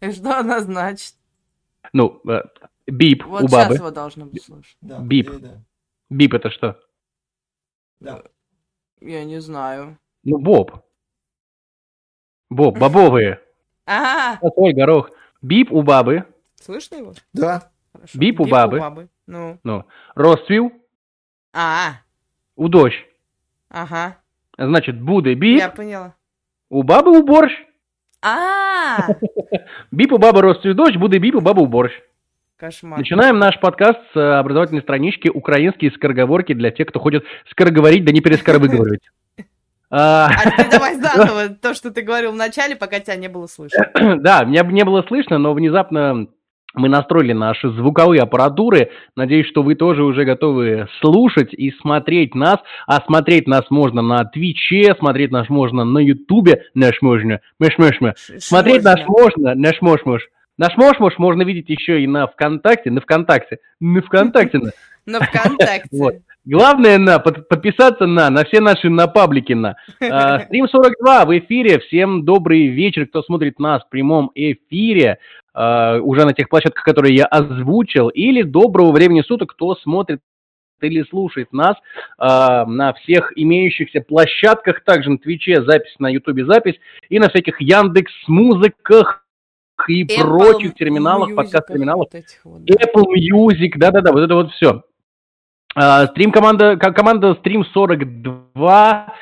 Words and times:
И 0.00 0.10
что 0.12 0.38
она 0.38 0.60
значит? 0.60 1.14
Ну, 1.92 2.20
э, 2.28 2.42
бип 2.86 3.24
Вот 3.26 3.44
у 3.44 3.48
сейчас 3.48 3.64
бабы. 3.68 3.74
его 3.76 3.90
должно 3.90 4.26
быть 4.26 4.42
слышно. 4.42 4.76
Да, 4.80 4.98
Бип. 5.00 5.30
Бип 6.10 6.34
это 6.34 6.50
что? 6.50 6.80
Да. 8.00 8.22
Я 9.00 9.24
не 9.24 9.40
знаю. 9.40 9.98
Ну, 10.24 10.38
боб. 10.38 10.72
Боб, 12.50 12.78
бобовые. 12.78 13.40
А, 13.86 14.36
Фасоль, 14.38 14.74
горох. 14.74 15.10
Бип 15.42 15.72
у 15.72 15.82
бабы. 15.82 16.24
слышно 16.56 16.96
его? 16.96 17.14
Да. 17.32 17.70
Хорошо. 17.92 18.18
Бип 18.18 18.40
у 18.40 18.46
бабы. 18.46 19.08
Ну. 19.26 19.58
Ну, 19.64 19.84
розцвіл 20.14 20.70
А, 21.52 21.92
у 22.56 22.68
дощ. 22.68 22.94
ага. 23.68 24.16
Значит, 24.58 25.00
буде 25.00 25.34
бип, 25.34 25.58
Я 25.58 25.68
поняла. 25.70 26.12
у 26.68 26.82
бабы 26.82 27.18
у 27.18 27.22
борщ. 27.22 27.52
А, 28.24 29.08
Бип 29.92 30.12
у 30.12 30.16
бабы 30.16 30.40
розцвіл 30.40 30.74
дощ, 30.74 30.96
буде 30.96 31.18
бип 31.18 31.36
у 31.36 31.40
бабы 31.40 31.62
у 31.62 31.66
борщ. 31.66 31.92
кошмар. 32.56 32.98
Начинаем 32.98 33.38
наш 33.38 33.60
подкаст 33.60 33.98
с 34.14 34.16
э, 34.16 34.38
образовательной 34.38 34.80
странички 34.80 35.28
«Украинские 35.28 35.90
скороговорки» 35.90 36.54
для 36.54 36.70
тех, 36.70 36.88
кто 36.88 37.00
хочет 37.00 37.24
скороговорить, 37.50 38.04
да 38.06 38.12
не 38.12 38.22
перескоровыговаривать. 38.22 39.02
А, 39.90 40.30
А 40.44 40.50
теперь 40.50 40.70
давай 40.70 40.94
заново 40.94 41.48
то, 41.50 41.74
что 41.74 41.90
ты 41.90 42.00
говорил 42.00 42.32
в 42.32 42.36
начале, 42.36 42.76
пока 42.76 42.98
тебя 43.00 43.16
не 43.16 43.28
было 43.28 43.46
слышно. 43.46 43.90
Да, 44.20 44.44
меня 44.44 44.62
не 44.62 44.84
было 44.84 45.02
слышно, 45.02 45.36
но 45.36 45.52
внезапно 45.52 46.28
мы 46.74 46.88
настроили 46.88 47.32
наши 47.32 47.70
звуковые 47.70 48.22
аппаратуры. 48.22 48.90
Надеюсь, 49.16 49.46
что 49.46 49.62
вы 49.62 49.76
тоже 49.76 50.02
уже 50.02 50.24
готовы 50.24 50.88
слушать 51.00 51.54
и 51.54 51.70
смотреть 51.70 52.34
нас. 52.34 52.58
А 52.86 53.00
смотреть 53.00 53.46
нас 53.46 53.64
можно 53.70 54.02
на 54.02 54.24
Твиче, 54.24 54.94
смотреть 54.98 55.30
нас 55.30 55.48
можно 55.48 55.84
на 55.84 55.98
Ютубе. 55.98 56.64
Наш 56.74 57.00
можно. 57.00 57.40
Мэш 57.60 57.78
мэш 57.78 58.00
мэ. 58.00 58.14
Смотреть 58.38 58.82
наш 58.82 59.06
можно. 59.06 59.54
Наш 59.54 59.80
мош 59.80 60.04
мош. 60.04 60.22
Наш 60.58 60.76
мош 60.76 60.98
мош 60.98 61.14
можно 61.18 61.42
видеть 61.42 61.68
еще 61.68 62.02
и 62.02 62.06
на 62.06 62.26
ВКонтакте. 62.26 62.90
На 62.90 63.00
ВКонтакте. 63.00 63.58
На 63.80 64.02
ВКонтакте. 64.02 64.60
На 65.06 65.20
ВКонтакте. 65.20 66.22
Главное 66.46 66.98
на 66.98 67.18
под- 67.18 67.48
подписаться 67.48 68.06
на 68.06 68.28
на 68.28 68.44
все 68.44 68.60
наши 68.60 68.90
на 68.90 69.06
паблики 69.06 69.54
на. 69.54 69.76
А, 70.00 70.40
Стрим 70.46 70.68
42 70.68 71.24
в 71.24 71.38
эфире. 71.38 71.78
Всем 71.78 72.24
добрый 72.24 72.66
вечер, 72.66 73.06
кто 73.06 73.22
смотрит 73.22 73.58
нас 73.58 73.82
в 73.82 73.88
прямом 73.88 74.30
эфире 74.34 75.18
а, 75.54 75.98
уже 76.00 76.26
на 76.26 76.34
тех 76.34 76.50
площадках, 76.50 76.84
которые 76.84 77.14
я 77.14 77.24
озвучил, 77.24 78.08
или 78.08 78.42
доброго 78.42 78.92
времени 78.92 79.22
суток, 79.22 79.52
кто 79.52 79.74
смотрит 79.76 80.20
или 80.82 81.02
слушает 81.04 81.50
нас 81.52 81.76
а, 82.18 82.66
на 82.66 82.92
всех 82.92 83.32
имеющихся 83.36 84.02
площадках, 84.02 84.84
также 84.84 85.10
на 85.10 85.18
Твиче 85.18 85.62
запись, 85.62 85.94
на 85.98 86.10
Ютубе 86.10 86.44
запись, 86.44 86.74
и 87.08 87.18
на 87.18 87.30
всяких 87.30 87.58
Яндекс 87.60 88.12
музыках 88.26 89.24
и 89.88 90.04
Apple 90.04 90.22
прочих 90.22 90.74
терминалах, 90.74 91.34
подкаст-терминалах. 91.34 92.08
вот 92.12 92.24
вот, 92.44 92.64
да. 92.64 92.74
Apple 92.74 93.04
Music, 93.16 93.72
да-да-да, 93.76 94.12
вот 94.12 94.20
это 94.20 94.34
вот 94.34 94.52
все. 94.52 94.82
Стрим 95.76 96.30
команда, 96.30 96.76
ко- 96.76 96.92
команда 96.92 97.34
Стрим 97.34 97.64
42 97.64 99.14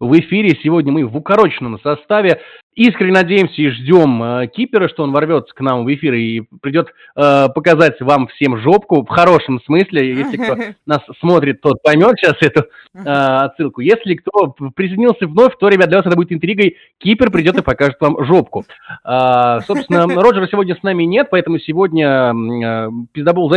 в 0.00 0.18
эфире. 0.20 0.58
Сегодня 0.62 0.92
мы 0.92 1.06
в 1.06 1.16
укороченном 1.16 1.80
составе. 1.80 2.40
Искренне 2.74 3.12
надеемся 3.12 3.60
и 3.60 3.70
ждем 3.70 4.22
э, 4.22 4.46
Кипера, 4.46 4.88
что 4.88 5.02
он 5.02 5.10
ворвется 5.10 5.52
к 5.52 5.60
нам 5.60 5.84
в 5.84 5.92
эфир 5.92 6.14
и 6.14 6.42
придет 6.62 6.88
э, 7.16 7.48
показать 7.52 8.00
вам 8.00 8.28
всем 8.28 8.56
жопку 8.58 9.02
в 9.02 9.08
хорошем 9.08 9.60
смысле. 9.62 10.14
Если 10.14 10.36
кто 10.36 10.54
нас 10.86 11.00
смотрит, 11.18 11.60
тот 11.60 11.82
поймет 11.82 12.14
сейчас 12.16 12.36
эту 12.40 12.66
э, 12.94 13.00
отсылку. 13.02 13.80
Если 13.80 14.14
кто 14.14 14.54
присоединился 14.76 15.26
вновь, 15.26 15.56
то, 15.58 15.68
ребят, 15.68 15.88
для 15.88 15.98
вас 15.98 16.06
это 16.06 16.14
будет 16.14 16.32
интригой. 16.32 16.76
Кипер 16.98 17.32
придет 17.32 17.58
и 17.58 17.62
покажет 17.62 17.96
вам 18.00 18.24
жопку. 18.24 18.64
А, 19.02 19.60
собственно, 19.62 20.06
Роджера 20.22 20.46
сегодня 20.46 20.76
с 20.76 20.82
нами 20.84 21.02
нет, 21.02 21.28
поэтому 21.32 21.58
сегодня 21.58 22.32
э, 22.32 22.88
пиздобол 23.12 23.48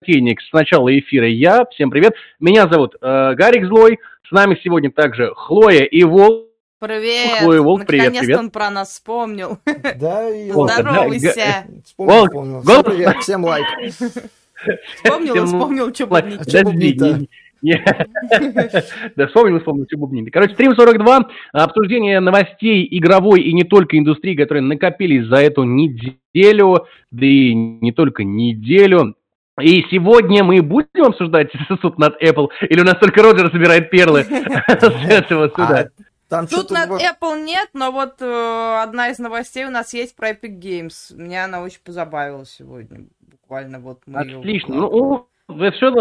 затейник 0.00 0.40
с 0.40 0.52
начала 0.52 0.98
эфира 0.98 1.28
я. 1.28 1.64
Всем 1.66 1.90
привет. 1.90 2.14
Меня 2.38 2.66
зовут 2.68 2.94
э, 3.00 3.34
Гарик 3.34 3.66
Злой. 3.66 3.98
С 4.26 4.32
нами 4.32 4.58
сегодня 4.62 4.90
также 4.90 5.32
Хлоя 5.34 5.82
и 5.82 6.04
Вол. 6.04 6.46
Привет! 6.78 7.40
Хлоя 7.40 7.60
Волк, 7.60 7.84
привет, 7.84 8.06
Наконец-то 8.06 8.24
привет. 8.26 8.38
он 8.38 8.50
про 8.50 8.70
нас 8.70 8.88
вспомнил. 8.88 9.58
Да, 10.00 10.30
и 10.30 10.50
Волк, 10.50 10.70
Здоровайся! 10.72 11.66
Вспомнил, 11.84 12.14
Волк, 12.14 12.28
вспомнил. 12.30 12.60
Волк. 12.60 12.64
Всем 12.64 12.84
привет, 12.84 13.16
всем 13.20 13.44
лайк. 13.44 13.66
Вспомнил 14.94 15.34
и 15.34 15.36
Всем 15.36 15.46
вспомнил, 15.46 15.94
что 15.94 16.06
бубнить. 16.06 16.38
Подожди, 16.38 17.28
Да, 19.16 19.26
вспомнил, 19.26 19.58
вспомнил, 19.58 19.84
что 19.86 19.98
бубнит. 19.98 20.32
Короче, 20.32 20.54
стрим 20.54 20.74
42, 20.74 21.28
обсуждение 21.52 22.20
новостей 22.20 22.88
игровой 22.90 23.42
и 23.42 23.52
не 23.52 23.64
только 23.64 23.98
индустрии, 23.98 24.34
которые 24.34 24.62
накопились 24.62 25.26
за 25.26 25.36
эту 25.42 25.64
неделю, 25.64 26.86
да 27.10 27.26
и 27.26 27.52
не 27.52 27.92
только 27.92 28.24
неделю. 28.24 29.14
И 29.60 29.84
сегодня 29.90 30.44
мы 30.44 30.62
будем 30.62 31.04
обсуждать 31.04 31.50
суд 31.82 31.98
над 31.98 32.20
Apple, 32.22 32.48
или 32.62 32.80
у 32.80 32.84
нас 32.84 32.96
только 32.98 33.22
Роджер 33.22 33.50
собирает 33.50 33.90
перлы 33.90 34.24
с 34.68 34.82
этого 35.08 35.48
суда? 35.48 35.88
А 35.88 36.02
Там 36.28 36.46
Тут 36.46 36.70
над 36.70 36.90
Apple 36.90 37.42
нет, 37.42 37.68
но 37.72 37.90
вот 37.90 38.14
э, 38.20 38.80
одна 38.82 39.10
из 39.10 39.18
новостей 39.18 39.64
у 39.64 39.70
нас 39.70 39.94
есть 39.94 40.16
про 40.16 40.30
Epic 40.30 40.58
Games. 40.58 41.14
Меня 41.14 41.44
она 41.44 41.62
очень 41.62 41.80
позабавила 41.84 42.44
сегодня. 42.44 43.06
Буквально 43.20 43.80
вот 43.80 44.00
мы 44.06 44.20
Отлично. 44.20 44.74
Ну, 44.74 45.26
все, 45.72 45.92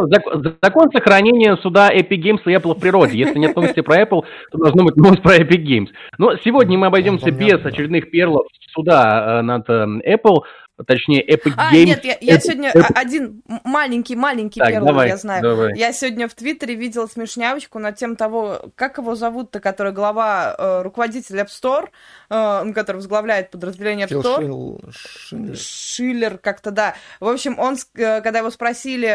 закон 0.62 0.92
сохранения 0.92 1.58
суда 1.58 1.90
Epic 1.92 2.22
Games 2.22 2.42
и 2.46 2.54
Apple 2.54 2.76
в 2.76 2.80
природе. 2.80 3.18
Если 3.18 3.40
нет 3.40 3.56
новости 3.56 3.82
про 3.82 4.02
Apple, 4.02 4.24
то 4.52 4.58
должно 4.58 4.84
быть 4.84 4.96
новость 4.96 5.22
про 5.22 5.38
Epic 5.38 5.64
Games. 5.64 5.88
Но 6.18 6.36
сегодня 6.38 6.78
мы 6.78 6.88
обойдемся 6.88 7.32
без 7.32 7.66
очередных 7.66 8.12
перлов 8.12 8.48
суда 8.72 9.40
э, 9.40 9.42
над 9.42 9.70
э, 9.70 9.86
Apple, 10.14 10.44
точнее 10.86 11.26
Epic 11.26 11.54
А, 11.58 11.74
Games. 11.74 11.86
нет, 11.86 12.06
я, 12.06 12.18
я 12.22 12.36
Epic- 12.36 12.42
сегодня 12.42 12.72
Epic- 12.72 12.86
а- 12.94 13.00
один 13.00 13.42
маленький-маленький 13.64 14.60
Так, 14.60 14.70
перл, 14.72 14.86
давай, 14.86 15.10
я 15.10 15.18
знаю. 15.18 15.42
давай. 15.44 15.78
Я 15.78 15.92
сегодня 15.94 16.28
в 16.28 16.34
Твиттере 16.34 16.76
видела 16.76 17.08
смешнявочку 17.08 17.80
на 17.80 17.92
тем 17.92 18.16
того, 18.16 18.72
как 18.76 18.98
его 18.98 19.16
зовут-то, 19.16 19.60
который 19.60 19.92
глава, 19.92 20.56
э, 20.58 20.82
руководитель 20.84 21.38
App 21.40 21.48
Store, 21.48 21.88
э, 22.30 22.62
ну, 22.64 22.74
который 22.74 22.98
возглавляет 22.98 23.52
подразделение 23.52 24.08
App 24.08 24.22
Store. 24.22 24.40
Шил- 24.42 24.92
Шиллер. 24.92 25.58
Шиллер 25.58 26.38
как-то, 26.38 26.72
да. 26.72 26.96
В 27.20 27.28
общем, 27.28 27.58
он, 27.60 27.76
э, 27.96 28.22
когда 28.22 28.40
его 28.40 28.50
спросили 28.52 29.08
э, 29.08 29.14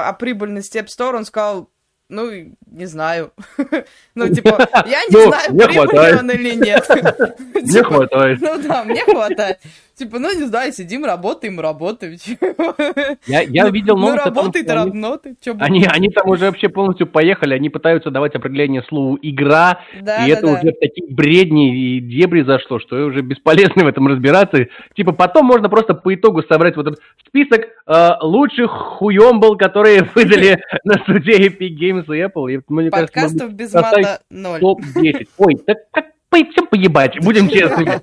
о 0.00 0.12
прибыльности 0.18 0.78
App 0.78 0.86
Store, 0.86 1.16
он 1.16 1.24
сказал, 1.24 1.70
ну, 2.10 2.30
не 2.66 2.86
знаю. 2.86 3.32
Ну, 4.14 4.28
типа, 4.32 4.68
я 4.86 5.00
не 5.06 5.10
Ну, 5.10 5.28
знаю, 5.28 5.48
прибыльный 5.68 6.18
он 6.18 6.30
или 6.30 6.54
нет. 6.54 6.86
Не 7.54 7.72
Типа, 7.72 7.84
хватает. 7.84 8.38
Ну 8.40 8.58
да, 8.58 8.84
мне 8.84 9.02
хватает. 9.04 9.58
Типа, 9.96 10.18
ну 10.18 10.34
не 10.36 10.44
знаю, 10.46 10.72
сидим, 10.72 11.04
работаем, 11.04 11.60
работаем. 11.60 12.16
Я, 13.26 13.42
я 13.42 13.68
видел 13.70 13.96
Ну, 13.96 14.06
новость 14.06 14.22
о 14.26 14.30
том, 14.30 14.36
работает, 14.46 15.38
что 15.40 15.52
они- 15.60 15.84
Они, 15.86 16.08
там 16.10 16.28
уже 16.28 16.46
вообще 16.46 16.68
полностью 16.68 17.06
поехали, 17.06 17.54
они 17.54 17.68
пытаются 17.68 18.10
давать 18.10 18.34
определение 18.34 18.82
слову 18.88 19.18
«игра», 19.22 19.78
Да, 20.00 20.26
и 20.26 20.30
да, 20.32 20.38
это 20.38 20.46
да. 20.46 20.52
уже 20.54 20.72
в 20.72 20.80
такие 20.80 21.12
бредни 21.14 21.96
и 21.96 22.00
дебри 22.00 22.42
зашло, 22.42 22.80
что 22.80 22.96
уже 23.06 23.22
бесполезно 23.22 23.84
в 23.84 23.86
этом 23.86 24.08
разбираться. 24.08 24.66
Типа 24.96 25.12
потом 25.12 25.46
можно 25.46 25.68
просто 25.68 25.94
по 25.94 26.12
итогу 26.12 26.42
собрать 26.42 26.76
вот 26.76 26.88
этот 26.88 27.00
список 27.26 27.68
э, 27.86 28.08
лучших 28.20 28.70
хуембл, 28.70 29.56
которые 29.56 30.02
выдали 30.14 30.60
на 30.82 30.94
суде 31.06 31.48
Epic 31.48 31.70
Games 31.78 32.04
и 32.08 32.20
Apple. 32.20 32.52
И, 32.52 32.60
мне 32.68 32.90
кажется, 32.90 33.12
Подкастов 33.14 33.52
без 33.54 33.72
мата 33.72 34.20
ноль. 34.28 34.58
топ-10. 34.60 35.28
Ой, 35.38 35.54
так 35.64 35.78
как 35.92 36.06
всем 36.50 36.66
поебать, 36.66 37.16
будем 37.22 37.48
честными. 37.48 38.00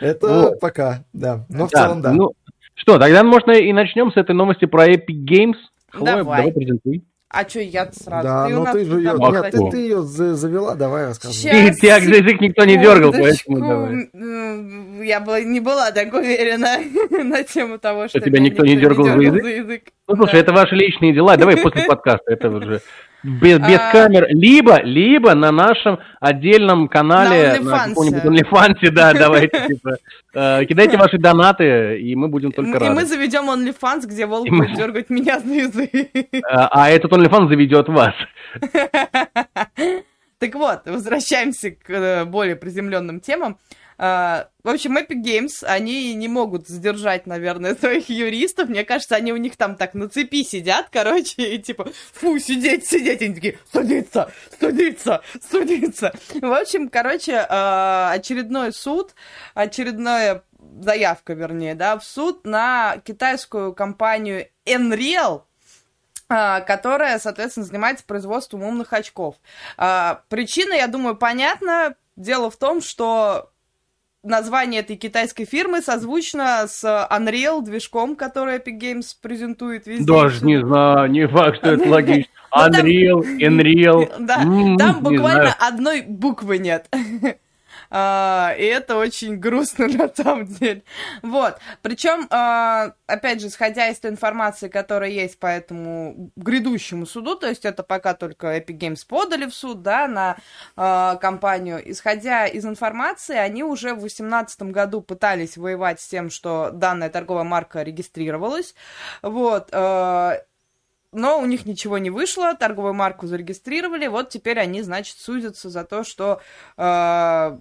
Это 0.00 0.26
Вот. 0.28 0.60
пока, 0.60 1.04
да. 1.12 1.44
Но 1.48 1.66
в 1.66 1.70
Да, 1.70 1.84
целом, 1.84 2.02
да. 2.02 2.12
Ну, 2.12 2.32
что, 2.74 2.98
тогда, 2.98 3.22
можно, 3.22 3.52
и 3.52 3.72
начнем 3.72 4.10
с 4.12 4.16
этой 4.16 4.34
новости 4.34 4.64
про 4.64 4.86
Epic 4.88 5.24
Games. 5.28 5.56
Хлоя, 5.92 6.16
Давай. 6.16 6.38
давай 6.38 6.52
презентуй. 6.52 7.04
А 7.32 7.44
чё 7.44 7.60
я 7.60 7.88
сразу? 7.92 8.24
Да, 8.26 8.46
Ты 8.48 8.54
ну 8.54 8.64
ты 8.72 8.84
же 8.84 8.98
ее... 8.98 9.14
Нет, 9.16 9.50
ты, 9.52 9.70
ты 9.70 9.76
ее 9.76 10.02
завела, 10.02 10.74
давай 10.74 11.06
рассказывай. 11.06 11.36
Щас, 11.52 11.76
И 11.76 11.80
тебя 11.80 12.00
за 12.00 12.10
язык 12.10 12.40
никто 12.40 12.64
не 12.64 12.76
дергал, 12.76 13.12
поэтому 13.12 13.60
давай. 13.60 15.06
Я 15.06 15.20
была, 15.20 15.40
не 15.40 15.60
была 15.60 15.92
так 15.92 16.12
уверена 16.12 16.78
на 17.24 17.44
тему 17.44 17.78
того, 17.78 18.08
что, 18.08 18.18
тебя 18.18 18.40
меня 18.40 18.50
никто 18.50 18.64
не 18.66 18.76
дергал 18.76 19.04
за 19.04 19.12
язык? 19.20 19.84
Ну, 20.08 20.16
слушай, 20.16 20.32
Да. 20.32 20.38
это 20.38 20.52
ваши 20.52 20.74
личные 20.74 21.12
дела. 21.14 21.36
Давай 21.36 21.56
после 21.62 21.84
подкаста. 21.84 22.32
Это 22.32 22.50
уже 22.50 22.80
без, 23.22 23.58
без 23.58 23.78
А. 23.78 23.92
камер. 23.92 24.26
Либо, 24.30 24.80
либо 24.82 25.34
на 25.34 25.50
нашем 25.52 25.98
отдельном 26.20 26.88
канале, 26.88 27.58
На 27.60 27.88
каком-нибудь 27.88 28.24
OnlyFans, 28.24 28.90
да, 28.90 29.12
давайте, 29.14 29.66
типа, 29.68 29.96
э, 30.34 30.64
кидайте 30.66 30.96
ваши 30.96 31.18
донаты, 31.18 31.98
и 32.00 32.14
мы 32.16 32.28
будем 32.28 32.52
только 32.52 32.70
И 32.70 32.88
мы 32.88 32.94
рады. 32.94 33.06
заведем 33.06 33.50
OnlyFans, 33.50 34.06
где 34.06 34.26
волк 34.26 34.46
И 34.46 34.50
мы- 34.50 34.66
будет 34.66 34.76
дергать 34.76 35.10
меня 35.10 35.40
за 35.40 35.52
язык. 35.52 35.90
А 36.50 36.68
а 36.72 36.90
этот 36.90 37.12
OnlyFans 37.12 37.48
заведет 37.48 37.88
вас. 37.88 38.14
Так 40.38 40.54
вот, 40.54 40.80
возвращаемся 40.86 41.70
к 41.72 41.90
э, 41.90 42.24
более 42.24 42.56
приземленным 42.56 43.20
темам. 43.20 43.58
А, 44.02 44.48
в 44.64 44.68
общем, 44.70 44.96
Epic 44.96 45.22
Games, 45.22 45.62
они 45.62 46.14
не 46.14 46.26
могут 46.26 46.66
сдержать, 46.66 47.26
наверное, 47.26 47.74
своих 47.78 48.08
юристов. 48.08 48.70
Мне 48.70 48.82
кажется, 48.82 49.14
они 49.14 49.30
у 49.30 49.36
них 49.36 49.58
там 49.58 49.76
так 49.76 49.92
на 49.92 50.08
цепи 50.08 50.42
сидят, 50.42 50.88
короче, 50.90 51.42
и 51.42 51.58
типа, 51.58 51.90
фу, 52.14 52.38
сидеть, 52.38 52.86
сидеть. 52.86 53.20
Они 53.20 53.34
такие, 53.34 53.58
судиться, 53.70 54.32
судиться, 54.58 55.20
судиться. 55.50 56.14
В 56.32 56.50
общем, 56.50 56.88
короче, 56.88 57.44
а, 57.46 58.12
очередной 58.12 58.72
суд, 58.72 59.14
очередная 59.52 60.44
заявка, 60.80 61.34
вернее, 61.34 61.74
да, 61.74 61.98
в 61.98 62.02
суд 62.02 62.46
на 62.46 62.96
китайскую 63.04 63.74
компанию 63.74 64.48
Enreal, 64.64 65.42
а, 66.30 66.62
которая, 66.62 67.18
соответственно, 67.18 67.66
занимается 67.66 68.06
производством 68.06 68.62
умных 68.62 68.94
очков. 68.94 69.36
Причина, 69.76 70.72
я 70.72 70.86
думаю, 70.86 71.16
понятна. 71.16 71.96
Дело 72.16 72.50
в 72.50 72.56
том, 72.56 72.82
что 72.82 73.49
название 74.22 74.80
этой 74.80 74.96
китайской 74.96 75.44
фирмы 75.44 75.82
созвучно 75.82 76.66
с 76.66 76.84
Unreal 77.10 77.62
движком, 77.62 78.16
который 78.16 78.56
Epic 78.56 78.78
Games 78.78 79.16
презентует 79.20 79.86
везде. 79.86 80.04
Даже 80.04 80.44
не 80.44 80.60
знаю, 80.60 81.10
не 81.10 81.26
факт, 81.26 81.58
что 81.58 81.70
это 81.72 81.88
логично. 81.88 82.30
Ну, 82.54 82.66
Unreal, 82.66 83.22
Unreal. 83.38 84.14
Да, 84.18 84.36
там 84.36 85.02
буквально 85.02 85.54
одной 85.58 86.02
буквы 86.02 86.58
нет. 86.58 86.88
А, 87.90 88.54
И 88.56 88.64
это 88.64 88.96
очень 88.96 89.36
грустно 89.36 89.88
на 89.88 90.08
самом 90.08 90.46
деле. 90.46 90.82
Вот. 91.22 91.58
Причем, 91.82 92.26
а, 92.30 92.92
опять 93.06 93.40
же, 93.40 93.50
сходя 93.50 93.88
из 93.88 93.98
той 93.98 94.12
информации, 94.12 94.68
которая 94.68 95.10
есть 95.10 95.38
по 95.38 95.46
этому 95.46 96.30
грядущему 96.36 97.04
суду, 97.04 97.34
то 97.34 97.48
есть 97.48 97.64
это 97.64 97.82
пока 97.82 98.14
только 98.14 98.58
Epic 98.58 98.78
Games 98.78 99.06
подали 99.06 99.46
в 99.46 99.54
суд, 99.54 99.82
да, 99.82 100.06
на 100.06 100.36
а, 100.76 101.16
компанию. 101.16 101.80
Исходя 101.90 102.46
из 102.46 102.64
информации, 102.64 103.36
они 103.36 103.64
уже 103.64 103.94
в 103.94 104.00
2018 104.00 104.62
году 104.62 105.00
пытались 105.00 105.56
воевать 105.56 106.00
с 106.00 106.06
тем, 106.06 106.30
что 106.30 106.70
данная 106.72 107.10
торговая 107.10 107.44
марка 107.44 107.82
регистрировалась. 107.82 108.74
Вот. 109.22 109.68
а, 109.72 110.38
но 111.12 111.40
у 111.40 111.46
них 111.46 111.66
ничего 111.66 111.98
не 111.98 112.10
вышло, 112.10 112.54
торговую 112.54 112.94
марку 112.94 113.26
зарегистрировали, 113.26 114.06
вот 114.06 114.28
теперь 114.28 114.60
они, 114.60 114.82
значит, 114.82 115.18
судятся 115.18 115.68
за 115.68 115.84
то, 115.84 116.04
что 116.04 116.40
э, 116.76 117.58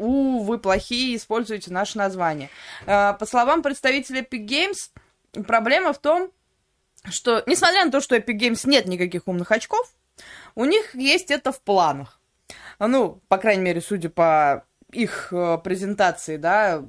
у, 0.00 0.42
вы 0.42 0.58
плохие, 0.58 1.16
используете 1.16 1.72
наше 1.72 1.98
название. 1.98 2.48
Э, 2.86 3.14
по 3.14 3.26
словам 3.26 3.62
представителя 3.62 4.22
Epic 4.22 4.46
Games, 4.46 5.42
проблема 5.46 5.92
в 5.92 5.98
том, 5.98 6.30
что, 7.08 7.42
несмотря 7.46 7.84
на 7.84 7.90
то, 7.90 8.00
что 8.00 8.16
Epic 8.16 8.38
Games 8.38 8.62
нет 8.64 8.86
никаких 8.86 9.28
умных 9.28 9.52
очков, 9.52 9.92
у 10.54 10.64
них 10.64 10.94
есть 10.94 11.30
это 11.30 11.52
в 11.52 11.60
планах. 11.60 12.20
Ну, 12.78 13.20
по 13.28 13.36
крайней 13.38 13.62
мере, 13.62 13.80
судя 13.80 14.08
по 14.08 14.64
их 14.90 15.32
э, 15.32 15.58
презентации, 15.62 16.36
да, 16.36 16.82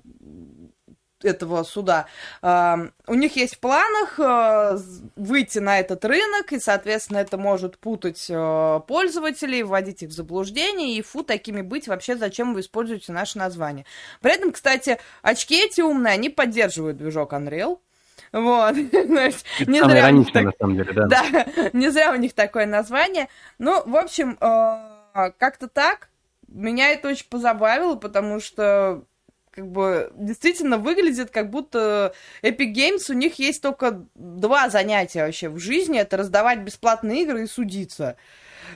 этого 1.23 1.63
суда. 1.63 2.07
У 2.41 3.13
них 3.13 3.35
есть 3.35 3.56
в 3.56 3.59
планах 3.59 4.19
э, 4.19 4.77
выйти 5.15 5.59
на 5.59 5.79
этот 5.79 6.06
рынок, 6.06 6.53
и, 6.53 6.59
соответственно, 6.59 7.18
это 7.18 7.38
может 7.38 7.77
путать 7.77 8.27
э, 8.29 8.79
пользователей, 8.88 9.63
вводить 9.63 10.03
их 10.03 10.09
в 10.09 10.13
заблуждение, 10.13 10.95
и 10.95 11.01
фу, 11.01 11.23
такими 11.23 11.62
быть, 11.62 11.88
вообще 11.88 12.15
зачем 12.15 12.53
вы 12.53 12.62
используете 12.62 13.12
наше 13.12 13.38
название. 13.38 13.85
При 14.21 14.33
этом, 14.33 14.51
кстати, 14.51 15.00
очки 15.21 15.63
эти 15.63 15.81
умные, 15.81 16.13
они 16.13 16.29
поддерживают 16.29 16.97
движок 16.97 17.33
Unreal. 17.33 17.79
Вот. 18.31 18.75
Это 18.91 19.71
не 19.71 19.79
зря 19.79 19.85
у 19.85 19.89
них 19.89 19.97
ироничное, 19.97 20.33
так- 20.33 20.45
на 20.45 20.51
самом 20.59 20.75
деле, 20.77 20.94
да. 20.94 21.07
да, 21.07 21.45
не 21.74 21.89
зря 21.89 22.12
у 22.12 22.15
них 22.15 22.33
такое 22.33 22.65
название. 22.65 23.27
Ну, 23.59 23.83
в 23.85 23.95
общем, 23.95 24.38
э, 24.39 25.31
как-то 25.38 25.67
так. 25.67 26.09
Меня 26.47 26.89
это 26.89 27.09
очень 27.09 27.27
позабавило, 27.29 27.95
потому 27.95 28.39
что 28.41 29.03
как 29.51 29.68
бы 29.68 30.12
действительно 30.15 30.77
выглядит, 30.77 31.30
как 31.30 31.50
будто 31.50 32.13
Epic 32.42 32.74
Games 32.74 33.09
у 33.09 33.13
них 33.13 33.38
есть 33.39 33.62
только 33.62 34.06
два 34.15 34.69
занятия 34.69 35.25
вообще 35.25 35.50
в 35.50 35.59
жизни. 35.59 36.00
Это 36.00 36.18
раздавать 36.18 36.59
бесплатные 36.59 37.24
игры 37.24 37.44
и 37.44 37.48
судиться. 37.48 38.15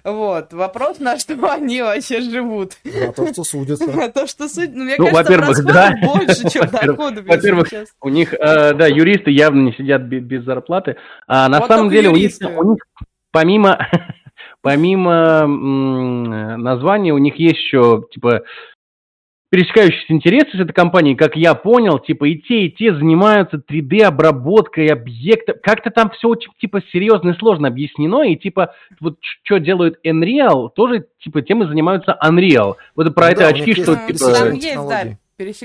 Вот. 0.04 0.52
Вопрос, 0.52 1.00
на 1.00 1.18
что 1.18 1.36
они 1.54 1.82
вообще 1.82 2.20
живут. 2.22 2.74
На 2.84 3.14
то, 3.14 3.32
что 3.32 3.44
судятся. 3.44 3.86
А 4.04 4.10
то, 4.10 4.28
что 4.28 4.50
суть... 4.50 4.76
Ну, 4.76 4.84
мне 4.84 4.96
Ну, 4.98 5.06
кажется, 5.08 5.24
во-первых, 5.24 5.64
да. 5.66 5.96
больше, 6.04 6.50
чем 6.50 6.70
доходов, 6.70 7.26
во-первых. 7.28 7.70
У 8.02 8.10
них, 8.10 8.34
э, 8.34 8.74
да, 8.74 8.88
юристы 8.88 9.32
явно 9.32 9.68
не 9.68 9.74
сидят 9.74 10.02
без, 10.02 10.44
зарплаты. 10.44 10.98
А 11.28 11.48
на 11.48 11.66
самом 11.68 11.90
деле 11.90 12.10
у 12.10 12.14
них, 12.14 12.24
юристы. 12.24 12.48
у 12.48 12.72
них 12.74 12.84
помимо, 13.32 13.88
помимо 14.62 15.48
названия, 15.48 17.14
у 17.14 17.18
них 17.18 17.36
есть 17.38 17.58
еще, 17.60 18.04
типа, 18.12 18.44
пересекающиеся 19.50 20.12
интересы 20.14 20.58
с 20.58 20.60
этой 20.60 20.74
компанией, 20.74 21.16
как 21.16 21.36
я 21.36 21.54
понял, 21.56 22.00
типа, 22.00 22.26
и 22.26 22.36
те, 22.36 22.66
и 22.66 22.72
те 22.72 22.94
занимаются 22.94 23.58
3D-обработкой 23.58 24.88
объектов. 24.88 25.58
Как-то 25.62 25.92
там 25.92 26.10
все 26.12 26.28
очень, 26.28 26.52
типа, 26.60 26.82
серьезно 26.92 27.30
и 27.30 27.38
сложно 27.38 27.68
объяснено, 27.68 28.24
и, 28.24 28.36
типа, 28.36 28.74
вот 29.00 29.18
что 29.44 29.60
делают 29.60 29.98
Unreal, 30.06 30.70
тоже, 30.76 31.06
типа, 31.24 31.42
тем 31.42 31.64
и 31.64 31.68
занимаются 31.68 32.18
Unreal. 32.24 32.76
Вот 32.96 33.14
про 33.14 33.28
Ну 33.28 33.32
это 33.32 33.42
да, 33.42 33.48
очки, 33.48 33.74
что, 33.74 33.94
есть 33.94 34.20
типа... 34.20 34.34
там 34.34 34.54
есть, 34.54 34.76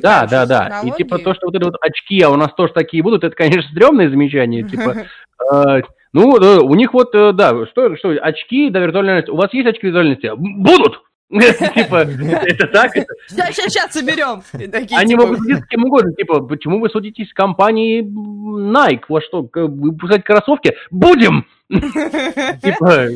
да. 0.03 0.27
Да, 0.27 0.27
да, 0.27 0.47
да. 0.47 0.81
И 0.85 0.91
типа 0.91 1.19
то, 1.19 1.33
что 1.33 1.47
вот 1.47 1.55
это 1.55 1.67
вот 1.67 1.77
очки, 1.81 2.21
а 2.23 2.31
у 2.31 2.37
нас 2.37 2.53
тоже 2.55 2.73
такие 2.73 3.03
будут, 3.03 3.23
это, 3.23 3.37
конечно, 3.37 3.71
стрёмное 3.71 4.11
замечание. 4.11 4.65
Типа, 4.65 4.97
э, 5.53 5.83
ну, 6.13 6.31
у 6.31 6.75
них 6.75 6.93
вот, 6.93 7.15
э, 7.15 7.33
да, 7.33 7.67
что, 7.67 7.97
что, 7.97 8.11
очки 8.21 8.69
до 8.71 8.81
виртуальной 8.81 9.13
реальности. 9.13 9.31
У 9.31 9.37
вас 9.37 9.55
есть 9.55 9.69
очки 9.69 9.87
виртуальной 9.87 10.17
реальности? 10.17 10.27
М, 10.27 10.63
Будут! 10.63 11.01
Типа, 11.31 11.97
это 12.47 12.67
так? 12.67 12.93
Сейчас, 12.93 13.55
сейчас, 13.55 13.73
сейчас 13.73 13.93
соберем. 13.93 14.43
Они 14.53 15.11
типа, 15.11 15.23
могут 15.23 15.39
судиться 15.39 15.65
с 15.65 15.69
кем 15.69 15.85
угодно. 15.85 16.13
Типа, 16.15 16.41
почему 16.41 16.81
вы 16.81 16.91
судитесь 16.91 17.31
с 17.31 17.33
компанией 17.33 18.03
Nike? 18.03 19.05
Во 19.09 19.21
что, 19.21 19.49
выпускать 19.53 20.25
кроссовки? 20.25 20.75
Будем! 20.91 21.47
Типа, 21.69 23.07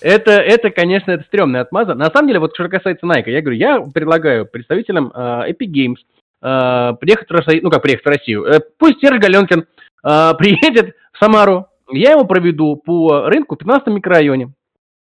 это, 0.00 0.32
это, 0.32 0.70
конечно, 0.70 1.12
это 1.12 1.24
стрёмная 1.24 1.62
отмаза. 1.62 1.94
На 1.94 2.10
самом 2.10 2.28
деле, 2.28 2.40
вот 2.40 2.54
что 2.54 2.68
касается 2.68 3.06
Nike, 3.06 3.30
я 3.30 3.40
говорю, 3.40 3.56
я 3.56 3.80
предлагаю 3.80 4.46
представителям 4.46 5.12
э, 5.14 5.50
Epic 5.50 5.68
Games 5.68 5.98
э, 6.42 6.96
приехать 7.00 7.28
в 7.28 7.32
Россию, 7.32 7.62
ну 7.62 7.70
как 7.70 7.82
приехать 7.82 8.04
в 8.04 8.08
Россию, 8.08 8.44
э, 8.44 8.60
пусть 8.78 9.00
Серж 9.00 9.20
Галенкин 9.20 9.60
э, 9.60 10.34
приедет 10.38 10.96
в 11.12 11.18
Самару, 11.18 11.66
я 11.90 12.12
его 12.12 12.24
проведу 12.24 12.76
по 12.76 13.28
рынку 13.28 13.54
в 13.54 13.58
15 13.58 13.88
микрорайоне, 13.88 14.52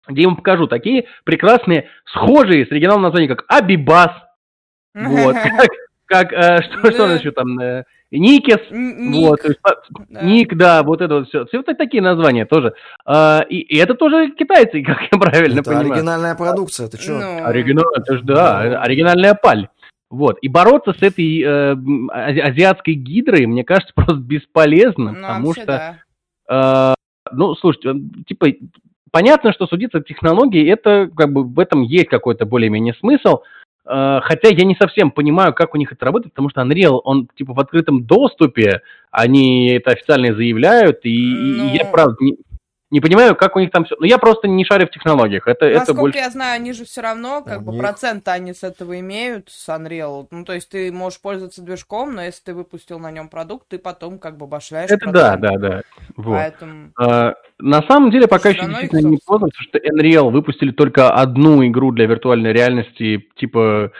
где 0.07 0.23
ему 0.23 0.35
покажу 0.35 0.67
такие 0.67 1.05
прекрасные, 1.23 1.87
схожие 2.05 2.65
с 2.65 2.71
оригиналом 2.71 3.03
названия, 3.03 3.27
как 3.27 3.45
Абибас, 3.47 4.11
вот, 4.93 5.35
как, 6.05 6.33
э, 6.33 6.61
что, 6.63 6.91
что 6.91 7.09
еще 7.11 7.31
там, 7.31 7.57
э, 7.59 7.83
Никес, 8.11 8.59
вот, 8.69 9.39
да. 10.09 10.21
Ник, 10.21 10.53
да, 10.55 10.83
вот 10.83 10.99
это 11.01 11.19
вот 11.19 11.29
все. 11.29 11.45
Все 11.45 11.57
вот 11.57 11.65
такие 11.77 12.03
названия 12.03 12.45
тоже. 12.45 12.73
А, 13.05 13.41
и, 13.49 13.59
и 13.59 13.77
это 13.77 13.93
тоже 13.93 14.31
китайцы, 14.31 14.83
как 14.85 14.97
я 15.09 15.17
правильно 15.17 15.61
Это 15.61 15.69
понимаю. 15.69 15.91
оригинальная 15.93 16.35
продукция, 16.35 16.89
ты 16.89 16.97
чё? 16.97 17.17
Ну, 17.17 17.45
Оригинал, 17.45 17.85
это 17.95 18.17
ж, 18.17 18.21
да, 18.23 18.63
Да. 18.69 18.81
оригинальная 18.81 19.33
паль. 19.33 19.69
Вот. 20.09 20.37
И 20.41 20.49
бороться 20.49 20.91
с 20.91 21.01
этой 21.01 21.41
э, 21.41 21.75
азиатской 22.11 22.95
гидрой, 22.95 23.45
мне 23.45 23.63
кажется, 23.63 23.93
просто 23.95 24.15
бесполезно, 24.15 25.11
ну, 25.13 25.21
потому 25.21 25.53
что, 25.53 25.95
да. 26.49 26.93
э, 27.29 27.31
ну, 27.31 27.55
слушайте, 27.55 27.91
э, 27.91 28.23
типа, 28.27 28.47
понятно, 29.11 29.53
что 29.53 29.67
судиться 29.67 29.99
от 29.99 30.07
технологий, 30.07 30.65
это 30.65 31.09
как 31.15 31.31
бы 31.31 31.43
в 31.43 31.59
этом 31.59 31.81
есть 31.81 32.07
какой-то 32.09 32.45
более-менее 32.45 32.93
смысл, 32.95 33.39
Э, 33.83 34.19
Хотя 34.21 34.49
я 34.49 34.63
не 34.63 34.75
совсем 34.75 35.09
понимаю, 35.09 35.55
как 35.55 35.73
у 35.73 35.77
них 35.77 35.91
это 35.91 36.05
работает, 36.05 36.33
потому 36.33 36.51
что 36.51 36.61
Unreal, 36.61 37.01
он 37.03 37.27
типа 37.35 37.53
в 37.53 37.59
открытом 37.59 38.03
доступе, 38.03 38.81
они 39.09 39.69
это 39.71 39.89
официально 39.89 40.35
заявляют, 40.35 40.99
и, 41.03 41.09
и- 41.09 41.55
и 41.73 41.77
я 41.77 41.85
Ну. 41.85 41.91
правда 41.91 42.15
не, 42.21 42.37
не 42.91 42.99
понимаю, 42.99 43.35
как 43.35 43.55
у 43.55 43.59
них 43.59 43.71
там 43.71 43.85
все. 43.85 43.95
Ну, 43.97 44.05
я 44.05 44.17
просто 44.17 44.47
не 44.47 44.65
шарю 44.65 44.85
в 44.85 44.91
технологиях. 44.91 45.47
Это, 45.47 45.65
это 45.65 45.79
Насколько 45.79 46.01
больше. 46.01 46.17
я 46.19 46.29
знаю, 46.29 46.55
они 46.55 46.73
же 46.73 46.83
все 46.83 47.01
равно, 47.01 47.41
как 47.41 47.61
У 47.61 47.63
бы, 47.63 47.71
них- 47.71 47.81
проценты 47.81 48.31
они 48.31 48.53
с 48.53 48.63
этого 48.63 48.99
имеют, 48.99 49.49
с 49.49 49.69
Unreal. 49.69 50.27
Ну, 50.29 50.43
то 50.43 50.53
есть 50.53 50.69
ты 50.69 50.91
можешь 50.91 51.21
пользоваться 51.21 51.61
движком, 51.61 52.13
но 52.13 52.23
если 52.23 52.43
ты 52.43 52.53
выпустил 52.53 52.99
на 52.99 53.09
нем 53.09 53.29
продукт, 53.29 53.69
ты 53.69 53.79
потом 53.79 54.19
как 54.19 54.37
бы 54.37 54.45
башляешь. 54.45 54.91
Это 54.91 55.09
да, 55.09 55.37
проценты. 55.37 55.59
да, 55.59 55.69
да. 55.69 55.81
Вот. 56.17 56.35
Поэтому... 56.35 56.91
А, 56.99 57.33
на 57.59 57.81
самом 57.83 58.11
деле, 58.11 58.27
пока 58.27 58.49
еще 58.49 58.61
их 58.61 58.67
действительно 58.69 59.07
не 59.07 59.19
поздно, 59.25 59.47
потому 59.47 59.63
что 59.69 59.77
Unreal 59.79 60.29
выпустили 60.29 60.71
только 60.71 61.11
одну 61.11 61.65
игру 61.65 61.91
для 61.91 62.07
виртуальной 62.07 62.51
реальности, 62.51 63.25
типа 63.35 63.91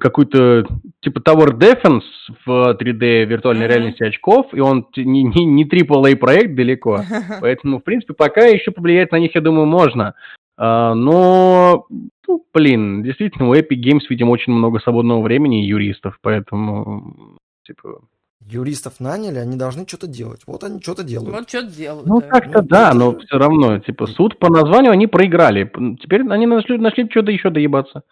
какую-то 0.00 0.66
типа 1.00 1.18
Tower 1.18 1.56
Defense 1.56 2.02
в 2.44 2.76
3D 2.80 3.24
виртуальной 3.24 3.66
Мгм. 3.66 3.72
реальности 3.72 4.02
очков, 4.02 4.46
и 4.52 4.60
он 4.60 4.86
не, 4.96 5.22
не, 5.22 5.44
не 5.44 5.64
AAA 5.64 6.16
проект 6.16 6.54
далеко. 6.54 7.00
Поэтому, 7.40 7.78
в 7.78 7.84
принципе, 7.84 8.14
пока 8.14 8.46
еще 8.46 8.70
повлиять 8.70 9.12
на 9.12 9.18
них, 9.18 9.34
я 9.34 9.40
думаю, 9.40 9.66
можно. 9.66 10.14
А, 10.58 10.94
но, 10.94 11.86
ну, 12.26 12.44
блин, 12.52 13.02
действительно, 13.02 13.48
у 13.48 13.54
Epic 13.54 13.80
Games, 13.80 14.02
видимо, 14.08 14.30
очень 14.30 14.52
много 14.52 14.80
свободного 14.80 15.22
времени 15.22 15.64
и 15.64 15.68
юристов, 15.68 16.18
поэтому, 16.22 17.38
типа... 17.66 18.00
Юристов 18.40 19.00
наняли, 19.00 19.38
они 19.38 19.56
должны 19.56 19.86
что-то 19.88 20.06
делать. 20.06 20.42
Вот 20.46 20.62
они 20.62 20.80
что-то 20.80 21.02
делают. 21.02 21.34
Вот 21.34 21.48
что 21.48 21.62
делают. 21.62 22.06
Ну, 22.06 22.20
да. 22.20 22.28
как-то 22.28 22.62
Ну, 22.62 22.68
да, 22.68 22.88
это 22.88 22.96
но 22.96 23.18
все 23.18 23.38
равно, 23.38 23.78
типа, 23.80 24.06
суд 24.06 24.38
по 24.38 24.48
названию 24.48 24.92
они 24.92 25.08
проиграли. 25.08 25.70
Теперь 26.00 26.22
они 26.28 26.46
нашли, 26.46 26.78
нашли 26.78 27.08
что-то 27.10 27.32
еще 27.32 27.50
доебаться. 27.50 28.02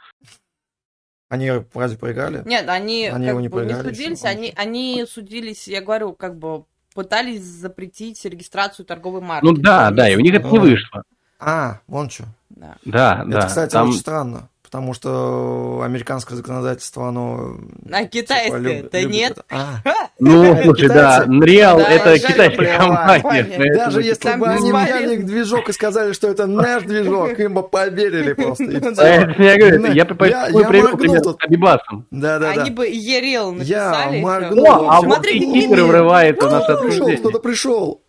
Они 1.34 1.50
разве 1.74 1.98
проиграли? 1.98 2.42
Нет, 2.44 2.68
они, 2.68 3.08
Они 3.08 3.26
его 3.26 3.40
не 3.40 3.48
бы 3.48 3.62
не 3.62 3.66
проиграли 3.68 3.92
судились, 3.92 4.24
они, 4.24 4.52
они 4.56 5.04
судились, 5.10 5.66
я 5.66 5.80
говорю, 5.82 6.12
как 6.12 6.38
бы 6.38 6.64
пытались 6.94 7.42
запретить 7.42 8.24
регистрацию 8.24 8.86
торговой 8.86 9.20
марки. 9.20 9.44
Ну 9.44 9.52
да, 9.52 9.90
да, 9.90 10.08
и 10.08 10.14
у 10.14 10.20
них 10.20 10.32
это 10.34 10.46
не 10.48 10.58
А. 10.58 10.60
вышло. 10.60 11.02
А, 11.40 11.80
вон 11.88 12.08
что. 12.08 12.24
Да. 12.50 12.76
Да, 12.84 13.18
Это, 13.22 13.30
да. 13.30 13.46
кстати, 13.48 13.72
там- 13.72 13.88
очень 13.88 13.98
странно, 13.98 14.48
потому 14.74 14.92
что 14.92 15.82
американское 15.84 16.36
законодательство, 16.36 17.06
оно... 17.06 17.58
А 17.92 17.98
типа, 18.00 18.08
китайское, 18.10 18.58
люб- 18.82 18.90
да 18.90 18.98
любит 19.00 19.14
нет. 19.14 19.30
это. 19.32 19.44
А, 19.52 19.80
Ну, 20.18 20.62
слушай, 20.64 20.88
да? 20.88 21.24
Unreal 21.28 21.78
Да, 21.78 21.88
это 21.90 22.18
китайская 22.18 22.76
компания. 22.76 23.72
Даже 23.76 24.02
если 24.02 24.36
бы 24.36 24.48
они 24.48 24.72
взяли 24.72 25.16
движок 25.18 25.68
и 25.68 25.72
сказали, 25.72 26.12
что 26.12 26.26
это 26.26 26.46
наш 26.48 26.82
движок, 26.82 27.38
им 27.38 27.54
бы 27.54 27.62
поверили 27.62 28.32
просто. 28.42 28.66
Да. 28.66 28.80
всё. 28.90 28.96
Поэтому 28.96 29.44
я 29.46 29.56
говорю, 29.58 29.76
это- 29.84 29.92
я 29.92 29.94
Я- 29.94 30.48
я 30.48 30.66
привел 30.68 30.96
пример 30.96 31.20
тут. 31.22 31.40
с 31.40 31.44
Абибасом. 31.44 32.06
Да-да-да. 32.10 32.62
Они 32.62 32.70
бы 32.72 32.88
Ерил 32.88 33.52
написали. 33.52 34.16
и 34.16 34.18
всё. 34.18 34.22
моргнул. 34.26 34.66
А 34.90 35.00
вот 35.02 35.22
Кипер 35.24 35.84
врывается 35.84 36.50
наше 36.50 36.64
Кто-то 36.64 36.82
пришел, 36.82 36.88
обсуждение. 36.96 37.16
кто-то 37.20 37.38
пришел. 37.38 38.00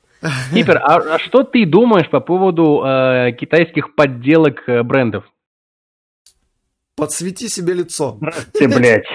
Кипер, 0.52 0.78
а, 0.84 0.96
а 0.96 1.20
что 1.20 1.44
ты 1.44 1.64
думаешь 1.68 2.10
по 2.10 2.22
поводу 2.22 2.82
э, 2.84 3.34
китайских 3.34 3.94
подделок 3.94 4.64
э, 4.68 4.82
брендов? 4.82 5.26
Подсвети 6.96 7.50
себе 7.50 7.74
лицо. 7.74 8.20
Ты, 8.54 8.68
блядь. 8.68 9.06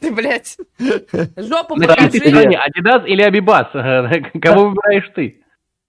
Ты, 0.00 0.10
блядь. 0.12 0.56
Жопу 1.36 1.76
покажи. 1.76 2.18
Адидас 2.54 3.06
или 3.06 3.22
Абибас? 3.22 3.68
Кого 4.42 4.68
выбираешь 4.70 5.10
ты? 5.14 5.38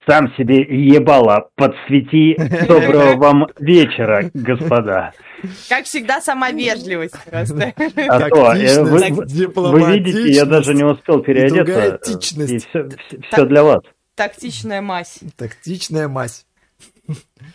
Сам 0.08 0.34
себе 0.36 0.62
ебало 0.62 1.50
подсвети. 1.56 2.36
Доброго 2.68 3.16
вам 3.16 3.48
вечера, 3.58 4.30
господа. 4.34 5.14
Как 5.70 5.86
всегда, 5.86 6.22
сама 6.22 6.52
вежливость 6.52 7.16
просто. 7.24 7.74
А 8.10 8.30
то, 8.30 8.54
э, 8.54 8.84
вы, 8.84 9.00
вы- 9.56 9.94
видите, 9.94 10.32
я 10.32 10.46
даже 10.46 10.74
не 10.74 10.84
успел 10.84 11.22
переодеться. 11.22 12.10
И 12.44 12.58
все, 12.60 12.90
все 13.32 13.46
для 13.46 13.64
вас. 13.64 13.82
Тактичная 14.16 14.82
мазь. 14.82 15.20
Тактичная 15.38 16.08
мазь. 16.08 16.46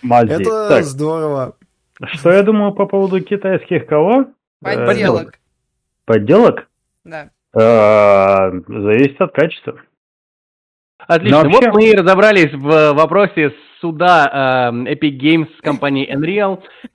Мази. 0.03 0.33
Это 0.43 0.69
Так, 0.69 0.85
здорово. 0.85 1.57
Что 2.07 2.33
я 2.33 2.43
думаю 2.43 2.73
по 2.73 2.87
поводу 2.87 3.21
китайских 3.21 3.87
кого? 3.87 4.27
Э, 4.65 4.87
Подделок. 4.87 5.39
Подделок? 6.05 6.69
Да. 7.05 7.31
Э, 7.55 8.51
Зависит 8.67 9.21
от 9.21 9.33
качества. 9.33 9.81
Отлично. 10.99 11.43
Но 11.43 11.51
Вот 11.51 11.67
мы 11.75 11.89
и 11.89 11.95
разобрались 11.95 12.53
в 12.53 12.93
вопросе 12.93 13.53
суда 13.81 14.71
э, 14.73 14.93
Epic 14.93 15.19
Games 15.19 15.49
с 15.59 15.61
компанией 15.61 16.13
Unreal. 16.13 16.63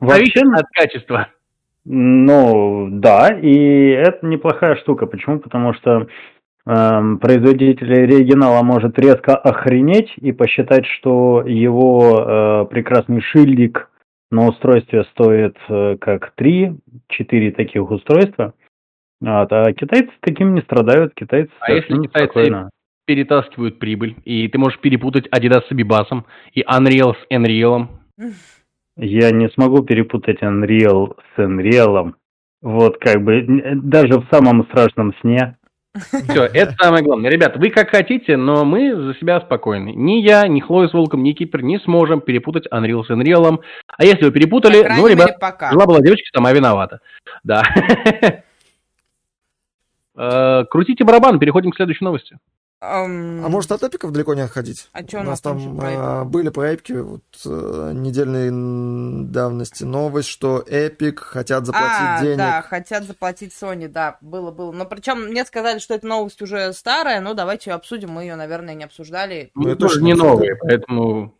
Зависит 0.00 0.44
от 0.54 0.66
качества. 0.72 1.28
Ну, 1.88 2.88
да, 2.90 3.28
и 3.28 3.90
это 3.90 4.26
неплохая 4.26 4.74
штука. 4.76 5.06
Почему? 5.06 5.38
Потому 5.38 5.72
что 5.74 6.08
производитель 6.66 7.92
оригинала 7.94 8.62
может 8.64 8.98
резко 8.98 9.36
охренеть 9.36 10.12
и 10.16 10.32
посчитать, 10.32 10.84
что 10.86 11.44
его 11.46 12.18
э, 12.18 12.66
прекрасный 12.66 13.20
шильдик 13.20 13.88
на 14.32 14.48
устройстве 14.48 15.04
стоит 15.12 15.56
э, 15.68 15.96
как 16.00 16.32
3-4 16.36 17.52
таких 17.52 17.88
устройства. 17.88 18.54
Вот, 19.20 19.52
а 19.52 19.72
китайцы 19.72 20.10
таким 20.20 20.54
не 20.54 20.60
страдают, 20.62 21.14
китайцы 21.14 21.52
А 21.60 21.70
если 21.70 21.94
китайцы- 22.02 22.24
спокойно. 22.24 22.70
Перетаскивают 23.06 23.78
прибыль, 23.78 24.16
и 24.24 24.48
ты 24.48 24.58
можешь 24.58 24.80
перепутать 24.80 25.28
Adidas 25.28 25.62
с 25.68 25.70
Абибасом 25.70 26.26
и 26.52 26.62
Unreal 26.62 27.14
с 27.14 27.32
Unreal. 27.32 27.86
Я 28.96 29.30
не 29.30 29.48
смогу 29.50 29.84
перепутать 29.84 30.42
Unreal 30.42 31.16
с 31.36 31.38
Unreal. 31.38 32.14
Вот 32.62 32.98
как 32.98 33.22
бы 33.22 33.46
даже 33.76 34.18
в 34.18 34.26
самом 34.32 34.64
страшном 34.64 35.14
сне. 35.20 35.56
Все, 35.98 36.44
это 36.44 36.74
самое 36.80 37.02
главное. 37.02 37.30
Ребята, 37.30 37.58
вы 37.58 37.70
как 37.70 37.90
хотите, 37.90 38.36
но 38.36 38.64
мы 38.64 38.94
за 38.94 39.14
себя 39.14 39.40
спокойны. 39.40 39.92
Ни 39.94 40.20
я, 40.20 40.46
ни 40.48 40.60
Хлоя 40.60 40.88
с 40.88 40.92
Волком, 40.92 41.22
ни 41.22 41.32
Кипер 41.32 41.62
не 41.62 41.78
сможем 41.80 42.20
перепутать 42.20 42.66
Unreal 42.72 43.04
с 43.04 43.10
Unreal. 43.10 43.60
А 43.86 44.04
если 44.04 44.24
вы 44.24 44.30
перепутали, 44.32 44.82
По 44.82 44.94
ну, 44.94 45.06
ребят, 45.06 45.26
мере, 45.26 45.38
пока. 45.40 45.70
жила 45.70 45.86
была 45.86 46.00
девочка, 46.00 46.28
сама 46.34 46.52
виновата. 46.52 47.00
Да. 47.44 47.62
Э, 50.18 50.64
Крутите 50.70 51.04
барабан, 51.04 51.38
переходим 51.38 51.72
к 51.72 51.76
следующей 51.76 52.02
новости. 52.02 52.38
Ам, 52.78 53.42
А 53.44 53.48
может 53.48 53.72
от 53.72 53.82
эпиков 53.82 54.12
далеко 54.12 54.34
не 54.34 54.42
отходить? 54.42 54.88
А 54.92 55.02
чё 55.02 55.20
у 55.20 55.22
нас 55.22 55.40
там 55.40 55.58
там 55.58 55.78
про 55.78 55.88
а, 55.92 56.24
были 56.24 56.50
про 56.50 56.74
эпики 56.74 56.92
вот, 56.92 57.22
э, 57.46 57.92
недельной 57.94 58.50
давности 59.30 59.84
новость, 59.84 60.28
что 60.28 60.62
эпик 60.66 61.20
хотят 61.20 61.64
заплатить 61.64 61.88
а, 61.90 62.22
денег. 62.22 62.36
да, 62.36 62.60
хотят 62.60 63.04
заплатить 63.04 63.54
Sony, 63.54 63.88
да, 63.88 64.18
было, 64.20 64.50
было. 64.50 64.72
Но 64.72 64.84
причем 64.84 65.24
мне 65.24 65.46
сказали, 65.46 65.78
что 65.78 65.94
эта 65.94 66.06
новость 66.06 66.42
уже 66.42 66.74
старая, 66.74 67.22
но 67.22 67.32
давайте 67.32 67.70
ее 67.70 67.76
обсудим, 67.76 68.10
мы 68.10 68.22
ее, 68.22 68.36
наверное, 68.36 68.74
не 68.74 68.84
обсуждали. 68.84 69.50
Ну, 69.54 69.62
Мы 69.62 69.70
это 69.70 69.80
тоже 69.80 70.02
не 70.02 70.12
новые, 70.12 70.56
поэтому... 70.56 71.34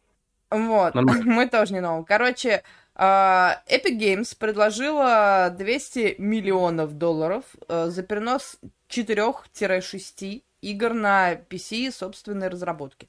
Вот, 0.51 0.95
мы 0.95 1.49
тоже 1.51 1.75
не 1.75 1.81
новые. 1.81 2.07
Короче, 2.07 2.63
а, 2.95 3.61
Epic 3.69 3.99
Games 3.99 4.35
предложила 4.39 5.55
200 5.57 6.15
миллионов 6.17 6.97
долларов 6.97 7.45
э, 7.69 7.89
за 7.91 8.03
перенос 8.03 8.57
4-6 8.89 10.43
игр 10.61 10.93
на 10.93 11.35
PC 11.35 11.93
собственной 11.93 12.49
разработки. 12.49 13.09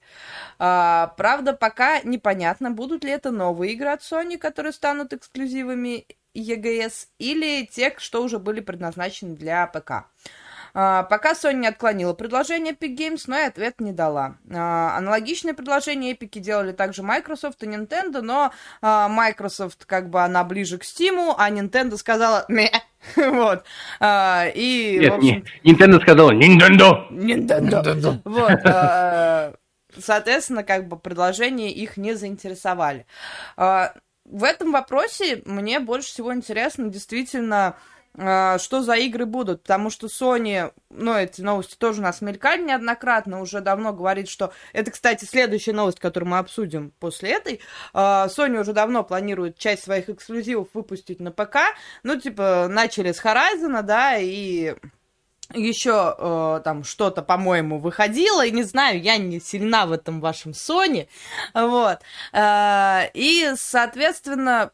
А, 0.60 1.13
Правда, 1.18 1.54
пока 1.54 2.01
непонятно, 2.01 2.72
будут 2.72 3.04
ли 3.04 3.12
это 3.12 3.32
новые 3.32 3.74
игры 3.74 3.89
от 3.89 4.01
Sony, 4.01 4.38
которые 4.38 4.74
станут 4.74 5.13
эксклюзивами 5.13 6.06
EGS, 6.36 7.08
или 7.20 7.66
те, 7.66 7.94
что 7.98 8.24
уже 8.24 8.39
были 8.39 8.60
предназначены 8.60 9.36
для 9.36 9.66
ПК. 9.68 10.06
А, 10.74 11.04
Пока 11.04 11.32
Sony 11.34 11.66
отклонила 11.68 12.13
предложение 12.13 12.74
Epic 12.74 12.96
Games, 12.96 13.24
но 13.27 13.38
и 13.38 13.44
ответ 13.44 13.82
не 13.82 13.92
дала. 13.92 14.38
А, 14.54 14.96
Аналогичное 14.98 15.54
предложение 15.54 16.13
Epic 16.13 16.39
делали 16.39 16.72
также 16.72 17.01
Microsoft 17.01 17.63
и 17.63 17.68
Nintendo, 17.68 18.22
но 18.22 18.51
а, 18.82 19.10
Microsoft 19.10 19.86
как 19.86 20.10
бы 20.10 20.22
она 20.22 20.44
ближе 20.44 20.77
к 20.77 20.84
Steam, 20.84 21.34
а 21.38 21.50
Nintendo 21.50 21.98
сказала 21.98 22.46
«Мeh». 22.48 22.70
Вот. 23.16 23.63
А, 24.00 24.46
И, 24.54 25.00
в 25.00 25.01
Нет, 25.01 25.13
общем, 25.13 25.44
не, 25.63 25.74
Nintendo 25.74 26.01
сказала 26.01 26.32
Nintendo. 26.32 27.08
Nintendo. 27.10 28.22
Вот. 28.25 28.60
а, 28.66 29.54
Соответственно, 29.98 30.63
как 30.63 30.88
бы 30.88 30.98
предложения 31.00 31.72
их 31.72 31.98
не 31.98 32.13
заинтересовали. 32.13 33.06
А, 33.56 33.94
В 34.25 34.44
этом 34.44 34.72
вопросе 34.72 35.42
мне 35.46 35.80
больше 35.80 36.10
всего 36.10 36.34
интересно 36.34 36.89
действительно, 36.89 37.68
а, 37.68 37.77
что 38.18 38.82
за 38.82 38.96
игры 38.96 39.28
будут, 39.28 39.62
потому 39.62 39.92
что 39.92 40.08
Sony, 40.08 40.74
ну, 40.90 41.14
эти 41.14 41.42
новости 41.42 41.76
тоже 41.76 42.00
у 42.00 42.04
нас 42.04 42.22
мелькали 42.22 42.64
неоднократно, 42.64 43.42
уже 43.42 43.62
давно 43.62 43.94
говорит, 43.94 44.28
что... 44.28 44.52
Это, 44.74 44.90
кстати, 44.90 45.26
следующая 45.26 45.74
новость, 45.74 46.00
которую 46.00 46.32
мы 46.32 46.40
обсудим 46.40 46.92
после 47.00 47.34
этой. 47.34 47.62
А, 47.94 48.28
Sony 48.28 48.60
уже 48.60 48.74
давно 48.74 49.04
планирует 49.04 49.60
часть 49.60 49.84
своих 49.84 50.10
эксклюзивов 50.10 50.70
выпустить 50.74 51.20
на 51.20 51.32
ПК. 51.32 51.58
Ну, 52.02 52.20
типа, 52.20 52.68
начали 52.68 53.12
с 53.12 53.24
Horizon, 53.24 53.84
да, 53.84 54.18
и 54.18 54.76
еще 55.54 56.16
э, 56.18 56.62
там 56.64 56.84
что-то, 56.84 57.22
по-моему, 57.22 57.80
выходило, 57.80 58.46
и 58.46 58.52
не 58.52 58.64
знаю, 58.64 59.02
я 59.02 59.18
не 59.18 59.40
сильна 59.40 59.86
в 59.86 59.92
этом 59.92 60.20
вашем 60.20 60.52
Sony, 60.52 61.08
вот. 61.54 62.00
Э, 62.34 63.10
и, 63.14 63.54
соответственно, 63.56 64.72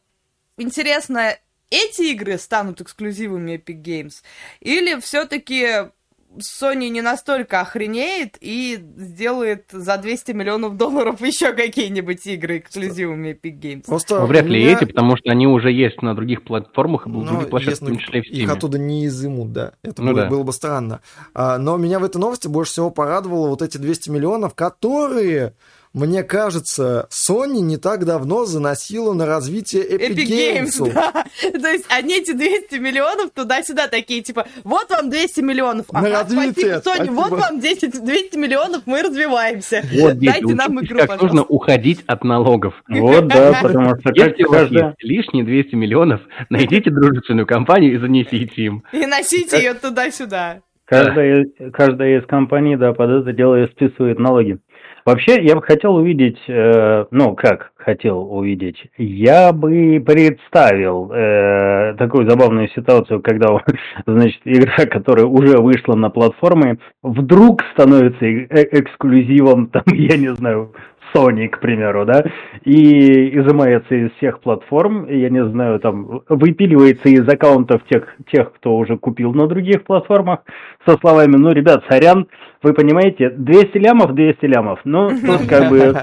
интересно, 0.57 1.37
эти 1.73 2.11
игры 2.11 2.37
станут 2.37 2.81
эксклюзивами 2.81 3.53
Epic 3.55 3.81
Games, 3.81 4.13
или 4.61 4.99
все-таки 4.99 5.91
Sony 6.35 6.89
не 6.89 7.01
настолько 7.03 7.61
охренеет 7.61 8.37
и 8.41 8.79
сделает 8.97 9.65
за 9.71 9.97
200 9.97 10.31
миллионов 10.31 10.77
долларов 10.77 11.21
еще 11.25 11.53
какие-нибудь 11.53 12.25
игры 12.25 12.57
эксклюзивами 12.57 13.37
Epic 13.39 13.59
Games? 13.59 13.85
Просто 13.85 14.19
Ну, 14.19 14.25
вряд 14.25 14.45
ли 14.45 14.63
меня- 14.63 14.77
эти, 14.77 14.85
потому 14.85 15.15
что 15.15 15.29
они 15.29 15.45
уже 15.45 15.71
есть 15.71 16.01
на 16.01 16.15
других 16.15 16.43
платформах, 16.43 17.05
и 17.05 17.09
Ну, 17.11 17.23
других 17.23 17.49
площадках, 17.51 17.77
в 17.77 17.81
если 17.83 17.85
том 17.85 17.97
числе 17.99 18.19
и 18.21 18.23
в 18.23 18.25
их 18.45 18.49
оттуда 18.49 18.79
не 18.79 19.05
изымут, 19.05 19.53
да. 19.53 19.73
Это 19.83 20.01
Ну 20.01 20.11
было, 20.13 20.21
да. 20.23 20.29
было 20.29 20.41
бы 20.43 20.53
странно. 20.53 21.01
А, 21.35 21.59
но 21.59 21.77
меня 21.77 21.99
в 21.99 22.03
этой 22.03 22.17
новости 22.17 22.47
больше 22.47 22.71
всего 22.71 22.89
порадовало 22.89 23.49
вот 23.49 23.61
эти 23.61 23.77
200 23.77 24.09
миллионов, 24.09 24.55
которые, 24.55 25.53
мне 25.93 26.23
кажется, 26.23 27.07
Sony 27.11 27.61
не 27.61 27.77
так 27.77 28.05
давно 28.05 28.45
заносила 28.45 29.13
на 29.13 29.27
развитие 29.27 29.83
Epic, 29.83 30.15
Epic 30.15 30.27
Games, 30.27 30.79
Games. 30.79 30.93
да. 30.93 31.25
То 31.59 31.67
есть 31.69 31.85
они 31.89 32.17
эти 32.17 32.33
200 32.33 32.75
миллионов 32.77 33.29
туда-сюда 33.31 33.87
такие, 33.87 34.21
типа, 34.21 34.47
вот 34.63 34.89
вам 34.89 35.11
200 35.11 35.41
миллионов. 35.41 35.91
На 35.91 35.99
Ага, 35.99 36.09
развитие, 36.23 36.79
спасибо, 36.79 37.03
Sony, 37.03 37.11
вот 37.11 37.27
спасибо. 37.27 37.45
вам 37.45 37.59
10, 37.59 38.05
200 38.05 38.37
миллионов, 38.37 38.81
мы 38.87 39.03
развиваемся. 39.03 39.83
Вот, 39.93 40.17
дети, 40.17 40.31
Дайте 40.31 40.55
нам 40.55 40.79
игру, 40.83 40.97
как 40.97 41.07
пожалуйста. 41.09 41.25
нужно 41.25 41.43
уходить 41.43 42.03
от 42.07 42.23
налогов. 42.23 42.73
Вот, 43.03 43.27
да, 43.27 43.59
потому 43.61 43.99
что 43.99 44.11
Если 44.15 44.43
у 44.43 44.49
вас 44.51 44.69
есть 44.71 45.03
лишние 45.03 45.43
200 45.43 45.75
миллионов, 45.75 46.21
найдите 46.49 46.89
дружественную 46.89 47.45
компанию 47.45 47.93
и 47.93 47.97
занесите 47.97 48.61
им. 48.63 48.83
И 48.93 49.05
носите 49.05 49.57
ее 49.57 49.73
туда-сюда. 49.73 50.61
Каждая, 50.85 51.45
каждая 51.71 52.19
из 52.19 52.25
компаний, 52.25 52.75
да, 52.75 52.93
под 52.93 53.09
это 53.09 53.33
дело 53.33 53.63
и 53.63 53.67
списывает 53.71 54.19
налоги. 54.19 54.59
Вообще, 55.05 55.43
я 55.43 55.55
бы 55.55 55.61
хотел 55.61 55.95
увидеть, 55.95 56.37
э, 56.47 57.05
ну, 57.11 57.35
как 57.35 57.73
хотел 57.75 58.21
увидеть, 58.33 58.77
я 58.97 59.51
бы 59.51 60.01
представил 60.05 61.11
э, 61.11 61.95
такую 61.97 62.29
забавную 62.29 62.69
ситуацию, 62.69 63.21
когда, 63.21 63.57
значит, 64.07 64.39
игра, 64.45 64.85
которая 64.85 65.25
уже 65.25 65.57
вышла 65.57 65.95
на 65.95 66.09
платформы, 66.09 66.79
вдруг 67.01 67.63
становится 67.73 68.25
э 68.25 68.45
эксклюзивом, 68.71 69.67
там, 69.67 69.83
я 69.93 70.17
не 70.17 70.33
знаю, 70.35 70.73
Sony, 71.13 71.47
к 71.47 71.59
примеру, 71.59 72.05
да, 72.05 72.23
и 72.63 73.37
изымается 73.37 73.95
из 73.95 74.11
всех 74.13 74.39
платформ, 74.39 75.07
я 75.09 75.29
не 75.29 75.45
знаю, 75.45 75.79
там, 75.79 76.21
выпиливается 76.27 77.09
из 77.09 77.27
аккаунтов 77.27 77.83
тех, 77.89 78.15
тех, 78.31 78.53
кто 78.53 78.77
уже 78.77 78.97
купил 78.97 79.33
на 79.33 79.47
других 79.47 79.83
платформах, 79.83 80.39
со 80.85 80.97
словами, 80.97 81.35
ну, 81.35 81.51
ребят, 81.51 81.83
сорян, 81.89 82.27
вы 82.61 82.73
понимаете, 82.73 83.29
200 83.29 83.77
лямов, 83.77 84.13
200 84.13 84.45
лямов, 84.45 84.79
ну, 84.83 85.09
тут 85.09 85.47
как 85.47 85.69
бы... 85.69 85.93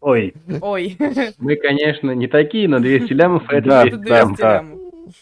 Ой. 0.00 0.34
Ой. 0.60 0.96
Мы, 1.38 1.56
конечно, 1.56 2.10
не 2.10 2.26
такие, 2.26 2.68
но 2.68 2.80
200 2.80 3.12
лямов 3.12 3.44
это 3.48 3.68
да, 3.68 3.82
200 3.82 3.98
да, 3.98 4.18
лямов. 4.18 4.36
Да, 4.38 4.64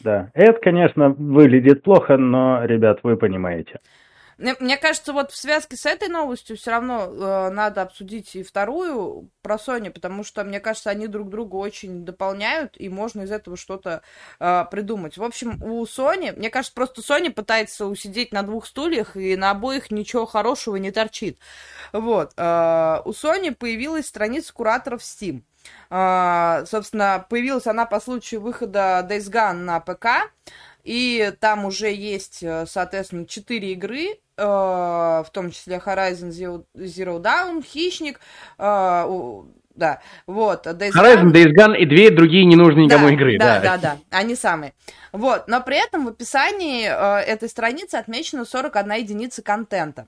да. 0.02 0.30
Это, 0.32 0.58
конечно, 0.60 1.14
выглядит 1.18 1.82
плохо, 1.82 2.16
но, 2.16 2.64
ребят, 2.64 3.00
вы 3.02 3.16
понимаете. 3.16 3.80
Мне, 4.40 4.78
кажется, 4.78 5.12
вот 5.12 5.32
в 5.32 5.36
связке 5.36 5.76
с 5.76 5.84
этой 5.84 6.08
новостью 6.08 6.56
все 6.56 6.70
равно 6.70 7.04
э, 7.04 7.50
надо 7.50 7.82
обсудить 7.82 8.34
и 8.34 8.42
вторую 8.42 9.30
про 9.42 9.56
Sony, 9.56 9.90
потому 9.90 10.24
что, 10.24 10.44
мне 10.44 10.60
кажется, 10.60 10.88
они 10.88 11.08
друг 11.08 11.28
друга 11.28 11.56
очень 11.56 12.06
дополняют, 12.06 12.74
и 12.78 12.88
можно 12.88 13.22
из 13.22 13.30
этого 13.30 13.58
что-то 13.58 14.00
э, 14.38 14.64
придумать. 14.70 15.18
В 15.18 15.22
общем, 15.22 15.62
у 15.62 15.84
Sony, 15.84 16.34
мне 16.34 16.48
кажется, 16.48 16.74
просто 16.74 17.02
Sony 17.02 17.30
пытается 17.30 17.84
усидеть 17.84 18.32
на 18.32 18.42
двух 18.42 18.66
стульях, 18.66 19.14
и 19.14 19.36
на 19.36 19.50
обоих 19.50 19.90
ничего 19.90 20.24
хорошего 20.24 20.76
не 20.76 20.90
торчит. 20.90 21.38
Вот. 21.92 22.32
Э, 22.38 23.02
у 23.04 23.10
Sony 23.10 23.54
появилась 23.54 24.06
страница 24.06 24.54
кураторов 24.54 25.02
Steam. 25.02 25.42
Uh, 25.90 26.64
собственно, 26.66 27.26
появилась 27.28 27.66
она 27.66 27.84
по 27.84 28.00
случаю 28.00 28.40
выхода 28.40 29.06
Days 29.08 29.30
Gone 29.30 29.52
на 29.52 29.78
ПК, 29.80 30.32
и 30.84 31.32
там 31.40 31.64
уже 31.64 31.92
есть, 31.92 32.42
э, 32.42 32.64
соответственно, 32.66 33.26
четыре 33.26 33.72
игры, 33.72 34.18
в 34.44 35.30
том 35.32 35.50
числе 35.50 35.76
Horizon 35.84 36.30
Zero, 36.30 36.64
Zero 36.74 37.20
Dawn, 37.20 37.62
Хищник, 37.62 38.20
э, 38.58 39.42
да, 39.74 40.00
вот. 40.26 40.66
Days 40.66 40.92
Horizon, 40.92 41.24
Gone... 41.24 41.32
Days 41.32 41.52
Gone 41.56 41.76
и 41.76 41.86
две 41.86 42.10
другие 42.10 42.44
ненужные 42.44 42.84
никому 42.84 43.06
да, 43.06 43.12
игры. 43.14 43.38
Да, 43.38 43.60
да, 43.60 43.78
да, 43.78 43.78
да, 43.78 43.98
они 44.10 44.34
самые. 44.34 44.74
Вот, 45.12 45.48
но 45.48 45.60
при 45.62 45.82
этом 45.82 46.04
в 46.04 46.08
описании 46.08 46.86
э, 46.86 47.20
этой 47.22 47.48
страницы 47.48 47.96
отмечено 47.96 48.44
41 48.44 48.92
единица 48.92 49.42
контента. 49.42 50.06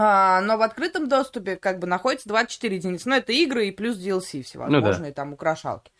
А, 0.00 0.40
но 0.42 0.56
в 0.56 0.62
открытом 0.62 1.08
доступе 1.08 1.56
как 1.56 1.80
бы 1.80 1.88
находится 1.88 2.28
24 2.28 2.76
единицы. 2.76 3.08
Ну, 3.08 3.16
это 3.16 3.32
игры 3.32 3.66
и 3.66 3.72
плюс 3.72 3.96
DLC 3.96 4.42
всевозможные, 4.44 4.98
ну, 4.98 5.06
да. 5.06 5.12
там 5.12 5.32
украшалки. 5.32 5.90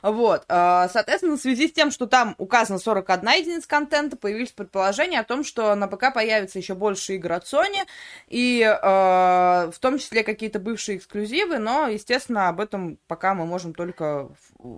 Вот. 0.00 0.44
А, 0.48 0.88
соответственно, 0.88 1.36
в 1.36 1.40
связи 1.40 1.66
с 1.66 1.72
тем, 1.72 1.90
что 1.90 2.06
там 2.06 2.36
указано 2.38 2.78
41 2.78 3.28
единица 3.30 3.68
контента, 3.68 4.16
появились 4.16 4.52
предположения 4.52 5.18
о 5.18 5.24
том, 5.24 5.42
что 5.42 5.74
на 5.74 5.88
ПК 5.88 6.14
появится 6.14 6.58
еще 6.58 6.74
больше 6.74 7.14
игр 7.14 7.32
от 7.32 7.44
Sony, 7.44 7.84
и 8.28 8.62
э, 8.62 8.76
в 8.80 9.78
том 9.80 9.98
числе 9.98 10.22
какие-то 10.22 10.60
бывшие 10.60 10.98
эксклюзивы, 10.98 11.58
но, 11.58 11.88
естественно, 11.88 12.48
об 12.48 12.60
этом 12.60 12.98
пока 13.08 13.34
мы 13.34 13.44
можем 13.44 13.74
только 13.74 14.28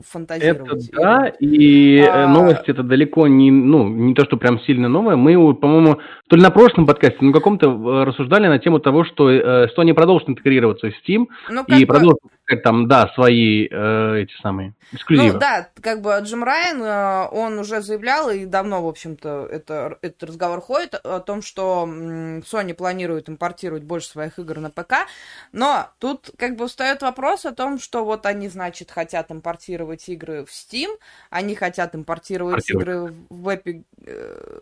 фантазировать. 0.07 0.89
Это 0.89 0.97
да, 0.97 1.29
и 1.39 2.01
а... 2.01 2.29
новость 2.29 2.69
это 2.69 2.83
далеко 2.83 3.27
не, 3.29 3.51
ну, 3.51 3.89
не 3.89 4.15
то, 4.15 4.25
что 4.25 4.39
прям 4.39 4.61
сильно 4.61 4.89
новая. 4.89 5.17
Мы, 5.17 5.55
по-моему, 5.55 6.01
то 6.29 6.37
ли 6.37 6.43
на 6.43 6.51
прошлом 6.51 6.87
подкасте, 6.87 7.19
но 7.21 7.33
каком-то 7.33 8.05
рассуждали 8.05 8.47
на 8.47 8.59
тему 8.59 8.70
тему 8.71 8.81
того, 8.81 9.05
что 9.05 9.31
э, 9.31 9.69
Sony 9.77 9.95
продолжит 9.95 10.29
интегрироваться 10.29 10.91
в 10.91 10.93
Steam 10.93 11.27
ну, 11.49 11.65
и 11.65 11.85
бы... 11.85 11.87
продолжит 11.87 12.21
там, 12.65 12.89
да, 12.89 13.09
свои 13.15 13.69
э, 13.71 14.23
эти 14.23 14.33
самые 14.43 14.75
эксклюзивы. 14.93 15.35
Ну, 15.35 15.39
да, 15.39 15.69
как 15.81 16.01
бы 16.01 16.19
Джим 16.23 16.43
Райан, 16.43 16.83
э, 16.83 17.29
он 17.31 17.59
уже 17.59 17.81
заявлял, 17.81 18.31
и 18.31 18.45
давно, 18.45 18.83
в 18.83 18.89
общем-то, 18.89 19.47
это, 19.51 19.99
этот 20.03 20.31
разговор 20.31 20.61
ходит 20.61 20.95
о 20.95 21.21
том, 21.21 21.43
что 21.43 21.85
Sony 21.87 22.75
планирует 22.75 23.29
импортировать 23.29 23.85
больше 23.85 24.09
своих 24.09 24.39
игр 24.39 24.59
на 24.59 24.71
ПК, 24.71 25.07
но 25.53 25.89
тут 25.99 26.31
как 26.37 26.57
бы 26.57 26.67
встает 26.67 27.03
вопрос 27.03 27.45
о 27.47 27.53
том, 27.53 27.79
что 27.79 28.05
вот 28.05 28.27
они, 28.27 28.49
значит, 28.49 28.91
хотят 28.91 29.31
импортировать 29.31 30.09
игры 30.09 30.45
в 30.45 30.49
Steam, 30.49 30.89
они 31.31 31.55
хотят 31.55 31.95
импортировать 31.95 32.69
игры 32.71 33.13
в 33.29 33.49
Epic 33.49 33.85
э, 34.07 34.61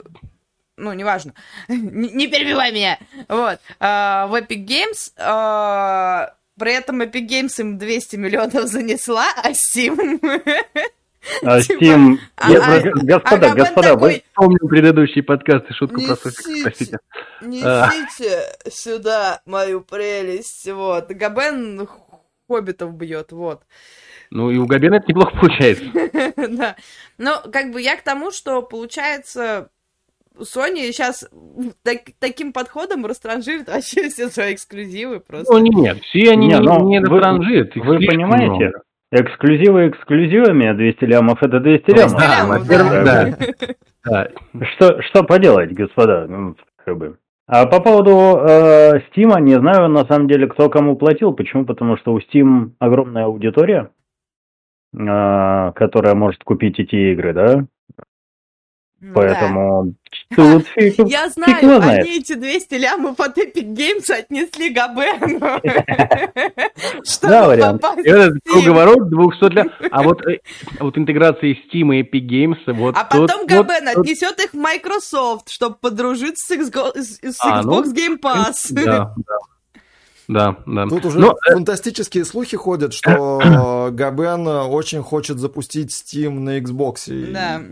ну, 0.79 0.93
неважно, 0.93 1.35
не, 1.69 2.11
не 2.11 2.27
перебивай 2.29 2.73
меня, 2.73 2.99
вот, 3.29 3.59
а, 3.81 4.27
в 4.29 4.35
Epic 4.35 4.65
Games, 4.65 5.13
а, 5.19 6.35
при 6.59 6.73
этом 6.73 7.03
Epic 7.03 7.29
Games 7.29 7.61
им 7.61 7.79
200 7.79 8.17
миллионов 8.17 8.65
занесла, 8.69 9.27
а 9.37 9.51
Steam... 9.51 10.31
А 11.43 11.61
типа, 11.61 11.83
Steam... 11.83 12.19
А, 12.37 12.47
а, 12.47 12.81
господа, 13.03 13.51
господа, 13.51 13.97
вы... 13.97 14.23
Помню 14.35 14.67
предыдущий 14.67 15.23
подкаст 15.23 15.67
и 15.69 15.75
шутку 15.75 16.01
про 16.01 16.17
Софик, 16.17 16.63
простите. 16.63 16.99
Несите 17.43 18.45
сюда 18.71 19.43
мою 19.45 19.83
прелесть, 19.83 20.71
вот. 20.71 21.09
Габен 21.09 21.87
хоббитов 22.47 22.95
бьет, 22.95 23.33
вот. 23.33 23.63
Ну, 24.31 24.51
и 24.51 24.57
у 24.57 24.67
Габена 24.67 24.97
это 24.97 25.07
неплохо 25.09 25.37
получается. 25.39 25.85
Да. 26.49 26.77
Но, 27.19 27.43
как 27.53 27.73
бы, 27.73 27.81
я 27.81 27.97
к 27.97 28.03
тому, 28.03 28.31
что, 28.31 28.63
получается, 28.63 29.71
Sony 30.41 30.93
сейчас 30.93 31.29
так, 31.83 31.99
таким 32.19 32.53
подходом 32.53 33.07
растранжирит 33.07 33.69
вообще 33.73 34.09
все 34.09 34.29
свои 34.29 34.55
эксклюзивы 34.55 35.21
просто. 35.21 35.53
Ну 35.53 35.61
нет, 35.61 35.99
все 36.03 36.33
они 36.33 36.49
не, 36.49 36.55
не, 36.55 36.85
не 36.85 37.01
растранжирят. 37.01 37.75
Вы, 37.77 37.99
вы 37.99 38.07
понимаете? 38.07 38.47
Много. 38.47 38.83
Эксклюзивы 39.11 39.89
эксклюзивами, 39.89 40.67
а 40.67 40.75
200 40.75 41.05
лямов 41.05 41.43
это 41.43 41.61
200 41.61 41.91
лямов. 41.91 42.17
200 42.17 42.31
лямов, 42.31 42.67
да. 42.67 43.05
да. 43.05 43.39
да. 44.05 44.67
Что, 44.75 45.01
что 45.03 45.25
поделать, 45.25 45.73
господа? 45.73 46.27
Ну, 46.29 46.57
как 46.85 46.99
бы. 46.99 47.17
А 47.47 47.65
по 47.65 47.81
поводу 47.81 48.11
э, 48.47 49.01
Steam, 49.09 49.41
не 49.41 49.59
знаю 49.59 49.89
на 49.89 50.05
самом 50.05 50.29
деле, 50.29 50.47
кто 50.47 50.69
кому 50.69 50.97
платил. 50.97 51.33
Почему? 51.33 51.65
Потому 51.65 51.97
что 51.97 52.13
у 52.13 52.19
Steam 52.19 52.73
огромная 52.79 53.25
аудитория, 53.25 53.91
э, 54.93 55.73
которая 55.75 56.15
может 56.15 56.45
купить 56.45 56.79
эти 56.79 57.13
игры, 57.13 57.33
да? 57.33 57.65
Поэтому 59.15 59.95
тут 60.35 60.67
Я 60.77 61.29
знаю, 61.29 61.81
они 61.83 62.19
эти 62.19 62.35
200 62.35 62.75
лямов 62.75 63.21
от 63.21 63.39
Epic 63.39 63.75
Games 63.75 64.11
отнесли 64.11 64.71
Габену. 64.71 65.39
Да, 67.23 67.49
вариант. 67.49 67.85
Этот 68.05 68.35
круговорот 68.45 69.09
200 69.09 69.53
лямов. 69.53 69.73
А 69.91 70.03
вот, 70.03 70.27
э, 70.27 70.39
вот 70.81 70.97
интеграция 70.99 71.53
Steam 71.53 71.95
и 71.95 72.03
Epic 72.03 72.27
Games, 72.27 72.59
вот 72.67 72.97
А 72.97 73.05
потом 73.05 73.47
Габен 73.47 73.89
отнесет 73.89 74.41
их 74.41 74.53
в 74.53 74.57
Microsoft, 74.57 75.51
чтобы 75.51 75.77
подружиться 75.77 76.55
с 76.55 77.39
а, 77.41 77.63
ну, 77.63 77.83
Xbox 77.83 77.95
Game 77.95 78.21
Pass. 78.21 78.71
Да, 78.71 79.15
да. 79.17 79.39
Да, 80.29 80.57
да. 80.67 80.87
Тут 80.87 81.07
уже 81.07 81.19
Но... 81.19 81.37
Э, 81.49 81.53
фантастические 81.53 82.25
слухи 82.25 82.57
ходят, 82.57 82.93
что 82.93 83.91
Габен 83.93 84.47
очень 84.47 85.03
хочет 85.03 85.39
запустить 85.39 85.91
Steam 85.91 86.41
на 86.41 86.59
Xbox. 86.59 87.33
Да 87.33 87.63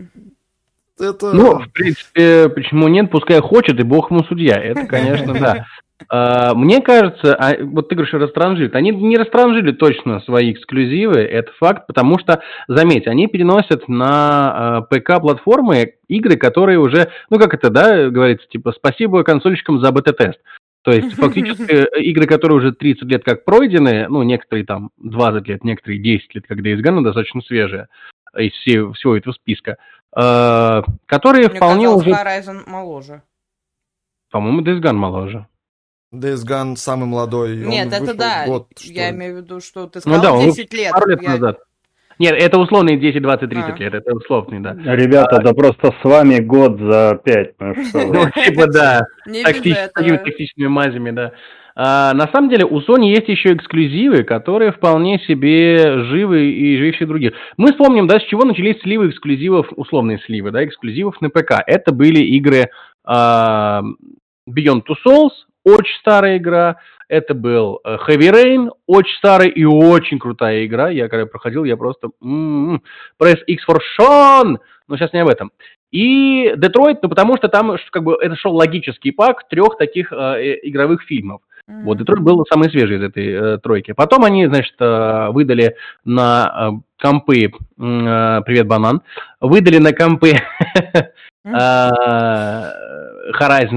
это... 0.99 1.33
Ну, 1.33 1.59
в 1.59 1.71
принципе, 1.71 2.49
почему 2.49 2.87
нет, 2.87 3.11
пускай 3.11 3.39
хочет, 3.41 3.79
и 3.79 3.83
бог 3.83 4.11
ему 4.11 4.23
судья. 4.23 4.55
Это, 4.55 4.85
конечно, 4.85 5.33
да. 5.33 5.65
А, 6.09 6.53
мне 6.53 6.81
кажется, 6.81 7.35
а, 7.35 7.55
вот 7.59 7.89
ты 7.89 7.95
говоришь, 7.95 8.13
растранжит. 8.13 8.75
Они 8.75 8.91
не 8.91 9.17
растранжили 9.17 9.71
точно 9.71 10.19
свои 10.21 10.53
эксклюзивы, 10.53 11.19
это 11.19 11.51
факт, 11.59 11.87
потому 11.87 12.19
что, 12.19 12.41
заметь, 12.67 13.07
они 13.07 13.27
переносят 13.27 13.87
на 13.87 14.77
а, 14.77 14.81
ПК-платформы 14.81 15.93
игры, 16.07 16.37
которые 16.37 16.79
уже, 16.79 17.09
ну 17.29 17.39
как 17.39 17.53
это, 17.55 17.69
да, 17.69 18.09
говорится, 18.09 18.47
типа, 18.47 18.73
спасибо 18.73 19.23
консольщикам 19.23 19.81
за 19.81 19.91
бета-тест. 19.91 20.39
То 20.83 20.91
есть, 20.91 21.13
фактически, 21.15 21.63
э, 21.63 22.01
игры, 22.01 22.27
которые 22.27 22.59
уже 22.59 22.71
30 22.73 23.03
лет 23.03 23.23
как 23.23 23.43
пройдены, 23.43 24.07
ну, 24.07 24.23
некоторые 24.23 24.65
там 24.65 24.91
20 24.97 25.47
лет, 25.47 25.63
некоторые 25.63 25.99
10 25.99 26.35
лет, 26.35 26.45
когда 26.47 26.69
из 26.69 26.79
Гана 26.79 27.03
достаточно 27.03 27.41
свежие, 27.41 27.87
из 28.37 28.53
всего, 28.53 29.17
этого 29.17 29.33
списка, 29.33 29.77
Э, 30.15 30.81
которые 31.05 31.47
Мне 31.47 31.57
вполне 31.57 31.89
уже... 31.89 32.09
Horizon 32.09 32.63
моложе. 32.65 33.21
По-моему, 34.31 34.61
Days 34.61 34.81
Gone 34.81 34.93
моложе. 34.93 35.47
Days 36.13 36.43
Gone 36.45 36.75
самый 36.75 37.05
молодой. 37.05 37.57
Нет, 37.57 37.93
это 37.93 38.15
да. 38.15 38.45
Год, 38.47 38.67
я 38.79 39.11
имею 39.11 39.35
в 39.35 39.37
виду, 39.37 39.59
что 39.59 39.85
ты 39.87 40.01
ну 40.05 40.15
сказал 40.15 40.37
ну, 40.37 40.41
да, 40.41 40.51
10 40.51 40.73
лет. 40.73 40.91
Пару 40.91 41.09
лет 41.09 41.21
я... 41.21 41.29
назад. 41.29 41.59
Нет, 42.17 42.33
это 42.33 42.57
условные 42.57 42.97
10, 42.97 43.21
20, 43.21 43.47
30 43.47 43.69
а. 43.69 43.77
лет, 43.77 43.93
это 43.93 44.15
условный, 44.15 44.59
да. 44.59 44.73
Ребята, 44.73 45.37
а, 45.37 45.43
да 45.43 45.53
просто 45.53 45.93
с 46.01 46.03
вами 46.03 46.39
год 46.39 46.79
за 46.79 47.21
5, 47.23 47.55
ну 47.59 47.85
что 47.85 47.99
Ну, 48.07 48.31
типа, 48.31 48.65
да, 48.67 49.05
тактическими 49.43 50.65
мазями, 50.65 51.11
да. 51.11 51.33
А, 51.79 52.11
на 52.15 52.27
самом 52.29 52.49
деле 52.49 52.65
у 52.65 52.81
Sony 52.81 53.09
есть 53.09 53.27
еще 53.27 53.53
эксклюзивы, 53.53 54.23
которые 54.23 54.71
вполне 54.71 55.19
себе 55.19 56.05
живы 56.05 56.49
и 56.49 56.75
живее 56.77 57.05
других. 57.05 57.33
Мы 57.55 57.71
вспомним, 57.71 58.07
да, 58.07 58.19
с 58.19 58.23
чего 58.23 58.45
начались 58.45 58.81
сливы 58.81 59.09
эксклюзивов, 59.09 59.67
условные 59.75 60.17
сливы, 60.25 60.49
да, 60.49 60.65
эксклюзивов 60.65 61.21
на 61.21 61.29
ПК. 61.29 61.61
Это 61.67 61.93
были 61.93 62.19
игры 62.19 62.71
а, 63.05 63.83
Beyond 64.49 64.85
Two 64.89 64.95
Souls, 65.05 65.29
очень 65.63 65.95
старая 65.99 66.37
игра. 66.37 66.77
Это 67.09 67.33
был 67.35 67.79
э, 67.85 67.97
Heavy 68.07 68.31
Rain, 68.33 68.69
очень 68.85 69.15
старая 69.19 69.47
и 69.47 69.63
очень 69.63 70.19
крутая 70.19 70.65
игра. 70.65 70.89
Я 70.89 71.07
когда 71.07 71.25
проходил, 71.25 71.63
я 71.63 71.77
просто... 71.77 72.09
м-м-м, 72.21 72.81
Press 73.21 73.37
X 73.45 73.63
for 73.69 73.77
Sean! 73.97 74.57
Но 74.87 74.97
сейчас 74.97 75.13
не 75.13 75.19
об 75.19 75.29
этом. 75.29 75.51
И 75.91 76.53
Детройт, 76.57 77.01
ну 77.03 77.07
потому 77.07 77.37
что 77.37 77.47
там 77.47 77.77
как 77.91 78.03
бы 78.03 78.17
это 78.19 78.35
шел 78.35 78.53
логический 78.53 79.11
пак 79.11 79.47
трех 79.47 79.77
таких 79.77 80.11
э, 80.11 80.57
игровых 80.63 81.03
фильмов. 81.03 81.41
Вот, 81.67 81.97
Детройт 81.97 82.21
был 82.21 82.45
самый 82.49 82.69
свежий 82.69 82.97
из 82.97 83.03
этой 83.03 83.27
э, 83.27 83.57
тройки. 83.57 83.91
Потом 83.91 84.23
они, 84.23 84.47
значит, 84.47 84.75
э, 84.79 85.27
выдали 85.31 85.75
на 86.05 86.47
э, 86.47 86.71
компы, 86.97 87.43
э, 87.43 87.49
привет, 87.77 88.67
банан, 88.67 89.01
выдали 89.41 89.77
на 89.77 89.91
компы 89.91 90.35
Horizon 91.45 92.71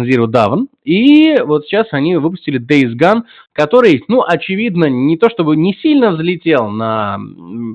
Zero 0.04 0.26
Dawn, 0.26 0.68
и 0.84 1.40
вот 1.40 1.64
сейчас 1.64 1.88
они 1.90 2.16
выпустили 2.16 2.60
Days 2.60 2.96
Gone, 2.96 3.22
который, 3.52 4.04
ну, 4.06 4.22
очевидно, 4.22 4.84
не 4.84 5.16
то 5.16 5.28
чтобы 5.28 5.56
не 5.56 5.74
сильно 5.74 6.12
взлетел 6.12 6.68
на 6.68 7.18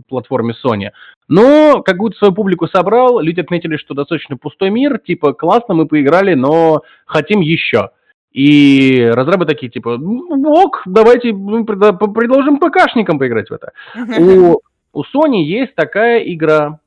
платформе 0.07 0.55
Sony, 0.65 0.91
но 1.27 1.81
какую-то 1.81 2.17
свою 2.17 2.33
публику 2.33 2.67
собрал, 2.67 3.19
люди 3.19 3.41
отметили, 3.41 3.75
что 3.77 3.93
достаточно 3.93 4.37
пустой 4.37 4.69
мир, 4.69 4.99
типа, 4.99 5.33
классно, 5.33 5.73
мы 5.73 5.87
поиграли, 5.87 6.35
но 6.35 6.83
хотим 7.05 7.41
еще. 7.41 7.89
И 8.35 9.01
разрабы 9.13 9.45
такие, 9.45 9.71
типа, 9.71 9.97
ок, 9.97 10.81
давайте 10.85 11.29
предложим 11.31 12.59
ПКшникам 12.59 13.17
поиграть 13.17 13.49
в 13.49 13.53
это. 13.53 13.71
У, 14.19 14.59
у 14.91 15.03
Sony 15.03 15.37
есть 15.37 15.73
такая 15.73 16.19
игра, 16.19 16.81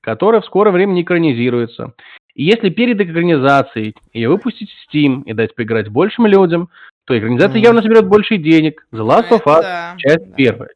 которая 0.00 0.40
в 0.40 0.44
скором 0.44 0.72
времени 0.74 1.02
экранизируется. 1.02 1.94
И 2.36 2.44
если 2.44 2.68
перед 2.68 3.00
экранизацией 3.00 3.96
ее 4.12 4.28
выпустить 4.28 4.70
в 4.70 4.94
Steam 4.94 5.24
и 5.24 5.32
дать 5.32 5.56
поиграть 5.56 5.88
большим 5.88 6.26
людям, 6.26 6.68
то 7.06 7.18
экранизация 7.18 7.58
mm. 7.58 7.64
явно 7.64 7.82
соберет 7.82 8.06
больше 8.06 8.36
денег. 8.36 8.86
The 8.92 9.04
Last 9.04 9.30
of 9.30 9.42
Us, 9.46 9.62
да, 9.62 9.94
часть 9.98 10.28
да. 10.28 10.36
первая. 10.36 10.70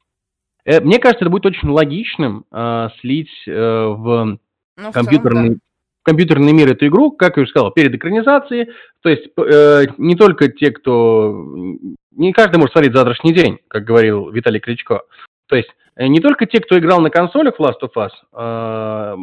Э, 0.65 0.81
мне 0.81 0.99
кажется, 0.99 1.27
это 1.27 1.31
будет 1.31 1.47
очень 1.47 1.69
логичным 1.69 2.45
э, 2.51 2.89
слить 3.01 3.31
э, 3.47 3.53
в 3.53 4.39
ну, 4.77 4.93
компьютерный, 4.93 5.43
целом, 5.43 5.55
да 5.55 5.68
компьютерный 6.09 6.53
мир 6.53 6.73
эту 6.73 6.87
игру, 6.87 7.11
как 7.11 7.37
я 7.37 7.42
уже 7.42 7.51
сказал, 7.51 7.71
перед 7.71 7.94
экранизацией. 7.94 8.71
То 9.03 9.11
есть 9.11 9.29
э, 9.37 9.85
не 9.99 10.16
только 10.16 10.49
те, 10.49 10.71
кто... 10.71 11.44
Не 12.12 12.33
каждый 12.33 12.57
может 12.57 12.73
смотреть 12.73 12.94
завтрашний 12.94 13.35
день, 13.35 13.59
как 13.68 13.85
говорил 13.85 14.31
Виталий 14.31 14.59
Кличко. 14.59 15.03
То 15.49 15.57
есть 15.57 15.68
э, 15.97 16.07
не 16.07 16.21
только 16.21 16.47
те, 16.47 16.61
кто 16.61 16.79
играл 16.79 17.01
на 17.01 17.11
консолях 17.11 17.59
в 17.59 17.62
Last 17.62 17.83
of 17.83 17.90
Us, 17.97 18.11
э, 18.33 19.16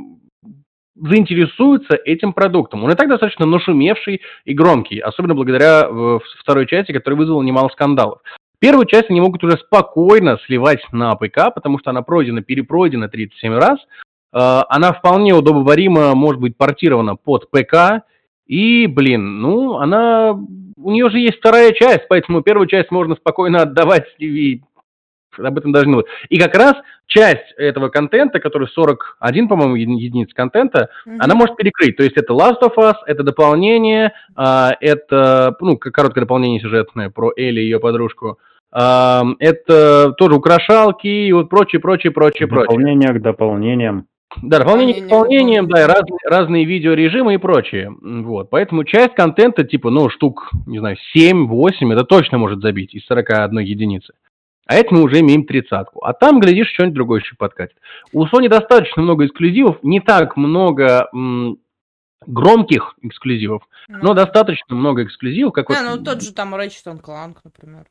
заинтересуются 0.95 1.95
этим 1.95 2.33
продуктом. 2.33 2.83
Он 2.83 2.91
и 2.91 2.95
так 2.95 3.09
достаточно 3.09 3.47
нашумевший 3.47 4.21
и 4.45 4.53
громкий, 4.53 4.99
особенно 4.99 5.33
благодаря 5.33 5.87
э, 5.89 6.19
второй 6.39 6.67
части, 6.67 6.91
которая 6.91 7.17
вызвала 7.17 7.41
немало 7.41 7.69
скандалов. 7.69 8.21
Первую 8.59 8.85
часть 8.85 9.09
они 9.09 9.21
могут 9.21 9.43
уже 9.43 9.57
спокойно 9.57 10.37
сливать 10.45 10.81
на 10.91 11.15
ПК, 11.15 11.53
потому 11.53 11.79
что 11.79 11.89
она 11.89 12.03
пройдена, 12.03 12.41
перепройдена 12.41 13.09
37 13.09 13.53
раз, 13.53 13.79
она 14.37 14.91
вполне 14.91 15.33
удобоварима, 15.33 16.13
может 16.13 16.41
быть 16.41 16.57
портирована 16.57 17.15
под 17.15 17.49
ПК. 17.49 18.03
И, 18.45 18.87
блин, 18.87 19.41
ну, 19.41 19.77
она... 19.77 20.33
У 20.77 20.91
нее 20.91 21.09
же 21.09 21.19
есть 21.19 21.37
вторая 21.37 21.71
часть, 21.71 22.07
поэтому 22.09 22.41
первую 22.41 22.67
часть 22.67 22.91
можно 22.91 23.15
спокойно 23.15 23.61
отдавать 23.61 24.05
и 24.19 24.61
об 25.37 25.57
этом 25.57 25.71
даже 25.71 25.87
не 25.87 25.95
будет. 25.95 26.07
И 26.29 26.37
как 26.37 26.55
раз 26.55 26.75
часть 27.07 27.53
этого 27.57 27.89
контента, 27.89 28.39
который 28.39 28.67
41, 28.67 29.47
по-моему, 29.47 29.75
единиц 29.75 30.33
контента, 30.33 30.89
mm-hmm. 31.07 31.17
она 31.19 31.35
может 31.35 31.55
перекрыть. 31.55 31.97
То 31.97 32.03
есть 32.03 32.17
это 32.17 32.33
Last 32.33 32.61
of 32.61 32.75
Us, 32.77 32.95
это 33.05 33.23
дополнение, 33.23 34.13
а, 34.35 34.73
это, 34.79 35.55
ну, 35.59 35.77
короткое 35.77 36.21
дополнение 36.21 36.59
сюжетное 36.59 37.09
про 37.09 37.31
Элли 37.35 37.61
и 37.61 37.65
ее 37.65 37.79
подружку. 37.79 38.39
А, 38.71 39.23
это 39.39 40.13
тоже 40.17 40.35
украшалки 40.35 41.07
и 41.07 41.31
вот 41.31 41.49
прочее, 41.49 41.79
прочее, 41.79 42.11
прочее, 42.11 42.47
прочее. 42.47 42.67
Дополнение 42.67 43.13
к 43.13 43.21
дополнениям. 43.21 44.07
Да, 44.41 44.59
дополнение 44.59 45.01
к 45.01 45.03
дополнениям, 45.03 45.67
да, 45.67 45.83
и 45.83 45.85
разные, 45.85 46.19
разные 46.25 46.65
видеорежимы 46.65 47.35
и 47.35 47.37
прочее. 47.37 47.93
Вот, 48.01 48.49
поэтому 48.49 48.83
часть 48.83 49.15
контента, 49.15 49.63
типа, 49.63 49.89
ну, 49.89 50.09
штук, 50.09 50.51
не 50.65 50.79
знаю, 50.79 50.97
7-8, 51.15 51.93
это 51.93 52.03
точно 52.03 52.37
может 52.37 52.61
забить 52.61 52.93
из 52.93 53.05
41 53.05 53.59
единицы. 53.59 54.13
А 54.67 54.75
это 54.75 54.93
мы 54.93 55.03
уже 55.03 55.19
имеем 55.19 55.45
тридцатку. 55.45 56.03
А 56.03 56.13
там, 56.13 56.39
глядишь, 56.39 56.69
что-нибудь 56.73 56.95
другое 56.95 57.19
еще 57.21 57.35
подкатит. 57.35 57.77
У 58.13 58.25
Sony 58.25 58.49
достаточно 58.49 59.01
много 59.01 59.25
эксклюзивов, 59.25 59.77
не 59.83 59.99
так 59.99 60.37
много 60.37 61.07
м- 61.13 61.59
громких 62.25 62.95
эксклюзивов, 63.03 63.63
ну, 63.87 63.99
но 64.01 64.13
достаточно 64.15 64.75
много 64.75 65.03
эксклюзивов. 65.03 65.53
Как 65.53 65.67
да, 65.69 65.91
вот... 65.91 65.99
ну 65.99 66.03
тот 66.03 66.23
же 66.23 66.33
там 66.33 66.55
Ratchet 66.55 66.99
Clank, 67.01 67.37
например. 67.43 67.85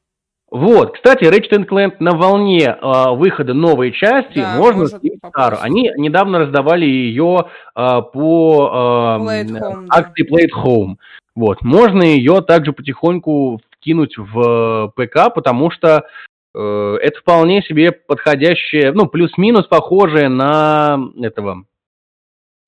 Вот, 0.55 0.93
кстати, 0.93 1.25
Ratchet 1.25 1.67
Clank 1.69 1.97
на 1.99 2.13
волне 2.13 2.61
э, 2.81 3.11
выхода 3.17 3.55
новой 3.55 3.91
части 3.91 4.39
да, 4.39 4.55
можно 4.57 4.87
снять 4.87 5.19
старую. 5.29 5.61
Они 5.61 5.91
недавно 5.97 6.39
раздавали 6.39 6.85
ее 6.85 7.47
э, 7.75 8.03
по 8.13 9.19
э, 9.21 9.25
Play 9.25 9.47
home, 9.49 9.87
акции 9.91 10.23
да. 10.23 10.37
Play 10.37 10.45
at 10.45 10.65
Home. 10.65 10.95
Вот, 11.35 11.63
можно 11.63 12.05
ее 12.05 12.41
также 12.41 12.73
потихоньку 12.73 13.61
вкинуть 13.73 14.17
в 14.17 14.93
ПК, 14.95 15.35
потому 15.35 15.73
что 15.73 16.07
э, 16.55 16.99
это 17.03 17.19
вполне 17.19 17.61
себе 17.63 17.91
подходящее, 17.91 18.93
ну, 18.93 19.07
плюс-минус 19.07 19.67
похожее 19.67 20.29
на 20.29 21.01
этого 21.21 21.65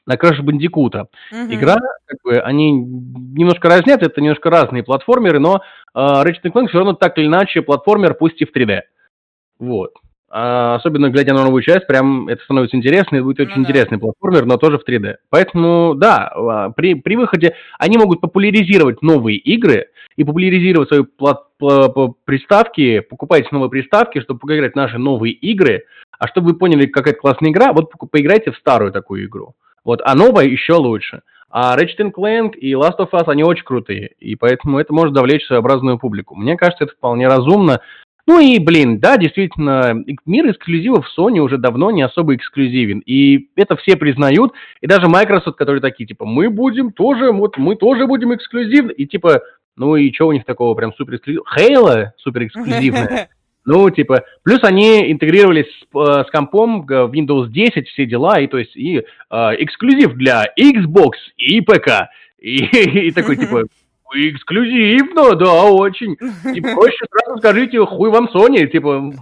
на 0.07 0.15
Crash 0.15 0.41
Bandicoot. 0.41 1.07
Угу. 1.33 1.53
Игра, 1.53 1.79
как 2.07 2.19
бы, 2.25 2.39
они 2.39 2.73
немножко 2.73 3.69
разнят, 3.69 4.03
это 4.03 4.21
немножко 4.21 4.51
разные 4.51 4.83
платформеры, 4.83 5.39
но 5.39 5.63
э, 5.95 5.99
Ratchet 5.99 6.53
Clank 6.53 6.69
все 6.69 6.79
равно 6.79 6.95
так 6.95 7.19
или 7.19 7.27
иначе 7.27 7.63
платформер, 7.63 8.15
пусть 8.15 8.41
и 8.41 8.45
в 8.45 8.55
3D. 8.55 8.83
Вот. 9.59 9.93
А, 10.29 10.75
особенно 10.75 11.09
глядя 11.09 11.35
на 11.35 11.45
новую 11.45 11.63
часть, 11.63 11.87
прям 11.87 12.29
это 12.29 12.43
становится 12.45 12.77
интересно, 12.77 13.17
это 13.17 13.25
будет 13.25 13.41
очень 13.41 13.57
ну, 13.57 13.63
интересный 13.63 13.97
да. 13.97 14.03
платформер, 14.03 14.45
но 14.45 14.57
тоже 14.57 14.79
в 14.79 14.89
3D. 14.89 15.17
Поэтому, 15.31 15.95
да, 15.95 16.29
а, 16.29 16.71
при, 16.71 16.95
при 16.95 17.17
выходе 17.17 17.55
они 17.79 17.97
могут 17.97 18.21
популяризировать 18.21 19.03
новые 19.03 19.39
игры 19.39 19.89
и 20.17 20.25
популяризировать 20.25 20.89
свои 20.89 21.03
плат, 21.05 21.45
приставки, 22.25 23.01
покупайте 23.01 23.49
новые 23.53 23.71
приставки, 23.71 24.21
чтобы 24.21 24.41
поиграть 24.41 24.73
в 24.73 24.77
наши 24.77 24.99
новые 24.99 25.33
игры, 25.33 25.85
а 26.19 26.27
чтобы 26.29 26.49
вы 26.49 26.59
поняли, 26.59 26.87
какая 26.87 27.15
классная 27.15 27.51
игра, 27.51 27.73
вот 27.73 27.93
поиграйте 28.11 28.51
в 28.51 28.57
старую 28.57 28.93
такую 28.93 29.27
игру. 29.27 29.55
Вот, 29.87 30.01
а 30.05 30.17
новая 30.17 30.47
еще 30.47 30.75
лучше. 30.75 31.23
А 31.49 31.79
Ratchet 31.79 32.13
Clank 32.13 32.57
и 32.57 32.73
Last 32.73 32.99
of 32.99 33.11
Us, 33.13 33.29
они 33.29 33.45
очень 33.45 33.63
крутые, 33.63 34.11
и 34.19 34.35
поэтому 34.35 34.81
это 34.81 34.93
может 34.93 35.15
довлечь 35.15 35.47
своеобразную 35.47 35.97
публику. 35.97 36.35
Мне 36.35 36.57
кажется, 36.57 36.85
это 36.85 36.95
вполне 36.95 37.29
разумно. 37.29 37.81
Ну 38.27 38.41
и, 38.41 38.59
блин, 38.59 38.99
да, 38.99 39.17
действительно, 39.17 39.95
мир 40.27 40.51
эксклюзивов 40.51 41.07
Sony 41.17 41.39
уже 41.39 41.57
давно 41.57 41.93
не 41.93 42.03
особо 42.03 42.35
эксклюзивен, 42.35 42.99
и 43.07 43.49
это 43.55 43.77
все 43.77 43.97
признают, 43.97 44.55
и 44.81 44.89
даже 44.89 45.07
Microsoft, 45.07 45.57
которые 45.57 45.81
такие, 45.81 46.05
типа, 46.05 46.25
мы 46.25 46.51
будем 46.51 46.91
тоже, 46.91 47.31
вот 47.31 47.57
мы 47.57 47.77
тоже 47.77 48.09
будем 48.09 48.35
эксклюзивны, 48.35 48.91
и 48.91 49.07
типа, 49.07 49.43
ну 49.77 49.95
и 49.95 50.13
что 50.13 50.27
у 50.27 50.33
них 50.33 50.45
такого 50.45 50.75
прям 50.75 50.93
супер 50.95 51.15
эксклюзивного? 51.15 51.47
Halo 51.57 52.07
супер 52.19 52.47
эксклюзивная. 52.47 53.29
Ну, 53.67 53.91
типа, 53.91 54.23
плюс 54.45 54.61
они 54.63 55.11
интегрировались 55.11 55.67
с, 55.67 55.99
э, 55.99 56.25
с 56.27 56.31
компом 56.31 56.87
в 56.87 57.11
Windows 57.11 57.49
10, 57.49 57.89
все 57.89 58.07
дела, 58.07 58.39
и 58.39 58.47
то 58.47 58.59
есть 58.59 58.77
и 58.77 58.99
э, 58.99 59.03
эксклюзив 59.31 60.15
для 60.15 60.47
Xbox 60.59 61.11
и 61.37 61.61
ПК. 61.61 62.09
И, 62.39 62.59
и 63.09 63.11
такой, 63.11 63.37
типа, 63.37 63.65
эксклюзивно, 64.15 65.35
да, 65.35 65.65
очень. 65.65 66.17
И 66.55 66.61
проще 66.61 67.05
сразу 67.11 67.39
скажите, 67.39 67.85
хуй 67.85 68.11
вам 68.11 68.29
Sony, 68.33 68.69
типа. 68.69 69.13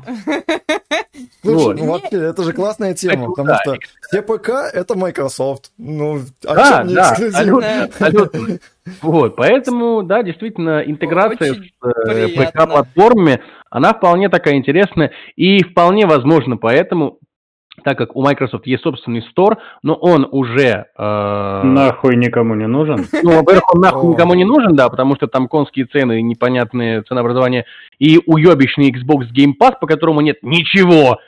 Слушай, 1.43 1.65
вот. 1.65 1.77
ну 1.79 1.93
вообще, 1.93 2.17
это 2.17 2.43
же 2.43 2.53
классная 2.53 2.95
тема, 2.95 3.29
потому 3.29 3.49
да. 3.49 3.61
что 3.63 3.77
все 4.09 4.23
ПК 4.23 4.51
это 4.73 4.95
Microsoft. 4.97 5.71
Ну, 5.79 6.21
а 6.47 6.55
да, 6.55 6.79
чем 6.79 6.89
не 6.89 6.95
да, 6.95 7.85
абсолютно. 7.85 8.59
Вот, 9.01 9.37
поэтому, 9.37 10.03
да, 10.03 10.23
действительно, 10.23 10.83
интеграция 10.85 11.53
Очень 11.53 11.73
с 11.81 12.11
э, 12.11 12.29
ПК-платформами, 12.29 13.41
она 13.75 13.93
вполне 13.93 14.29
такая 14.29 14.55
интересная, 14.55 15.11
и 15.35 15.61
вполне 15.65 16.07
возможно 16.07 16.57
поэтому, 16.57 17.19
так 17.83 17.99
как 17.99 18.15
у 18.15 18.23
Microsoft 18.23 18.69
есть 18.69 18.85
собственный 18.85 19.23
стор, 19.23 19.59
но 19.83 19.95
он 19.95 20.29
уже... 20.31 20.87
Э... 20.97 21.63
Нахуй 21.65 22.15
никому 22.15 22.55
не 22.55 22.69
нужен? 22.69 23.05
Ну, 23.25 23.37
во-первых, 23.37 23.75
он 23.75 23.81
нахуй 23.81 24.13
никому 24.13 24.35
не 24.35 24.45
нужен, 24.45 24.77
да, 24.77 24.89
потому 24.89 25.17
что 25.17 25.27
там 25.27 25.49
конские 25.49 25.87
цены, 25.87 26.23
непонятные 26.23 27.03
ценообразования, 27.03 27.67
и 27.99 28.21
уебищный 28.25 28.93
Xbox 28.93 29.25
Game 29.37 29.55
Pass, 29.61 29.75
по 29.81 29.89
которому 29.89 30.21
нет 30.21 30.37
ничего, 30.43 31.19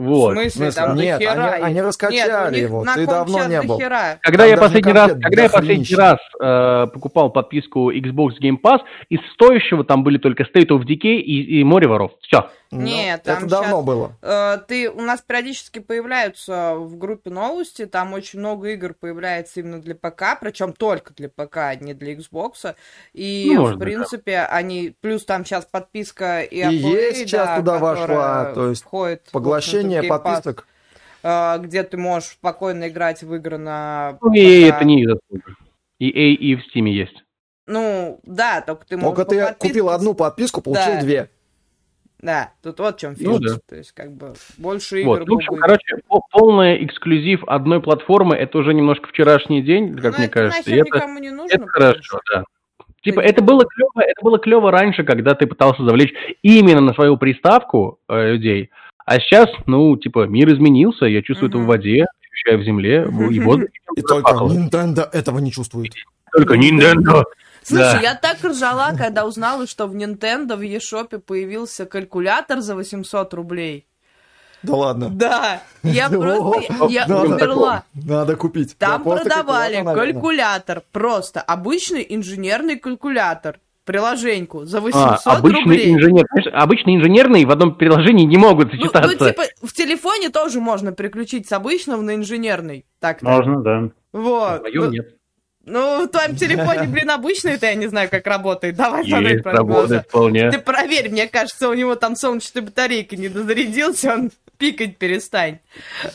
Вот. 0.00 0.34
В 0.36 0.50
смысле, 0.50 0.70
там 0.72 0.96
Нет, 0.96 1.18
дохера 1.18 1.50
они- 1.52 1.64
они 1.64 1.82
раскачали 1.82 2.16
Нет, 2.30 2.48
у 2.48 2.50
них 2.54 2.62
его, 2.62 2.84
на 2.84 2.94
ты 2.94 3.06
давно 3.06 3.44
не 3.46 3.60
был. 3.62 3.76
дохера. 3.76 4.18
Когда 4.22 4.44
Там 4.44 4.50
я 4.50 4.56
последний 4.56 4.92
раз, 4.92 5.12
когда 5.22 5.42
я 5.42 5.50
последний 5.50 5.94
раз 5.96 6.18
э, 6.40 6.86
покупал 6.92 7.30
подписку 7.30 7.92
Xbox 7.92 8.30
Game 8.42 8.56
Pass, 8.62 8.78
из 9.10 9.20
стоящего 9.34 9.84
там 9.84 10.02
были 10.02 10.16
только 10.18 10.44
State 10.44 10.68
of 10.68 10.84
Decay 10.86 11.16
и, 11.16 11.60
и 11.60 11.64
Море 11.64 11.86
воров. 11.86 12.12
Все. 12.22 12.48
Ну, 12.72 12.82
Нет, 12.82 13.22
это 13.24 13.40
там 13.40 13.48
давно 13.48 13.82
было. 13.82 14.12
Э, 14.22 14.58
Ты 14.68 14.88
у 14.88 15.00
нас 15.00 15.20
периодически 15.22 15.80
появляются 15.80 16.74
в 16.76 16.96
группе 16.98 17.28
новости, 17.28 17.84
там 17.84 18.12
очень 18.12 18.38
много 18.38 18.68
игр 18.70 18.94
появляется 18.98 19.58
именно 19.58 19.80
для 19.82 19.96
ПК, 19.96 20.38
причем 20.40 20.72
только 20.72 21.12
для 21.14 21.28
ПК, 21.28 21.56
а 21.56 21.74
не 21.74 21.94
для 21.94 22.14
Xbox. 22.14 22.74
И 23.12 23.46
Ну, 23.48 23.54
в 23.54 23.58
может 23.62 23.78
быть, 23.78 23.86
принципе 23.88 24.38
они 24.38 24.94
плюс 25.00 25.24
там 25.24 25.44
сейчас 25.44 25.64
подписка 25.66 26.42
и, 26.42 26.58
И 26.58 26.62
Apple 26.62 26.90
есть 26.92 27.16
сейчас 27.18 27.48
да, 27.48 27.56
туда 27.56 27.78
вошла, 27.78 28.52
то 28.54 28.68
есть 28.68 28.82
входит, 28.84 29.22
Поглощение 29.32 29.89
Pass, 29.98 30.08
подписок. 30.22 30.66
э, 31.22 31.58
где 31.60 31.82
ты 31.82 31.96
можешь 31.96 32.30
спокойно 32.30 32.88
играть 32.88 33.22
в 33.22 33.34
игры 33.34 33.58
на 33.58 34.18
Ну, 34.22 34.32
и 34.32 34.62
это 34.62 34.84
не 34.84 35.02
их 35.02 35.08
заслуга. 35.10 35.54
EA 36.00 36.32
и 36.32 36.56
в 36.56 36.60
Steam 36.60 36.88
есть. 36.88 37.22
Ну, 37.66 38.20
да, 38.24 38.62
только 38.62 38.86
ты 38.86 38.96
можешь 38.96 39.16
Только 39.26 39.54
ты 39.58 39.68
купил 39.68 39.90
одну 39.90 40.14
подписку, 40.14 40.60
получил 40.62 40.94
Да. 40.94 41.00
две. 41.00 41.30
Да, 42.22 42.52
тут 42.62 42.78
вот 42.80 42.96
в 42.96 43.00
чем 43.00 43.14
Ну 43.18 43.38
фишка. 43.38 43.54
да. 43.54 43.60
То 43.66 43.76
есть, 43.76 43.92
как 43.92 44.12
бы, 44.12 44.34
больше 44.58 45.00
игр 45.00 45.08
Вот. 45.08 45.28
В 45.28 45.32
общем, 45.34 45.50
будет. 45.52 45.60
короче, 45.62 45.96
по- 46.06 46.20
полный 46.30 46.84
эксклюзив 46.84 47.42
одной 47.46 47.80
платформы, 47.80 48.36
это 48.36 48.58
уже 48.58 48.74
немножко 48.74 49.08
вчерашний 49.08 49.62
день, 49.62 49.94
как 49.96 50.12
Ну, 50.12 50.18
мне 50.18 50.26
это 50.26 50.34
кажется. 50.34 50.70
И 50.70 50.74
это, 50.74 50.96
никому 50.98 51.18
не 51.18 51.30
нужно. 51.30 51.54
это 51.54 51.66
хорошо, 51.66 52.00
что- 52.02 52.20
да. 52.32 52.44
Типа, 53.02 53.20
это 53.20 53.42
было 53.42 53.64
клево, 53.64 54.02
это 54.06 54.20
было 54.22 54.38
клево 54.38 54.70
раньше, 54.70 55.04
когда 55.04 55.34
ты 55.34 55.46
пытался 55.46 55.82
завлечь 55.84 56.12
именно 56.42 56.82
на 56.82 56.92
свою 56.92 57.16
приставку 57.16 57.98
э, 58.08 58.32
людей. 58.32 58.68
А 59.10 59.18
сейчас, 59.18 59.48
ну, 59.66 59.96
типа, 59.96 60.28
мир 60.28 60.52
изменился, 60.54 61.04
я 61.06 61.20
чувствую 61.20 61.50
это 61.50 61.58
в 61.58 61.64
воде, 61.66 62.06
ощущаю 62.32 62.60
в 62.60 62.64
земле, 62.64 63.08
и 63.32 63.40
воздухе. 63.40 63.72
И 63.96 64.02
только. 64.02 64.30
Nintendo 64.30 65.02
этого 65.12 65.40
не 65.40 65.50
чувствует. 65.50 65.92
Только 66.32 66.54
Nintendo. 66.54 67.24
Слушай, 67.64 67.94
Да. 67.94 68.00
я 68.02 68.14
так 68.14 68.36
ржала, 68.44 68.92
когда 68.96 69.26
узнала, 69.26 69.66
что 69.66 69.88
в 69.88 69.96
Nintendo 69.96 70.54
в 70.54 70.60
eShop 70.60 71.18
появился 71.18 71.86
калькулятор 71.86 72.60
за 72.60 72.76
800 72.76 73.34
рублей. 73.34 73.84
Да 74.62 74.74
ладно. 74.76 75.08
Да, 75.10 75.60
я 75.82 76.08
просто, 76.08 76.86
я 76.88 77.08
Надо. 77.08 77.34
умерла. 77.34 77.82
Надо 77.94 78.36
купить. 78.36 78.76
Там 78.78 79.02
продавали 79.02 79.82
калькулятор, 79.82 80.84
просто 80.92 81.40
обычный 81.40 82.06
инженерный 82.08 82.78
калькулятор, 82.78 83.58
приложеньку 83.90 84.64
за 84.64 84.80
800 84.80 85.20
А, 85.26 85.36
обычный 85.38 85.62
рублей. 85.62 85.92
инженер, 85.94 86.24
знаешь, 86.30 86.46
обычный 86.52 86.94
инженерные 86.96 87.44
в 87.44 87.50
одном 87.50 87.74
приложении 87.74 88.24
не 88.24 88.36
могут 88.36 88.72
Ну, 88.72 88.78
ну, 88.78 88.84
сочетаться. 88.84 89.30
типа, 89.30 89.42
в 89.62 89.72
телефоне 89.72 90.28
тоже 90.30 90.60
можно 90.60 90.92
переключить 90.92 91.48
с 91.48 91.52
обычного 91.52 92.00
на 92.02 92.14
инженерный. 92.14 92.86
Так, 93.00 93.22
Можно, 93.22 93.60
да. 93.62 93.82
Вот. 94.12 94.62
Моем 94.62 94.82
Ну, 94.84 94.90
нет. 94.92 95.08
Ну, 95.66 96.04
в 96.06 96.08
твоем 96.08 96.36
телефоне, 96.36 96.84
блин, 96.88 97.10
обычный, 97.10 97.52
это 97.52 97.66
я 97.66 97.74
не 97.74 97.88
знаю, 97.88 98.08
как 98.08 98.26
работает. 98.26 98.76
Давай 98.76 99.04
Есть, 99.04 99.42
прогнозы. 99.42 99.58
работает 99.72 100.08
вполне. 100.08 100.50
Ты 100.52 100.58
проверь, 100.60 101.10
мне 101.10 101.26
кажется, 101.26 101.68
у 101.68 101.74
него 101.74 101.96
там 101.96 102.14
солнечная 102.16 102.62
батарейка 102.62 103.16
не 103.16 103.28
дозарядился, 103.28 104.14
он 104.14 104.30
пикать 104.58 104.98
перестань. 104.98 105.58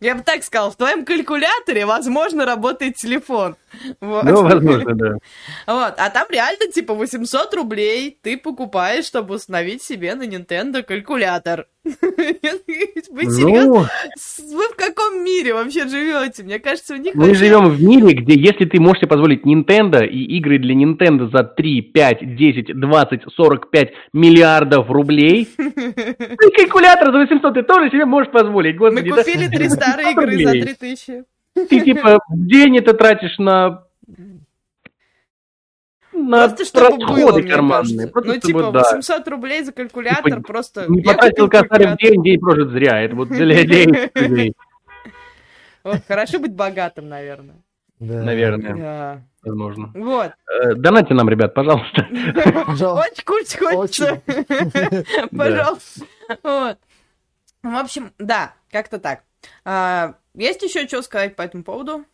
Я 0.00 0.16
бы 0.16 0.22
так 0.24 0.42
сказал, 0.42 0.70
в 0.72 0.76
твоем 0.76 1.04
калькуляторе, 1.04 1.86
возможно, 1.86 2.44
работает 2.44 2.96
телефон. 2.96 3.54
Вот. 4.00 4.24
Ну, 4.24 4.42
возможно, 4.42 4.94
да. 4.94 5.12
Вот. 5.66 5.94
А 5.96 6.10
там 6.10 6.26
реально, 6.30 6.70
типа, 6.72 6.94
800 6.94 7.54
рублей 7.54 8.18
ты 8.22 8.36
покупаешь, 8.36 9.04
чтобы 9.04 9.34
установить 9.34 9.82
себе 9.82 10.14
на 10.14 10.24
Nintendo 10.24 10.82
калькулятор. 10.82 11.66
Вы 11.84 13.24
серьезно? 13.24 13.64
Ну, 13.64 13.86
Вы 14.56 14.68
в 14.68 14.76
каком 14.76 15.24
мире 15.24 15.54
вообще 15.54 15.88
живете? 15.88 16.44
Мне 16.44 16.58
кажется, 16.58 16.94
у 16.94 16.96
них 16.96 17.14
мы 17.14 17.34
живем 17.34 17.70
в 17.70 17.82
мире, 17.82 18.14
где 18.14 18.38
если 18.38 18.66
ты 18.66 18.78
можешь 18.78 19.00
себе 19.00 19.08
позволить 19.08 19.44
Nintendo 19.44 20.06
и 20.06 20.36
игры 20.38 20.58
для 20.58 20.74
Nintendo 20.74 21.30
за 21.30 21.42
3, 21.42 21.82
5, 21.82 22.36
10, 22.36 22.80
20, 22.80 23.20
45 23.34 23.90
миллиардов 24.12 24.90
рублей, 24.90 25.48
и 25.58 26.50
калькулятор 26.56 27.12
за 27.12 27.18
800 27.18 27.54
ты 27.54 27.62
тоже 27.62 27.90
себе 27.90 28.04
можешь 28.04 28.30
позволить. 28.30 28.78
Мы 28.78 29.02
купили 29.02 29.48
три 29.48 29.68
старые 29.68 30.12
игры 30.12 30.36
за 30.36 30.52
рублей. 30.52 30.62
3000. 30.62 31.24
Ты 31.54 31.80
типа 31.80 32.20
день 32.30 32.78
это 32.78 32.94
тратишь 32.94 33.38
на 33.38 33.84
на 36.12 36.48
Просто 36.48 36.64
чтобы 36.66 36.98
было, 36.98 37.08
расходы 37.08 37.42
мне 37.42 37.50
карманные. 37.50 38.08
Просто 38.08 38.32
Ну, 38.32 38.38
чтобы, 38.38 38.46
типа, 38.46 38.72
да. 38.72 38.82
800 38.90 39.28
рублей 39.28 39.64
за 39.64 39.72
калькулятор, 39.72 40.24
Типа, 40.24 40.42
просто... 40.42 40.84
Не 40.88 41.02
потратил 41.02 41.48
косарь 41.48 41.94
в 41.94 41.96
день, 41.96 42.22
день 42.22 42.38
прожит 42.38 42.70
зря. 42.70 43.00
Это 43.00 43.16
вот 43.16 43.28
для 43.28 43.64
день, 43.64 44.52
Вот, 45.82 46.00
хорошо 46.08 46.38
быть 46.38 46.52
богатым, 46.52 47.08
наверное. 47.08 47.56
Да. 47.98 48.22
наверное, 48.22 48.74
Да. 48.74 49.22
возможно. 49.44 49.92
Вот. 49.94 50.32
Э, 50.50 50.74
Донайте 50.74 51.14
нам, 51.14 51.28
ребят, 51.28 51.54
пожалуйста. 51.54 52.06
Очень 52.10 53.24
кушать 53.24 53.56
хочется. 53.58 54.20
Пожалуйста. 55.36 56.04
Вот. 56.42 56.78
В 57.62 57.76
общем, 57.76 58.12
да, 58.18 58.54
как-то 58.72 58.98
так. 58.98 59.22
Есть 60.34 60.62
еще 60.62 60.86
что 60.86 61.02
сказать 61.02 61.36
по 61.36 61.42
этому 61.42 61.62
поводу? 61.64 62.04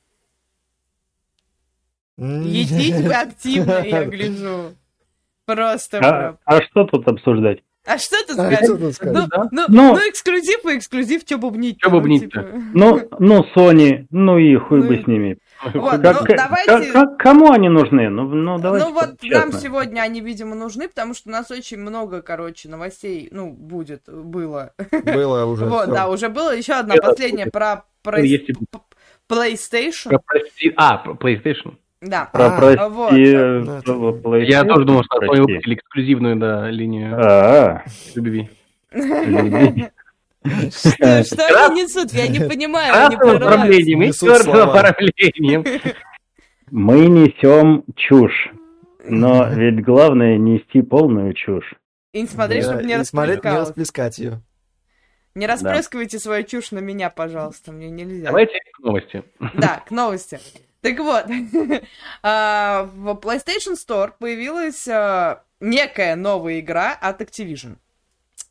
Едите 2.16 3.02
вы 3.02 3.14
активно, 3.14 3.80
я 3.84 4.04
гляжу. 4.04 4.74
Просто. 5.46 5.98
А, 6.02 6.36
а 6.44 6.62
что 6.62 6.84
тут 6.84 7.06
обсуждать? 7.08 7.60
А 7.86 7.96
что 7.96 8.16
ты 8.26 8.32
А 8.32 8.34
сказать? 8.34 8.64
что 8.64 8.76
тут 8.76 8.94
сказать? 8.94 9.14
Ну, 9.16 9.26
Да? 9.28 9.48
ну, 9.50 9.64
Ну- 9.68 9.94
ну, 9.94 9.98
эксклюзив 10.10 10.62
и 10.66 10.76
эксклюзив, 10.76 11.22
что 11.22 11.38
бубнить? 11.38 11.78
Чё 11.80 11.88
бубнить-то? 11.90 12.42
типа. 12.42 12.58
Ну, 12.74 13.08
ну, 13.18 13.46
Sony, 13.56 14.06
ну 14.10 14.36
и 14.36 14.56
хуй 14.56 14.82
Ну 14.82 14.88
бы 14.88 14.96
с 15.02 15.06
ними. 15.06 15.38
Вот, 15.72 16.02
Как- 16.02 16.20
ну, 16.20 16.26
как- 16.26 16.36
давайте- 16.36 16.92
как- 16.92 17.16
кому 17.18 17.50
они 17.50 17.70
нужны? 17.70 18.10
Ну, 18.10 18.24
ну 18.28 18.58
давайте 18.58 18.86
Ну 18.88 18.92
вот 18.92 19.18
честно. 19.20 19.38
нам 19.40 19.52
сегодня 19.52 20.02
они, 20.02 20.20
видимо, 20.20 20.54
нужны, 20.54 20.86
потому 20.88 21.14
что 21.14 21.30
у 21.30 21.32
нас 21.32 21.50
очень 21.50 21.78
много, 21.78 22.20
короче, 22.20 22.68
новостей, 22.68 23.28
ну, 23.32 23.50
будет, 23.52 24.02
было. 24.06 24.74
Было 25.04 25.46
уже. 25.46 25.64
Вот, 25.70 25.86
да, 25.88 26.08
уже 26.10 26.28
было. 26.28 26.54
Еще 26.54 26.74
одна 26.74 26.96
последняя 26.96 27.46
про 27.46 27.76
Ну, 27.76 27.82
про- 28.10 28.20
если 28.22 28.52
бы- 28.52 28.60
PlayStation. 29.28 30.10
про 30.10 30.18
прости- 30.26 30.72
А, 30.76 30.96
про 30.98 31.12
PlayStation. 31.14 31.74
Да. 32.00 32.26
Про 32.32 32.46
А, 32.46 32.50
прости, 32.56 32.84
вот. 32.84 33.12
э, 33.12 33.82
Ну, 33.86 34.10
PlayStation, 34.16 34.44
Я 34.44 34.64
тоже 34.64 34.84
думал, 34.84 35.02
что 35.04 35.18
они 35.18 35.40
выпустили 35.40 35.74
эксклюзивную, 35.74 36.36
да, 36.36 36.70
линию 36.70 37.14
А, 37.20 37.82
любви. 38.14 38.48
любви. 38.92 39.88
Что 40.70 41.24
что 41.24 41.66
они 41.66 41.82
несут? 41.82 42.12
Я 42.12 42.28
не 42.28 42.38
понимаю, 42.40 42.94
они 43.06 43.16
Красным 43.16 43.36
оформлением 43.48 44.02
и 44.02 44.06
Несут 44.08 44.28
черным 44.30 44.54
слова. 44.54 44.80
оформлением. 44.80 45.64
Мы 46.70 47.06
несем 47.06 47.84
чушь, 47.96 48.50
но 49.04 49.48
ведь 49.52 49.82
главное 49.84 50.38
нести 50.38 50.80
полную 50.82 51.34
чушь. 51.34 51.74
И 52.12 52.22
не 52.22 52.26
смотри, 52.28 52.60
Да, 52.62 52.66
чтобы 52.72 52.84
не 52.84 53.04
смотреть, 53.04 53.44
расплескать 53.44 54.18
ее. 54.18 54.40
Не 55.38 55.46
распрыскивайте 55.46 56.18
свою 56.18 56.42
чушь 56.42 56.72
на 56.72 56.80
меня, 56.80 57.10
пожалуйста, 57.10 57.70
мне 57.70 57.90
нельзя. 57.90 58.26
Давайте 58.26 58.58
к 58.72 58.80
новости. 58.80 59.22
Да, 59.54 59.84
к 59.86 59.90
новости. 59.92 60.40
Так 60.80 60.98
вот, 60.98 61.26
а, 62.22 62.90
в 62.92 63.10
PlayStation 63.10 63.74
Store 63.74 64.12
появилась 64.18 64.88
а, 64.88 65.44
некая 65.60 66.16
новая 66.16 66.58
игра 66.58 66.92
от 66.92 67.20
Activision. 67.20 67.76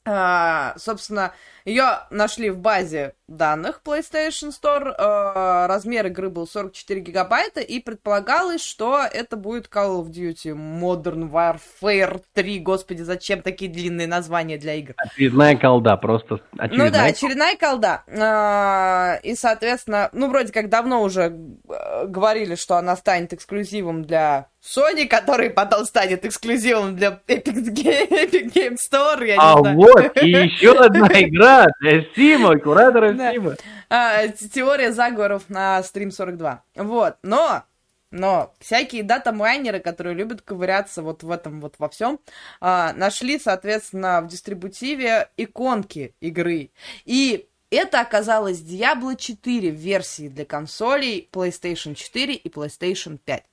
А, 0.05 0.75
Собственно, 0.77 1.33
ее 1.67 1.99
нашли 2.09 2.49
в 2.49 2.57
базе 2.59 3.13
данных 3.27 3.81
PlayStation 3.85 4.51
Store. 4.51 4.93
а, 4.97 5.67
Размер 5.67 6.07
игры 6.07 6.29
был 6.29 6.47
44 6.47 7.01
гигабайта, 7.01 7.59
и 7.59 7.79
предполагалось, 7.79 8.63
что 8.63 9.01
это 9.03 9.35
будет 9.35 9.67
Call 9.67 10.01
of 10.01 10.07
Duty 10.09 10.53
Modern 10.55 11.29
Warfare 11.29 12.21
3. 12.33 12.59
Господи, 12.59 13.01
зачем 13.01 13.41
такие 13.41 13.69
длинные 13.69 14.07
названия 14.07 14.57
для 14.57 14.75
игр? 14.75 14.93
Очередная 14.97 15.57
колда, 15.57 15.97
просто 15.97 16.35
Ну 16.35 16.39
да, 16.53 16.63
очередная. 16.63 17.05
очередная 17.09 17.55
колда. 17.57 18.03
А, 18.17 19.19
И, 19.23 19.35
соответственно, 19.35 20.09
ну, 20.13 20.29
вроде 20.29 20.53
как 20.53 20.69
давно 20.69 21.01
уже 21.01 21.37
э, 21.69 22.05
говорили, 22.07 22.55
что 22.55 22.77
она 22.77 22.95
станет 22.95 23.33
эксклюзивом 23.33 24.05
для 24.05 24.47
Sony, 24.63 25.05
который 25.07 25.49
потом 25.49 25.85
станет 25.85 26.25
эксклюзивом 26.25 26.95
для 26.95 27.19
Epic 27.27 27.43
Game, 27.73 28.09
Epic 28.09 28.53
Game 28.53 28.75
Store, 28.77 29.25
я 29.25 29.35
не 29.35 29.39
А 29.41 29.57
знаю. 29.59 29.75
вот 29.77 30.17
и 30.21 30.29
еще 30.29 30.71
одна 30.77 31.07
игра 31.13 31.56
для 31.79 32.03
Сима, 32.15 32.57
куратора 32.59 33.13
Да. 33.13 33.31
Сима. 33.31 33.55
А, 33.89 34.27
те- 34.27 34.49
Теория 34.49 34.91
заговоров 34.91 35.43
на 35.49 35.79
Stream 35.79 36.11
42. 36.11 36.63
Вот, 36.75 37.15
но... 37.23 37.63
Но 38.09 38.53
всякие 38.59 39.03
дата-майнеры, 39.03 39.81
которые 39.81 40.15
любят 40.15 40.41
ковыряться 40.41 41.01
вот 41.01 41.23
в 41.23 41.29
этом 41.29 41.59
вот 41.59 41.75
во 41.77 41.89
всем, 41.89 42.21
нашли, 42.61 43.37
соответственно, 43.37 44.21
в 44.21 44.27
дистрибутиве 44.27 45.27
иконки 45.35 46.15
игры. 46.21 46.69
И 47.03 47.49
Это 47.69 47.99
оказалось 47.99 48.61
Diablo 48.61 49.17
4 49.17 49.71
в 49.71 49.75
версии 49.75 50.29
для 50.29 50.45
консолей 50.45 51.27
PlayStation 51.33 51.95
4 51.95 52.33
и 52.33 52.49
PlayStation 52.49 53.17
5. 53.17 53.43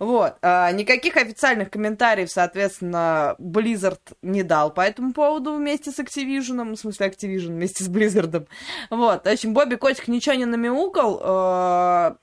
Вот. 0.00 0.34
А, 0.42 0.72
никаких 0.72 1.16
официальных 1.16 1.70
комментариев, 1.70 2.32
соответственно, 2.32 3.36
Blizzard 3.38 4.00
не 4.22 4.42
дал 4.42 4.74
по 4.74 4.80
этому 4.80 5.12
поводу 5.12 5.54
вместе 5.54 5.92
с 5.92 6.00
Activision, 6.00 6.72
в 6.72 6.76
смысле 6.76 7.06
Activision 7.06 7.48
вместе 7.48 7.84
с 7.84 7.88
Blizzard. 7.88 8.48
Вот. 8.90 9.24
В 9.24 9.28
общем, 9.28 9.54
Бобби 9.54 9.76
Котик 9.76 10.08
ничего 10.08 10.34
не 10.34 10.46
намяукал. 10.46 11.20
А, 11.22 12.16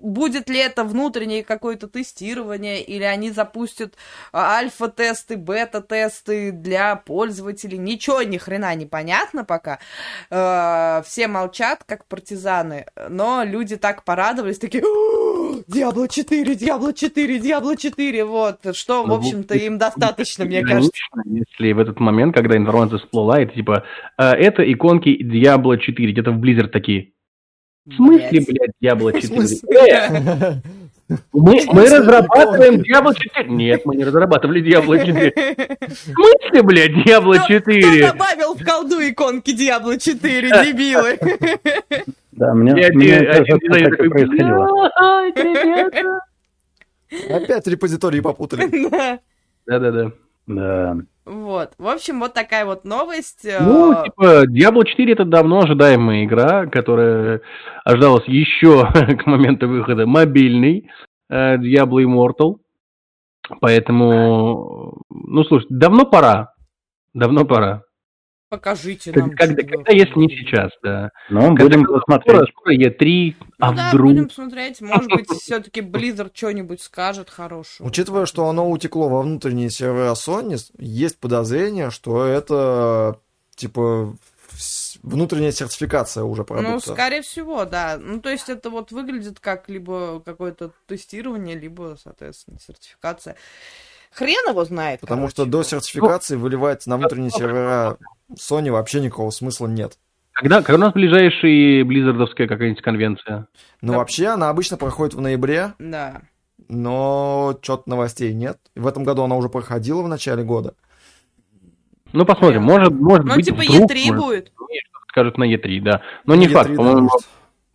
будет 0.00 0.48
ли 0.48 0.58
это 0.58 0.84
внутреннее 0.84 1.44
какое-то 1.44 1.88
тестирование, 1.88 2.82
или 2.82 3.04
они 3.04 3.30
запустят 3.30 3.94
а, 4.32 4.56
альфа-тесты, 4.56 5.36
бета-тесты 5.36 6.52
для 6.52 6.96
пользователей, 6.96 7.78
ничего 7.78 8.22
ни 8.22 8.38
хрена 8.38 8.74
не 8.74 8.86
понятно 8.86 9.44
пока. 9.44 9.78
Э, 10.30 11.02
все 11.04 11.28
молчат, 11.28 11.84
как 11.84 12.06
партизаны, 12.06 12.86
но 13.08 13.42
люди 13.44 13.76
так 13.76 14.04
порадовались, 14.04 14.58
такие, 14.58 14.82
Диабло 15.66 16.08
4, 16.08 16.54
Диабло 16.54 16.92
4, 16.92 17.38
Диабло 17.38 17.76
4, 17.76 18.24
вот, 18.24 18.76
что, 18.76 19.04
в 19.04 19.08
Ну, 19.08 19.14
общем-то, 19.16 19.54
им 19.54 19.78
достаточно, 19.78 20.44
мне 20.44 20.62
кажется. 20.62 20.90
Если 21.24 21.72
в 21.72 21.78
этот 21.78 22.00
момент, 22.00 22.34
когда 22.34 22.56
информация 22.56 22.98
всплыла, 22.98 23.40
это 23.40 23.54
типа, 23.54 23.84
э, 24.18 24.24
это 24.24 24.70
иконки 24.70 25.08
Diablo 25.22 25.78
4, 25.78 26.12
где-то 26.12 26.32
в 26.32 26.40
Blizzard 26.40 26.68
такие. 26.68 27.12
В 27.90 27.94
смысле, 27.96 28.40
блядь, 28.46 28.70
Diablo 28.82 29.12
4? 29.12 29.26
смысле? 29.26 29.58
Э, 29.76 31.16
мы, 31.32 31.60
мы 31.72 31.82
разрабатываем? 31.86 32.74
Diablo 32.82 33.12
4. 33.14 33.48
Нет, 33.50 33.84
мы 33.84 33.96
не 33.96 34.04
разрабатывали 34.04 34.62
Diablo 34.62 34.96
4. 35.04 35.32
В 35.80 35.92
смысле, 35.92 36.62
блядь, 36.62 36.92
Diablo 37.06 37.34
Кто- 37.36 37.48
4? 37.48 37.82
Кто 37.82 38.12
добавил 38.12 38.54
в 38.54 38.64
колду 38.64 39.00
иконки 39.00 39.52
Диабло 39.52 39.98
4, 39.98 40.48
дебилы? 40.64 41.18
Да, 42.32 42.54
мне, 42.54 42.72
один 42.72 43.26
кажется, 43.26 43.58
так 43.58 44.00
и 44.00 44.08
происходило. 44.08 44.90
Опять 47.28 47.66
репозитории 47.66 48.20
попутали. 48.20 48.88
Да. 48.88 49.18
Да-да-да. 49.66 50.12
Да. 50.46 50.96
Вот. 51.24 51.72
В 51.78 51.86
общем, 51.86 52.20
вот 52.20 52.34
такая 52.34 52.64
вот 52.64 52.84
новость. 52.84 53.44
Ну, 53.44 53.92
Э, 53.92 54.04
типа, 54.04 54.44
Diablo 54.46 54.84
4 54.84 55.12
это 55.12 55.24
давно 55.24 55.60
ожидаемая 55.60 56.24
игра, 56.24 56.66
которая 56.66 57.42
ожидалась 57.84 58.26
еще 58.26 58.86
к 59.16 59.26
моменту 59.26 59.68
выхода 59.68 60.06
мобильный 60.06 60.90
э, 61.28 61.56
Diablo 61.56 62.02
Immortal. 62.02 62.56
Поэтому, 63.60 65.02
ну, 65.10 65.44
слушай, 65.44 65.66
давно 65.70 66.04
пора. 66.04 66.54
Давно 67.14 67.44
пора. 67.44 67.82
Покажите 68.50 69.12
нам. 69.14 69.30
когда, 69.30 69.62
когда, 69.62 69.92
если 69.92 70.18
не 70.18 70.28
сейчас, 70.28 70.72
да. 70.82 71.10
Ну, 71.28 71.40
Когда- 71.56 71.62
будем 71.64 71.84
посмотреть. 71.84 72.48
скоро 72.50 72.74
E3, 72.76 73.36
а 73.60 73.70
Ну 73.70 73.76
да, 73.76 73.88
вдруг... 73.90 74.06
будем 74.10 74.28
посмотреть. 74.28 74.80
Может 74.80 75.10
быть, 75.10 75.28
все-таки 75.40 75.80
Blizzard 75.80 76.32
что-нибудь 76.34 76.82
скажет 76.82 77.30
хорошего. 77.30 77.86
Учитывая, 77.86 78.26
что 78.26 78.48
оно 78.48 78.68
утекло 78.68 79.08
во 79.08 79.22
внутренние 79.22 79.70
сервера 79.70 80.12
Sony, 80.14 80.58
есть 80.78 81.18
подозрение, 81.18 81.90
что 81.90 82.24
это 82.26 83.20
типа 83.54 84.16
внутренняя 85.04 85.52
сертификация 85.52 86.24
уже 86.24 86.40
Ну, 86.42 86.46
продукта. 86.46 86.92
скорее 86.92 87.22
всего, 87.22 87.64
да. 87.64 87.98
Ну, 88.02 88.20
то 88.20 88.30
есть 88.30 88.48
это 88.48 88.68
вот 88.68 88.90
выглядит 88.90 89.38
как 89.38 89.68
либо 89.68 90.20
какое-то 90.20 90.72
тестирование, 90.88 91.56
либо, 91.56 91.96
соответственно, 92.02 92.58
сертификация. 92.58 93.36
Хрен 94.14 94.48
его 94.50 94.64
знает. 94.64 95.00
Потому 95.00 95.22
короче. 95.22 95.32
что 95.32 95.44
до 95.46 95.62
сертификации 95.62 96.36
выливать 96.36 96.86
на 96.86 96.96
внутренние 96.96 97.30
сервера 97.30 97.96
Sony 98.34 98.70
вообще 98.70 99.00
никакого 99.00 99.30
смысла 99.30 99.66
нет. 99.66 99.98
Когда, 100.32 100.62
когда 100.62 100.76
у 100.76 100.86
нас 100.86 100.92
ближайшая 100.94 101.84
близзардовская 101.84 102.46
какая-нибудь 102.48 102.82
конвенция? 102.82 103.46
Но 103.82 103.92
Да. 103.92 103.98
вообще 103.98 104.26
она 104.28 104.48
обычно 104.48 104.76
проходит 104.76 105.14
в 105.14 105.20
ноябре, 105.20 105.74
Да. 105.78 106.22
но 106.68 107.58
что-то 107.62 107.88
новостей 107.90 108.32
нет. 108.32 108.58
В 108.74 108.86
этом 108.86 109.04
году 109.04 109.22
она 109.22 109.36
уже 109.36 109.48
проходила 109.48 110.02
в 110.02 110.08
начале 110.08 110.42
года. 110.42 110.74
Ну, 112.12 112.24
посмотрим. 112.24 112.62
Может, 112.62 112.92
может 112.92 113.24
Ну, 113.24 113.34
быть, 113.36 113.44
типа 113.46 113.58
вдруг, 113.62 113.90
E3 113.90 114.06
может, 114.12 114.16
будет. 114.16 114.52
скажут 115.08 115.38
на 115.38 115.44
E3, 115.52 115.80
да. 115.80 116.02
Но 116.26 116.34
не 116.34 116.46
E3, 116.46 116.52
факт. 116.52 116.70
да, 116.70 116.76
По-моему, 116.76 117.02
может. 117.02 117.28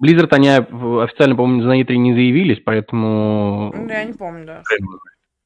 Blizzard 0.04 0.28
они 0.32 0.50
официально, 0.50 1.36
по-моему, 1.38 1.64
на 1.64 1.82
E3 1.82 1.96
не 1.96 2.14
заявились, 2.14 2.62
поэтому... 2.66 3.72
Ну, 3.76 3.88
Я 3.88 4.04
не 4.04 4.14
помню, 4.14 4.46
да. 4.46 4.64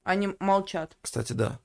Они 0.04 0.30
молчат. 0.40 0.92
Кстати, 1.02 1.34
да. 1.34 1.60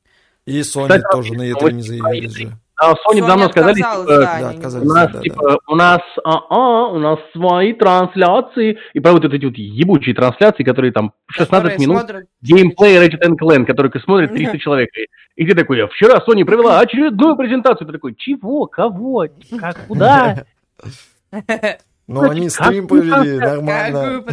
И 0.47 0.61
Sony 0.61 0.83
Кстати, 0.83 1.05
тоже 1.11 1.33
на 1.35 1.51
E3 1.51 1.73
не 1.73 1.83
заявились 1.83 2.37
E3. 2.37 2.43
же. 2.49 2.53
А 2.77 2.93
Sony 2.93 3.21
Sony 3.21 3.27
давно 3.27 3.49
сказали, 3.51 3.75
типа, 3.77 4.05
да, 4.07 4.41
Да, 4.41 4.51
отказались. 4.51 4.85
у 4.91 4.93
нас, 4.93 5.07
да, 5.07 5.13
да, 5.13 5.21
типа, 5.23 5.59
у 5.69 5.75
нас, 5.77 6.01
а, 6.25 6.87
у 6.89 6.99
нас 6.99 7.19
свои 7.33 7.73
трансляции, 7.73 8.79
и 8.93 9.01
проводят 9.01 9.33
эти 9.33 9.45
вот 9.45 9.55
ебучие 9.57 10.13
трансляции, 10.15 10.65
которые 10.65 10.91
там 10.93 11.13
16 11.29 11.51
которые 11.75 11.79
минут, 11.79 12.01
смотрят- 12.03 12.27
геймплей 12.43 12.97
Ratchet 13.07 13.37
Clank, 13.41 13.65
который 13.67 13.93
смотрит 14.03 14.31
300 14.35 14.59
человек. 14.59 14.91
И, 14.97 15.07
и 15.43 15.47
ты 15.47 15.55
такой, 15.55 15.87
вчера 15.89 16.19
Sony 16.29 16.45
провела 16.45 16.81
очередную 16.81 17.37
презентацию. 17.37 17.87
Ты 17.87 17.93
такой, 17.93 18.15
чего, 18.17 18.67
кого, 18.67 19.29
как, 19.59 19.87
куда? 19.87 20.45
Но 22.07 22.21
Кстати, 22.21 22.39
они 22.39 22.49
стрим 22.51 22.87
провели 22.89 23.39
нормально. 23.39 24.25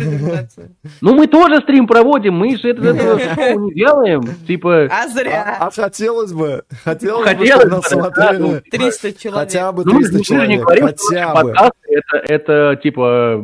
Ну 1.01 1.15
мы 1.15 1.27
тоже 1.27 1.61
стрим 1.61 1.87
проводим, 1.87 2.33
мы 2.33 2.57
же 2.57 2.69
это, 2.69 2.81
этого 2.89 3.59
не 3.59 3.73
делаем. 3.73 4.21
Типа, 4.45 4.85
А 4.91 5.07
зря. 5.07 5.57
А, 5.59 5.67
а 5.67 5.71
хотелось 5.71 6.33
бы, 6.33 6.63
хотелось, 6.83 7.23
бы, 7.25 7.37
Хотелось 7.37 7.61
чтобы 7.61 7.71
нас 7.71 7.83
бы, 7.83 8.01
да, 8.01 8.33
смотрели 8.33 8.41
ну, 8.41 8.61
300 8.71 9.13
человек. 9.13 9.39
хотя 9.39 9.71
бы 9.71 9.85
ну, 9.85 9.93
мы 9.93 9.99
300 9.99 10.11
же 10.13 10.17
не 10.17 10.23
человек, 10.25 10.61
что 10.61 10.85
хотя 10.85 11.43
бы. 11.43 11.53
это, 11.87 12.17
это 12.33 12.79
типа 12.83 13.43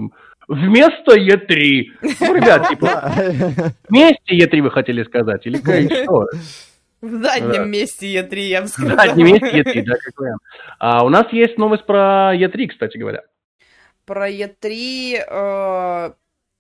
вместо 0.49 1.15
Е3. 1.15 1.83
Ну, 2.21 2.33
ребят, 2.35 2.67
типа, 2.69 3.13
вместе 3.89 4.37
Е3 4.39 4.61
вы 4.61 4.71
хотели 4.71 5.03
сказать? 5.03 5.45
Или 5.45 5.57
что? 6.03 6.25
В 6.99 7.09
заднем 7.21 7.51
Да. 7.51 7.65
месте 7.65 8.13
Е3, 8.13 8.39
я 8.39 8.61
бы 8.61 8.67
В 8.67 8.69
сказала. 8.71 8.97
заднем 9.05 9.25
месте 9.27 9.61
Е3, 9.61 9.83
да, 9.85 9.93
как 10.03 10.19
вариант. 10.19 10.41
А 10.79 11.05
у 11.05 11.09
нас 11.09 11.27
есть 11.31 11.57
новость 11.57 11.85
про 11.85 12.33
Е3, 12.35 12.67
кстати 12.69 12.97
говоря. 12.97 13.21
Про 14.07 14.29
Е3... 14.29 15.23
э, 15.29 16.11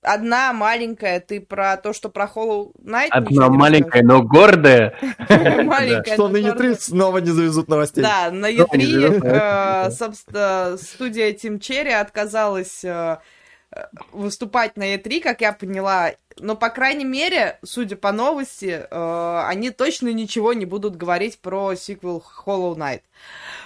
Одна 0.03 0.53
маленькая, 0.53 1.19
ты 1.19 1.41
про 1.41 1.75
то, 1.75 1.91
что 1.91 2.09
про 2.09 2.25
Hollow 2.33 2.71
Knight 2.81 3.07
Одна 3.09 3.49
маленькая, 3.49 4.03
но 4.03 4.21
гордая. 4.21 4.95
Что 5.25 6.27
на 6.29 6.37
E3 6.37 6.43
гордая. 6.43 6.75
снова 6.75 7.17
не 7.17 7.31
завезут 7.31 7.67
новостей. 7.67 8.03
Да, 8.03 8.29
на 8.31 8.47
Ну, 8.47 8.47
не 8.47 8.59
E3, 8.59 8.85
завезут 8.85 9.23
э, 9.25 9.91
собственно, 9.91 10.77
студия 10.77 11.33
Team 11.33 11.59
Cherry 11.59 11.93
отказалась 11.93 12.83
э, 12.83 13.17
э, 13.71 13.83
выступать 14.11 14.77
на 14.77 14.95
E3, 14.95 15.19
как 15.19 15.41
я 15.41 15.51
поняла. 15.51 16.11
Но, 16.39 16.55
по 16.55 16.69
крайней 16.69 17.05
мере, 17.05 17.57
судя 17.63 17.95
по 17.95 18.11
новости, 18.11 18.85
э, 18.89 19.41
они 19.47 19.71
точно 19.71 20.13
ничего 20.13 20.53
не 20.53 20.65
будут 20.65 20.95
говорить 20.95 21.39
про 21.39 21.75
сиквел 21.75 22.23
Hollow 22.45 22.75
Knight. 22.75 23.01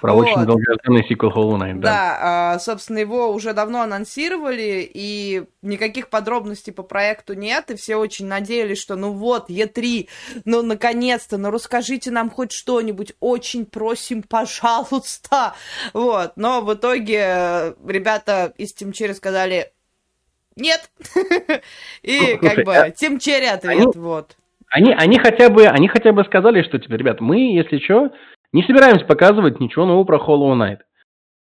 Про 0.02 0.14
Вот. 0.14 0.26
очень 0.26 0.46
долгожданный 0.46 1.08
сиквел 1.08 1.30
Hollow 1.30 1.60
Knight, 1.60 1.76
да. 1.76 1.82
Да, 1.82 2.18
а, 2.54 2.60
собственно, 2.60 2.98
его 2.98 3.32
уже 3.32 3.54
давно 3.54 3.82
анонсировали, 3.82 4.90
и 4.92 5.44
никаких 5.62 6.10
подробностей 6.10 6.74
по 6.74 6.82
проекту 6.82 7.36
нет, 7.36 7.70
и 7.70 7.76
все 7.76 7.98
очень 7.98 8.26
надеялись, 8.26 8.82
что 8.82 8.96
ну 8.96 9.12
вот, 9.12 9.52
Е3, 9.52 10.10
ну 10.44 10.64
наконец-то, 10.64 11.38
ну 11.38 11.52
расскажите 11.52 12.10
нам 12.10 12.32
хоть 12.32 12.52
что-нибудь, 12.52 13.14
очень 13.20 13.68
просим, 13.68 14.24
пожалуйста. 14.24 15.54
Вот, 15.94 16.32
но 16.36 16.62
в 16.62 16.74
итоге 16.74 17.24
э, 17.24 17.74
ребята 17.88 18.54
из 18.58 18.76
Team 18.76 18.94
Cherry 18.94 19.14
сказали 19.14 19.72
нет. 20.56 20.90
И 22.02 22.20
Ну, 22.20 22.40
как 22.40 22.66
бы 22.66 22.76
а 22.76 22.90
Team 22.90 23.20
Cherry 23.20 23.46
ответ, 23.46 23.96
вот. 23.96 24.36
Они, 24.68 24.94
они, 24.94 25.20
хотя 25.20 25.50
бы, 25.50 25.68
они 25.68 25.88
хотя 25.90 26.12
бы 26.12 26.24
сказали, 26.24 26.64
что, 26.64 26.80
типа, 26.80 26.94
ребят, 26.94 27.22
мы, 27.22 27.54
если 27.54 27.78
что, 27.78 28.10
не 28.54 28.64
собираемся 28.64 29.06
показывать 29.06 29.60
ничего 29.60 29.86
нового 29.86 30.04
про 30.04 30.18
Hollow 30.18 30.54
Knight. 30.56 30.80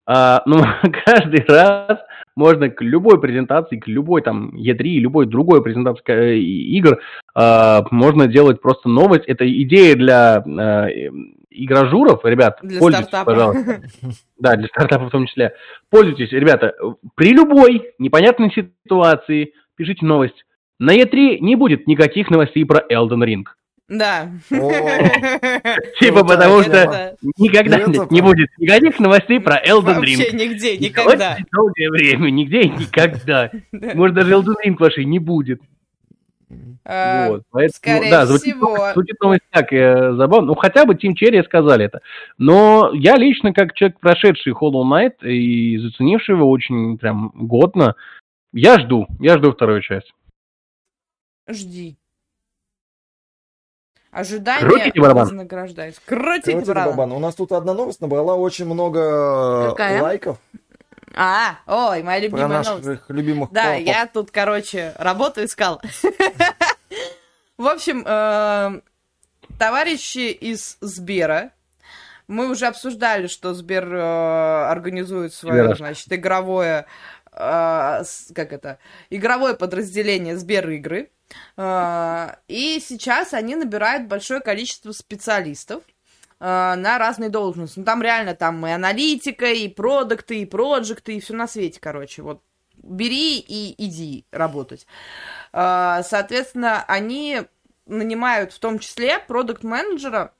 А, 0.07 0.43
ну, 0.45 0.63
каждый 1.05 1.45
раз 1.47 1.99
можно 2.35 2.69
к 2.69 2.81
любой 2.81 3.19
презентации, 3.19 3.77
к 3.77 3.87
любой 3.87 4.21
там 4.21 4.49
E3, 4.55 4.83
любой 4.99 5.25
другой 5.25 5.63
презентации 5.63 6.03
э, 6.07 6.37
игр, 6.37 6.99
а, 7.33 7.85
можно 7.91 8.27
делать 8.27 8.61
просто 8.61 8.89
новость. 8.89 9.25
Это 9.25 9.49
идея 9.63 9.95
для 9.95 10.43
э, 10.45 11.09
игражуров, 11.49 12.25
ребят, 12.25 12.59
Для 12.61 12.79
пользуйтесь, 12.79 13.07
стартапа. 13.07 13.31
пожалуйста. 13.31 13.81
Да, 14.37 14.55
для 14.57 14.67
стартапа 14.67 15.05
в 15.05 15.11
том 15.11 15.27
числе. 15.27 15.53
Пользуйтесь, 15.89 16.31
ребята, 16.31 16.75
при 17.15 17.31
любой 17.31 17.93
непонятной 17.99 18.51
ситуации 18.51 19.53
пишите 19.77 20.05
новость. 20.05 20.45
На 20.77 20.93
E3 20.93 21.39
не 21.39 21.55
будет 21.55 21.87
никаких 21.87 22.29
новостей 22.29 22.65
про 22.65 22.83
Elden 22.91 23.23
Ring. 23.23 23.45
Да. 23.87 24.31
Типа, 25.99 26.23
потому 26.23 26.63
что 26.63 27.15
никогда 27.37 27.77
не, 28.09 28.21
будет 28.21 28.49
никаких 28.57 28.99
новостей 28.99 29.39
про 29.39 29.61
Elden 29.63 29.95
Вообще 29.95 30.31
Ring. 30.31 30.35
нигде, 30.35 30.77
никогда. 30.77 31.37
Долгое 31.51 31.91
время, 31.91 32.31
нигде 32.31 32.61
и 32.61 32.69
никогда. 32.69 33.51
Может, 33.71 34.15
даже 34.15 34.33
Elden 34.33 34.55
Ring 34.65 34.75
вашей 34.79 35.05
не 35.05 35.19
будет. 35.19 35.61
Э, 36.83 37.29
Вот, 37.29 37.43
поэтому, 37.51 37.73
скорее 37.75 38.11
да, 38.11 38.25
звучит, 38.25 38.55
всего. 38.55 38.91
звучит 38.93 39.21
новость 39.21 39.43
так 39.51 39.71
э, 39.71 40.13
забавно. 40.13 40.47
Ну, 40.47 40.55
хотя 40.55 40.85
бы 40.85 40.95
Тим 40.95 41.15
Черри 41.15 41.43
сказали 41.43 41.85
это. 41.85 42.01
Но 42.39 42.91
я 42.93 43.17
лично, 43.17 43.53
как 43.53 43.73
человек, 43.73 43.99
прошедший 43.99 44.53
Hollow 44.53 44.83
Knight 44.83 45.27
и 45.27 45.77
заценивший 45.77 46.35
его 46.35 46.49
очень 46.49 46.97
прям 46.97 47.31
годно, 47.35 47.95
я 48.51 48.79
жду, 48.79 49.05
я 49.19 49.37
жду 49.37 49.51
вторую 49.51 49.81
часть. 49.81 50.13
Жди. 51.47 51.97
Ожидание 54.15 54.69
Крутите 54.69 55.01
барабан. 55.01 55.23
вознаграждается. 55.25 55.99
Крутите 56.05 56.51
Крутите 56.53 56.67
барабан. 56.73 56.95
барабан. 56.95 57.11
У 57.11 57.19
нас 57.19 57.35
тут 57.35 57.51
одна 57.51 57.73
новость 57.73 57.99
набрала 57.99 58.35
очень 58.35 58.63
много 58.65 59.71
Какая? 59.71 60.01
лайков 60.01 60.37
А, 61.13 61.57
ой, 61.67 62.01
моя 62.01 62.19
про 62.19 62.25
любимая 62.27 62.47
наших 62.47 62.83
новость. 62.85 63.01
любимых 63.09 63.51
Да, 63.51 63.71
копов. 63.73 63.81
я 63.87 64.07
тут, 64.07 64.31
короче, 64.31 64.93
работу 64.97 65.43
искал. 65.43 65.81
В 67.57 67.67
общем, 67.67 68.03
э, 68.05 68.81
товарищи 69.59 70.31
из 70.31 70.77
Сбера, 70.79 71.51
мы 72.29 72.49
уже 72.49 72.67
обсуждали, 72.67 73.27
что 73.27 73.53
Сбер 73.53 73.85
э, 73.93 74.65
организует 74.69 75.33
свое, 75.33 75.75
значит, 75.75 76.11
игровое, 76.13 76.85
э, 77.33 78.03
как 78.33 78.53
это, 78.53 78.77
игровое 79.09 79.55
подразделение 79.55 80.37
Сбер 80.37 80.69
игры. 80.69 81.11
Э, 81.57 82.35
И 82.47 82.79
сейчас 82.79 83.33
они 83.33 83.55
набирают 83.55 84.07
большое 84.07 84.39
количество 84.39 84.91
специалистов 84.91 85.83
э, 86.39 86.45
на 86.75 86.97
разные 86.97 87.29
должности. 87.29 87.79
Ну, 87.79 87.85
там 87.85 88.01
реально 88.01 88.35
там 88.35 88.65
и 88.65 88.71
аналитика, 88.71 89.45
и 89.51 89.67
продукты, 89.67 90.41
и 90.41 90.45
проекты, 90.45 91.17
и 91.17 91.19
все 91.19 91.33
на 91.33 91.47
свете, 91.47 91.79
короче. 91.79 92.21
Вот 92.21 92.41
бери 92.77 93.39
и 93.39 93.75
иди 93.85 94.25
работать. 94.31 94.85
А, 95.53 96.03
Соответственно, 96.03 96.83
они 96.87 97.43
нанимают 97.85 98.53
в 98.53 98.59
том 98.59 98.79
числе 98.79 99.19
продукт-менеджера 99.19 100.33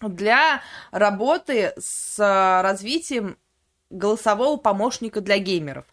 для 0.00 0.62
работы 0.90 1.72
с 1.78 2.18
развитием 2.62 3.38
голосового 3.90 4.56
помощника 4.56 5.20
для 5.20 5.38
геймеров. 5.38 5.84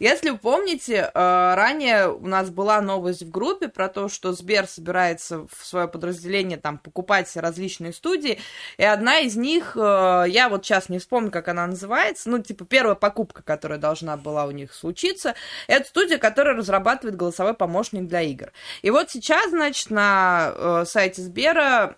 Если 0.00 0.30
вы 0.30 0.38
помните, 0.38 1.10
э, 1.12 1.54
ранее 1.54 2.12
у 2.12 2.26
нас 2.26 2.50
была 2.50 2.80
новость 2.80 3.22
в 3.22 3.30
группе 3.30 3.68
про 3.68 3.88
то, 3.88 4.08
что 4.08 4.32
Сбер 4.32 4.66
собирается 4.66 5.46
в 5.46 5.64
свое 5.64 5.86
подразделение 5.86 6.58
там 6.58 6.78
покупать 6.78 7.34
различные 7.36 7.92
студии, 7.92 8.40
и 8.76 8.84
одна 8.84 9.20
из 9.20 9.36
них, 9.36 9.76
э, 9.76 10.24
я 10.28 10.48
вот 10.48 10.64
сейчас 10.64 10.88
не 10.88 10.98
вспомню, 10.98 11.30
как 11.30 11.46
она 11.48 11.66
называется, 11.66 12.28
ну, 12.28 12.40
типа, 12.40 12.64
первая 12.64 12.96
покупка, 12.96 13.42
которая 13.42 13.78
должна 13.78 14.16
была 14.16 14.46
у 14.46 14.50
них 14.50 14.74
случиться, 14.74 15.34
это 15.68 15.88
студия, 15.88 16.18
которая 16.18 16.56
разрабатывает 16.56 17.16
голосовой 17.16 17.54
помощник 17.54 18.06
для 18.08 18.22
игр. 18.22 18.52
И 18.82 18.90
вот 18.90 19.10
сейчас, 19.10 19.50
значит, 19.50 19.90
на 19.90 20.52
э, 20.54 20.84
сайте 20.86 21.22
Сбера 21.22 21.96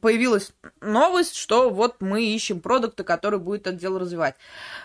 появилась 0.00 0.52
новость, 0.80 1.36
что 1.36 1.70
вот 1.70 1.96
мы 2.00 2.24
ищем 2.24 2.60
продукты, 2.60 3.04
который 3.04 3.38
будет 3.38 3.66
это 3.66 3.72
дело 3.76 4.00
развивать. 4.00 4.34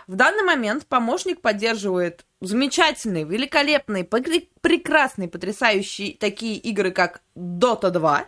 В 0.08 0.16
данный 0.16 0.44
момент 0.44 0.86
помощник 0.86 1.42
поддерживает 1.42 2.26
замечательные, 2.42 3.24
великолепные, 3.24 4.04
пре- 4.04 4.48
прекрасные, 4.62 5.28
потрясающие 5.30 6.16
такие 6.18 6.58
игры, 6.58 6.92
как 6.92 7.22
Dota 7.36 7.90
2, 7.92 8.26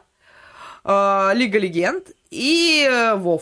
э, 0.83 1.31
Лига 1.35 1.59
Легенд 1.59 2.11
и 2.29 2.85
э, 2.89 3.15
WoW. 3.15 3.41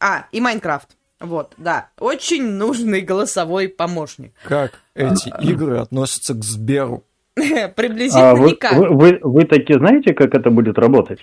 А, 0.00 0.26
и 0.32 0.40
Майнкрафт. 0.40 0.96
Вот, 1.20 1.54
да. 1.56 1.88
Очень 1.98 2.44
нужный 2.52 3.00
голосовой 3.00 3.68
помощник. 3.68 4.32
Как 4.44 4.80
эти 4.94 5.32
игры 5.42 5.78
относятся 5.78 6.34
к 6.34 6.44
Сберу? 6.44 7.04
Приблизительно 7.34 8.30
А 8.30 8.34
вы, 8.34 8.50
никак. 8.50 8.72
вы, 8.72 8.88
вы, 8.88 9.18
вы 9.22 9.44
таки 9.44 9.74
знаете, 9.74 10.12
как 10.14 10.34
это 10.34 10.50
будет 10.50 10.78
работать? 10.78 11.20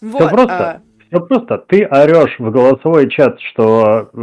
Вот, 0.00 0.20
Все 0.22 0.28
просто. 0.28 0.70
а, 0.70 0.80
Все 1.08 1.20
просто. 1.20 1.58
Ты 1.68 1.86
орешь 1.86 2.38
в 2.38 2.50
голосовой 2.50 3.08
чат, 3.10 3.38
что 3.52 4.08
э, 4.12 4.18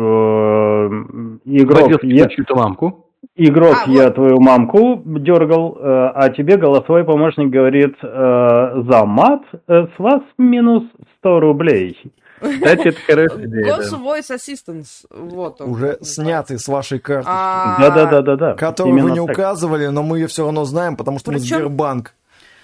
игрок, 1.45 2.03
я, 2.03 2.27
чью-то 2.27 2.55
мамку. 2.55 3.05
игрок 3.35 3.75
А, 3.85 3.89
я 3.89 4.05
вот. 4.05 4.15
твою 4.15 4.39
мамку 4.39 5.01
дергал, 5.05 5.77
э, 5.77 6.11
а 6.15 6.29
тебе 6.29 6.57
голосовой 6.57 7.03
помощник 7.03 7.49
говорит 7.49 7.95
э, 8.01 8.83
за 8.89 9.05
мат 9.05 9.41
э, 9.67 9.87
с 9.95 9.99
вас 9.99 10.21
минус 10.37 10.83
100 11.19 11.39
рублей. 11.39 11.97
Кстати, 12.39 12.89
это 12.89 12.97
хорошая 13.07 13.45
идея. 13.45 13.65
Ghost 13.65 13.91
да. 13.91 13.97
Voice 13.97 14.35
Assistance. 14.35 15.05
Вот 15.09 15.61
он. 15.61 15.69
Уже 15.71 15.97
снятый 16.01 16.59
с 16.59 16.67
вашей 16.67 16.99
карточки. 16.99 17.31
А, 17.33 17.77
Да-да-да-да-да. 17.79 18.53
Которую 18.55 19.01
вы 19.03 19.11
не 19.11 19.25
так. 19.25 19.29
указывали, 19.37 19.87
но 19.87 20.03
мы 20.03 20.19
ее 20.19 20.27
все 20.27 20.43
равно 20.43 20.65
знаем, 20.65 20.95
потому 20.97 21.17
что 21.19 21.31
мы 21.31 21.39
Сбербанк. 21.39 22.13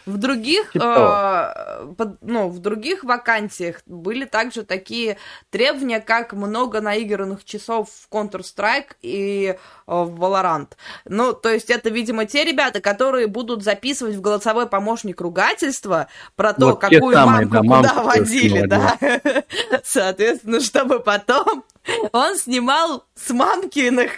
В 0.05 0.17
других, 0.17 0.71
Типа 0.71 1.53
э, 1.81 1.93
под- 1.97 2.17
ну, 2.21 2.49
в 2.49 2.59
других 2.59 3.03
вакансиях 3.03 3.81
были 3.85 4.25
также 4.25 4.63
такие 4.63 5.17
требования, 5.49 5.99
как 5.99 6.33
много 6.33 6.81
наигранных 6.81 7.45
часов 7.45 7.89
в 7.89 8.13
Counter-Strike 8.13 8.95
и 9.01 9.55
э, 9.55 9.55
в 9.87 10.19
Valorant. 10.19 10.69
Ну, 11.05 11.33
то 11.33 11.49
есть 11.49 11.69
это, 11.69 11.89
видимо, 11.89 12.25
те 12.25 12.43
ребята, 12.43 12.81
которые 12.81 13.27
будут 13.27 13.63
записывать 13.63 14.15
в 14.15 14.21
голосовой 14.21 14.67
помощник 14.67 15.21
ругательства 15.21 16.07
про 16.35 16.53
то, 16.53 16.67
Вот 16.71 16.81
какую 16.81 17.13
самые, 17.15 17.45
мамку 17.45 17.53
да, 17.53 17.59
куда 17.59 17.93
мамку 17.93 18.03
водили, 18.07 18.49
скинула, 18.49 18.67
да. 18.67 19.43
Соответственно, 19.83 20.59
чтобы 20.61 20.99
потом 20.99 21.63
он 22.11 22.35
снимал 22.37 23.05
с 23.15 23.29
мамкиных 23.31 24.11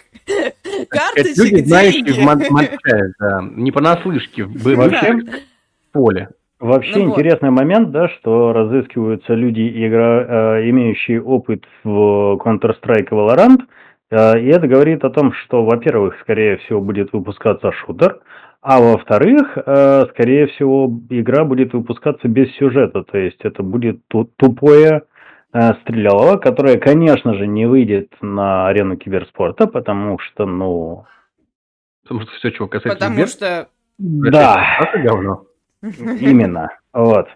карточек 0.89 1.65
деньги. 1.65 2.11
в 2.11 2.19
мат- 2.19 2.49
матче, 2.49 3.13
да, 3.19 3.41
не 3.41 3.71
понаслышке, 3.71 4.43
в- 4.45 4.53
вообще 4.75 5.13
в 5.13 5.29
поле. 5.93 6.29
Вообще 6.59 6.99
Ну 6.99 7.09
вот. 7.09 7.19
интересный 7.19 7.49
момент, 7.49 7.91
да, 7.91 8.07
что 8.09 8.53
разыскиваются 8.53 9.33
люди, 9.33 9.61
игра, 9.85 10.57
э, 10.59 10.69
имеющие 10.69 11.21
опыт 11.21 11.65
в 11.83 12.37
Counter-Strike 12.43 13.09
и 13.11 13.13
Valorant, 13.13 13.59
э, 14.11 14.39
и 14.39 14.47
это 14.47 14.67
говорит 14.67 15.03
о 15.03 15.09
том, 15.09 15.33
что, 15.33 15.65
во-первых, 15.65 16.15
скорее 16.21 16.57
всего, 16.57 16.79
будет 16.79 17.11
выпускаться 17.11 17.71
шутер, 17.73 18.19
а 18.61 18.79
во-вторых, 18.79 19.57
э, 19.57 20.05
скорее 20.11 20.47
всего, 20.47 20.89
игра 21.09 21.43
будет 21.43 21.73
выпускаться 21.73 22.29
без 22.29 22.49
сюжета, 22.55 23.03
то 23.03 23.17
есть 23.17 23.41
это 23.41 23.61
будет 23.61 23.99
ту- 24.07 24.29
тупое 24.37 25.03
э, 25.53 25.73
стрелялово, 25.81 26.37
которое, 26.37 26.77
конечно 26.77 27.33
же, 27.33 27.45
не 27.45 27.65
выйдет 27.65 28.09
на 28.21 28.67
арену 28.67 28.95
киберспорта, 28.95 29.67
потому 29.67 30.17
что, 30.17 30.45
ну, 30.45 31.05
Потому 32.03 32.21
что 32.21 32.31
все, 32.33 32.51
чего 32.51 32.67
касается 32.67 32.97
Потому 32.97 33.15
Сбер, 33.15 33.27
что 33.27 33.67
да. 33.97 34.77
это 34.81 34.99
говно. 34.99 35.45
Именно. 36.19 36.69
Вот. 36.93 37.27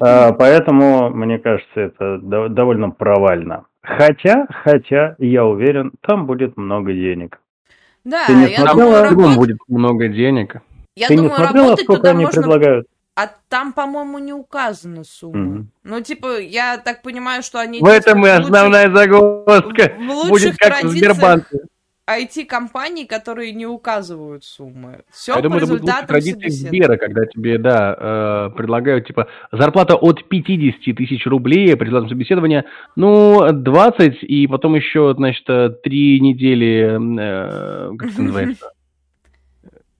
А, 0.00 0.32
Поэтому, 0.32 1.10
мне 1.10 1.38
кажется, 1.38 1.80
это 1.80 2.18
до- 2.18 2.48
довольно 2.48 2.90
провально. 2.90 3.64
Хотя, 3.82 4.46
хотя, 4.50 5.16
я 5.18 5.44
уверен, 5.44 5.92
там 6.02 6.26
будет 6.26 6.56
много 6.56 6.92
денег. 6.92 7.40
Да, 8.04 8.26
Ты 8.26 8.34
не 8.34 8.48
я 8.50 8.56
смотрела? 8.58 8.74
думаю, 8.74 9.02
работать, 9.10 9.36
будет 9.36 9.58
много 9.68 10.08
денег. 10.08 10.56
я 10.94 11.08
Ты 11.08 11.14
не 11.14 11.22
думаю, 11.22 11.36
смотрела, 11.36 11.64
работать 11.64 11.84
сколько 11.84 12.00
туда 12.00 12.10
они 12.10 12.24
можно... 12.24 12.42
предлагают? 12.42 12.86
А 13.14 13.28
там, 13.48 13.72
по-моему, 13.72 14.18
не 14.18 14.32
указана 14.32 15.04
сумма. 15.04 15.38
Мгм. 15.38 15.68
Ну, 15.84 16.00
типа, 16.00 16.38
я 16.40 16.78
так 16.78 17.02
понимаю, 17.02 17.42
что 17.42 17.58
они... 17.60 17.80
В 17.80 17.84
этом 17.86 18.18
и 18.24 18.30
в 18.30 18.32
лучших- 18.32 18.44
основная 18.44 18.94
загвоздка. 18.94 19.92
в 19.98 20.10
лучших 20.10 20.30
Будет 20.30 20.56
как 20.58 20.68
в 20.68 20.80
традициях 20.80 21.12
Сбербанке. 21.14 21.58
IT-компаний, 22.08 23.06
которые 23.06 23.52
не 23.52 23.66
указывают 23.66 24.44
суммы. 24.44 25.02
Все 25.10 25.32
Я 25.32 25.36
по 25.36 25.42
думаю, 25.44 25.58
это 25.62 25.66
будет 25.68 25.82
результатам 25.82 26.20
собеседования. 26.20 26.50
Сбера, 26.50 26.96
когда 26.96 27.26
тебе, 27.26 27.58
да, 27.58 27.96
э, 27.98 28.56
предлагают, 28.56 29.06
типа, 29.06 29.28
зарплата 29.52 29.94
от 29.94 30.28
50 30.28 30.92
тысяч 30.94 31.26
рублей, 31.26 31.76
при 31.76 31.86
результатам 31.86 32.08
собеседования, 32.08 32.64
ну, 32.96 33.52
20, 33.52 34.22
и 34.22 34.46
потом 34.48 34.74
еще, 34.74 35.14
значит, 35.16 35.44
э, 35.48 35.70
три 35.82 36.20
недели, 36.20 36.98
э, 37.20 37.96
как 37.96 38.10
это 38.10 38.22
называется? 38.22 38.72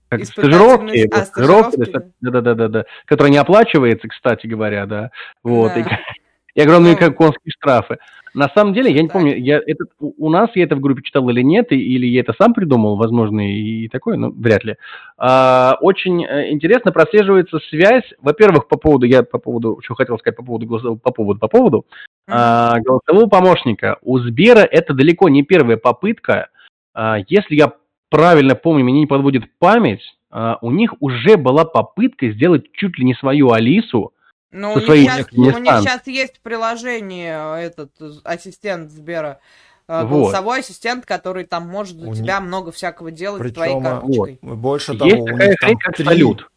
Как, 0.09 0.27
стажировки, 0.27 1.09
а, 1.11 1.25
стажировки, 1.25 1.85
стажировки, 1.85 2.13
да-да-да-да, 2.21 2.85
которая 3.07 3.33
не 3.33 3.39
оплачивается, 3.39 4.09
кстати 4.09 4.47
говоря, 4.47 4.85
да, 4.85 5.11
вот, 5.43 5.75
и, 5.75 5.83
Да. 5.83 6.01
и 6.55 6.61
огромные 6.61 6.93
Ну. 6.93 6.99
как 6.99 7.17
конские 7.17 7.51
штрафы. 7.51 7.97
На 8.35 8.49
самом 8.49 8.73
деле, 8.73 8.91
я 8.91 9.03
не 9.03 9.09
помню, 9.09 9.37
я 9.37 9.61
это, 9.65 9.85
у 10.01 10.31
нас 10.31 10.51
я 10.55 10.65
это 10.65 10.77
в 10.77 10.81
группе 10.81 11.03
читал 11.03 11.29
или 11.29 11.43
нет, 11.43 11.71
или 11.71 12.07
я 12.07 12.21
это 12.21 12.35
сам 12.41 12.55
придумал, 12.55 12.97
возможно, 12.97 13.41
и, 13.41 13.85
и 13.85 13.89
такое, 13.89 14.17
но 14.17 14.31
вряд 14.31 14.65
ли. 14.65 14.77
А, 15.19 15.77
очень 15.81 16.25
э, 16.25 16.51
интересно 16.51 16.93
прослеживается 16.93 17.59
связь, 17.69 18.05
во-первых, 18.21 18.69
по 18.69 18.79
поводу, 18.79 19.05
я 19.05 19.23
по 19.23 19.39
поводу, 19.39 19.81
что 19.83 19.95
хотел 19.95 20.19
сказать 20.19 20.37
по 20.37 20.45
поводу, 20.45 20.67
голосового- 20.67 20.99
по 20.99 21.13
поводу, 21.13 21.41
по 21.41 21.49
поводу, 21.49 21.87
а, 22.29 22.81
голосового 22.81 23.29
помощника. 23.29 23.99
У 24.03 24.19
Сбера 24.19 24.61
это 24.61 24.95
далеко 24.95 25.29
не 25.29 25.43
первая 25.43 25.77
попытка. 25.77 26.49
А, 26.95 27.19
если 27.29 27.55
я 27.57 27.73
правильно 28.09 28.55
помню, 28.55 28.85
мне 28.85 29.01
не 29.01 29.07
подводит 29.07 29.45
память, 29.59 30.03
а, 30.31 30.59
у 30.63 30.71
них 30.71 30.95
уже 31.01 31.37
была 31.37 31.65
попытка 31.65 32.31
сделать 32.31 32.73
чуть 32.73 32.99
ли 32.99 33.05
не 33.05 33.15
свою 33.15 33.53
Алису, 33.53 34.15
Ну, 34.53 34.73
у 34.73 34.77
них, 34.77 34.85
своей 34.85 35.05
сейчас, 35.09 35.33
не 35.33 35.49
у 35.51 35.59
них 35.59 35.75
сейчас 35.81 36.07
есть 36.07 36.41
приложение, 36.41 37.35
э, 37.57 37.67
этот 37.67 37.91
э, 38.01 38.11
ассистент 38.23 38.91
Сбера, 38.91 39.41
э, 39.89 40.03
Вот. 40.05 40.09
голосовой 40.11 40.61
ассистент, 40.61 41.07
который 41.07 41.45
там 41.45 41.67
может 41.67 41.97
У 41.97 42.15
тебя 42.15 42.39
много 42.41 42.71
всякого 42.71 43.11
делать 43.11 43.43
с 43.51 43.53
твоей 43.55 43.75
Причем, 43.75 43.87
э, 43.87 43.91
карточкой. 43.91 44.39
Больше 44.43 44.93
Есть 44.93 44.99
того, 45.11 45.23
у 45.23 45.27
такая 45.27 45.49
них 45.49 45.59
там 45.59 45.77
как 45.79 45.97
три- 45.97 46.05
салют. 46.05 46.51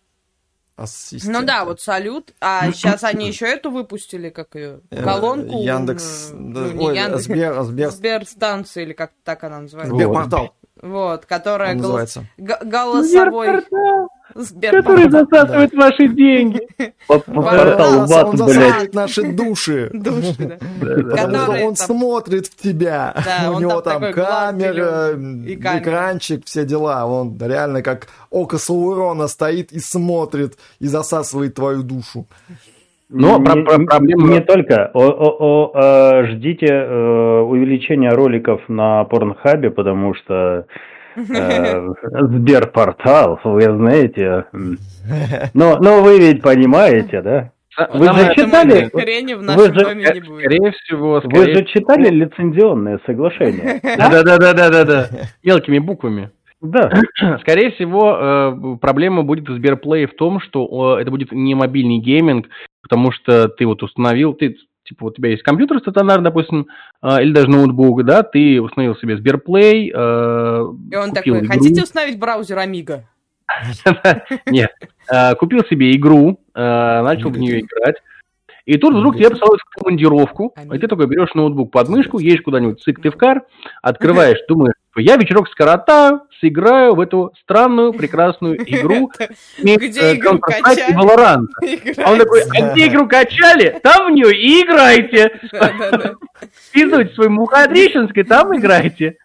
ассистенты. 0.75 1.39
Ну 1.39 1.45
да, 1.45 1.63
вот 1.63 1.79
салют. 1.79 2.33
А 2.41 2.69
сейчас 2.73 3.03
они 3.05 3.27
еще 3.29 3.45
эту 3.45 3.71
выпустили, 3.71 4.29
как 4.29 4.55
ее 4.55 4.81
Э, 4.91 5.01
колонку. 5.01 5.63
Яндекс, 5.63 6.31
ну, 6.33 6.71
не 6.73 6.85
ой, 6.87 6.97
Яндекс, 6.97 7.23
Сбер, 7.23 7.63
Сбер, 7.63 7.91
Сберстанция, 7.91 8.83
или 8.83 8.91
как 8.91 9.11
так 9.23 9.41
она 9.45 9.61
называется. 9.61 9.95
Сберпортал 9.95 10.53
Вот, 10.81 11.25
которая 11.25 11.71
он 11.75 11.81
голос- 11.81 12.15
называется. 12.17 12.27
Голосовой... 14.35 14.81
который 14.81 15.09
засасывает 15.09 15.73
ваши 15.73 16.07
деньги. 16.09 16.59
По, 17.07 17.19
по 17.19 17.41
Портал, 17.41 17.65
порталу 17.65 17.99
он 18.01 18.07
ВАТ, 18.07 18.27
блядь. 18.27 18.37
засасывает 18.37 18.93
наши 18.93 19.23
души. 19.31 19.89
Души, 19.93 20.35
да. 20.39 20.57
Потому 21.11 21.35
что 21.37 21.65
он 21.65 21.75
смотрит 21.75 22.47
в 22.47 22.55
тебя. 22.55 23.13
Да, 23.25 23.49
У 23.51 23.55
он 23.55 23.61
него 23.61 23.81
там 23.81 24.01
камера, 24.11 25.13
экранчик, 25.15 26.45
все 26.45 26.65
дела. 26.65 27.05
Он 27.05 27.37
реально 27.39 27.81
как 27.81 28.07
око 28.29 28.57
Саурона 28.57 29.27
стоит 29.27 29.71
и 29.71 29.79
смотрит, 29.79 30.57
и 30.79 30.87
засасывает 30.87 31.55
твою 31.55 31.83
душу. 31.83 32.25
Но 33.07 33.37
не, 33.37 33.45
про- 33.45 33.63
про- 33.63 33.77
не- 33.77 33.85
проблема- 33.85 34.33
не 34.33 34.41
только. 34.41 34.89
О, 34.93 34.99
о- 34.99 35.37
о, 35.39 35.71
э, 35.79 36.25
ждите 36.31 36.65
э, 36.67 37.39
увеличения 37.41 38.09
роликов 38.09 38.61
на 38.67 39.03
Порнхабе, 39.05 39.69
потому 39.69 40.15
что 40.15 40.65
Сберпортал, 42.29 43.39
вы 43.43 43.61
знаете. 43.61 44.45
Но, 45.53 45.77
но 45.79 46.01
вы 46.01 46.19
ведь 46.19 46.41
понимаете, 46.41 47.21
да? 47.21 47.51
Вы 47.93 48.05
же 48.05 48.35
читали? 48.35 48.89
Вы 48.93 49.73
же-. 49.73 49.79
Скорее 49.79 50.71
всего, 50.71 51.21
Вы 51.23 51.53
же 51.53 51.65
читали 51.65 52.09
лицензионное 52.09 52.99
соглашение? 53.05 53.79
Да-да-да-да-да-да. 53.97 55.09
Мелкими 55.43 55.79
буквами. 55.79 56.31
Да. 56.61 56.89
Скорее 57.41 57.71
всего, 57.71 58.17
э, 58.17 58.77
проблема 58.79 59.23
будет 59.23 59.47
в 59.49 59.55
Сберплее 59.55 60.07
в 60.07 60.15
том, 60.15 60.39
что 60.39 60.97
э, 60.97 61.01
это 61.01 61.11
будет 61.11 61.31
не 61.31 61.53
мобильный 61.53 61.99
гейминг, 61.99 62.47
потому 62.81 63.11
что 63.11 63.49
ты 63.49 63.65
вот 63.65 63.83
установил, 63.83 64.33
ты 64.33 64.55
типа 64.85 65.05
вот 65.05 65.13
у 65.13 65.15
тебя 65.15 65.29
есть 65.29 65.43
компьютер 65.43 65.79
стационар, 65.79 66.21
допустим, 66.21 66.67
э, 67.01 67.23
или 67.23 67.33
даже 67.33 67.49
ноутбук, 67.49 68.03
да, 68.05 68.23
ты 68.23 68.61
установил 68.61 68.95
себе 68.95 69.17
Сберплей, 69.17 69.91
э, 69.93 70.65
И 70.91 70.95
он 70.95 71.09
купил 71.09 71.35
такой, 71.35 71.39
игру. 71.39 71.47
хотите 71.47 71.83
установить 71.83 72.19
браузер 72.19 72.59
Амиго? 72.59 73.03
Нет, 74.47 74.71
э, 75.11 75.35
купил 75.35 75.63
себе 75.69 75.91
игру, 75.95 76.39
начал 76.53 77.29
в 77.29 77.37
нее 77.37 77.61
играть, 77.61 77.97
и 78.65 78.77
тут 78.77 78.95
вдруг 78.95 79.17
тебя 79.17 79.29
посылают 79.29 79.61
в 79.61 79.75
командировку, 79.75 80.55
и 80.73 80.77
ты 80.79 80.87
такой 80.87 81.07
берешь 81.07 81.33
ноутбук 81.35 81.71
под 81.71 81.89
мышку, 81.89 82.19
едешь 82.19 82.41
куда-нибудь 82.41 82.79
в 82.79 82.83
Сыктывкар, 82.83 83.43
открываешь, 83.81 84.39
думаешь, 84.47 84.75
я 84.95 85.17
вечерок 85.17 85.47
скоротаю, 85.49 86.21
сыграю 86.39 86.95
в 86.95 86.99
эту 86.99 87.31
странную, 87.41 87.93
прекрасную 87.97 88.57
игру, 88.61 89.11
Где 89.57 90.01
э, 90.01 90.15
игру 90.15 90.37
Counter-Strike 90.37 90.89
и? 90.89 90.93
Valorant. 90.93 91.95
А 92.03 92.11
он 92.11 92.19
такой, 92.19 92.41
а 92.41 92.71
где 92.73 92.87
игру 92.87 93.07
качали? 93.07 93.79
Там 93.81 94.07
в 94.07 94.11
нее 94.11 94.31
и 94.35 94.63
играйте. 94.63 95.39
Списывайте 96.69 97.13
свой 97.13 97.29
Мухадрищенской, 97.29 98.23
там 98.23 98.55
играйте. 98.55 99.17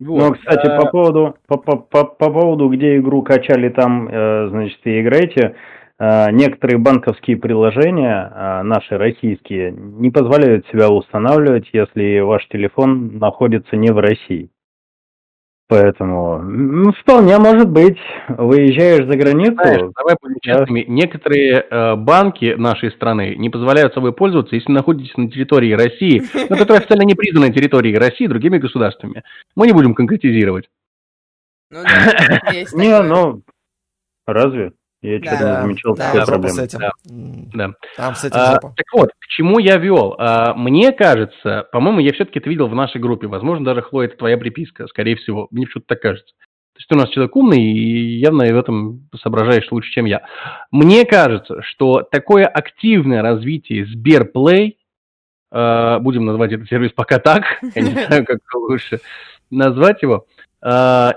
Ну, 0.00 0.16
Вот. 0.16 0.38
кстати, 0.38 0.66
А, 0.66 0.80
по 0.80 0.90
поводу, 0.90 1.36
по, 1.48 1.56
по, 1.56 1.76
по, 1.76 2.04
по 2.04 2.30
поводу, 2.30 2.68
где 2.68 2.98
игру 2.98 3.22
качали, 3.22 3.68
там, 3.68 4.08
э, 4.08 4.48
значит, 4.48 4.78
и 4.84 5.00
играете, 5.00 5.56
э, 5.98 6.30
некоторые 6.30 6.78
банковские 6.78 7.36
приложения, 7.36 8.30
э, 8.32 8.62
наши 8.62 8.96
российские, 8.96 9.72
не 9.72 10.10
позволяют 10.10 10.66
себя 10.68 10.88
устанавливать, 10.88 11.68
если 11.72 12.20
ваш 12.20 12.46
телефон 12.46 13.18
находится 13.18 13.74
не 13.76 13.90
в 13.90 13.98
России. 13.98 14.50
Поэтому, 15.68 16.36
м, 16.36 16.92
вполне 16.94 17.36
может 17.38 17.68
быть, 17.68 17.98
выезжаешь 18.26 19.06
за 19.06 19.16
границу, 19.18 19.52
Знаешь, 19.62 19.92
давай 19.94 20.16
будем 20.20 20.36
честными, 20.40 20.84
некоторые 20.88 21.66
э, 21.70 21.94
банки 21.94 22.54
нашей 22.56 22.90
страны 22.90 23.34
не 23.36 23.50
позволяют 23.50 23.92
собой 23.92 24.14
пользоваться, 24.14 24.54
если 24.54 24.72
находитесь 24.72 25.14
на 25.18 25.30
территории 25.30 25.72
России, 25.72 26.22
но 26.48 26.56
которая 26.56 26.78
официально 26.78 27.02
не 27.02 27.14
признана 27.14 27.52
территорией 27.52 27.98
России 27.98 28.26
другими 28.26 28.56
государствами. 28.56 29.22
Мы 29.56 29.66
не 29.66 29.74
будем 29.74 29.94
конкретизировать. 29.94 30.70
Ну 31.70 31.82
да, 31.82 32.50
есть 32.50 32.72
не, 32.74 33.02
ну, 33.02 33.42
разве? 34.26 34.72
Я 35.00 35.20
Да, 35.20 35.26
что-то 35.26 35.44
не 35.46 35.62
замечал 35.62 35.94
Да, 35.94 36.04
такой 36.06 36.20
жопа 36.20 36.32
проблемы. 36.32 36.54
с 36.54 36.58
этим. 36.58 36.78
Да. 36.80 36.90
Да. 37.54 37.72
Там 37.96 38.14
с 38.14 38.24
этим 38.24 38.36
А, 38.36 38.54
жопа. 38.54 38.74
так 38.76 38.86
вот, 38.92 39.10
к 39.18 39.26
чему 39.28 39.58
я 39.60 39.76
вел? 39.76 40.16
А, 40.18 40.54
мне 40.54 40.92
кажется, 40.92 41.68
по-моему, 41.70 42.00
я 42.00 42.12
все-таки 42.12 42.40
это 42.40 42.48
видел 42.50 42.66
в 42.68 42.74
нашей 42.74 43.00
группе. 43.00 43.26
Возможно, 43.28 43.64
даже, 43.64 43.82
Хлоя, 43.82 44.08
это 44.08 44.16
твоя 44.16 44.36
приписка, 44.36 44.86
скорее 44.88 45.16
всего. 45.16 45.46
Мне 45.52 45.66
что-то 45.66 45.86
так 45.88 46.00
кажется. 46.02 46.34
То 46.74 46.80
есть 46.80 46.88
ты 46.88 46.94
у 46.94 46.98
нас 46.98 47.10
человек 47.10 47.34
умный 47.36 47.62
и 47.62 48.18
явно 48.18 48.44
в 48.44 48.56
этом 48.58 49.08
соображаешь 49.20 49.66
лучше, 49.70 49.90
чем 49.92 50.04
я. 50.04 50.22
Мне 50.70 51.04
кажется, 51.04 51.62
что 51.62 52.02
такое 52.02 52.46
активное 52.46 53.22
развитие 53.22 53.86
Сберплей, 53.86 54.78
э, 55.52 55.98
будем 56.00 56.24
назвать 56.24 56.52
этот 56.52 56.68
сервис 56.68 56.92
пока 56.92 57.18
так, 57.18 57.44
я 57.74 57.82
не 57.82 57.90
знаю, 58.06 58.24
как 58.24 58.38
лучше 58.54 59.00
назвать 59.50 60.02
его, 60.02 60.26
э, 60.28 60.37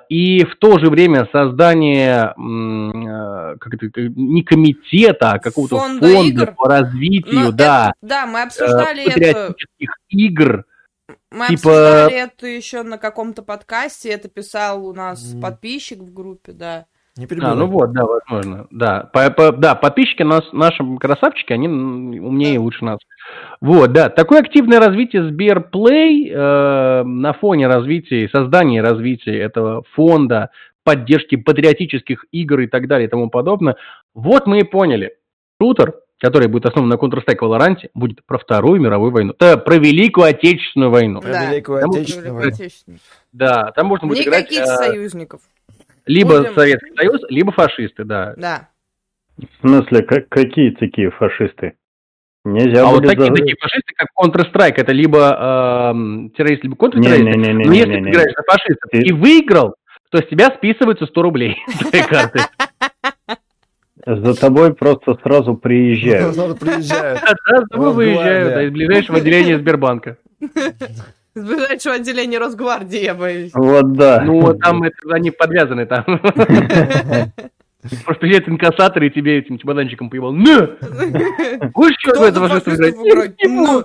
и 0.10 0.46
в 0.46 0.56
то 0.58 0.78
же 0.80 0.90
время 0.92 1.28
создание 1.32 2.34
э, 2.38 3.58
как 3.60 3.74
это, 3.74 3.88
не 4.16 4.44
комитета, 4.44 5.32
а 5.32 5.40
какого-то 5.40 5.78
Фонда 5.80 6.08
фонда, 6.08 6.44
игр. 6.44 6.54
по 6.56 6.68
развитию, 6.70 7.40
Ну, 7.46 7.52
да, 7.52 7.94
это- 8.02 8.08
да, 8.08 8.26
мы 8.28 8.40
э, 8.40 8.44
обсуждали 8.44 9.02
это, 9.04 9.14
патриотических 9.14 9.98
игр. 10.10 10.66
мы 11.32 11.48
типа- 11.48 11.54
обсуждали 11.56 12.16
это 12.16 12.46
еще 12.48 12.84
на 12.84 12.98
каком-то 13.00 13.42
подкасте, 13.42 14.10
это 14.10 14.30
писал 14.30 14.86
у 14.86 14.94
нас 14.94 15.34
Мгм. 15.34 15.42
подписчик 15.42 16.00
в 16.00 16.14
группе, 16.14 16.52
да. 16.52 16.86
Не 17.18 17.26
А, 17.26 17.28
перебивай. 17.28 17.56
ну 17.56 17.66
вот, 17.68 17.92
да, 17.92 18.04
возможно, 18.06 18.68
да. 18.72 19.10
По- 19.12 19.30
по- 19.32 19.52
да, 19.52 19.76
подписчики 19.76 20.24
нас, 20.24 20.44
наши 20.54 20.82
красавчики, 20.98 21.52
они 21.52 21.68
умнее 21.68 22.56
и 22.56 22.58
лучше 22.58 22.86
нас. 22.86 23.00
Вот, 23.60 23.92
да, 23.92 24.10
такое 24.10 24.40
активное 24.40 24.80
развитие 24.80 25.28
Сберплей 25.30 26.30
э, 26.34 27.04
на 27.04 27.34
фоне 27.34 27.68
развития, 27.68 28.30
создания 28.30 28.78
и 28.78 28.82
развития 28.82 29.38
этого 29.40 29.84
фонда, 29.94 30.52
поддержки 30.86 31.36
патриотических 31.36 32.26
игр 32.32 32.62
и 32.62 32.68
так 32.68 32.88
далее 32.88 33.08
и 33.08 33.12
тому 33.12 33.30
подобное. 33.30 33.76
Вот 34.14 34.48
мы 34.48 34.60
и 34.60 34.64
поняли. 34.64 35.18
Шутер, 35.62 35.96
который 36.20 36.48
будет 36.48 36.66
основан 36.66 36.90
на 36.90 36.96
Counter-Strike 36.96 37.40
Valorant, 37.40 37.90
будет 37.94 38.26
про 38.26 38.38
Вторую 38.40 38.80
мировую 38.82 39.12
войну. 39.12 39.36
Да, 39.38 39.58
про 39.58 39.76
Великую 39.76 40.28
Отечественную 40.28 40.90
войну. 40.90 41.20
Про 41.22 41.34
Да. 41.34 41.52
Великую 41.52 41.84
Отечественную 41.90 42.34
войну. 42.36 42.56
Да, 43.34 43.72
там 43.76 43.88
можно 43.88 44.08
будет 44.08 44.26
играть 44.26 44.50
Никаких 44.50 44.62
э, 44.64 44.76
союзников. 44.78 45.42
Либо 46.06 46.40
Будем- 46.40 46.54
Советский 46.56 46.96
Союз, 46.96 47.22
либо 47.30 47.52
фашисты, 47.52 48.04
да. 48.04 48.34
Да. 48.38 48.70
В 49.38 49.62
смысле, 49.68 50.04
как- 50.04 50.30
какие 50.30 50.72
такие 50.72 51.10
фашисты? 51.12 51.74
Нельзя 52.44 52.84
А 52.84 52.88
вот 52.88 53.06
такие, 53.06 53.28
за- 53.28 53.34
такие 53.36 53.56
фашисты, 53.60 53.94
как 53.96 54.08
Counter-Strike, 54.20 54.74
это 54.78 54.92
либо 54.94 55.92
эм, 55.94 56.32
террорист, 56.32 56.64
либо 56.64 56.76
контртеррорист. 56.76 57.24
Не-не-не-не-не-не-не. 57.24 57.68
Но 57.68 57.74
если 57.74 57.94
ты 58.04 58.10
играешь 58.10 58.34
за 58.36 58.44
фашистов 58.52 58.90
Ты- 58.92 59.02
и 59.02 59.12
выиграл, 59.12 59.76
то 60.10 60.18
с 60.18 60.28
тебя 60.28 60.48
списываются 60.48 61.06
100 61.06 61.22
рублей 61.22 61.58
с 61.68 61.78
твоей 61.88 62.04
карты. 62.06 62.40
За 64.06 64.34
тобой 64.40 64.74
просто 64.74 65.16
сразу 65.22 65.56
приезжают. 65.56 66.34
Сразу 66.36 66.56
приезжают. 66.58 67.22
Да, 67.22 67.62
с 67.62 67.70
тобой 67.70 67.94
выезжают 67.94 68.66
из 68.68 68.72
ближайшего 68.72 69.20
отделения 69.20 69.60
Сбербанка. 69.60 70.18
С 71.34 71.44
ближайшего 71.44 71.96
отделения 71.96 72.40
Росгвардии, 72.40 73.04
я 73.04 73.14
боюсь. 73.16 73.52
Вот 73.54 73.94
да. 73.94 74.22
Ну, 74.22 74.54
там 74.56 74.84
это, 74.84 74.96
они 75.12 75.32
подвязаны 75.32 75.86
там. 75.86 76.04
Просто 78.06 78.20
приезжают 78.20 78.48
инкассаторы 78.48 79.08
и 79.08 79.10
тебе 79.10 79.40
этим 79.40 79.58
чемоданчиком 79.58 80.10
поебал. 80.10 80.34
На! 80.34 80.78
Будешь 81.74 81.96
что 82.00 82.12
Кто 82.12 82.26
это? 82.28 82.40
Не 82.40 83.48
Ну. 83.48 83.84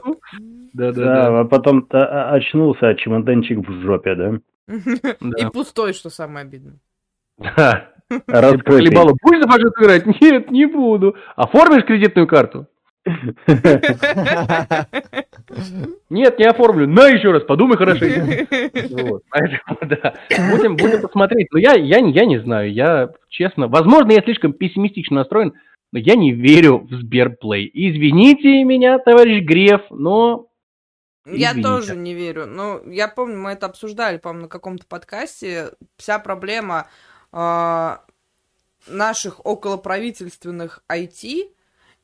Да, 0.74 0.92
да, 0.92 1.04
Да, 1.04 1.40
а 1.40 1.44
потом 1.44 1.82
то- 1.82 2.04
а- 2.04 2.34
очнулся, 2.34 2.88
а 2.88 2.94
чемоданчик 2.94 3.66
в 3.66 3.72
жопе, 3.82 4.14
да? 4.14 4.32
И 5.38 5.46
пустой, 5.52 5.94
что 5.94 6.10
самое 6.10 6.44
обидное. 6.44 6.74
Да. 7.38 7.88
Раскрытый. 8.26 8.90
Будешь 9.22 9.42
за 9.42 9.48
фашистов 9.48 9.82
играть? 9.82 10.20
Нет, 10.20 10.50
не 10.50 10.66
буду. 10.66 11.16
Оформишь 11.34 11.84
кредитную 11.84 12.26
карту? 12.26 12.66
Нет, 16.10 16.38
не 16.38 16.44
оформлю. 16.44 16.88
На 16.88 17.08
еще 17.08 17.30
раз, 17.30 17.44
подумай 17.44 17.76
хорошенько. 17.76 18.46
Вот, 18.90 19.22
поэтому, 19.30 19.78
да. 19.82 20.14
Будем, 20.50 20.76
будем 20.76 21.02
посмотреть. 21.02 21.48
Но 21.52 21.58
я, 21.58 21.74
я, 21.74 21.98
я 21.98 22.24
не 22.24 22.38
знаю, 22.40 22.72
я 22.72 23.10
честно, 23.28 23.68
возможно, 23.68 24.12
я 24.12 24.22
слишком 24.22 24.52
пессимистично 24.52 25.16
настроен, 25.16 25.54
но 25.92 25.98
я 25.98 26.16
не 26.16 26.32
верю 26.32 26.78
в 26.78 26.92
Сберплей. 26.94 27.70
Извините 27.72 28.64
меня, 28.64 28.98
товарищ 28.98 29.44
Греф, 29.44 29.82
но 29.90 30.48
Я 31.26 31.50
Извините. 31.52 31.68
тоже 31.68 31.96
не 31.96 32.14
верю. 32.14 32.46
Ну, 32.46 32.82
я 32.90 33.06
помню, 33.08 33.38
мы 33.38 33.52
это 33.52 33.66
обсуждали, 33.66 34.18
по-моему, 34.18 34.42
на 34.42 34.48
каком-то 34.48 34.84
подкасте. 34.86 35.70
Вся 35.96 36.18
проблема 36.18 36.88
а, 37.30 38.00
наших 38.88 39.46
околоправительственных 39.46 40.82
IT 40.88 41.55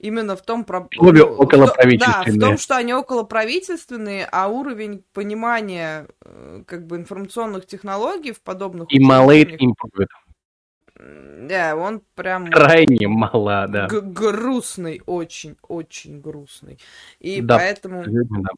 именно 0.02 0.36
в 0.36 0.42
том... 0.42 0.66
Слове 0.94 1.24
ну, 1.24 1.34
в 1.34 1.40
околоправительственные. 1.40 2.38
Да, 2.38 2.46
в 2.46 2.48
том, 2.50 2.58
что 2.58 2.76
они 2.76 2.92
околоправительственные, 2.92 4.28
а 4.30 4.48
уровень 4.48 5.02
понимания 5.14 6.06
э, 6.24 6.62
как 6.66 6.86
бы 6.86 6.96
информационных 6.96 7.66
технологий 7.66 8.32
в 8.32 8.42
подобных 8.42 8.88
и 8.92 8.98
учреждениях- 8.98 9.60
Improved. 9.60 10.06
Да, 11.48 11.74
он 11.76 12.02
прям... 12.14 12.46
Крайне 12.48 13.08
мала, 13.08 13.66
да. 13.66 13.86
г- 13.88 14.00
грустный, 14.02 15.00
очень, 15.06 15.56
очень 15.66 16.20
грустный. 16.20 16.78
И 17.18 17.40
Да. 17.40 17.58
поэтому 17.58 18.04
Да. 18.06 18.50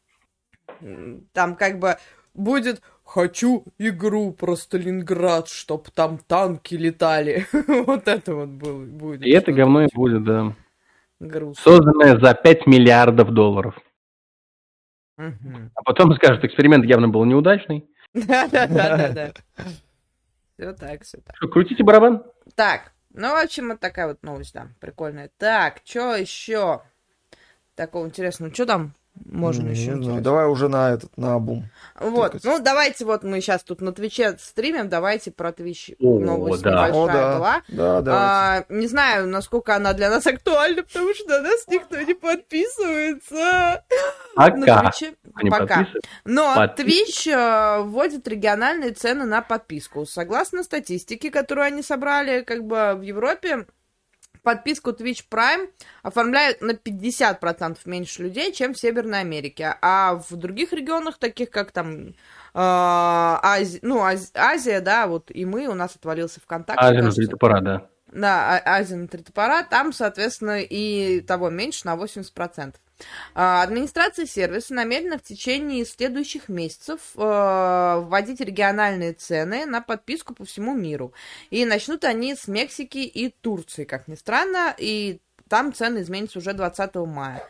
там 1.33 1.55
как 1.55 1.79
бы 1.79 1.97
будет 2.33 2.81
«Хочу 3.03 3.65
игру 3.77 4.31
про 4.31 4.55
Сталинград, 4.55 5.47
чтоб 5.47 5.89
там 5.91 6.17
танки 6.17 6.75
летали». 6.75 7.45
Вот 7.87 8.07
это 8.07 8.35
вот 8.35 8.49
был- 8.49 8.85
будет. 8.85 9.21
И 9.23 9.29
это 9.31 9.51
говно 9.51 9.83
и 9.83 9.87
будет, 9.93 10.23
да. 10.23 10.53
Грустно. 11.19 11.63
Созданное 11.63 12.19
за 12.19 12.33
5 12.33 12.67
миллиардов 12.67 13.31
долларов. 13.31 13.75
Мгм. 15.17 15.71
А 15.73 15.83
потом 15.83 16.13
скажут, 16.15 16.43
эксперимент 16.43 16.85
явно 16.85 17.07
был 17.07 17.23
неудачный. 17.25 17.89
Да-да-да-да. 18.13 19.31
Все 20.57 20.73
так, 20.73 21.03
все 21.03 21.17
так. 21.19 21.35
Что, 21.35 21.47
крутите 21.47 21.83
барабан? 21.83 22.23
Так, 22.55 22.93
ну, 23.13 23.29
в 23.29 23.43
общем, 23.43 23.69
вот 23.69 23.79
такая 23.79 24.07
вот 24.07 24.23
новость, 24.23 24.53
да, 24.53 24.67
прикольная. 24.79 25.29
Так, 25.37 25.81
что 25.85 26.15
еще 26.15 26.81
такого 27.75 28.05
интересного? 28.05 28.53
Что 28.53 28.65
там 28.65 28.93
можно 29.23 29.63
Не 29.63 29.71
еще? 29.71 29.83
знаю, 29.83 29.97
интересного? 29.97 30.21
Давай 30.21 30.47
уже 30.47 30.67
на 30.67 30.91
этот, 30.91 31.17
на 31.17 31.39
бум. 31.39 31.69
Вот, 31.99 32.33
тыкать. 32.33 32.43
ну 32.43 32.59
давайте 32.59 33.05
вот 33.05 33.23
мы 33.23 33.39
сейчас 33.41 33.63
тут 33.63 33.81
на 33.81 33.93
Твиче 33.93 34.37
стримим, 34.37 34.89
давайте 34.89 35.31
про 35.31 35.51
Твич 35.51 35.91
новость 35.99 36.63
да. 36.63 36.87
небольшая 36.89 37.03
О, 37.03 37.07
да. 37.07 37.35
была. 37.35 37.61
Да, 37.69 38.01
да. 38.01 38.13
А, 38.13 38.65
не 38.69 38.87
знаю, 38.87 39.27
насколько 39.27 39.75
она 39.75 39.93
для 39.93 40.09
нас 40.09 40.27
актуальна, 40.27 40.83
потому 40.83 41.13
что 41.13 41.29
на 41.29 41.41
нас 41.41 41.65
никто 41.67 41.99
не 42.01 42.13
подписывается. 42.13 43.83
На 44.35 44.51
Пока. 44.51 44.91
Твиче 44.91 45.15
Не 45.41 45.49
пока. 45.49 45.87
Но 46.25 46.55
Подписывайтесь. 46.55 47.27
Twitch 47.27 47.31
э, 47.31 47.83
вводит 47.83 48.27
региональные 48.27 48.91
цены 48.91 49.25
на 49.25 49.41
подписку. 49.41 50.05
Согласно 50.05 50.63
статистике, 50.63 51.31
которую 51.31 51.65
они 51.65 51.81
собрали 51.81 52.41
как 52.41 52.65
бы 52.65 52.95
в 52.95 53.01
Европе, 53.01 53.65
подписку 54.45 54.91
Twitch 54.91 55.25
Prime 55.29 55.67
оформляют 56.03 56.61
на 56.61 56.71
50% 56.71 57.77
меньше 57.85 58.23
людей, 58.23 58.53
чем 58.53 58.73
в 58.73 58.79
Северной 58.79 59.19
Америке. 59.19 59.75
А 59.81 60.15
в 60.29 60.35
других 60.37 60.71
регионах, 60.71 61.17
таких 61.17 61.49
как 61.49 61.71
там 61.71 62.09
э, 62.09 62.13
Ази- 62.53 63.79
ну, 63.81 64.01
Аз- 64.03 64.31
Азия, 64.35 64.79
да, 64.79 65.07
вот 65.07 65.29
и 65.31 65.43
мы, 65.45 65.67
у 65.67 65.73
нас 65.73 65.95
отвалился 65.97 66.39
ВКонтакте. 66.39 66.81
Азия 66.85 67.01
на 67.01 67.11
три 67.11 67.27
топора, 67.27 67.59
да. 67.59 67.87
Да, 68.13 68.61
А- 68.63 68.77
Азия 68.77 68.95
на 68.95 69.07
три 69.09 69.21
топора, 69.23 69.63
там, 69.63 69.91
соответственно, 69.91 70.61
и 70.61 71.19
того 71.21 71.49
меньше 71.49 71.81
на 71.85 71.95
80%. 71.97 72.75
А, 73.33 73.63
Администрация 73.63 74.25
сервиса 74.25 74.73
намерена 74.73 75.17
в 75.17 75.23
течение 75.23 75.85
следующих 75.85 76.47
месяцев 76.49 76.99
э, 77.15 77.19
вводить 77.19 78.39
региональные 78.39 79.13
цены 79.13 79.65
на 79.65 79.81
подписку 79.81 80.33
по 80.33 80.45
всему 80.45 80.73
миру. 80.73 81.13
И 81.49 81.65
начнут 81.65 82.03
они 82.05 82.35
с 82.35 82.47
Мексики 82.47 82.99
и 82.99 83.29
Турции, 83.29 83.83
как 83.83 84.07
ни 84.07 84.15
странно, 84.15 84.73
и 84.77 85.19
там 85.49 85.73
цены 85.73 86.01
изменятся 86.01 86.39
уже 86.39 86.53
20 86.53 86.95
мая. 86.95 87.43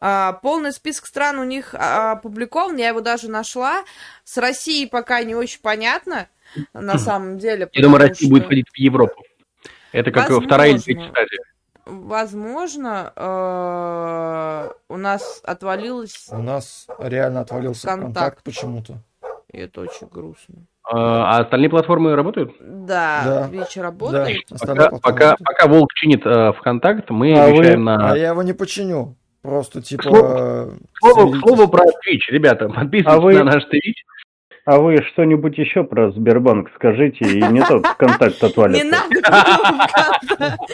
А, 0.00 0.32
полный 0.34 0.72
список 0.72 1.06
стран 1.06 1.38
у 1.38 1.44
них 1.44 1.74
а, 1.74 2.12
опубликован, 2.12 2.76
я 2.76 2.88
его 2.88 3.00
даже 3.00 3.28
нашла. 3.30 3.84
С 4.24 4.36
Россией 4.38 4.86
пока 4.86 5.22
не 5.22 5.34
очень 5.34 5.60
понятно, 5.60 6.28
на 6.72 6.98
самом 6.98 7.38
деле. 7.38 7.68
Я 7.72 7.82
думаю, 7.82 7.98
потому 8.00 8.08
Россия 8.10 8.28
будет 8.30 8.42
что- 8.42 8.46
входить 8.46 8.68
в 8.72 8.78
Европу. 8.78 9.22
Это 9.92 10.10
как 10.10 10.24
Возможно. 10.24 10.46
вторая 10.48 10.70
или 10.70 10.78
третья 10.78 11.10
стадия. 11.10 11.40
Возможно, 11.92 13.12
э, 13.16 14.70
у 14.88 14.96
нас 14.96 15.42
отвалилось, 15.44 16.28
У 16.30 16.38
нас 16.38 16.86
реально 16.98 17.40
отвалился 17.40 17.86
Контакт. 17.86 18.04
контакт 18.14 18.42
почему-то. 18.44 18.94
и 19.52 19.58
это 19.58 19.82
очень 19.82 20.06
грустно. 20.10 20.54
А 20.84 21.36
а 21.36 21.40
остальные 21.42 21.68
платформы 21.70 22.16
работают? 22.16 22.52
Да, 22.60 23.22
Да. 23.24 23.48
Twitch 23.48 23.72
Да, 23.76 23.82
работает. 23.82 24.42
остальные 24.50 24.88
Пока, 24.90 24.98
пока, 25.00 25.36
пока 25.44 25.66
Волк 25.68 25.92
чинит 25.94 26.22
э, 26.26 26.52
ВКонтакт, 26.54 27.10
мы 27.10 27.38
А 27.38 27.48
вы- 27.48 27.58
вещаем 27.58 27.84
на... 27.84 28.12
А 28.12 28.16
я 28.16 28.28
его 28.30 28.42
не 28.42 28.52
починю. 28.54 29.14
Просто 29.42 29.82
типа... 29.82 30.02
К 30.10 30.98
слову, 30.98 31.32
к 31.32 31.38
слову 31.40 31.68
про 31.68 31.84
Twitch, 31.84 32.30
ребята, 32.30 32.68
подписывайтесь 32.68 33.06
А 33.06 33.20
вы- 33.20 33.34
на 33.38 33.44
наш 33.44 33.64
Twitch. 33.64 34.00
А 34.64 34.78
вы 34.78 35.02
что-нибудь 35.02 35.58
еще 35.58 35.82
про 35.82 36.12
Сбербанк 36.12 36.70
скажите, 36.76 37.24
и 37.24 37.42
не 37.50 37.64
тот 37.64 37.84
ВКонтакт 37.86 38.40
Не 38.42 38.48
отвалится. 38.48 38.84
надо 38.86 39.08
было 39.08 39.86
ВКонтакт. 39.86 40.72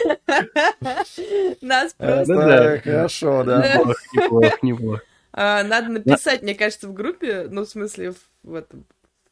Нас 1.61 1.95
Это 1.97 2.15
просто... 2.25 2.35
да. 2.35 2.77
хорошо, 2.79 3.43
да. 3.43 3.75
Неплохо, 4.13 4.57
неплохо, 4.61 5.01
а, 5.31 5.63
Надо 5.63 5.89
написать, 5.89 6.41
мне 6.43 6.55
кажется, 6.55 6.87
в 6.87 6.93
группе, 6.93 7.47
ну, 7.49 7.63
в 7.63 7.69
смысле, 7.69 8.11
в 8.11 8.17
в 8.43 8.55
этом 8.55 8.85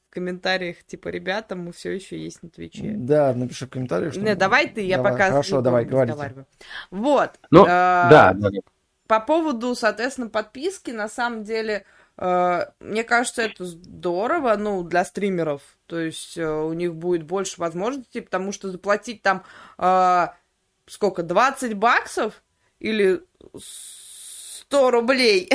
комментариях, 0.10 0.84
типа, 0.86 1.10
ребята, 1.10 1.56
мы 1.56 1.72
все 1.72 1.92
еще 1.92 2.18
есть 2.18 2.42
на 2.44 2.50
Твиче. 2.50 2.94
Да, 2.96 3.34
напиши 3.34 3.68
в 3.68 3.70
комментариях. 3.70 4.14
что- 4.14 4.22
Не, 4.22 4.36
давай 4.36 4.68
ты, 4.68 4.82
я 4.82 4.98
Давай, 4.98 5.12
пока 5.14 5.30
Хорошо, 5.30 5.62
давай, 5.62 5.86
разговариваю. 5.86 6.46
Вот. 6.92 7.32
Ну, 7.52 7.64
э, 7.64 7.68
Да, 7.68 8.34
да, 8.36 8.50
да. 8.50 8.60
По 9.08 9.20
поводу, 9.20 9.74
соответственно, 9.76 10.30
подписки, 10.30 10.92
на 10.92 11.08
самом 11.08 11.44
деле, 11.44 11.74
э, 11.74 11.84
мне 12.20 13.04
кажется, 13.04 13.44
это 13.44 13.66
здорово, 13.66 14.56
ну, 14.58 14.84
для 14.84 15.06
стримеров. 15.06 15.62
То 15.86 16.00
есть 16.00 16.38
э, 16.38 16.50
у 16.50 16.74
них 16.74 16.96
будет 16.96 17.24
больше 17.24 17.60
возможностей, 17.60 18.22
потому 18.22 18.52
что 18.52 18.72
заплатить 18.72 19.22
там 19.22 19.44
э, 19.78 20.28
сколько, 20.88 21.24
20 21.24 21.76
баксов 21.76 22.42
или 22.80 23.22
100 23.56 24.92
рублей, 24.92 25.50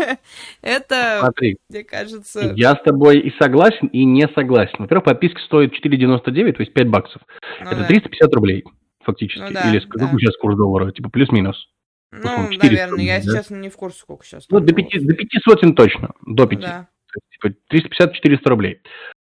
это, 0.62 1.18
Смотри, 1.20 1.58
мне 1.68 1.84
кажется... 1.84 2.52
я 2.56 2.74
с 2.74 2.82
тобой 2.82 3.20
и 3.20 3.32
согласен, 3.40 3.86
и 3.88 4.04
не 4.04 4.28
согласен. 4.34 4.76
Во-первых, 4.78 5.04
подписка 5.04 5.40
стоит 5.40 5.72
4,99, 5.72 6.52
то 6.52 6.62
есть 6.62 6.72
5 6.72 6.88
баксов. 6.88 7.22
ну 7.60 7.70
Это 7.70 7.80
да. 7.80 7.86
350 7.86 8.34
рублей, 8.34 8.64
фактически. 9.00 9.40
Ну 9.40 9.52
да, 9.52 9.70
Или 9.70 9.78
да. 9.78 10.08
сейчас 10.18 10.36
курс 10.36 10.56
доллара? 10.56 10.90
Типа 10.90 11.10
плюс-минус. 11.10 11.68
Ну, 12.10 12.22
по-моему, 12.22 12.52
400 12.52 12.66
наверное, 12.66 13.04
я 13.04 13.16
рублей, 13.16 13.26
да? 13.26 13.42
сейчас 13.42 13.50
не 13.50 13.68
в 13.68 13.76
курсе, 13.76 13.98
сколько 13.98 14.24
сейчас. 14.24 14.46
Ну, 14.50 14.60
до, 14.60 14.72
пяти, 14.72 14.98
до 14.98 15.14
пяти 15.14 15.38
сотен 15.44 15.74
точно. 15.74 16.10
До 16.26 16.46
пяти. 16.46 16.62
Да. 16.62 16.88
То 17.12 17.50
есть, 17.50 17.58
типа, 17.68 18.34
350-400 18.34 18.48
рублей. 18.48 18.80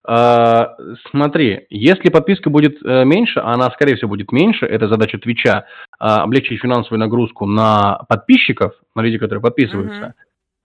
А, 0.07 0.75
смотри, 1.11 1.67
если 1.69 2.09
подписка 2.09 2.49
будет 2.49 2.77
э, 2.83 3.03
меньше, 3.03 3.39
а 3.39 3.53
она, 3.53 3.69
скорее 3.71 3.95
всего, 3.95 4.09
будет 4.09 4.31
меньше, 4.31 4.65
это 4.65 4.87
задача 4.87 5.19
Твича, 5.19 5.65
а, 5.99 6.23
облегчить 6.23 6.61
финансовую 6.61 6.99
нагрузку 6.99 7.45
на 7.45 8.05
подписчиков, 8.07 8.73
на 8.95 9.01
людей, 9.01 9.19
которые 9.19 9.41
подписываются. 9.41 9.99
Мгм. 9.99 10.13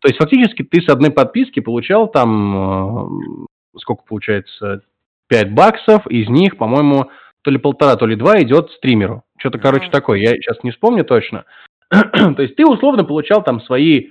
То 0.00 0.08
есть, 0.08 0.18
фактически, 0.18 0.62
ты 0.62 0.80
с 0.82 0.88
одной 0.88 1.10
подписки 1.10 1.60
получал 1.60 2.08
там, 2.08 3.06
э, 3.74 3.78
сколько 3.78 4.04
получается, 4.04 4.82
5 5.28 5.52
баксов, 5.52 6.06
из 6.06 6.28
них, 6.28 6.56
по-моему, 6.56 7.10
то 7.42 7.50
ли 7.50 7.58
полтора, 7.58 7.96
то 7.96 8.06
ли 8.06 8.16
два 8.16 8.40
идет 8.42 8.70
стримеру. 8.72 9.24
Что-то, 9.38 9.58
короче, 9.58 9.90
такое, 9.90 10.20
я 10.20 10.30
сейчас 10.30 10.62
не 10.62 10.70
вспомню 10.70 11.04
точно. 11.04 11.44
То 12.36 12.42
есть, 12.42 12.56
ты 12.56 12.66
условно 12.66 13.04
получал 13.04 13.42
там 13.42 13.60
свои, 13.62 14.08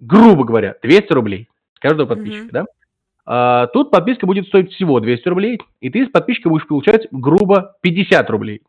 грубо 0.00 0.44
говоря, 0.44 0.76
200 0.82 1.12
рублей 1.12 1.48
с 1.76 1.80
каждого 1.80 2.06
подписчика, 2.08 2.44
Мгм. 2.44 2.52
да? 2.52 2.64
А, 3.26 3.66
тут 3.68 3.90
подписка 3.90 4.26
будет 4.26 4.46
стоить 4.46 4.72
всего 4.72 5.00
200 5.00 5.28
рублей, 5.28 5.60
и 5.80 5.90
ты 5.90 6.06
с 6.06 6.10
подписчика 6.10 6.48
будешь 6.50 6.66
получать 6.66 7.06
грубо 7.10 7.76
50 7.80 8.28
рублей. 8.30 8.62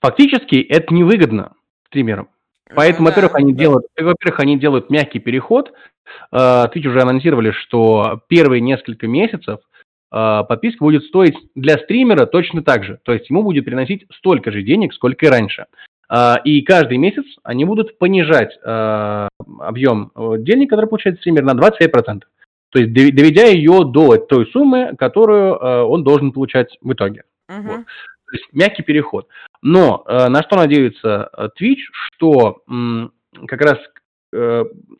Фактически 0.00 0.56
это 0.56 0.92
невыгодно 0.92 1.54
стримерам. 1.86 2.28
Поэтому, 2.74 3.04
Ну 3.04 3.10
во-первых, 3.10 3.32
да. 3.32 3.38
они 3.38 3.52
делают, 3.54 3.86
во-первых, 3.96 4.40
они 4.40 4.58
делают 4.58 4.90
мягкий 4.90 5.20
переход. 5.20 5.72
Twitch 6.32 6.86
уже 6.86 7.00
анонсировали, 7.00 7.52
что 7.52 8.20
первые 8.28 8.60
несколько 8.60 9.06
месяцев 9.06 9.60
э, 10.12 10.42
подписка 10.48 10.82
будет 10.84 11.04
стоить 11.04 11.36
для 11.54 11.74
стримера 11.78 12.26
точно 12.26 12.62
так 12.62 12.84
же. 12.84 12.98
То 13.04 13.12
есть 13.12 13.30
ему 13.30 13.42
будет 13.42 13.64
приносить 13.64 14.06
столько 14.16 14.50
же 14.50 14.62
денег, 14.62 14.94
сколько 14.94 15.26
и 15.26 15.28
раньше. 15.28 15.66
Э, 16.10 16.36
И 16.44 16.62
каждый 16.62 16.98
месяц 16.98 17.24
они 17.42 17.64
будут 17.64 17.98
понижать 17.98 18.58
э, 18.64 19.28
объем 19.60 20.12
э, 20.14 20.36
денег, 20.38 20.70
который 20.70 20.86
получает 20.86 21.18
стример, 21.18 21.44
на 21.44 21.52
25%. 21.52 22.22
То 22.70 22.78
есть 22.80 22.90
дов- 22.92 23.12
доведя 23.12 23.44
ее 23.46 23.84
до 23.84 24.16
той 24.16 24.46
суммы, 24.46 24.94
которую 24.98 25.54
э, 25.54 25.82
он 25.82 26.04
должен 26.04 26.32
получать 26.32 26.76
в 26.80 26.92
итоге. 26.92 27.24
Мгм. 27.48 27.84
То 27.84 28.32
есть 28.32 28.44
мягкий 28.52 28.82
переход. 28.82 29.28
Но 29.62 30.04
э, 30.06 30.28
на 30.28 30.42
что 30.42 30.56
надеется 30.56 31.30
э, 31.36 31.48
Twitch, 31.60 31.82
что 31.92 32.62
как 33.46 33.60
раз 33.60 33.78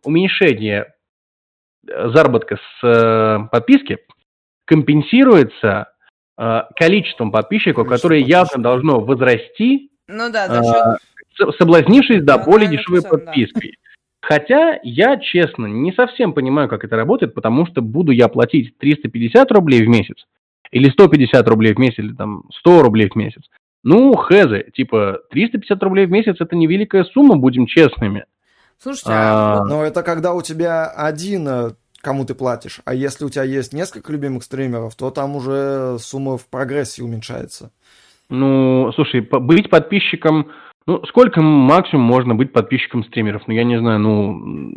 уменьшение 0.05 0.95
заработка 1.87 2.59
с 2.81 3.49
подписки 3.51 3.99
компенсируется 4.65 5.93
количеством 6.77 7.33
подписчиков, 7.33 7.85
Количество 7.87 8.09
которое 8.09 8.21
явно 8.21 8.63
должно 8.63 9.01
возрасти, 9.01 9.91
Ну 10.09 10.31
да, 10.31 10.49
за 10.49 10.61
а, 10.61 10.99
счет... 10.99 11.53
с- 11.53 11.57
соблазнившись 11.59 12.23
до 12.23 12.39
более 12.39 12.69
Нормальных 12.69 12.71
дешевой 12.71 13.01
цен, 13.01 13.11
да. 13.11 13.19
подпиской. 13.19 13.79
Хотя 14.21 14.81
я, 14.83 15.19
честно, 15.19 15.67
не 15.67 15.93
совсем 15.93 16.33
понимаю, 16.33 16.69
как 16.69 16.85
это 16.85 16.97
работает, 16.97 17.35
потому 17.35 17.67
что 17.67 17.81
буду 17.81 18.13
я 18.13 18.29
платить 18.29 18.77
350 18.79 19.53
рублей 19.53 19.85
в 19.85 19.89
месяц, 19.89 20.17
или 20.73 20.91
150 20.91 21.47
рублей 21.49 21.75
в 21.75 21.79
месяц, 21.79 21.99
или 21.99 22.13
там 22.13 22.45
100 22.59 22.83
рублей 22.83 23.09
в 23.09 23.15
месяц. 23.15 23.43
Ну, 23.85 24.15
хэзы, 24.17 24.67
типа 24.75 25.21
350 25.31 25.81
рублей 25.85 26.07
в 26.07 26.11
месяц 26.11 26.37
это 26.41 26.57
невеликая 26.57 27.05
сумма, 27.05 27.37
будем 27.37 27.67
честными. 27.67 28.25
Слушайте, 28.83 29.11
а 29.13 29.61
А, 29.61 29.65
Но 29.65 29.85
это 29.85 30.03
когда 30.03 30.35
у 30.35 30.43
тебя 30.43 30.87
один, 30.87 31.47
э, 31.49 31.71
кому 32.01 32.25
ты 32.25 32.35
платишь. 32.35 32.81
А 32.85 32.95
если 32.95 33.25
у 33.25 33.31
тебя 33.31 33.45
есть 33.45 33.73
несколько 33.73 34.13
любимых 34.13 34.43
стримеров, 34.43 34.97
то 34.97 35.11
там 35.11 35.37
уже 35.37 35.99
сумма 36.01 36.37
в 36.37 36.47
прогрессии 36.47 37.03
уменьшается. 37.03 37.71
Ну, 38.29 38.93
слушай, 38.95 39.21
быть 39.21 39.71
подписчиком... 39.71 40.51
Ну, 40.87 41.05
сколько 41.07 41.43
максимум 41.43 42.05
можно 42.05 42.35
быть 42.35 42.53
подписчиком 42.53 43.05
стримеров? 43.05 43.43
Ну, 43.47 43.55
я 43.55 43.65
не 43.65 43.79
знаю, 43.79 43.99
ну... 44.01 44.73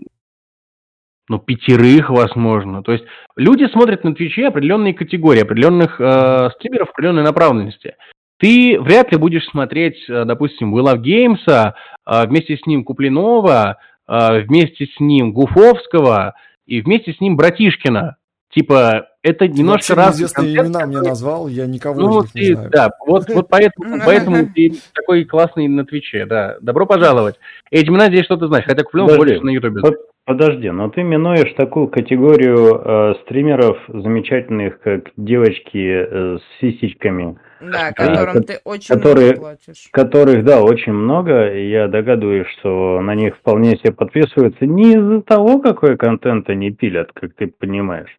Ну, 1.27 1.37
пятерых, 1.37 2.09
возможно. 2.09 2.81
То 2.81 2.91
есть 2.91 3.05
люди 3.35 3.65
смотрят 3.71 4.03
на 4.03 4.15
Твиче 4.15 4.47
определенные 4.47 4.95
категории, 4.95 5.43
определенных 5.43 6.01
э, 6.01 6.49
стримеров 6.55 6.89
определенной 6.89 7.21
направленности. 7.21 7.93
Ты 8.39 8.79
вряд 8.79 9.11
ли 9.11 9.17
будешь 9.19 9.45
смотреть, 9.49 9.97
э, 10.09 10.25
допустим, 10.25 10.75
We 10.75 10.81
Love 10.81 11.03
Games, 11.03 11.47
э, 11.47 12.25
вместе 12.25 12.57
с 12.57 12.65
ним 12.65 12.83
Куплинова, 12.83 13.77
э, 14.07 14.41
вместе 14.41 14.87
с 14.87 14.99
ним 14.99 15.31
Гуфовского 15.31 16.33
и 16.65 16.81
вместе 16.81 17.13
с 17.13 17.21
ним 17.21 17.35
Братишкина. 17.35 18.15
Типа, 18.51 19.07
это 19.21 19.47
немножко 19.47 19.93
Вообще 19.93 19.93
разные 19.93 20.21
неизвестные 20.23 20.55
концепты, 20.55 20.67
имена 20.79 20.85
мне 20.87 21.09
назвал, 21.09 21.47
я 21.47 21.65
никого 21.67 22.01
ну, 22.01 22.21
из 22.23 22.33
них 22.33 22.35
не 22.35 22.41
ты, 22.41 22.53
знаю. 22.55 22.69
да, 22.71 22.89
вот, 23.05 23.29
вот 23.29 23.47
поэтому, 23.47 23.99
поэтому 24.05 24.47
ты 24.55 24.73
такой 24.93 25.23
классный 25.25 25.67
на 25.67 25.85
Твиче, 25.85 26.25
да. 26.25 26.57
Добро 26.59 26.87
пожаловать. 26.87 27.35
Эти 27.69 27.87
имена 27.89 28.07
здесь 28.07 28.25
что-то 28.25 28.47
значит, 28.47 28.67
хотя 28.67 28.83
Куплинов 28.83 29.11
Подожди, 29.11 29.31
больше 29.33 29.45
на 29.45 29.49
Ютубе. 29.51 29.81
под- 29.81 29.97
Подожди, 30.25 30.69
но 30.69 30.89
ты 30.91 31.01
минуешь 31.01 31.51
такую 31.57 31.87
категорию 31.87 32.79
э, 32.85 33.15
стримеров 33.23 33.79
замечательных, 33.87 34.79
как 34.79 35.05
девочки 35.17 35.77
э, 36.07 36.37
с 36.37 36.59
сисечками, 36.61 37.35
Да, 37.59 37.87
А, 37.87 37.93
которым 37.93 38.33
ко- 38.35 38.41
ты 38.43 38.59
очень 38.63 38.93
которые- 38.95 39.31
много 39.31 39.39
платишь. 39.41 39.87
которых, 39.91 40.45
да, 40.45 40.61
очень 40.61 40.93
много, 40.93 41.51
и 41.51 41.69
я 41.71 41.87
догадываюсь, 41.87 42.45
что 42.59 43.01
на 43.01 43.15
них 43.15 43.37
вполне 43.37 43.75
себе 43.77 43.91
подписываются 43.91 44.67
не 44.67 44.93
из-за 44.93 45.21
того, 45.23 45.59
какой 45.61 45.97
контент 45.97 46.47
они 46.49 46.69
пилят, 46.69 47.11
как 47.13 47.33
ты 47.33 47.47
понимаешь, 47.47 48.15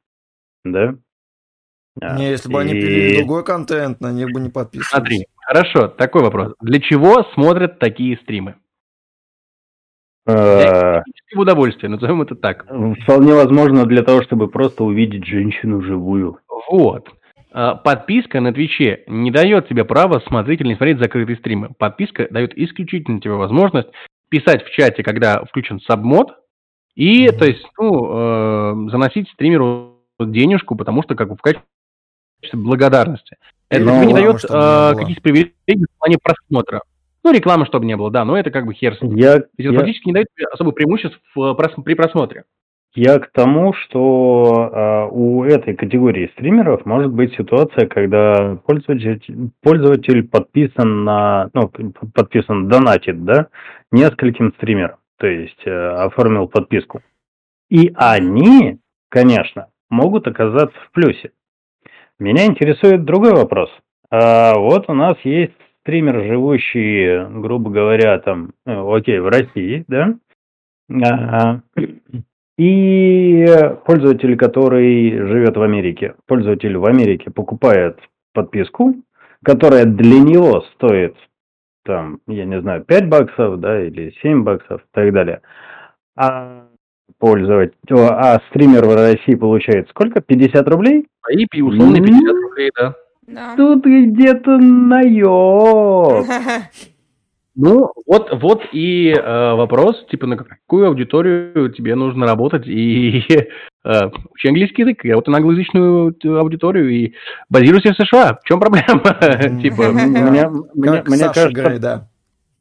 да? 0.65 0.95
А, 2.01 2.17
Не, 2.17 2.31
если 2.31 2.51
бы 2.53 2.61
они 2.61 2.73
и- 2.75 2.81
пилили 2.81 3.17
другой 3.19 3.45
контент, 3.45 4.01
на 4.01 4.13
них 4.13 4.31
бы 4.33 4.41
не 4.41 4.49
подписывались. 4.49 4.91
Смотри, 4.91 5.27
хорошо, 5.45 5.89
такой 5.89 6.23
вопрос. 6.23 6.55
Для 6.61 6.81
чего 6.81 7.25
смотрят 7.35 7.79
такие 7.79 8.17
стримы? 8.19 8.57
э, 10.27 10.33
Эстетическое 10.33 11.41
удовольствие, 11.41 11.91
назовем 11.91 12.23
это 12.23 12.37
так. 12.37 12.65
Вполне 13.03 13.35
возможно 13.35 13.85
для 13.87 14.03
того, 14.03 14.23
чтобы 14.23 14.49
просто 14.49 14.85
увидеть 14.85 15.25
женщину 15.27 15.83
живую. 15.83 16.39
Вот. 16.71 17.09
А, 17.53 17.75
Подписка 17.75 18.41
на 18.41 18.53
Твиче 18.53 19.03
не 19.09 19.31
дает 19.33 19.69
тебе 19.69 19.85
права 19.85 20.21
смотреть 20.21 20.61
или 20.61 20.69
не 20.69 20.77
смотреть 20.77 20.99
закрытые 21.01 21.37
стримы. 21.37 21.71
Подписка 21.77 22.29
дает 22.31 22.57
исключительно 22.57 23.21
тебе 23.21 23.33
возможность 23.35 23.89
писать 24.29 24.63
в 24.65 24.71
чате, 24.71 25.03
когда 25.03 25.45
включен 25.45 25.81
сабмод, 25.81 26.29
и, 26.95 27.27
Мгм. 27.29 27.39
то 27.39 27.45
есть, 27.47 27.67
ну, 27.79 28.87
э, 28.87 28.91
заносить 28.91 29.29
стримеру 29.31 29.90
денежку, 30.27 30.77
потому 30.77 31.03
что, 31.03 31.15
как 31.15 31.29
бы, 31.29 31.37
в 31.37 31.43
качестве 31.43 31.65
благодарности. 32.53 33.37
Это 33.69 33.83
Или 33.83 33.91
тебе 33.91 34.07
не 34.07 34.15
дает 34.15 34.45
э, 34.45 34.95
каких-то 34.99 35.23
привилегий 35.23 35.87
в 35.95 35.99
плане 35.99 36.19
просмотра. 36.23 36.83
Ну, 37.23 37.33
рекламы, 37.33 37.67
чтобы 37.67 37.85
не 37.87 37.97
было, 37.97 38.11
да, 38.11 38.25
но 38.25 38.39
это 38.39 38.51
как 38.51 38.67
бы 38.67 38.73
хер 38.73 38.97
с 38.97 39.03
ним. 39.03 39.15
Я, 39.17 39.41
То 39.41 39.47
есть 39.57 39.69
это 39.69 39.73
я- 39.73 39.79
фактически 39.79 40.07
не 40.09 40.13
дает 40.15 40.29
особых 40.53 40.75
преимуществ 40.75 41.19
в, 41.35 41.41
э, 41.41 41.55
прос- 41.55 41.83
при 41.83 41.95
просмотре. 41.95 42.45
Я 42.95 43.21
к 43.21 43.31
тому, 43.31 43.73
что 43.73 44.71
а, 44.73 45.07
у 45.07 45.45
этой 45.45 45.77
категории 45.77 46.33
стримеров 46.33 46.85
может 46.87 47.13
быть 47.13 47.33
ситуация, 47.37 47.87
когда 47.87 48.57
пользователь, 48.67 49.51
пользователь 49.63 50.27
подписан 50.27 51.05
на, 51.05 51.51
ну, 51.55 51.71
подписан, 52.13 52.69
донатит, 52.69 53.25
да, 53.25 53.47
нескольким 53.93 54.53
стримерам, 54.55 54.97
то 55.19 55.29
есть 55.29 55.61
э, 55.67 55.71
оформил 55.71 56.49
подписку. 56.49 57.01
И 57.69 57.93
они, 57.95 58.81
конечно, 59.09 59.69
могут 59.91 60.27
оказаться 60.27 60.77
в 60.87 60.93
плюсе. 60.93 61.33
Меня 62.19 62.47
интересует 62.47 63.05
другой 63.05 63.33
вопрос. 63.33 63.71
А, 64.11 64.55
вот 64.59 64.89
у 64.89 64.95
нас 64.95 65.17
есть 65.25 65.53
стример, 65.81 66.25
живущий, 66.25 67.27
грубо 67.41 67.71
говоря, 67.71 68.19
там, 68.19 68.53
э, 68.67 68.73
окей, 68.73 69.19
в 69.19 69.29
России, 69.29 69.85
да, 69.89 70.15
а, 71.03 71.61
и 72.59 73.47
пользователь, 73.87 74.37
который 74.37 75.13
живет 75.13 75.57
в 75.57 75.63
Америке, 75.63 76.15
пользователь 76.27 76.77
в 76.77 76.85
Америке 76.85 77.31
покупает 77.31 77.99
подписку, 78.35 78.97
которая 79.45 79.87
для 79.87 80.21
него 80.21 80.63
стоит, 80.75 81.17
там, 81.85 82.21
я 82.27 82.45
не 82.45 82.61
знаю, 82.61 82.85
5 82.85 83.09
баксов, 83.09 83.61
да, 83.61 83.83
или 83.83 84.15
7 84.21 84.43
баксов 84.43 84.83
и 84.83 84.89
так 84.93 85.13
далее. 85.13 85.41
А 86.17 86.67
пользователь, 87.21 87.75
о, 87.91 88.09
а 88.09 88.41
стример 88.49 88.85
в 88.87 88.95
России 88.95 89.35
получает 89.35 89.89
сколько? 89.91 90.21
50 90.21 90.69
рублей? 90.69 91.07
И 91.31 91.47
пи- 91.47 91.63
условные 91.63 92.01
М. 92.01 92.07
50 92.07 92.37
рублей, 92.43 92.71
да. 92.77 92.95
Да. 93.29 93.55
Тут 93.57 93.85
где-то 93.85 94.59
наеб. 94.59 96.27
Ну, 97.57 97.91
вот, 98.07 98.31
вот 98.41 98.63
и 98.73 99.11
э, 99.11 99.55
вопрос, 99.55 100.07
типа, 100.11 100.27
на 100.27 100.37
какую 100.37 100.87
аудиторию 100.87 101.69
тебе 101.71 101.95
нужно 101.95 102.25
работать, 102.25 102.67
и 102.67 103.23
э, 103.85 104.01
учи 104.33 104.49
английский 104.49 104.83
язык, 104.83 105.05
я 105.05 105.17
вот 105.17 105.27
и 105.29 105.31
на 105.31 105.39
англоязычную 105.39 106.17
э, 106.25 106.29
аудиторию, 106.29 106.89
и 106.89 107.13
базируйся 107.51 107.93
в 107.93 107.97
США. 107.97 108.39
В 108.43 108.49
чем 108.49 108.61
проблема? 108.61 109.03
Типа, 109.61 109.91
Мне, 109.91 110.49
мне, 110.75 111.03
Как 111.03 112.10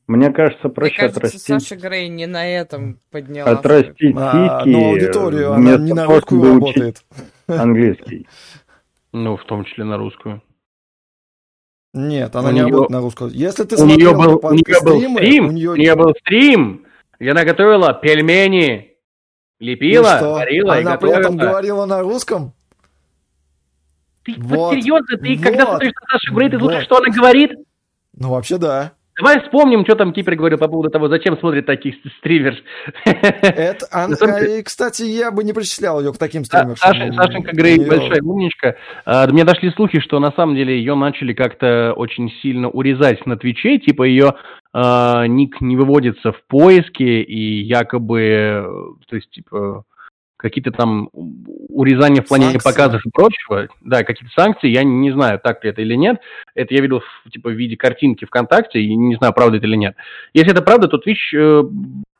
мне 0.09 0.31
кажется, 0.31 0.63
да. 0.63 0.69
мне 0.69 0.89
кажется, 0.89 0.99
проще 0.99 1.01
отрастить, 1.05 1.41
Саша 1.41 1.75
Грей 1.75 2.09
не 2.09 2.25
на 2.25 2.47
этом 2.47 2.99
подняла. 3.11 3.51
отрастить 3.51 4.15
А, 4.17 4.63
но 4.65 4.89
аудиторию, 4.89 5.53
она 5.53 5.77
не 5.77 5.93
на 5.93 6.05
русскую 6.05 6.43
работает. 6.55 7.03
английский. 7.47 8.27
ну, 9.13 9.37
в 9.37 9.45
том 9.45 9.65
числе 9.65 9.83
на 9.83 9.97
русскую. 9.97 10.41
Нет, 11.93 12.35
она 12.35 12.49
У 12.49 12.51
не 12.51 12.59
неё- 12.59 12.65
работает 12.65 12.89
на 12.89 13.01
русском. 13.01 13.27
Если 13.29 13.63
ты 13.63 13.75
У 13.81 13.85
нее 13.85 14.09
смотрел 14.09 14.13
был, 14.13 14.39
у 14.47 14.53
нее 14.53 14.81
был 14.83 14.95
стримы, 14.97 15.17
стрим, 15.17 15.45
у 15.45 15.47
у 15.47 15.51
нее... 15.51 15.73
нее 15.77 15.95
был 15.95 16.13
стрим, 16.19 16.85
где 17.19 17.31
она 17.31 17.43
готовила 17.45 17.93
пельмени, 17.93 18.93
лепила, 19.59 20.17
что? 20.17 20.31
варила 20.33 20.77
и 20.79 20.81
Она 20.83 20.97
при 20.97 21.09
этом 21.11 21.35
готовила. 21.37 21.49
говорила 21.49 21.85
на 21.85 22.01
русском? 22.01 22.53
Ты 24.23 24.35
Вот, 24.37 24.55
вот 24.57 24.73
серьезно, 24.73 25.17
ты 25.17 25.37
когда 25.39 25.65
вот, 25.65 25.69
смотришь 25.71 25.93
на 26.01 26.07
Сашу 26.19 26.35
Грей, 26.35 26.49
ты 26.49 26.59
слушаешь, 26.59 26.79
вот. 26.81 26.85
что 26.85 26.97
она 27.03 27.15
говорит? 27.15 27.51
Ну, 28.13 28.29
вообще, 28.31 28.57
да. 28.57 28.93
Давай 29.19 29.41
вспомним, 29.41 29.83
что 29.85 29.95
там 29.95 30.13
Кипер 30.13 30.35
говорил 30.35 30.57
по 30.57 30.67
поводу 30.67 30.89
того, 30.89 31.09
зачем 31.09 31.37
смотрит 31.37 31.65
таких 31.65 31.95
с- 31.95 32.17
стримеров. 32.19 32.57
Это, 33.05 33.85
самом 34.15 34.39
деле- 34.39 34.59
и, 34.59 34.63
кстати, 34.63 35.03
я 35.03 35.31
бы 35.31 35.43
не 35.43 35.53
причислял 35.53 35.99
ее 35.99 36.13
к 36.13 36.17
таким 36.17 36.45
стримерам. 36.45 36.75
Сашенька 36.77 37.55
Грей 37.55 37.85
большая 37.85 38.21
умничка. 38.21 38.75
А, 39.05 39.27
до 39.27 39.33
меня 39.33 39.43
дошли 39.43 39.71
слухи, 39.71 39.99
что 39.99 40.19
на 40.19 40.31
самом 40.31 40.55
деле 40.55 40.77
ее 40.77 40.95
начали 40.95 41.33
как-то 41.33 41.93
очень 41.95 42.31
сильно 42.41 42.69
урезать 42.69 43.25
на 43.25 43.37
Твиче, 43.37 43.77
типа 43.79 44.03
ее 44.03 44.35
а, 44.71 45.25
ник 45.27 45.61
не 45.61 45.75
выводится 45.75 46.31
в 46.31 46.41
поиске, 46.47 47.21
и 47.21 47.61
якобы, 47.63 48.21
э, 48.21 48.63
то 49.07 49.15
есть, 49.15 49.29
типа, 49.31 49.83
какие-то 50.39 50.71
там 50.71 51.09
урезания 51.13 52.21
в 52.21 52.27
плане 52.27 52.45
Санкции. 52.45 52.69
показов 52.69 53.05
и 53.05 53.09
прочего, 53.09 53.67
да, 53.81 54.03
какие-то 54.03 54.33
санкции, 54.33 54.69
я 54.69 54.83
не 54.83 55.11
знаю, 55.11 55.39
так 55.39 55.63
ли 55.63 55.69
это 55.69 55.81
или 55.81 55.95
нет, 55.95 56.21
это 56.55 56.73
я 56.73 56.81
видел 56.81 57.01
в, 57.01 57.29
типа, 57.29 57.49
в 57.49 57.53
виде 57.53 57.75
картинки 57.75 58.25
ВКонтакте, 58.25 58.79
и 58.79 58.95
не 58.95 59.15
знаю, 59.15 59.33
правда 59.33 59.57
это 59.57 59.67
или 59.67 59.75
нет. 59.75 59.95
Если 60.33 60.51
это 60.51 60.61
правда, 60.61 60.87
то 60.87 60.97
Twitch 60.97 61.35
э, 61.35 61.63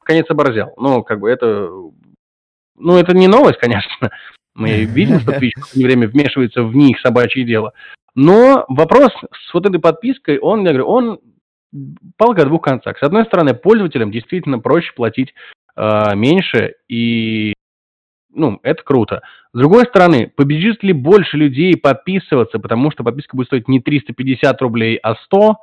конец 0.04 0.26
оборзел. 0.30 0.74
Ну, 0.78 1.02
как 1.04 1.22
бы 1.22 1.30
это... 1.30 1.70
Ну, 2.78 2.98
это 2.98 3.16
не 3.16 3.28
новость, 3.28 3.60
конечно. 3.60 4.12
Мы 4.54 4.84
видим, 4.84 5.22
что 5.22 5.32
Twitch 5.32 5.54
в 5.58 5.76
время 5.76 6.08
вмешивается 6.08 6.64
в 6.64 6.76
них 6.76 7.00
собачье 7.00 7.46
дело. 7.46 7.74
Но 8.16 8.66
вопрос 8.68 9.12
с 9.32 9.54
вот 9.54 9.66
этой 9.66 9.80
подпиской, 9.80 10.40
он, 10.40 10.66
я 10.66 10.70
говорю, 10.70 10.88
он 10.88 11.20
палка 12.18 12.42
о 12.42 12.46
двух 12.46 12.64
концах. 12.64 12.98
С 12.98 13.04
одной 13.04 13.24
стороны, 13.26 13.54
пользователям 13.54 14.12
действительно 14.12 14.60
проще 14.60 14.92
платить 14.94 15.34
э, 15.78 16.16
меньше, 16.16 16.76
и 16.90 17.54
ну, 18.34 18.60
это 18.64 18.84
круто. 18.84 19.22
С 19.54 19.58
другой 19.58 19.86
стороны, 19.86 20.32
побежит 20.36 20.84
ли 20.84 20.94
больше 20.94 21.38
людей 21.38 21.76
подписываться, 21.78 22.60
потому 22.60 22.92
что 22.92 23.04
подписка 23.04 23.36
будет 23.36 23.48
стоить 23.48 23.68
не 23.68 23.80
350 23.80 24.62
рублей, 24.62 24.98
а 25.02 25.16
100 25.16 25.56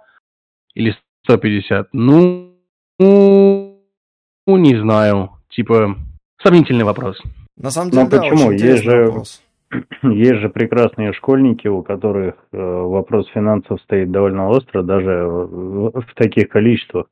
или 0.74 0.94
150? 1.24 1.88
Ну, 1.92 2.52
ну, 2.98 4.56
не 4.56 4.76
знаю. 4.80 5.30
Типа, 5.50 5.96
сомнительный 6.42 6.84
вопрос. 6.84 7.20
На 7.56 7.70
самом 7.70 7.90
Ну, 7.90 7.94
деле, 7.96 8.08
да, 8.10 8.18
почему? 8.18 8.48
очень 8.48 8.66
Есть 8.66 8.82
же- 8.84 9.04
вопрос. 9.06 9.42
Есть 10.02 10.40
же 10.40 10.48
прекрасные 10.48 11.12
школьники, 11.12 11.66
у 11.66 11.82
которых 11.82 12.34
э, 12.52 12.56
вопрос 12.56 13.26
финансов 13.30 13.80
стоит 13.82 14.10
довольно 14.12 14.48
остро, 14.48 14.82
даже 14.82 15.24
в, 15.26 15.90
в 16.02 16.14
таких 16.14 16.48
количествах. 16.48 17.06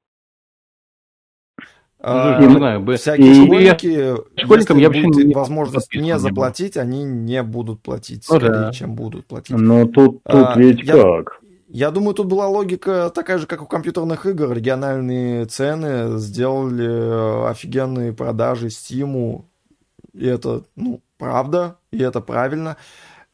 А, 2.06 2.38
не 2.40 2.54
знаю, 2.54 2.80
бы- 2.80 2.96
всякие 2.96 3.30
и- 3.32 3.44
школьники, 3.46 4.14
школьникам 4.40 4.76
если 4.76 4.82
я 4.82 4.88
вообще 4.88 5.02
будет 5.04 5.26
не 5.26 5.34
возможность 5.34 5.94
не 5.94 6.18
заплатить, 6.18 6.76
они 6.76 7.02
не 7.04 7.42
будут 7.42 7.80
платить 7.82 8.26
Ну 8.28 8.36
скорее, 8.36 8.52
да. 8.52 8.72
чем 8.72 8.94
будут 8.94 9.26
платить. 9.26 9.56
Но 9.56 9.86
тут, 9.86 10.22
тут 10.22 10.46
А, 10.48 10.54
ведь 10.58 10.82
я- 10.82 10.94
как? 11.00 11.40
Я 11.68 11.90
думаю, 11.90 12.14
тут 12.14 12.26
была 12.28 12.46
логика 12.46 13.10
такая 13.12 13.38
же, 13.38 13.46
как 13.46 13.62
у 13.62 13.66
компьютерных 13.66 14.26
игр. 14.26 14.52
Региональные 14.52 15.46
цены 15.46 16.18
сделали 16.18 16.86
э, 16.86 17.48
офигенные 17.50 18.12
продажи 18.12 18.70
Стиму. 18.70 19.46
И 20.12 20.24
это, 20.26 20.62
ну, 20.76 21.00
правда, 21.18 21.78
и 21.90 21.98
это 22.00 22.20
правильно. 22.20 22.76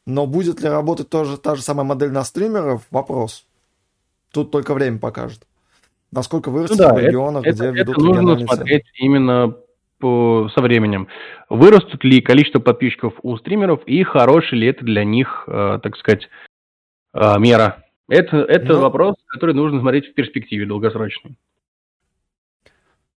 Но 0.06 0.26
будет 0.26 0.62
ли 0.62 0.68
работать 0.70 1.10
тоже 1.10 1.36
та 1.36 1.54
же 1.54 1.62
самая 1.62 1.84
модель 1.84 2.12
на 2.12 2.24
стримеров? 2.24 2.82
Вопрос. 2.90 3.44
Тут 4.32 4.50
только 4.50 4.72
время 4.72 4.98
покажет. 4.98 5.46
Насколько 6.12 6.50
вырастет 6.50 6.78
Ну 6.78 6.84
да, 6.84 6.94
в 6.94 6.98
регионах, 6.98 7.46
это, 7.46 7.56
где 7.70 7.80
это 7.82 7.90
ведут 7.90 7.96
нужно 7.98 8.10
региональные 8.20 8.46
цены. 8.46 8.56
смотреть 8.56 8.84
именно 8.94 9.56
по, 9.98 10.50
со 10.54 10.60
временем. 10.60 11.08
Вырастут 11.48 12.02
ли 12.04 12.20
количество 12.20 12.58
подписчиков 12.58 13.14
у 13.22 13.36
стримеров 13.36 13.82
и 13.86 14.02
хороший 14.02 14.58
ли 14.58 14.66
это 14.68 14.84
для 14.84 15.04
них, 15.04 15.44
э, 15.46 15.78
так 15.82 15.96
сказать, 15.96 16.28
э, 17.14 17.38
мера. 17.38 17.84
Это, 18.08 18.38
это 18.38 18.72
Ну. 18.72 18.80
вопрос, 18.80 19.14
который 19.28 19.54
нужно 19.54 19.80
смотреть 19.80 20.06
в 20.08 20.14
перспективе 20.14 20.66
долгосрочной. 20.66 21.36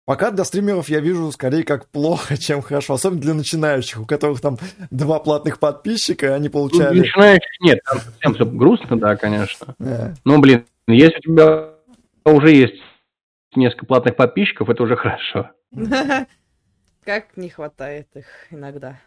Пока 0.04 0.32
для 0.32 0.42
стримеров 0.44 0.88
я 0.88 0.98
вижу 0.98 1.30
скорее 1.30 1.62
как 1.62 1.86
плохо, 1.88 2.36
чем 2.40 2.62
хорошо. 2.62 2.94
Особенно 2.94 3.20
для 3.20 3.34
начинающих, 3.34 4.00
у 4.00 4.06
которых 4.06 4.40
там 4.40 4.58
два 4.90 5.20
платных 5.20 5.60
подписчика, 5.60 6.26
и 6.26 6.30
они 6.30 6.46
Ну, 6.48 6.52
получали... 6.52 6.98
Начинающих 6.98 7.60
нет, 7.60 7.78
там 7.84 7.98
совсем 8.00 8.34
все 8.34 8.44
грустно, 8.46 8.98
да, 8.98 9.14
конечно. 9.16 9.76
Э, 9.78 10.14
Ну, 10.24 10.40
блин, 10.40 10.64
если 10.88 11.18
у 11.18 11.20
тебя 11.20 11.68
уже 12.24 12.50
есть 12.50 12.82
несколько 13.54 13.86
платных 13.86 14.16
подписчиков, 14.16 14.68
это 14.68 14.82
уже 14.82 14.96
хорошо. 14.96 15.50
Как 17.04 17.36
не 17.36 17.48
хватает 17.48 18.08
их 18.14 18.26
иногда. 18.50 19.00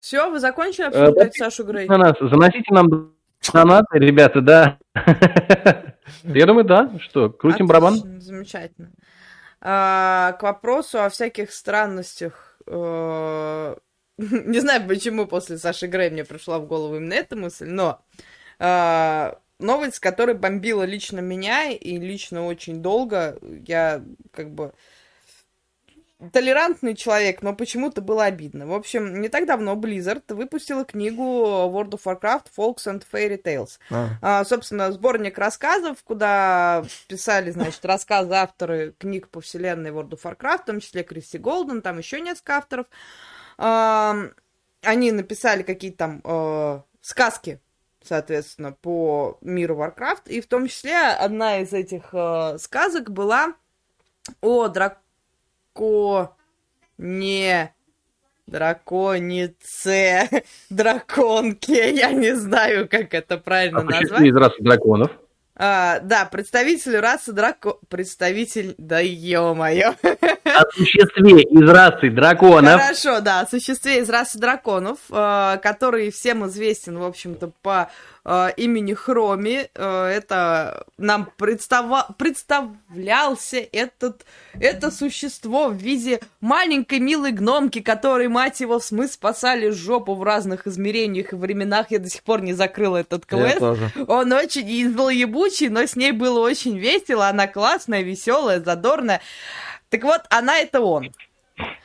Все, 0.00 0.30
вы 0.30 0.38
закончили 0.40 0.84
Э, 0.84 0.88
обсуждать 0.88 1.36
Сашу 1.36 1.64
Грей? 1.64 1.86
На 1.88 1.98
нас, 1.98 2.16
заносите 2.20 2.72
нам 2.72 3.14
донаты, 3.52 3.98
ребята, 3.98 4.40
да. 4.40 4.78
Я 6.24 6.46
думаю, 6.46 6.64
да. 6.64 6.98
Что, 7.00 7.30
крутим 7.30 7.66
барабан? 7.66 8.20
Замечательно. 8.20 8.90
А, 9.60 10.32
к 10.32 10.42
вопросу 10.42 11.02
о 11.02 11.10
всяких 11.10 11.52
странностях. 11.52 12.58
э, 12.66 13.76
Не 14.18 14.60
знаю, 14.60 14.86
почему 14.86 15.26
после 15.26 15.58
Саши 15.58 15.86
Грей 15.86 16.10
мне 16.10 16.24
пришла 16.24 16.58
в 16.58 16.66
голову 16.66 16.96
именно 16.96 17.14
эта 17.14 17.36
мысль, 17.36 17.68
но 17.68 18.02
а, 18.58 19.38
новость, 19.60 19.98
которая 20.00 20.36
бомбила 20.36 20.82
лично 20.82 21.20
меня 21.20 21.70
и 21.70 21.96
лично 21.98 22.46
очень 22.46 22.82
долго, 22.82 23.38
я 23.66 24.02
как 24.32 24.50
бы 24.50 24.72
толерантный 26.32 26.94
человек, 26.94 27.40
но 27.42 27.54
почему-то 27.54 28.02
было 28.02 28.24
обидно. 28.24 28.66
В 28.66 28.74
общем, 28.74 29.20
не 29.20 29.28
так 29.28 29.46
давно 29.46 29.74
Blizzard 29.74 30.22
выпустила 30.28 30.84
книгу 30.84 31.22
World 31.22 31.92
of 31.92 32.02
Warcraft 32.04 32.46
Folks 32.56 32.86
and 32.86 33.02
Fairy 33.10 33.42
Tales. 33.42 33.78
а. 33.90 34.10
А, 34.20 34.44
собственно, 34.44 34.92
сборник 34.92 35.38
рассказов, 35.38 36.02
куда 36.04 36.84
писали, 37.08 37.50
значит, 37.50 37.84
рассказы 37.84 38.34
авторы 38.34 38.94
книг 38.98 39.28
по 39.28 39.40
вселенной 39.40 39.90
World 39.90 40.10
of 40.10 40.22
Warcraft, 40.22 40.62
в 40.62 40.66
том 40.66 40.80
числе 40.80 41.02
Кристи 41.02 41.38
Голден, 41.38 41.80
там 41.80 41.98
еще 41.98 42.20
несколько 42.20 42.58
авторов. 42.58 42.86
А, 43.56 44.16
они 44.82 45.12
написали 45.12 45.62
какие-то 45.62 45.98
там 45.98 46.20
э, 46.24 46.80
сказки, 47.02 47.60
соответственно, 48.02 48.72
по 48.72 49.38
миру 49.40 49.76
Warcraft, 49.76 50.28
и 50.28 50.40
в 50.40 50.46
том 50.46 50.68
числе 50.68 50.96
одна 50.96 51.58
из 51.58 51.72
этих 51.72 52.10
э, 52.12 52.58
сказок 52.58 53.10
была 53.10 53.54
о 54.40 54.68
драконе... 54.68 55.00
Драконице, 58.46 60.28
драконке, 60.70 61.94
я 61.94 62.10
не 62.10 62.34
знаю, 62.34 62.88
как 62.88 63.14
это 63.14 63.38
правильно 63.38 63.78
А 63.78 63.84
назвать. 63.84 64.22
из 64.22 64.34
расы 64.34 64.60
драконов? 64.60 65.12
А, 65.62 66.00
да, 66.00 66.24
представитель 66.24 66.98
расы 67.00 67.32
драко... 67.32 67.74
Представитель... 67.90 68.74
Да 68.78 68.98
ё-моё. 69.00 69.94
О 70.02 70.70
существе 70.74 71.42
из 71.42 71.68
расы 71.68 72.08
драконов. 72.08 72.80
Хорошо, 72.80 73.20
да, 73.20 73.40
о 73.40 73.46
существе 73.46 73.98
из 73.98 74.08
расы 74.08 74.38
драконов, 74.38 74.96
э, 75.10 75.58
который 75.62 76.10
всем 76.10 76.46
известен, 76.46 76.98
в 76.98 77.04
общем-то, 77.04 77.52
по 77.60 77.90
э, 78.24 78.48
имени 78.56 78.94
Хроми. 78.94 79.68
Э, 79.74 80.04
это 80.06 80.84
нам 80.98 81.30
представа... 81.36 82.06
представлялся 82.18 83.58
этот... 83.72 84.24
это 84.54 84.90
существо 84.90 85.68
в 85.68 85.74
виде 85.74 86.20
маленькой 86.40 87.00
милой 87.00 87.32
гномки, 87.32 87.80
которой, 87.80 88.28
мать 88.28 88.60
его, 88.60 88.78
смысл 88.78 89.14
спасали 89.14 89.70
жопу 89.70 90.14
в 90.14 90.22
разных 90.22 90.66
измерениях 90.66 91.32
и 91.32 91.36
временах. 91.36 91.90
Я 91.90 91.98
до 91.98 92.08
сих 92.08 92.22
пор 92.22 92.42
не 92.42 92.52
закрыла 92.52 92.98
этот 92.98 93.24
Я 93.30 93.38
квест. 93.38 93.58
тоже. 93.58 93.90
Он 94.06 94.32
очень 94.32 94.90
был 94.94 95.08
ебучий, 95.08 95.68
но 95.68 95.80
с 95.80 95.96
ней 95.96 96.12
было 96.12 96.40
очень 96.40 96.78
весело. 96.78 97.28
Она 97.28 97.46
классная, 97.46 98.02
веселая, 98.02 98.60
задорная. 98.62 99.20
Так 99.88 100.04
вот, 100.04 100.22
она 100.30 100.58
это 100.58 100.80
он. 100.80 101.12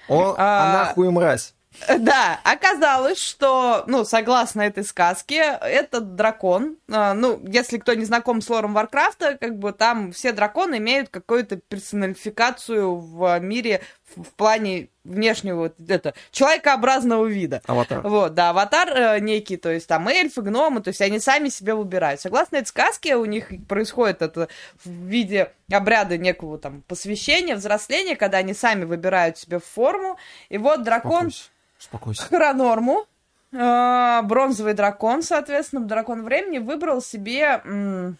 Он, 0.07 0.36
А, 0.38 0.69
Она 0.69 0.86
хуй 0.93 1.09
мразь. 1.09 1.53
Да, 1.99 2.39
оказалось, 2.43 3.19
что, 3.19 3.84
ну, 3.88 4.05
согласно 4.05 4.61
этой 4.61 4.84
сказке, 4.84 5.57
этот 5.61 6.15
дракон, 6.15 6.78
а, 6.91 7.13
ну, 7.13 7.39
если 7.43 7.78
кто 7.78 7.93
не 7.93 8.05
знаком 8.05 8.41
с 8.41 8.49
лором 8.49 8.73
Варкрафта, 8.73 9.38
как 9.39 9.57
бы 9.57 9.71
там 9.71 10.11
все 10.11 10.32
драконы 10.32 10.78
имеют 10.78 11.09
какую-то 11.09 11.57
персоналификацию 11.57 12.95
в 12.95 13.39
мире 13.39 13.82
в, 14.15 14.23
плане 14.36 14.89
внешнего 15.03 15.57
вот 15.57 15.76
это, 15.88 16.13
человекообразного 16.32 17.26
вида. 17.26 17.61
Аватар. 17.67 18.01
Вот, 18.01 18.34
да, 18.34 18.49
аватар 18.51 18.89
э, 18.89 19.19
некий, 19.19 19.57
то 19.57 19.71
есть 19.71 19.88
там 19.88 20.07
эльфы, 20.07 20.41
гномы, 20.41 20.82
то 20.82 20.89
есть 20.89 21.01
они 21.01 21.19
сами 21.19 21.49
себе 21.49 21.76
выбирают. 21.76 22.21
Согласно 22.21 22.57
этой 22.57 22.67
сказке, 22.67 23.15
у 23.15 23.26
них 23.26 23.51
происходит 23.67 24.21
это 24.21 24.47
в 24.84 24.89
виде 24.89 25.51
обряда 25.71 26.17
некого 26.17 26.57
там 26.57 26.82
посвящения, 26.84 27.55
взросления, 27.55 28.15
когда 28.15 28.39
они 28.39 28.53
сами 28.53 28.86
выбирают 28.86 29.38
себе 29.38 29.59
форму. 29.59 30.17
И 30.49 30.57
вот 30.57 30.84
дракон 30.84 31.28
Успокойся. 31.28 31.49
Успокойся. 31.80 32.23
Хронорму, 32.23 33.05
э, 33.51 34.21
бронзовый 34.23 34.73
дракон, 34.73 35.23
соответственно, 35.23 35.86
дракон 35.86 36.23
времени, 36.23 36.59
выбрал 36.59 37.01
себе 37.01 38.15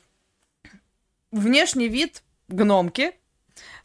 внешний 1.32 1.90
вид 1.90 2.24
гномки, 2.48 3.18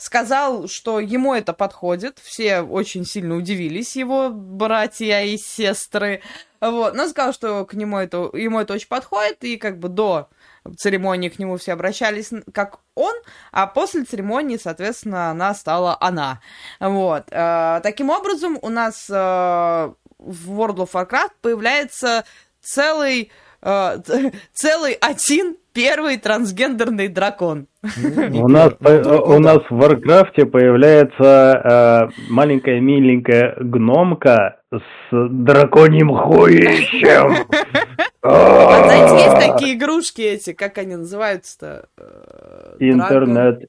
сказал, 0.01 0.67
что 0.67 0.99
ему 0.99 1.35
это 1.35 1.53
подходит. 1.53 2.19
Все 2.23 2.63
очень 2.63 3.05
сильно 3.05 3.37
удивились, 3.37 3.97
его 3.97 4.31
братья 4.31 5.21
и 5.23 5.37
сестры. 5.37 6.23
Вот. 6.61 6.95
Но 6.95 7.07
сказал, 7.09 7.35
что 7.35 7.65
к 7.67 7.75
нему 7.75 7.99
это, 7.99 8.31
ему 8.33 8.61
это 8.61 8.75
очень 8.75 8.89
подходит, 8.89 9.45
и 9.45 9.59
как 9.59 9.79
бы 9.79 9.89
до 9.89 10.31
церемонии 10.79 11.29
к 11.29 11.39
нему 11.39 11.57
все 11.59 11.73
обращались 11.73 12.31
как 12.53 12.81
он, 12.95 13.15
а 13.53 13.67
после 13.67 14.05
церемонии, 14.05 14.57
соответственно, 14.57 15.31
она 15.31 15.55
стала 15.55 15.97
она. 16.01 16.41
Вот. 16.81 17.25
Э, 17.31 17.81
таким 17.83 18.09
образом, 18.11 18.59
у 18.61 18.71
нас 18.71 19.07
э, 19.11 19.15
в 19.15 20.61
World 20.61 20.77
of 20.77 20.93
Warcraft 20.93 21.33
появляется 21.43 22.25
целый, 22.63 23.31
э, 23.61 23.99
целый 24.55 24.93
один 24.95 25.57
первый 25.73 26.17
трансгендерный 26.17 27.09
дракон. 27.09 27.69
У 27.83 28.49
нас, 28.49 28.75
у 28.81 29.39
нас 29.39 29.59
в 29.71 29.75
Варкрафте 29.75 30.45
появляется 30.45 32.11
э, 32.13 32.23
маленькая 32.29 32.79
миленькая 32.79 33.57
гномка 33.59 34.59
с 34.71 34.81
драконьим 35.11 36.15
хуищем. 36.15 37.47
Вот 38.23 38.33
знаете, 38.33 39.25
есть 39.25 39.53
такие 39.53 39.77
игрушки 39.77 40.21
эти, 40.21 40.53
как 40.53 40.77
они 40.77 40.95
называются-то? 40.95 41.87
Э, 41.97 42.77
Интернет 42.79 43.63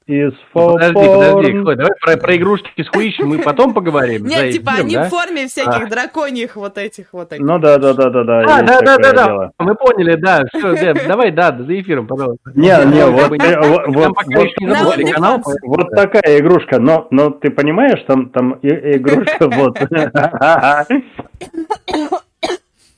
for 0.54 0.74
Подожди, 0.74 0.94
подожди, 0.94 1.62
давай 1.62 1.92
про, 1.98 2.16
про 2.18 2.36
игрушки 2.36 2.82
с 2.82 2.88
хуищем 2.88 3.28
мы 3.28 3.38
потом 3.38 3.72
поговорим. 3.72 4.26
Нет, 4.26 4.52
типа 4.52 4.72
они 4.78 4.94
да? 4.94 5.04
в 5.04 5.08
форме 5.08 5.46
всяких 5.46 5.86
А. 5.86 5.86
драконьих 5.86 6.56
вот 6.56 6.76
этих 6.76 7.06
вот. 7.12 7.30
таких. 7.30 7.46
Ну 7.46 7.58
да, 7.58 7.78
да, 7.78 7.94
да, 7.94 8.10
да, 8.10 8.24
да. 8.24 8.40
А, 8.40 8.62
да, 8.62 8.80
да, 8.82 8.98
да, 8.98 9.12
да, 9.12 9.50
мы 9.58 9.74
поняли, 9.74 10.16
да, 10.16 10.42
все, 10.52 10.92
давай, 11.08 11.30
да, 11.30 11.56
за 11.56 11.80
эфиром, 11.80 12.06
пожалуйста. 12.06 12.52
Не, 12.54 12.76
не, 12.92 13.06
вот, 13.06 13.32
э, 13.32 13.86
вот, 14.08 14.16
вот, 14.26 14.48
вот, 14.96 15.12
канал, 15.12 15.42
вот 15.62 15.90
такая 15.90 16.38
игрушка, 16.38 16.78
но, 16.78 17.08
но 17.10 17.30
ты 17.30 17.50
понимаешь, 17.50 18.02
там, 18.06 18.30
там 18.30 18.52
и- 18.54 18.96
игрушка 18.96 19.48
вот. 19.50 19.78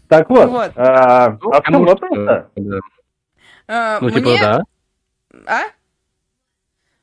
Так 0.09 0.28
вот, 0.30 0.72
а 0.76 1.38
Ну, 1.42 1.50
а 1.52 1.61
в 1.61 1.64
чем 1.64 1.84
вопрос-то? 1.84 2.48
да. 2.57 2.78
Э, 3.66 3.98
Ну, 4.00 4.11
типа, 4.11 4.30
да. 4.40 4.61
А? 5.46 5.61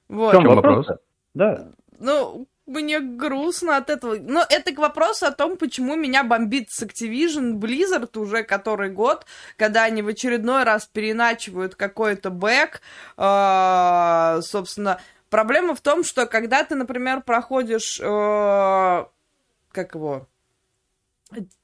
В 0.08 0.16
Вот. 0.16 0.32
чем 0.34 0.42
чем 0.44 0.56
вопрос-то? 0.56 1.00
Да. 1.34 1.68
Ну, 2.00 2.48
мне 2.72 3.00
грустно 3.00 3.78
от 3.78 3.90
этого. 3.90 4.16
Но 4.20 4.46
это 4.50 4.74
к 4.74 4.80
вопросу 4.80 5.26
о 5.26 5.32
том, 5.32 5.58
почему 5.58 5.96
меня 5.96 6.24
бомбит 6.24 6.72
с 6.72 6.82
Activision 6.82 7.54
Blizzard 7.54 8.18
уже 8.18 8.44
который 8.44 8.90
год, 8.90 9.26
когда 9.58 9.84
они 9.84 10.02
в 10.02 10.08
очередной 10.08 10.64
раз 10.64 10.88
переначивают 10.88 11.76
какой-то 11.76 12.30
бэк. 12.30 12.82
э, 13.18 14.42
собственно, 14.42 15.00
проблема 15.30 15.76
в 15.76 15.82
том, 15.82 16.04
что 16.04 16.26
когда 16.26 16.64
ты, 16.64 16.76
например, 16.76 17.22
проходишь... 17.22 18.00
э, 18.00 19.06
как 19.72 19.96
его? 19.96 20.28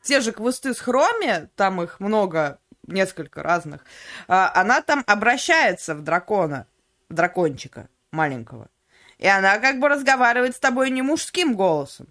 Те 0.01 0.21
же 0.21 0.31
квесты 0.31 0.73
с 0.73 0.79
Хроме, 0.79 1.49
там 1.55 1.81
их 1.81 1.99
много, 1.99 2.59
несколько 2.87 3.43
разных, 3.43 3.85
а, 4.27 4.51
она 4.55 4.81
там 4.81 5.03
обращается 5.05 5.93
в 5.93 6.03
дракона, 6.03 6.67
дракончика 7.09 7.89
маленького. 8.11 8.69
И 9.17 9.27
она 9.27 9.57
как 9.59 9.79
бы 9.79 9.89
разговаривает 9.89 10.55
с 10.55 10.59
тобой 10.59 10.89
не 10.91 11.01
мужским 11.01 11.55
голосом, 11.55 12.07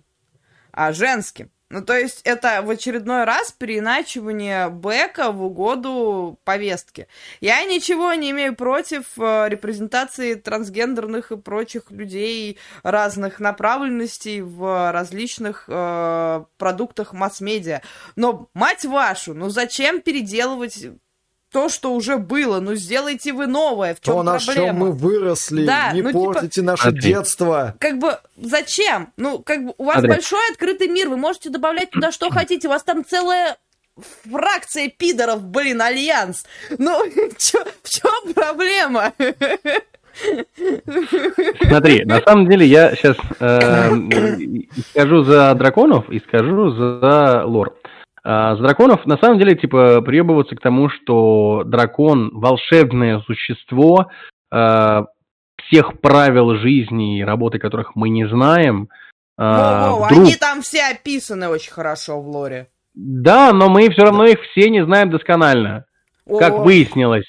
а 0.72 0.92
женским. 0.92 1.50
Ну, 1.68 1.84
то 1.84 1.98
есть 1.98 2.20
это 2.22 2.62
в 2.62 2.70
очередной 2.70 3.24
раз 3.24 3.50
переиначивание 3.50 4.70
Бека 4.70 5.32
в 5.32 5.42
угоду 5.42 6.38
повестки. 6.44 7.08
Я 7.40 7.64
ничего 7.64 8.14
не 8.14 8.30
имею 8.30 8.54
против 8.54 9.18
э, 9.18 9.48
репрезентации 9.48 10.34
трансгендерных 10.34 11.32
и 11.32 11.36
прочих 11.36 11.90
людей 11.90 12.58
разных 12.84 13.40
направленностей 13.40 14.42
в 14.42 14.92
различных 14.92 15.64
э, 15.66 16.44
продуктах 16.56 17.12
масс-медиа. 17.12 17.82
Но, 18.14 18.48
мать 18.54 18.84
вашу, 18.84 19.34
ну 19.34 19.48
зачем 19.48 20.00
переделывать 20.00 20.86
то, 21.56 21.70
что 21.70 21.94
уже 21.94 22.18
было. 22.18 22.60
Ну, 22.60 22.74
сделайте 22.74 23.32
вы 23.32 23.46
новое. 23.46 23.94
В 23.94 24.00
чем 24.02 24.16
то, 24.16 24.22
на 24.22 24.32
проблема? 24.32 24.54
чем 24.54 24.76
мы 24.76 24.92
выросли. 24.92 25.64
Да, 25.64 25.90
не 25.94 26.02
ну, 26.02 26.10
типа, 26.10 26.24
портите 26.24 26.60
наше 26.60 26.88
Андрей. 26.88 27.14
детство. 27.14 27.74
Как 27.78 27.98
бы, 27.98 28.18
зачем? 28.36 29.10
Ну, 29.16 29.38
как 29.38 29.64
бы, 29.64 29.74
у 29.78 29.84
вас 29.84 29.96
Андрей. 29.96 30.10
большой 30.10 30.50
открытый 30.52 30.88
мир, 30.88 31.08
вы 31.08 31.16
можете 31.16 31.48
добавлять 31.48 31.90
туда 31.92 32.12
что 32.12 32.28
хотите, 32.28 32.68
у 32.68 32.70
вас 32.72 32.82
там 32.82 33.06
целая 33.06 33.56
фракция 34.30 34.90
пидоров, 34.90 35.44
блин, 35.44 35.80
альянс. 35.80 36.44
Ну, 36.76 37.02
чё, 37.38 37.64
в 37.82 37.88
чем 37.88 38.34
проблема? 38.34 39.14
Смотри, 41.66 42.04
на 42.04 42.20
самом 42.20 42.50
деле 42.50 42.66
я 42.66 42.94
сейчас 42.96 43.16
скажу 44.90 45.24
за 45.24 45.54
драконов 45.54 46.10
и 46.10 46.18
скажу 46.18 46.70
за 46.72 47.44
лор. 47.46 47.72
А, 47.72 47.95
За 48.26 48.56
драконов 48.56 49.06
на 49.06 49.18
самом 49.18 49.38
деле 49.38 49.54
типа 49.54 50.00
приебываться 50.00 50.56
к 50.56 50.60
тому, 50.60 50.88
что 50.88 51.62
дракон 51.64 52.30
волшебное 52.32 53.20
существо 53.20 54.08
а, 54.50 55.04
всех 55.62 56.00
правил 56.00 56.56
жизни 56.56 57.20
и 57.20 57.24
работы 57.24 57.60
которых 57.60 57.94
мы 57.94 58.08
не 58.08 58.26
знаем. 58.28 58.88
а, 59.38 59.90
Воу-воу, 59.92 60.06
вдруг- 60.06 60.24
они 60.24 60.34
там 60.34 60.62
все 60.62 60.88
описаны 60.90 61.48
очень 61.48 61.70
хорошо 61.70 62.20
в 62.20 62.26
лоре. 62.26 62.68
Да, 62.94 63.52
но 63.52 63.68
мы 63.68 63.90
все 63.90 64.02
равно 64.02 64.24
их 64.24 64.40
все 64.50 64.70
не 64.70 64.84
знаем 64.84 65.10
досконально, 65.10 65.84
как 66.26 66.54
О, 66.54 66.62
выяснилось. 66.64 67.26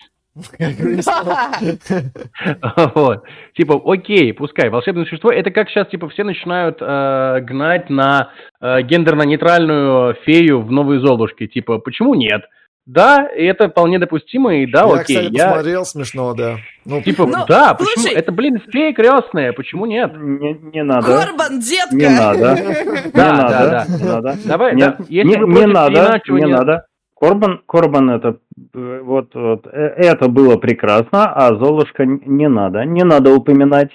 Вот. 2.95 3.23
Типа, 3.55 3.81
окей, 3.85 4.33
пускай, 4.33 4.69
волшебное 4.69 5.05
существо, 5.05 5.31
это 5.31 5.51
как 5.51 5.69
сейчас, 5.69 5.87
типа, 5.87 6.09
все 6.09 6.23
начинают 6.23 6.77
э, 6.81 7.39
гнать 7.41 7.89
на 7.89 8.29
э, 8.61 8.81
гендерно-нейтральную 8.81 10.15
фею 10.25 10.61
в 10.61 10.71
новые 10.71 10.99
Золушки. 10.99 11.47
Типа, 11.47 11.79
почему 11.79 12.15
нет? 12.15 12.43
Да, 12.87 13.27
и 13.35 13.43
это 13.43 13.67
вполне 13.67 13.99
допустимо, 13.99 14.55
и 14.55 14.65
да, 14.65 14.85
я, 14.85 15.01
окей. 15.01 15.17
кстати, 15.17 15.35
Я, 15.35 15.47
посмотрел, 15.49 15.85
смешно, 15.85 16.33
да. 16.33 16.55
Ну, 16.85 17.01
типа, 17.01 17.25
Ну, 17.25 17.45
да, 17.45 17.75
слушай- 17.77 17.95
почему? 17.95 18.17
Это, 18.17 18.31
блин, 18.31 18.61
фея 18.71 18.93
крестная, 18.93 19.51
почему 19.51 19.85
нет? 19.85 20.13
Не, 20.15 20.53
не 20.53 20.83
надо. 20.83 21.05
Корбан, 21.05 21.59
детка! 21.59 21.95
Не 21.95 22.09
надо. 22.09 22.57
Да, 23.13 23.31
не 23.31 23.37
надо. 23.37 23.85
да, 23.99 24.21
да. 24.21 24.35
Давай, 24.45 24.75
Нет, 24.75 24.95
да, 24.99 25.05
если 25.09 25.37
не, 25.37 25.59
не 25.59 25.65
надо, 25.65 26.21
не 26.29 26.45
надо. 26.45 26.85
Корбан, 27.19 27.61
Корбан 27.67 28.11
это 28.11 28.37
э, 28.75 29.01
вот, 29.03 29.33
вот 29.33 29.65
э, 29.65 29.93
это 29.97 30.27
было 30.29 30.57
прекрасно, 30.57 31.25
а 31.33 31.55
Золушка 31.55 32.05
не 32.05 32.47
надо, 32.47 32.83
не 32.85 33.03
надо 33.03 33.33
упоминать, 33.33 33.89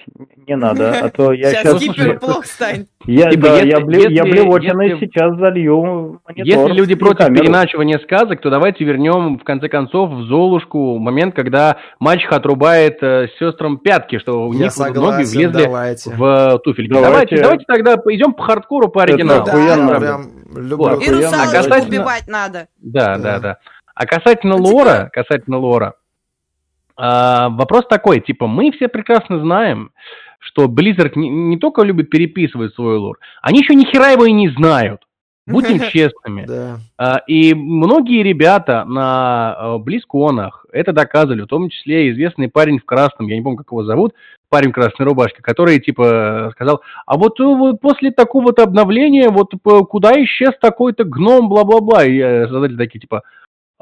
не 0.48 0.56
надо, 0.56 0.98
а 1.00 1.08
то 1.08 1.32
я 1.32 1.50
Сейчас 1.50 1.78
сейчас, 1.78 1.94
Киперу 1.94 2.18
плохо 2.18 2.44
станет. 2.46 2.88
я, 3.06 3.30
Типа, 3.30 3.42
да, 3.46 3.54
если- 3.60 3.68
я, 3.70 3.78
я 3.78 4.24
если- 4.24 4.30
блевотиной 4.32 4.88
если- 4.90 5.06
сейчас 5.06 5.36
залью 5.38 6.20
монитор 6.26 6.44
Если 6.44 6.72
люди 6.72 6.96
против 6.96 7.18
камеру. 7.18 7.44
переначивания 7.44 8.00
сказок, 8.00 8.40
то 8.40 8.50
давайте 8.50 8.82
вернем 8.84 9.38
в 9.38 9.44
конце 9.44 9.68
концов 9.68 10.10
в 10.10 10.22
Золушку 10.24 10.98
момент, 10.98 11.36
когда 11.36 11.76
мальчик 12.00 12.32
отрубает 12.32 12.98
э, 13.02 13.28
сестрам 13.38 13.78
пятки, 13.78 14.18
что 14.18 14.48
у 14.48 14.52
я 14.52 14.64
них 14.64 14.76
ноги 14.76 14.94
согласен, 14.94 15.38
влезли 15.38 15.62
давайте. 15.64 16.10
в 16.10 16.24
э, 16.24 16.58
туфельки. 16.58 16.90
Давайте. 16.92 17.36
Давайте, 17.36 17.36
давайте 17.42 17.64
тогда 17.68 17.94
идем 18.12 18.32
по 18.32 18.42
хардкору, 18.42 18.88
по 18.88 18.98
Это 18.98 19.12
оригиналу. 19.12 19.44
да, 19.44 19.52
охуенно, 19.52 19.68
я 19.68 19.86
блин. 19.86 20.00
прям 20.00 20.22
люблю. 20.56 20.76
Вот. 20.76 21.06
И 21.06 21.10
русалочку 21.10 21.86
убивать 21.86 22.24
надо. 22.26 22.66
Да, 22.82 23.11
Да. 23.18 23.32
да, 23.32 23.40
да. 23.40 23.58
А 23.94 24.06
касательно 24.06 24.56
лора, 24.56 25.10
касательно 25.12 25.58
лора, 25.58 25.94
а, 26.96 27.48
вопрос 27.48 27.86
такой, 27.88 28.20
типа, 28.20 28.46
мы 28.46 28.70
все 28.72 28.88
прекрасно 28.88 29.40
знаем, 29.40 29.90
что 30.38 30.66
Blizzard 30.66 31.12
не, 31.14 31.28
не 31.28 31.58
только 31.58 31.82
любит 31.82 32.10
переписывать 32.10 32.74
свой 32.74 32.96
лор, 32.96 33.18
они 33.42 33.60
еще 33.60 33.74
ни 33.74 33.84
хера 33.84 34.10
его 34.10 34.24
и 34.24 34.32
не 34.32 34.48
знают. 34.50 35.02
Будем 35.46 35.80
честными. 35.90 36.44
Да. 36.46 36.78
А, 36.98 37.20
И 37.26 37.54
многие 37.54 38.22
ребята 38.22 38.84
на 38.84 39.56
э, 39.58 39.78
Близконах 39.78 40.66
это 40.72 40.92
доказывали, 40.92 41.42
в 41.42 41.46
том 41.48 41.68
числе 41.68 42.10
известный 42.12 42.48
парень 42.48 42.78
в 42.78 42.84
красном, 42.84 43.26
я 43.28 43.36
не 43.36 43.42
помню, 43.42 43.58
как 43.58 43.72
его 43.72 43.84
зовут, 43.84 44.14
парень 44.48 44.70
в 44.70 44.74
красной 44.74 45.04
рубашке, 45.06 45.42
который 45.42 45.80
типа 45.80 46.50
сказал, 46.52 46.82
а 47.06 47.16
вот, 47.16 47.40
э, 47.40 47.44
вот 47.44 47.80
после 47.80 48.10
такого-то 48.12 48.62
обновления, 48.62 49.30
вот 49.30 49.50
п- 49.62 49.84
куда 49.84 50.12
исчез 50.24 50.52
такой-то 50.60 51.04
гном, 51.04 51.48
бла-бла-бла, 51.48 52.04
и 52.04 52.18
э, 52.18 52.48
создатели 52.48 52.76
такие 52.76 53.00
типа, 53.00 53.22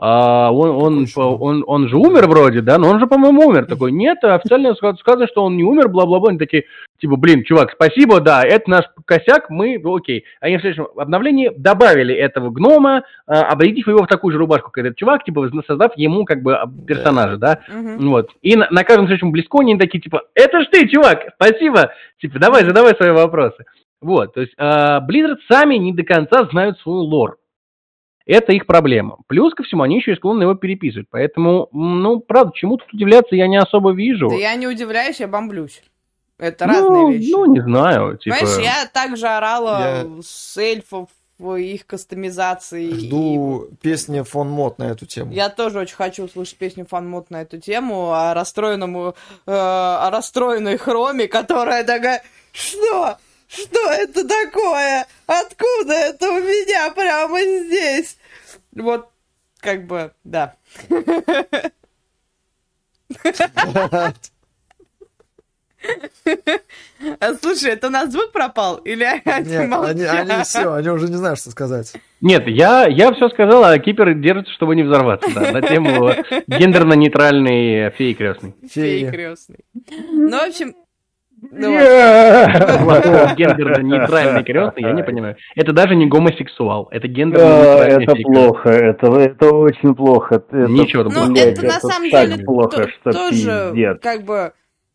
а 0.03 0.51
он, 0.51 0.70
он, 0.70 1.07
он, 1.14 1.64
он 1.66 1.88
же 1.88 1.98
умер 1.98 2.26
вроде, 2.26 2.62
да, 2.62 2.78
но 2.78 2.88
он 2.88 3.01
же, 3.01 3.07
по-моему, 3.07 3.48
умер. 3.48 3.66
Такой, 3.66 3.92
нет, 3.92 4.24
официально 4.24 4.68
ска- 4.68 4.96
сказано, 4.96 5.26
что 5.26 5.44
он 5.44 5.59
не 5.59 5.62
умер, 5.62 5.90
бла-бла-бла. 5.90 6.30
Они 6.30 6.38
такие, 6.38 6.64
типа, 6.98 7.16
блин, 7.16 7.44
чувак, 7.44 7.72
спасибо, 7.72 8.20
да, 8.20 8.42
это 8.42 8.70
наш 8.70 8.84
косяк, 9.05 9.51
мы, 9.51 9.78
ну, 9.78 9.94
окей. 9.94 10.24
Они 10.40 10.57
в 10.57 10.62
следующем 10.62 10.88
обновлении 10.96 11.53
добавили 11.55 12.14
этого 12.14 12.48
гнома, 12.48 13.03
а, 13.26 13.42
обредив 13.42 13.88
его 13.88 14.05
в 14.05 14.07
такую 14.07 14.32
же 14.32 14.38
рубашку, 14.38 14.70
как 14.70 14.86
этот 14.86 14.96
чувак, 14.96 15.22
типа, 15.22 15.51
создав 15.66 15.92
ему, 15.96 16.24
как 16.24 16.42
бы, 16.42 16.55
а, 16.55 16.66
персонажа, 16.86 17.36
да. 17.36 17.59
Мгм. 17.68 18.09
Вот. 18.09 18.30
И 18.40 18.57
на, 18.57 18.68
на 18.70 18.84
каждом 18.84 19.07
следующем 19.07 19.32
близконе 19.32 19.72
они 19.72 19.80
такие, 19.80 20.01
типа, 20.01 20.22
это 20.34 20.62
ж 20.62 20.66
ты, 20.72 20.88
чувак, 20.88 21.34
спасибо. 21.34 21.90
Типа, 22.22 22.38
давай, 22.38 22.64
задавай 22.64 22.94
свои 22.94 23.11
вопросы. 23.11 23.66
Вот, 24.01 24.32
то 24.32 24.40
есть 24.40 24.55
а, 24.57 25.07
Blizzard 25.07 25.36
сами 25.46 25.74
не 25.74 25.92
до 25.92 26.05
конца 26.05 26.48
знают 26.51 26.78
свой 26.78 27.01
лор. 27.01 27.36
Это 28.30 28.52
их 28.52 28.66
проблема. 28.66 29.18
Плюс 29.26 29.52
ко 29.54 29.64
всему, 29.64 29.82
они 29.82 29.96
еще 29.96 30.12
и 30.12 30.16
склонны 30.16 30.44
его 30.44 30.54
переписывать. 30.54 31.08
Поэтому, 31.10 31.68
ну, 31.72 32.20
правда, 32.20 32.52
чему 32.54 32.76
тут 32.76 32.92
удивляться 32.92 33.34
я 33.34 33.48
не 33.48 33.56
особо 33.56 33.92
вижу. 33.92 34.28
Да 34.28 34.36
я 34.36 34.54
не 34.54 34.68
удивляюсь, 34.68 35.18
я 35.18 35.26
бомблюсь. 35.26 35.82
Это 36.38 36.66
ну, 36.66 36.72
разные 36.72 37.18
вещи. 37.18 37.32
Ну, 37.32 37.46
не 37.46 37.60
знаю. 37.60 38.18
Типа... 38.18 38.36
Понимаешь, 38.36 38.64
я 38.64 38.86
также 38.86 39.26
орала 39.26 39.80
Я- 39.80 40.22
с 40.22 40.56
эльфов 40.56 41.08
их 41.40 41.86
кастомизации. 41.86 42.92
Жду 42.92 43.68
песни 43.82 44.20
фон 44.22 44.48
Мот 44.48 44.78
на 44.78 44.84
эту 44.84 45.06
тему. 45.06 45.32
и 45.32 45.34
Я 45.34 45.48
тоже 45.48 45.80
очень 45.80 45.96
хочу 45.96 46.24
услышать 46.24 46.56
песню 46.56 46.86
фанмот 46.86 47.30
на 47.30 47.42
эту 47.42 47.58
тему 47.58 48.12
о 48.12 48.34
расстроенному, 48.34 49.14
э, 49.46 49.50
о 49.50 50.10
расстроенной 50.10 50.76
хроме, 50.76 51.28
которая 51.28 51.82
такая, 51.82 52.22
что? 52.52 53.16
Что 53.51 53.90
это 53.90 54.26
такое? 54.26 55.07
Откуда 55.26 55.92
это 55.92 56.30
у 56.30 56.38
меня 56.38 56.90
прямо 56.92 57.40
здесь? 57.40 58.16
Вот, 58.72 59.11
как 59.59 59.86
бы, 59.86 60.12
да. 60.22 60.55
А, 67.18 67.34
Слушай, 67.40 67.70
это 67.70 67.86
у 67.86 67.90
нас 67.90 68.12
звук 68.12 68.32
пропал? 68.32 68.76
Или 68.76 69.05
они 69.24 69.51
Нет, 69.51 69.72
они, 69.72 70.05
они 70.05 70.44
все, 70.44 70.74
они 70.74 70.88
уже 70.90 71.09
не 71.09 71.16
знают, 71.16 71.40
что 71.40 71.51
сказать. 71.51 71.94
Нет, 72.20 72.46
я, 72.46 72.86
я 72.86 73.12
все 73.14 73.30
сказал, 73.30 73.64
а 73.64 73.78
Кипер 73.78 74.14
держится, 74.14 74.53
чтобы 74.53 74.76
не 74.76 74.82
взорваться, 74.82 75.30
да, 75.34 75.53
на 75.53 75.62
тему 75.62 76.12
гендерно-нейтральной 76.46 77.90
феи 77.92 78.12
крестной. 78.12 78.55
Феи 78.70 79.01
Феи. 79.01 79.11
крестный. 79.11 79.64
Ну, 80.12 80.38
в 80.38 80.48
общем, 80.48 80.76
ну, 81.41 81.72
Гендерно-нейтральный 83.36 84.45
крестный, 84.45 84.82
я 84.82 84.93
не 84.93 85.03
понимаю. 85.03 85.36
Это 85.55 85.72
даже 85.72 85.95
не 85.95 86.07
гомосексуал, 86.07 86.88
это 86.91 87.09
Да, 87.09 87.14
гендерно-нейтральный 87.14 88.05
это 88.05 88.14
плохо, 88.22 88.68
это, 88.70 89.07
это 89.20 89.55
очень 89.55 89.95
плохо. 89.95 90.36
Это, 90.36 90.57
Ничего 90.57 91.05
Ну, 91.05 91.34
это 91.34 91.62
на 91.64 91.80
самом 91.80 92.11
так 92.11 92.30
деле 92.30 92.45
плохо, 92.45 92.84
то- 92.84 92.88
что 92.88 93.12
тоже, 93.12 93.99
как 94.03 94.22
бы, 94.24 94.53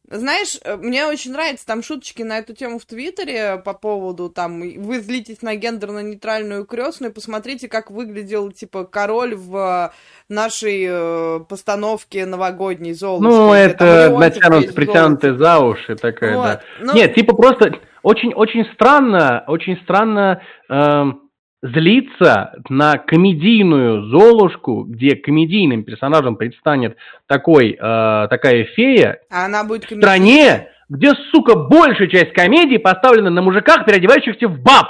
знаешь, 0.09 0.59
мне 0.79 1.05
очень 1.07 1.31
нравятся 1.31 1.65
там 1.65 1.81
шуточки 1.81 2.21
на 2.21 2.37
эту 2.37 2.53
тему 2.53 2.77
в 2.77 2.85
Твиттере 2.85 3.57
по 3.63 3.73
поводу, 3.73 4.29
там, 4.29 4.61
вы 4.61 4.99
злитесь 4.99 5.41
на 5.41 5.55
гендерно-нейтральную 5.55 6.65
крестную, 6.65 7.11
посмотрите, 7.11 7.67
как 7.67 7.89
выглядел, 7.89 8.51
типа, 8.51 8.83
король 8.85 9.35
в 9.35 9.91
нашей 10.29 10.85
э, 10.87 11.39
постановке 11.47 12.25
новогодней 12.25 12.93
Золушки. 12.93 13.23
Ну, 13.23 13.53
это 13.53 14.15
натянут, 14.17 14.73
притянутые 14.73 15.37
за 15.37 15.59
уши 15.59 15.95
такая, 15.95 16.37
Вот. 16.37 16.45
да. 16.45 16.61
Ну, 16.81 16.93
Нет, 16.93 17.15
типа 17.15 17.35
просто 17.35 17.73
очень, 18.01 18.33
очень 18.33 18.65
странно, 18.73 19.43
очень 19.47 19.79
странно 19.83 20.41
эм, 20.69 21.21
злиться 21.61 22.53
на 22.69 22.97
комедийную 22.97 24.09
Золушку, 24.09 24.83
где 24.83 25.15
комедийным 25.15 25.83
персонажем 25.83 26.35
предстанет 26.35 26.97
такой, 27.27 27.71
э, 27.71 27.77
такая 27.79 28.65
фея, 28.75 29.19
а 29.31 29.45
она 29.45 29.63
будет 29.63 29.85
в 29.85 29.97
стране, 29.97 30.69
где, 30.89 31.13
сука, 31.31 31.55
большая 31.55 32.07
часть 32.07 32.33
комедии 32.33 32.77
поставлена 32.77 33.29
на 33.29 33.41
мужиках, 33.41 33.85
переодевающихся 33.85 34.47
в 34.47 34.59
баб. 34.59 34.89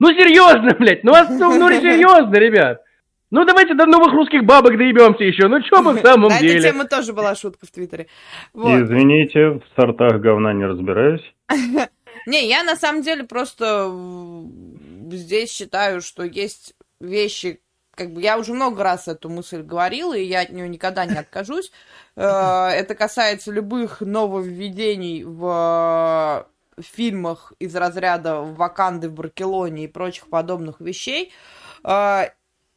Ну, 0.00 0.08
серьезно, 0.08 0.74
блядь, 0.78 1.04
ну, 1.04 1.12
ну, 1.30 1.54
ну, 1.58 1.68
серьезно, 1.70 2.34
ребят. 2.34 2.80
Ну, 3.34 3.44
давайте 3.44 3.74
до 3.74 3.86
новых 3.86 4.12
русских 4.12 4.44
бабок 4.44 4.78
доебемся 4.78 5.24
еще. 5.24 5.48
Ну, 5.48 5.60
что 5.66 5.82
мы 5.82 5.94
в 5.94 6.00
самом 6.00 6.28
На 6.28 6.36
эту 6.36 6.44
деле? 6.44 6.62
тему 6.62 6.86
тоже 6.86 7.12
была 7.12 7.34
шутка 7.34 7.66
в 7.66 7.70
Твиттере. 7.72 8.06
Извините, 8.54 9.58
в 9.58 9.62
сортах 9.74 10.20
говна 10.20 10.52
не 10.52 10.64
разбираюсь. 10.64 11.34
Не, 12.26 12.48
я 12.48 12.62
на 12.62 12.76
самом 12.76 13.02
деле 13.02 13.24
просто 13.24 13.92
здесь 15.10 15.50
считаю, 15.52 16.00
что 16.00 16.22
есть 16.22 16.76
вещи, 17.00 17.60
как 17.96 18.12
бы 18.12 18.22
я 18.22 18.38
уже 18.38 18.54
много 18.54 18.84
раз 18.84 19.08
эту 19.08 19.28
мысль 19.28 19.62
говорила, 19.62 20.16
и 20.16 20.22
я 20.22 20.42
от 20.42 20.50
нее 20.50 20.68
никогда 20.68 21.04
не 21.04 21.18
откажусь. 21.18 21.72
Э, 22.16 22.68
это 22.68 22.94
касается 22.94 23.50
любых 23.50 24.00
нововведений 24.00 25.24
в 25.24 26.46
фильмах 26.80 27.52
из 27.58 27.74
разряда 27.74 28.42
Ваканды 28.42 29.08
в 29.08 29.14
Баркелоне 29.14 29.86
и 29.86 29.88
прочих 29.88 30.28
подобных 30.28 30.80
вещей. 30.80 31.32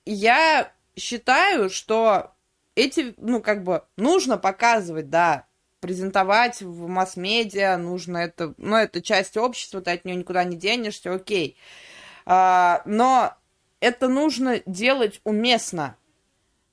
Я 0.10 0.72
считаю, 0.96 1.70
что 1.70 2.32
эти, 2.76 3.14
ну, 3.18 3.42
как 3.42 3.64
бы, 3.64 3.84
нужно 3.98 4.38
показывать, 4.38 5.10
да, 5.10 5.48
презентовать 5.82 6.62
в 6.62 6.88
масс-медиа, 6.88 7.78
нужно 7.78 8.18
это, 8.18 8.54
ну, 8.58 8.78
это 8.78 9.02
часть 9.02 9.36
общества, 9.36 9.82
ты 9.82 9.92
от 9.92 10.06
нее 10.06 10.16
никуда 10.16 10.46
не 10.46 10.56
денешься, 10.56 11.14
окей. 11.14 11.58
А, 12.26 12.82
но 12.86 13.34
это 13.82 14.08
нужно 14.08 14.62
делать 14.66 15.20
уместно, 15.26 15.98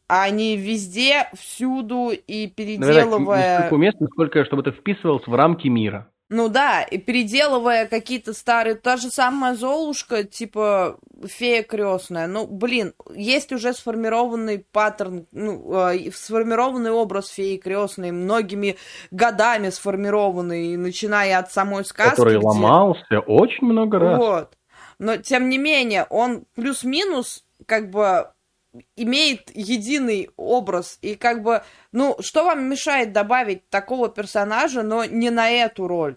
а 0.06 0.30
не 0.30 0.56
везде, 0.56 1.28
всюду 1.34 2.10
и 2.10 2.46
переделывая... 2.46 3.50
Не 3.50 3.58
столько 3.58 3.74
уместно, 3.74 4.06
сколько 4.12 4.44
чтобы 4.44 4.62
это 4.62 4.72
вписывалось 4.72 5.26
в 5.26 5.34
рамки 5.34 5.66
мира. 5.66 6.08
Ну 6.30 6.48
да, 6.48 6.82
и 6.82 6.96
переделывая 6.96 7.86
какие-то 7.86 8.32
старые, 8.32 8.76
та 8.76 8.96
же 8.96 9.10
самая 9.10 9.54
Золушка, 9.54 10.24
типа 10.24 10.98
фея 11.26 11.62
крестная. 11.62 12.26
Ну, 12.26 12.46
блин, 12.46 12.94
есть 13.14 13.52
уже 13.52 13.74
сформированный 13.74 14.64
паттерн, 14.72 15.26
ну, 15.32 15.90
э, 15.90 16.10
сформированный 16.12 16.92
образ 16.92 17.28
феи 17.28 17.58
крестной, 17.58 18.10
многими 18.10 18.76
годами 19.10 19.68
сформированный, 19.68 20.76
начиная 20.78 21.38
от 21.38 21.52
самой 21.52 21.84
сказки. 21.84 22.16
Который 22.16 22.38
где... 22.38 22.46
ломался 22.46 23.20
очень 23.20 23.66
много 23.66 23.98
раз. 23.98 24.18
Вот. 24.18 24.58
Но, 24.98 25.18
тем 25.18 25.50
не 25.50 25.58
менее, 25.58 26.06
он 26.08 26.44
плюс-минус, 26.54 27.44
как 27.66 27.90
бы, 27.90 28.30
имеет 28.96 29.54
единый 29.54 30.30
образ. 30.36 30.98
И 31.02 31.14
как 31.14 31.42
бы, 31.42 31.62
ну, 31.92 32.16
что 32.20 32.44
вам 32.44 32.64
мешает 32.64 33.12
добавить 33.12 33.68
такого 33.68 34.08
персонажа, 34.08 34.82
но 34.82 35.04
не 35.04 35.30
на 35.30 35.50
эту 35.50 35.86
роль? 35.86 36.16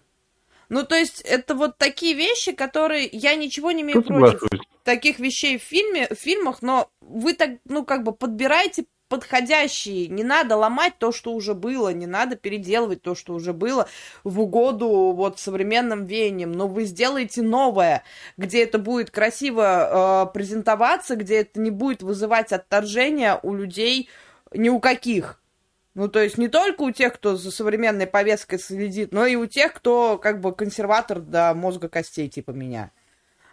Ну, 0.69 0.83
то 0.83 0.95
есть, 0.95 1.21
это 1.21 1.55
вот 1.55 1.77
такие 1.77 2.13
вещи, 2.13 2.51
которые... 2.51 3.07
Я 3.11 3.35
ничего 3.35 3.71
не 3.71 3.83
имею 3.83 4.01
Тут 4.01 4.07
против 4.07 4.39
соглашусь. 4.41 4.67
таких 4.83 5.19
вещей 5.19 5.57
в, 5.57 5.61
фильме, 5.61 6.07
в 6.09 6.15
фильмах, 6.15 6.61
но 6.61 6.89
вы 6.99 7.33
так, 7.33 7.51
ну, 7.65 7.85
как 7.85 8.03
бы 8.03 8.11
подбираете 8.11 8.85
подходящие. 9.07 10.07
Не 10.07 10.23
надо 10.23 10.55
ломать 10.55 10.93
то, 10.97 11.11
что 11.11 11.33
уже 11.33 11.53
было, 11.53 11.89
не 11.89 12.07
надо 12.07 12.35
переделывать 12.35 13.01
то, 13.01 13.15
что 13.15 13.33
уже 13.33 13.53
было 13.53 13.87
в 14.23 14.39
угоду 14.39 14.87
вот 15.15 15.39
современным 15.39 16.05
веяниям. 16.05 16.51
Но 16.51 16.67
вы 16.67 16.85
сделаете 16.85 17.41
новое, 17.41 18.03
где 18.37 18.63
это 18.63 18.79
будет 18.79 19.11
красиво 19.11 20.27
э, 20.29 20.33
презентоваться, 20.33 21.15
где 21.15 21.41
это 21.41 21.59
не 21.59 21.71
будет 21.71 22.03
вызывать 22.03 22.51
отторжения 22.51 23.39
у 23.43 23.53
людей 23.53 24.09
ни 24.53 24.69
у 24.69 24.79
каких. 24.79 25.41
Ну, 25.97 26.07
то 26.09 26.21
есть 26.21 26.37
не 26.37 26.47
только 26.47 26.83
у 26.83 26.91
тех, 26.91 27.15
кто 27.15 27.35
за 27.35 27.49
современной 27.49 28.05
повесткой 28.05 28.59
следит, 28.59 29.11
но 29.11 29.25
и 29.25 29.35
у 29.35 29.47
тех, 29.47 29.73
кто 29.73 30.19
как 30.19 30.41
бы 30.41 30.53
консерватор 30.53 31.19
до 31.19 31.55
мозга 31.55 31.89
костей, 31.89 32.29
типа 32.29 32.51
меня. 32.51 32.91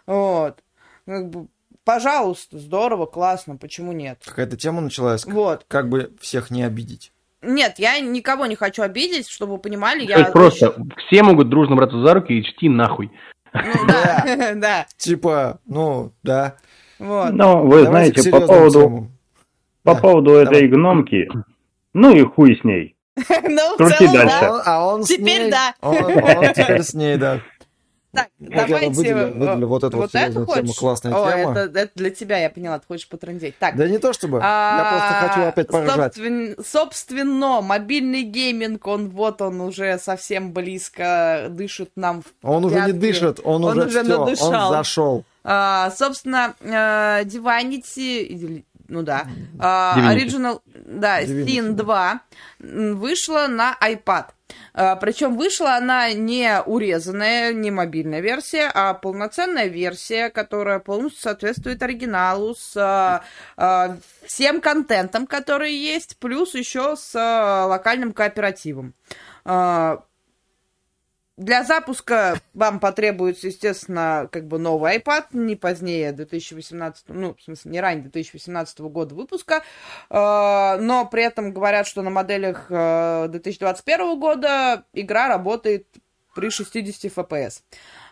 Вот. 0.05 0.63
Как 1.07 1.27
бы, 1.29 1.47
пожалуйста, 1.85 2.57
здорово, 2.57 3.05
классно, 3.05 3.55
почему 3.55 3.93
нет? 3.93 4.21
Какая-то 4.25 4.57
тема 4.57 4.81
началась. 4.81 5.25
Вот. 5.25 5.65
Как 5.67 5.87
бы 5.87 6.11
всех 6.19 6.51
не 6.51 6.63
обидеть. 6.63 7.13
Нет, 7.41 7.75
я 7.77 7.99
никого 7.99 8.47
не 8.47 8.55
хочу 8.55 8.81
обидеть, 8.81 9.29
чтобы 9.29 9.53
вы 9.53 9.57
понимали. 9.59 10.05
То 10.05 10.19
я 10.19 10.25
просто 10.25 10.75
все 11.07 11.23
могут 11.23 11.49
дружно 11.49 11.75
браться 11.75 12.01
за 12.01 12.13
руки 12.13 12.33
и 12.33 12.43
чти 12.43 12.67
нахуй. 12.67 13.11
Ну 13.53 13.61
да, 13.87 14.53
да. 14.55 14.87
Типа, 14.97 15.59
ну, 15.65 16.11
да. 16.23 16.57
Вот. 16.99 17.31
Ну, 17.31 17.65
вы 17.65 17.83
знаете, 17.83 18.29
по 18.29 18.41
поводу, 18.41 19.11
по 19.83 19.95
поводу 19.95 20.33
этой 20.33 20.67
гномки, 20.67 21.29
ну 21.93 22.15
и 22.15 22.23
хуй 22.23 22.59
с 22.59 22.63
ней. 22.63 22.95
Ну, 23.43 23.77
Крути 23.77 24.07
дальше. 24.07 24.51
А 24.65 24.85
он 24.85 25.03
Теперь 25.03 25.49
да. 25.49 25.73
Он 25.81 26.53
теперь 26.53 26.83
с 26.83 26.93
ней, 26.93 27.17
да. 27.17 27.39
Так, 28.15 28.27
давайте... 28.39 28.89
Выделю, 28.89 29.33
выделю 29.33 29.67
вот 29.67 29.83
эту 29.83 29.97
вот, 29.97 30.13
вот 30.13 30.21
эту 30.21 30.45
тему, 30.45 30.73
классная 30.73 31.13
О, 31.13 31.31
тема. 31.31 31.51
Это, 31.51 31.79
это 31.79 31.91
для 31.95 32.09
тебя, 32.09 32.39
я 32.39 32.49
поняла, 32.49 32.79
ты 32.79 32.87
хочешь 32.87 33.07
потрындеть. 33.07 33.57
Так. 33.59 33.75
Да 33.75 33.87
не 33.87 33.97
то 33.97 34.13
чтобы, 34.13 34.39
а, 34.41 34.77
я 34.77 34.91
просто 34.91 35.27
хочу 35.27 35.47
опять 35.47 35.67
поржать. 35.67 36.15
Собствен, 36.15 36.55
собственно, 36.63 37.61
мобильный 37.61 38.23
гейминг, 38.23 38.85
он 38.87 39.09
вот 39.09 39.41
он 39.41 39.61
уже 39.61 39.97
совсем 39.99 40.53
близко 40.53 41.47
дышит 41.49 41.91
нам 41.95 42.21
в 42.21 42.25
Он 42.43 42.65
уже 42.65 42.81
не 42.81 42.93
дышит, 42.93 43.39
он, 43.43 43.63
он 43.63 43.77
уже, 43.77 43.87
уже 43.87 44.03
все, 44.03 44.19
надышал. 44.19 44.47
он 44.47 44.71
зашел. 44.71 45.23
А, 45.43 45.91
собственно, 45.91 46.55
Divinity, 46.61 48.63
ну 48.87 49.01
да. 49.01 49.27
Uh, 49.57 50.15
Original, 50.15 50.61
да, 50.65 51.23
Sin 51.23 51.73
2 51.73 52.21
вышла 52.59 53.47
на 53.47 53.75
iPad. 53.81 54.25
Uh, 54.73 54.97
причем 54.99 55.37
вышла 55.37 55.75
она 55.75 56.13
не 56.13 56.61
урезанная, 56.61 57.53
не 57.53 57.71
мобильная 57.71 58.19
версия, 58.19 58.69
а 58.73 58.93
полноценная 58.93 59.67
версия, 59.67 60.29
которая 60.29 60.79
полностью 60.79 61.23
соответствует 61.23 61.81
оригиналу 61.81 62.55
с 62.55 62.75
uh, 62.75 63.21
uh, 63.57 63.97
всем 64.25 64.61
контентом, 64.61 65.25
который 65.25 65.73
есть, 65.73 66.17
плюс 66.17 66.53
еще 66.53 66.95
с 66.95 67.13
локальным 67.67 68.13
кооперативом. 68.13 68.93
Для 71.37 71.65
запуска 71.65 72.39
вам 72.53 72.79
потребуется, 72.79 73.47
естественно, 73.47 74.29
как 74.31 74.47
бы 74.47 74.57
новый 74.57 74.97
iPad, 74.97 75.25
не 75.33 75.57
позднее 75.57 76.13
2018, 76.13 77.05
ну, 77.09 77.35
в 77.37 77.43
смысле, 77.43 77.71
не 77.71 77.81
ранее 77.81 78.03
2018 78.03 78.79
года 78.79 79.15
выпуска, 79.15 79.55
э, 79.55 79.61
но 80.09 81.05
при 81.11 81.23
этом 81.23 81.51
говорят, 81.51 81.87
что 81.87 82.03
на 82.03 82.09
моделях 82.09 82.67
2021 82.69 83.99
э, 83.99 84.15
года 84.15 84.83
игра 84.93 85.27
работает 85.27 85.87
при 86.33 86.49
60 86.49 87.11
FPS. 87.11 87.63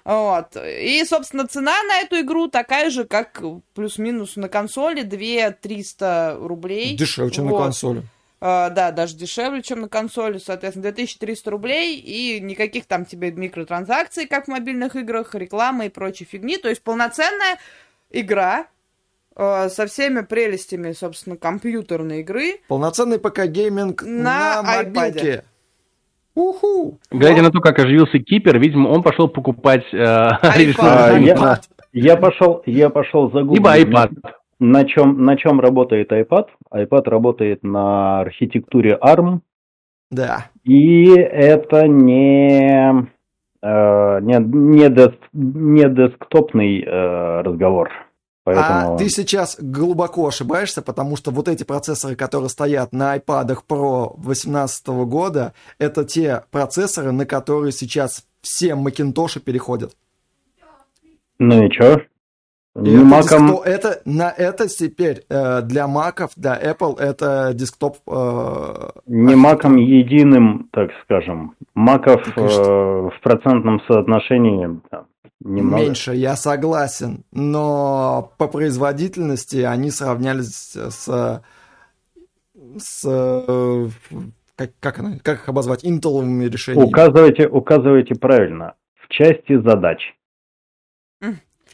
Вот. 0.04 0.58
И, 0.58 1.02
собственно, 1.06 1.48
цена 1.48 1.82
на 1.84 2.02
эту 2.02 2.20
игру 2.20 2.50
такая 2.50 2.90
же, 2.90 3.06
как 3.06 3.42
плюс-минус 3.74 4.36
на 4.36 4.50
консоли, 4.50 5.04
2 5.04 5.52
300 5.52 6.40
рублей. 6.42 6.98
Дешевле, 6.98 7.32
чем 7.32 7.48
вот. 7.48 7.58
на 7.58 7.64
консоли. 7.66 8.04
Э, 8.44 8.70
да, 8.72 8.92
даже 8.92 9.16
дешевле, 9.16 9.62
чем 9.62 9.80
на 9.80 9.88
консоли, 9.88 10.38
соответственно, 10.38 10.92
2300 10.92 11.50
рублей, 11.50 11.98
и 11.98 12.42
никаких 12.42 12.86
там 12.88 13.06
тебе 13.06 13.32
микротранзакций, 13.32 14.28
как 14.28 14.46
в 14.46 14.48
мобильных 14.50 14.98
играх, 14.98 15.34
рекламы 15.34 15.86
и 15.86 15.90
прочей 15.90 16.26
фигни. 16.26 16.58
То 16.58 16.68
есть 16.68 16.84
полноценная 16.84 17.58
игра 18.12 18.68
э, 19.38 19.70
со 19.70 19.86
всеми 19.86 20.24
прелестями, 20.26 20.92
собственно, 20.92 21.38
компьютерной 21.38 22.20
игры. 22.20 22.60
Полноценный 22.68 23.18
ПК-гейминг 23.18 24.04
на, 24.04 24.62
на 24.62 24.84
мобилке. 24.84 25.46
Уху! 26.36 27.00
Глядя 27.12 27.44
на 27.44 27.52
то, 27.52 27.62
как 27.62 27.80
оживился 27.80 28.20
Кипер, 28.20 28.60
видимо, 28.60 28.90
он 28.90 29.04
пошел 29.04 29.30
покупать 29.30 29.86
э, 29.94 29.98
а, 30.04 31.18
я, 31.18 31.62
я 31.94 32.18
пошел, 32.18 32.62
я 32.66 32.90
пошел 32.90 33.32
загуглить. 33.32 33.60
Либо 33.60 33.80
iPad. 33.80 34.12
На 34.66 34.86
чем, 34.86 35.26
на 35.26 35.36
чем 35.36 35.60
работает 35.60 36.14
iPad? 36.14 36.46
iPad 36.74 37.10
работает 37.10 37.64
на 37.64 38.22
архитектуре 38.22 38.98
ARM. 38.98 39.42
Да. 40.10 40.46
И 40.64 41.10
это 41.10 41.86
не, 41.86 43.10
э, 43.62 44.20
не, 44.22 44.38
не, 44.40 44.90
деск, 44.90 45.18
не 45.34 45.90
десктопный 45.90 46.82
э, 46.82 47.42
разговор. 47.42 47.90
Поэтому... 48.46 48.96
А 48.96 48.98
ты 48.98 49.10
сейчас 49.10 49.58
глубоко 49.60 50.30
ошибаешься, 50.30 50.82
потому 50.82 51.18
что 51.18 51.32
вот 51.32 51.50
эти 51.50 51.66
процессоры, 51.66 52.16
которые 52.16 52.48
стоят 52.48 52.94
на 52.94 53.18
iPad 53.18 53.58
Pro 53.68 54.14
2018 54.16 54.88
года, 54.88 55.54
это 55.78 56.06
те 56.06 56.44
процессоры, 56.52 57.12
на 57.12 57.26
которые 57.26 57.74
сейчас 57.74 58.26
все 58.42 58.76
Macintosh 58.76 59.42
переходят. 59.42 59.92
Ну 61.38 61.66
и 61.66 61.70
что? 61.70 62.02
И 62.76 62.90
это, 62.90 63.04
Mac'ом... 63.04 63.22
десктоп, 63.22 63.66
это 63.66 64.02
на 64.06 64.32
это 64.32 64.68
теперь 64.68 65.24
э, 65.30 65.62
для 65.62 65.88
маков, 65.88 66.32
для 66.36 66.60
Apple 66.60 67.00
это 67.00 67.52
десктоп. 67.54 67.98
Э, 68.08 68.90
не 69.06 69.36
маком 69.36 69.78
единым, 69.78 70.70
так 70.72 70.90
скажем. 71.04 71.56
Маков 71.76 72.22
э, 72.36 72.42
в 72.42 73.14
процентном 73.22 73.80
соотношении 73.88 74.82
да, 74.92 75.06
немного. 75.40 75.84
Меньше, 75.84 76.16
я 76.16 76.36
согласен. 76.36 77.24
Но 77.32 78.32
по 78.38 78.48
производительности 78.48 79.58
они 79.58 79.92
сравнялись 79.92 80.76
с 80.76 81.42
с 82.80 83.04
э, 83.06 83.90
как, 84.56 84.72
как, 84.80 85.00
она, 85.00 85.20
как 85.22 85.42
их 85.42 85.50
обозвать, 85.50 85.86
интеловыми 85.86 86.46
решениями. 86.46 86.88
Указывайте, 86.88 87.48
указывайте 87.48 88.16
правильно. 88.16 88.76
В 88.96 89.10
части 89.10 89.62
задач. 89.62 90.00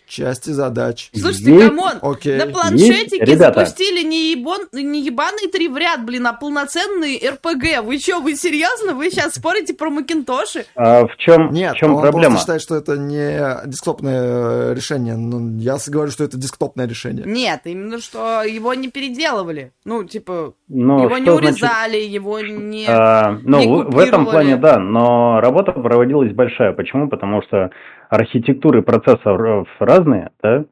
Части 0.09 0.49
задач. 0.49 1.11
Слушайте, 1.15 1.51
Есть. 1.53 1.67
come 1.67 1.82
on, 1.82 1.93
Окей. 2.01 2.35
на 2.37 2.47
планшетике 2.47 3.17
Есть, 3.19 3.31
ребята. 3.31 3.59
запустили 3.59 4.01
не, 4.03 4.31
ебон, 4.31 4.61
не 4.73 5.01
ебаный 5.03 5.47
три 5.51 5.67
в 5.67 5.77
ряд, 5.77 6.03
блин, 6.03 6.25
а 6.25 6.33
полноценный 6.33 7.21
РПГ. 7.29 7.83
Вы 7.83 7.99
что, 7.99 8.19
вы 8.19 8.35
серьезно? 8.35 8.95
Вы 8.95 9.11
сейчас 9.11 9.35
спорите 9.35 9.75
про 9.75 9.91
Макинтоши? 9.91 10.65
А 10.75 11.05
в 11.05 11.15
чем, 11.17 11.51
Нет, 11.51 11.75
в 11.75 11.77
чем 11.77 11.93
он 11.93 12.01
проблема? 12.01 12.31
просто 12.35 12.57
считает, 12.59 12.61
что 12.63 12.75
это 12.75 12.97
не 12.97 13.67
десктопное 13.69 14.71
э, 14.71 14.73
решение. 14.73 15.15
Ну, 15.15 15.59
я 15.59 15.77
говорю, 15.87 16.09
что 16.09 16.23
это 16.23 16.37
десктопное 16.37 16.87
решение. 16.87 17.23
Нет, 17.27 17.61
именно 17.65 18.01
что 18.01 18.41
его 18.41 18.73
не 18.73 18.87
переделывали. 18.89 19.73
Ну, 19.85 20.03
типа, 20.05 20.55
Ну, 20.69 21.03
его 21.03 21.17
не 21.19 21.23
что 21.25 21.37
значит- 21.37 21.61
урезали, 21.61 21.97
его 21.97 22.39
не... 22.39 22.87
А, 22.89 23.37
ну, 23.43 23.59
не 23.59 23.67
в, 23.91 23.99
этом 23.99 24.25
плане 24.25 24.55
да, 24.57 24.79
но 24.79 25.39
работа 25.39 25.71
проводилась 25.71 26.33
большая. 26.33 26.73
Почему? 26.73 27.07
Потому 27.09 27.43
что 27.43 27.69
архитектуры 28.09 28.81
процессоров 28.81 29.67
разные, 29.79 30.31
да? 30.43 30.65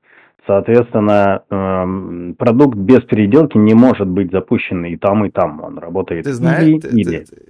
Соответственно, 0.45 1.43
эм, 1.49 2.35
продукт 2.38 2.77
без 2.77 3.01
переделки 3.03 3.57
не 3.57 3.73
может 3.73 4.07
быть 4.07 4.31
запущен 4.31 4.85
и 4.85 4.95
там, 4.95 5.26
и 5.26 5.30
там. 5.30 5.61
Он 5.61 5.77
работает 5.77 6.23
Ты 6.26 6.34
знаешь, 6.34 6.64
или, 6.64 6.80
ты, 6.80 6.88
или. 6.89 7.18
ты- 7.19 7.26
ты- 7.35 7.41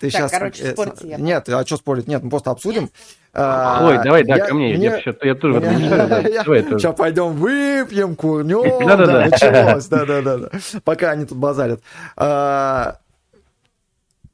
ты 0.00 0.10
сейчас... 0.10 0.30
короче, 0.30 0.66
спорьте, 0.72 1.08
я- 1.08 1.16
Нет, 1.16 1.48
а 1.48 1.64
что 1.66 1.76
спорить? 1.76 2.06
Нет, 2.08 2.22
мы 2.22 2.30
просто 2.30 2.50
обсудим. 2.52 2.88
А, 3.34 3.86
Ой, 3.88 3.98
давай, 4.02 4.24
да, 4.24 4.36
я- 4.36 4.46
ко 4.46 4.54
мне. 4.54 4.74
мне- 4.76 4.84
Я, 4.84 5.00
я 5.22 5.34
тоже 5.34 5.60
Сейчас 5.60 6.96
пойдем 6.96 7.32
выпьем, 7.32 8.14
курнем. 8.16 8.86
Да-да-да. 8.86 9.26
началось, 9.26 9.86
да-да-да. 9.86 10.48
Пока 10.84 11.10
они 11.10 11.24
тут 11.26 11.38
базарят. 11.38 11.82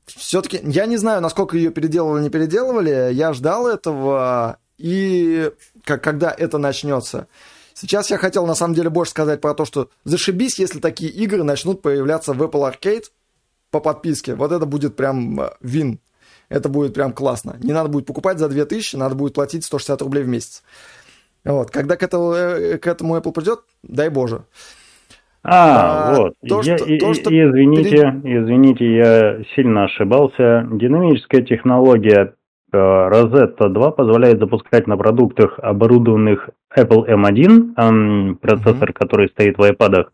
Все-таки, 0.06 0.60
я 0.64 0.86
не 0.86 0.96
знаю, 0.98 1.20
насколько 1.22 1.56
ее 1.56 1.70
переделывали, 1.70 2.22
не 2.24 2.30
переделывали. 2.30 3.10
Я 3.12 3.32
ждал 3.32 3.66
этого, 3.66 4.58
и 4.82 5.50
как, 5.84 6.02
когда 6.02 6.34
это 6.36 6.58
начнется. 6.58 7.26
Сейчас 7.74 8.10
я 8.10 8.18
хотел, 8.18 8.46
на 8.46 8.54
самом 8.54 8.74
деле, 8.74 8.90
больше 8.90 9.12
сказать 9.12 9.40
про 9.40 9.54
то, 9.54 9.64
что 9.64 9.88
зашибись, 10.04 10.58
если 10.58 10.78
такие 10.78 11.10
игры 11.10 11.42
начнут 11.42 11.80
появляться 11.82 12.32
в 12.34 12.42
Apple 12.42 12.70
Arcade 12.70 13.04
по 13.70 13.80
подписке. 13.80 14.34
Вот 14.34 14.52
это 14.52 14.66
будет 14.66 14.94
прям 14.96 15.40
э, 15.40 15.50
вин. 15.62 15.98
Это 16.50 16.68
будет 16.68 16.92
прям 16.92 17.12
классно. 17.12 17.56
Не 17.62 17.72
надо 17.72 17.88
будет 17.88 18.04
покупать 18.06 18.38
за 18.38 18.48
2000, 18.48 18.96
надо 18.96 19.14
будет 19.14 19.32
платить 19.34 19.64
160 19.64 20.02
рублей 20.02 20.22
в 20.24 20.28
месяц. 20.28 20.62
Вот. 21.44 21.70
Когда 21.70 21.96
к 21.96 22.02
этому, 22.02 22.32
э, 22.32 22.76
к 22.78 22.86
этому 22.86 23.16
Apple 23.16 23.32
придет, 23.32 23.60
дай 23.82 24.10
боже. 24.10 24.44
А, 25.44 26.12
А, 26.12 26.14
вот. 26.14 26.34
то, 26.46 26.60
Я- 26.62 26.76
что- 26.78 26.86
и, 26.86 26.98
то, 26.98 27.14
что 27.14 27.30
извините, 27.30 27.96
извините, 28.22 28.94
я 28.96 29.38
сильно 29.56 29.84
ошибался. 29.84 30.68
Динамическая 30.70 31.42
технология 31.42 32.34
Rosetta 32.78 33.68
2 33.68 33.90
позволяет 33.90 34.38
запускать 34.38 34.86
на 34.86 34.96
продуктах, 34.96 35.58
оборудованных 35.58 36.50
Apple 36.76 37.06
M1, 37.08 37.74
эм, 37.76 38.36
процессор, 38.36 38.92
который 38.92 39.28
стоит 39.28 39.58
в 39.58 39.60
iPad 39.60 40.06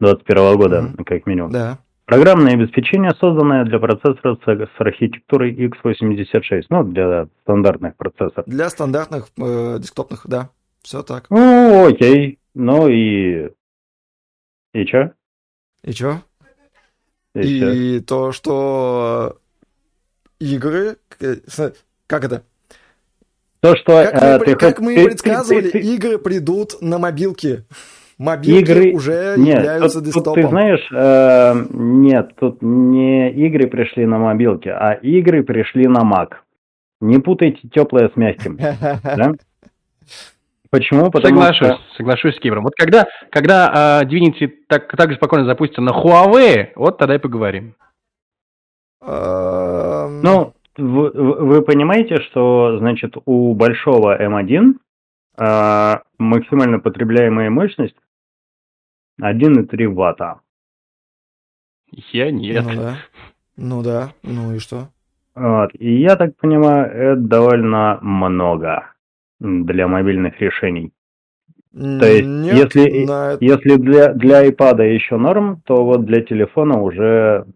2021 0.00 0.56
года, 0.56 0.82
Мгм. 0.82 1.04
как 1.04 1.26
минимум. 1.26 1.50
Да. 1.50 1.78
Программное 2.06 2.52
обеспечение, 2.52 3.12
созданное 3.18 3.64
для 3.64 3.78
процессоров 3.78 4.38
с, 4.44 4.68
архитектурой 4.78 5.54
x86, 5.54 6.64
ну, 6.68 6.84
для 6.84 7.28
стандартных 7.42 7.96
процессоров. 7.96 8.44
Для 8.46 8.68
стандартных 8.68 9.28
э, 9.38 9.78
десктопных, 9.78 10.26
да. 10.26 10.50
Все 10.82 11.02
так. 11.02 11.26
Ну, 11.30 11.86
окей. 11.88 12.38
Ну 12.54 12.88
и... 12.88 13.48
И 14.74 14.84
чё? 14.84 15.12
И 15.82 15.92
чё? 15.92 16.20
И 17.34 17.42
чё? 17.42 17.72
И 17.72 18.00
то, 18.00 18.32
что 18.32 19.38
игры... 20.38 20.96
э, 22.04 22.08
Как 22.08 22.24
это? 22.24 22.42
То, 23.60 23.76
что 23.76 24.02
Как 24.04 24.22
э, 24.22 24.38
мы, 24.38 24.44
ты 24.44 24.56
как 24.56 24.80
мы 24.80 24.94
ты- 24.94 25.04
предсказывали, 25.06 25.70
ты- 25.70 25.70
ты- 25.72 25.94
игры 25.94 26.18
придут 26.18 26.80
на 26.82 26.98
мобилки. 26.98 27.64
Мобилки 28.18 28.60
Игры- 28.70 28.92
уже 28.92 29.34
Нет, 29.38 29.56
являются 29.58 29.98
тут, 30.00 30.04
тут 30.12 30.14
десктопом. 30.14 30.42
ты 30.42 30.48
знаешь, 30.48 30.88
э, 30.92 31.66
нет, 31.72 32.36
тут 32.38 32.62
не 32.62 33.30
игры 33.32 33.66
пришли 33.66 34.06
на 34.06 34.18
мобилки, 34.18 34.68
а 34.68 34.92
игры 35.02 35.42
пришли 35.42 35.86
на 35.88 36.02
Mac. 36.02 36.34
Не 37.00 37.18
путайте 37.18 37.66
теплое 37.68 38.08
с 38.10 38.16
мягким. 38.16 38.56
Почему? 40.70 41.10
Потому 41.10 41.36
Соглашусь, 41.40 41.56
что 41.68 41.78
соглашусь 41.96 42.36
с 42.36 42.40
Кибром. 42.40 42.64
Вот 42.64 42.74
когда, 42.76 43.06
когда 43.30 43.98
а, 44.00 44.04
Divinity 44.04 44.48
так, 44.68 44.88
так 44.96 45.10
же 45.10 45.16
спокойно 45.16 45.46
запустится 45.46 45.80
на 45.80 45.90
Huawei, 45.90 46.68
вот 46.76 46.98
тогда 46.98 47.14
и 47.14 47.18
поговорим. 47.18 47.74
Эм, 49.02 50.20
Ну, 50.22 50.54
вы, 50.78 51.10
вы 51.10 51.62
понимаете, 51.62 52.20
что, 52.20 52.78
значит, 52.78 53.14
у 53.24 53.54
большого 53.54 54.16
M1 54.20 54.74
э, 55.38 55.94
максимально 56.18 56.78
потребляемая 56.80 57.50
мощность 57.50 57.96
1,3 59.20 59.86
ватта. 59.88 60.40
Я 62.12 62.30
нет. 62.30 62.64
Ну 62.64 62.72
да. 62.74 62.96
Ну 63.56 63.82
да. 63.82 64.12
Ну 64.22 64.54
и 64.54 64.58
что? 64.58 64.88
Вот. 65.34 65.70
И 65.74 66.00
я 66.00 66.16
так 66.16 66.36
понимаю, 66.36 66.86
это 66.90 67.20
довольно 67.20 67.98
много 68.02 68.92
для 69.40 69.86
мобильных 69.88 70.40
решений. 70.40 70.92
То 71.72 72.06
есть, 72.06 72.24
если- 72.56 73.04
Если 73.40 73.76
для, 73.76 74.12
для 74.12 74.46
iPad 74.48 74.82
еще 74.94 75.16
норм, 75.16 75.60
то 75.66 75.84
вот 75.84 76.04
для 76.04 76.20
телефона 76.22 76.80
уже, 76.80 77.46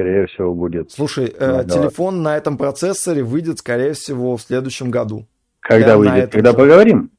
скорее 0.00 0.26
всего, 0.26 0.54
будет. 0.54 0.90
Слушай, 0.90 1.34
э, 1.36 1.64
телефон 1.68 2.22
на 2.22 2.36
этом 2.36 2.56
процессоре 2.56 3.22
выйдет, 3.22 3.58
скорее 3.58 3.92
всего, 3.92 4.36
в 4.36 4.42
следующем 4.42 4.90
году. 4.90 5.26
Когда 5.60 5.90
Я 5.90 5.98
выйдет, 5.98 6.32
когда 6.32 6.52
же. 6.52 6.56
поговорим. 6.56 7.10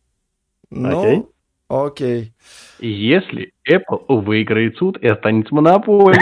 Ну, 0.71 1.01
Окей. 1.01 1.25
окей. 1.67 2.33
Если 2.79 3.51
Apple 3.69 4.21
выиграет 4.21 4.77
суд 4.77 4.97
и 5.01 5.07
останется 5.07 5.53
монополией. 5.53 6.17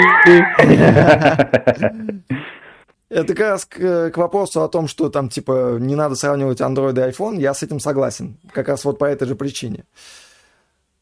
Это 3.09 3.33
как 3.33 3.39
раз 3.39 3.65
к, 3.65 4.11
к 4.11 4.17
вопросу 4.17 4.61
о 4.61 4.67
том, 4.67 4.87
что 4.87 5.09
там, 5.09 5.29
типа, 5.29 5.77
не 5.79 5.95
надо 5.95 6.15
сравнивать 6.15 6.61
Android 6.61 6.93
и 6.93 7.11
iPhone, 7.11 7.39
я 7.39 7.53
с 7.53 7.63
этим 7.63 7.79
согласен. 7.79 8.37
Как 8.51 8.67
раз 8.67 8.85
вот 8.85 8.99
по 8.99 9.05
этой 9.05 9.27
же 9.27 9.35
причине. 9.35 9.85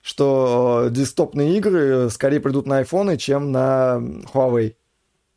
Что 0.01 0.83
э, 0.85 0.89
десктопные 0.89 1.57
игры 1.57 2.09
скорее 2.09 2.39
придут 2.39 2.65
на 2.65 2.81
iPhone, 2.81 3.17
чем 3.17 3.51
на 3.51 3.99
Huawei. 4.33 4.75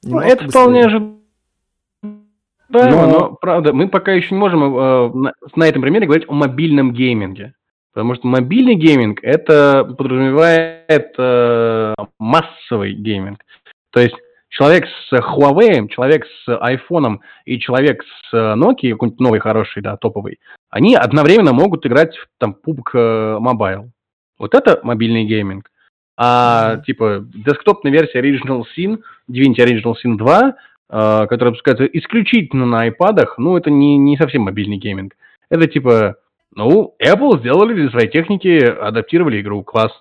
Ну, 0.02 0.10
Немножко 0.20 0.32
это 0.32 0.48
вполне 0.48 0.82
быстрее. 0.84 0.96
ожидаемо, 2.70 3.06
Но- 3.06 3.18
но, 3.18 3.30
правда, 3.40 3.72
мы 3.72 3.88
пока 3.88 4.12
еще 4.12 4.34
не 4.34 4.40
можем 4.40 4.62
э, 4.62 5.10
на, 5.14 5.32
на 5.56 5.64
этом 5.68 5.82
примере 5.82 6.06
говорить 6.06 6.28
о 6.28 6.32
мобильном 6.34 6.92
гейминге. 6.92 7.54
Потому 7.92 8.14
что 8.14 8.26
мобильный 8.28 8.76
гейминг 8.76 9.18
это 9.22 9.84
подразумевает 9.98 11.14
э, 11.18 11.94
массовый 12.18 12.94
гейминг. 12.94 13.44
То 13.90 14.00
есть 14.00 14.14
человек 14.48 14.86
с 14.86 15.12
Huawei, 15.12 15.88
человек 15.88 16.24
с 16.44 16.48
iPhone 16.48 17.18
и 17.44 17.58
человек 17.58 18.02
с 18.04 18.32
э, 18.34 18.54
Nokia, 18.54 18.92
какой-нибудь 18.92 19.20
новый, 19.20 19.40
хороший, 19.40 19.82
да, 19.82 19.96
топовый, 19.96 20.38
они 20.70 20.94
одновременно 20.94 21.52
могут 21.52 21.84
играть 21.84 22.16
в 22.16 22.28
там 22.38 22.54
PUBG 22.64 22.80
э, 22.94 23.38
Mobile. 23.40 23.90
Вот 24.38 24.54
это 24.54 24.78
мобильный 24.84 25.24
гейминг. 25.24 25.68
А 26.22 26.82
типа 26.84 27.24
десктопная 27.34 27.90
версия 27.90 28.20
Original 28.20 28.64
Sin, 28.76 29.00
Divinity 29.30 29.64
Original 29.64 29.94
Sin 30.04 30.16
2, 30.18 30.48
э, 30.90 31.26
которая 31.26 31.52
выпускается 31.52 31.86
исключительно 31.86 32.66
на 32.66 32.86
iPad, 32.86 33.24
ну, 33.38 33.56
это 33.56 33.70
не, 33.70 33.96
не 33.96 34.18
совсем 34.18 34.42
мобильный 34.42 34.76
гейминг. 34.76 35.14
Это 35.48 35.66
типа, 35.66 36.16
ну, 36.54 36.94
Apple 37.02 37.38
сделали 37.38 37.72
для 37.72 37.88
своей 37.88 38.10
техники, 38.10 38.48
адаптировали 38.62 39.40
игру, 39.40 39.64
класс. 39.64 39.92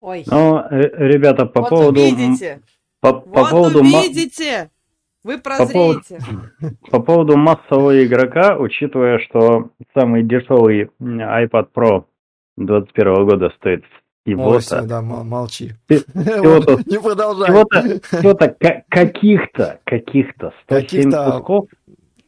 Ой, 0.00 0.24
Ну, 0.26 0.60
э, 0.60 0.80
ребята, 1.12 1.44
по 1.44 1.60
вот 1.60 1.68
поводу... 1.68 2.00
увидите, 2.00 2.62
По, 3.02 3.12
по 3.20 3.40
вот 3.40 3.50
поводу 3.50 3.80
увидите, 3.80 4.70
вы 5.22 5.36
поводу- 5.36 5.42
прозреете. 5.42 6.20
По 6.90 7.00
поводу 7.02 7.36
массового 7.36 8.02
игрока, 8.02 8.56
учитывая, 8.56 9.18
что 9.18 9.72
самый 9.94 10.22
дешевый 10.22 10.88
iPad 11.02 11.68
Pro 11.74 12.04
2021 12.56 13.26
года 13.26 13.52
стоит 13.58 13.84
всего-то, 14.24 14.82
да, 14.82 15.00
мол- 15.02 15.24
молчи. 15.24 15.72
Всего-то, 15.88 16.78
Не 16.86 17.00
продолжай. 17.00 17.46
всего-то, 17.48 17.82
всего-то 18.16 18.48
ка- 18.60 18.82
каких-то, 18.88 19.78
каких-то 19.84 20.52
107 20.64 20.80
Каких-то 20.82 21.30
кусков, 21.32 21.64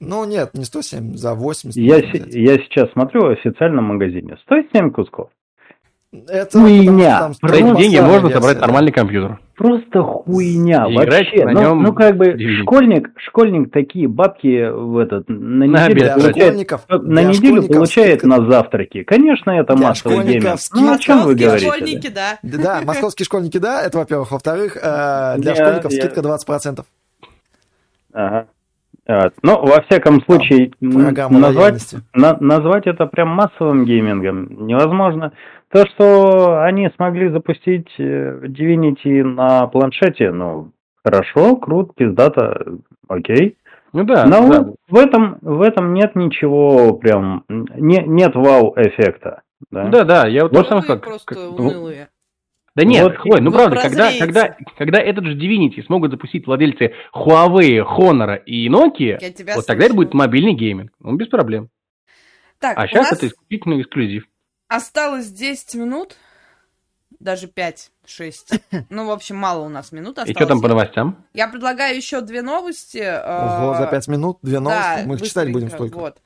Ну 0.00 0.24
нет, 0.24 0.50
не 0.54 0.64
107, 0.64 1.14
за 1.16 1.34
80. 1.34 1.76
я, 1.76 1.96
я 1.96 2.58
сейчас 2.58 2.90
смотрю 2.92 3.22
в 3.26 3.30
официальном 3.30 3.84
магазине, 3.84 4.36
107 4.46 4.90
кусков. 4.90 5.28
Это 6.28 6.58
Хуйня. 6.60 7.32
За 7.42 7.54
эти 7.54 7.76
деньги 7.76 7.98
можно 7.98 8.28
собрать 8.30 8.60
нормальный 8.60 8.92
компьютер. 8.92 9.40
Просто 9.62 10.02
хуйня 10.02 10.86
И 10.88 10.94
вообще. 10.96 11.44
на 11.44 11.52
ну, 11.52 11.60
нем 11.60 11.82
ну, 11.84 11.92
как 11.92 12.16
бы 12.16 12.30
DVD. 12.32 12.62
школьник, 12.62 13.10
школьник 13.16 13.70
такие 13.72 14.08
бабки 14.08 14.68
в 14.70 14.98
этот 14.98 15.28
на 15.28 15.66
На 15.66 15.86
неделю 15.88 16.00
тратить. 16.00 16.22
получает, 16.22 16.46
школьников, 16.48 16.80
на 16.88 17.22
неделю 17.22 17.62
получает 17.68 18.20
скидка- 18.22 18.26
на 18.26 18.50
завтраки. 18.50 19.02
Конечно, 19.04 19.50
это 19.52 19.74
Для 19.76 19.86
массовый 19.88 20.24
гейминг. 20.24 20.44
Ну, 20.74 20.92
о 20.92 20.98
чем 20.98 21.18
вы 21.18 21.30
Московские 21.34 21.46
говорите? 21.46 21.66
школьники, 21.66 22.08
да. 22.08 22.38
Да, 22.42 22.80
московские 22.84 23.24
школьники, 23.24 23.58
да, 23.58 23.82
это 23.82 23.98
во-первых. 23.98 24.32
Во-вторых, 24.32 24.76
э, 24.76 25.34
для 25.38 25.52
Я- 25.52 25.54
школьников 25.54 25.92
я- 25.92 26.00
скидка 26.00 26.22
20%. 26.22 26.84
Ага. 28.12 28.46
Ну, 29.42 29.64
во 29.66 29.82
всяком 29.82 30.22
случае, 30.24 30.72
назвать, 30.80 31.94
на, 32.14 32.36
назвать 32.40 32.86
это 32.86 33.06
прям 33.06 33.28
массовым 33.28 33.84
геймингом 33.84 34.66
невозможно. 34.66 35.32
То, 35.72 35.86
что 35.86 36.62
они 36.62 36.90
смогли 36.96 37.30
запустить 37.30 37.88
э, 37.98 38.40
Divinity 38.44 39.22
на 39.22 39.66
планшете, 39.68 40.30
ну, 40.30 40.72
хорошо, 41.02 41.56
круто, 41.56 41.94
пиздато, 41.96 42.76
окей. 43.08 43.56
Ну 43.94 44.04
да. 44.04 44.26
Но 44.26 44.48
да. 44.48 44.72
в 44.88 44.98
этом 44.98 45.38
в 45.40 45.62
этом 45.62 45.94
нет 45.94 46.14
ничего 46.14 46.94
прям 46.94 47.44
не, 47.48 48.02
нет 48.06 48.34
вау-эффекта. 48.34 49.42
Да, 49.70 49.88
да, 49.88 50.04
да, 50.04 50.26
я 50.28 50.42
вот, 50.42 50.52
вот 50.52 50.68
тоже 50.68 50.86
как, 50.86 51.04
просто 51.04 51.34
как, 51.34 51.58
унылые. 51.58 52.08
Да 52.74 52.84
нет, 52.84 53.04
вот, 53.04 53.16
Хлой, 53.16 53.40
ну 53.40 53.50
правда, 53.50 53.76
когда, 53.82 54.10
когда, 54.18 54.56
когда 54.76 54.98
этот 54.98 55.24
же 55.24 55.36
Divinity 55.36 55.84
смогут 55.84 56.10
запустить 56.10 56.46
владельцы 56.46 56.92
Huawei, 57.14 57.82
Honor 57.82 58.42
и 58.44 58.68
Nokia, 58.68 59.18
вот 59.20 59.38
слышу. 59.38 59.66
тогда 59.66 59.86
это 59.86 59.94
будет 59.94 60.12
мобильный 60.12 60.54
гейминг. 60.54 60.90
Ну, 61.00 61.16
без 61.16 61.28
проблем. 61.28 61.68
Так, 62.58 62.78
а 62.78 62.86
сейчас 62.86 63.12
это 63.12 63.26
исключительно 63.26 63.80
эксклюзив. 63.80 64.24
Осталось 64.72 65.26
10 65.26 65.74
минут, 65.74 66.16
даже 67.20 67.46
5-6. 67.46 67.90
Ну, 68.88 69.06
в 69.06 69.10
общем, 69.10 69.36
мало 69.36 69.66
у 69.66 69.68
нас 69.68 69.92
минут 69.92 70.18
осталось. 70.18 70.30
И 70.30 70.34
что 70.34 70.46
там 70.46 70.62
по 70.62 70.68
новостям? 70.68 71.26
Я 71.34 71.48
предлагаю 71.48 71.94
еще 71.94 72.22
две 72.22 72.40
новости. 72.40 73.02
Ого, 73.02 73.74
за 73.74 73.86
5 73.86 74.08
минут 74.08 74.38
две 74.40 74.60
новости? 74.60 74.80
Да, 74.80 75.02
Мы 75.04 75.16
их 75.16 75.22
читать 75.22 75.52
будем 75.52 75.70
столько. 75.70 75.94
Вот. 75.98 76.16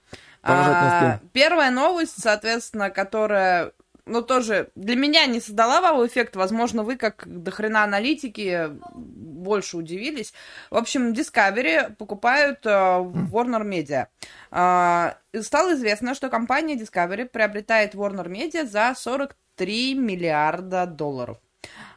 А, 0.45 1.19
первая 1.33 1.73
новость, 1.73 2.23
соответственно, 2.23 2.91
которая 2.91 3.73
ну, 4.07 4.23
тоже 4.23 4.71
для 4.77 4.95
меня 4.95 5.27
не 5.27 5.41
создала 5.41 5.81
вау-эффект. 5.81 6.37
Возможно, 6.37 6.85
вы, 6.85 6.97
как 6.97 7.25
дохрена 7.27 7.83
аналитики, 7.83 8.71
больше 8.95 9.77
удивились. 9.77 10.33
В 10.71 10.77
общем, 10.77 11.13
Discovery 11.13 11.95
покупают 11.97 12.65
э, 12.65 12.71
Warner 12.71 13.65
Media. 13.65 14.07
Э, 14.53 15.15
стало 15.43 15.75
известно, 15.75 16.15
что 16.15 16.31
компания 16.31 16.77
Discovery 16.77 17.27
приобретает 17.27 17.95
Warner 17.95 18.29
Media 18.29 18.65
за 18.65 18.95
43 18.97 19.95
миллиарда 19.95 20.87
долларов. 20.87 21.39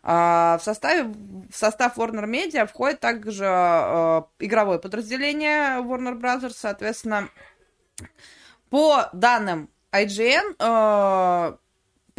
Uh, 0.02 0.58
в, 0.58 0.64
составе, 0.64 1.04
в 1.04 1.56
состав 1.56 1.98
Warner 1.98 2.26
Media 2.26 2.66
входит 2.66 3.02
также 3.02 3.44
uh, 3.44 4.26
игровое 4.40 4.80
подразделение 4.80 5.82
Warner 5.82 6.18
Brothers, 6.18 6.54
соответственно, 6.56 7.28
по 8.70 9.10
данным 9.12 9.70
IGN, 9.92 10.56
uh, 10.58 11.58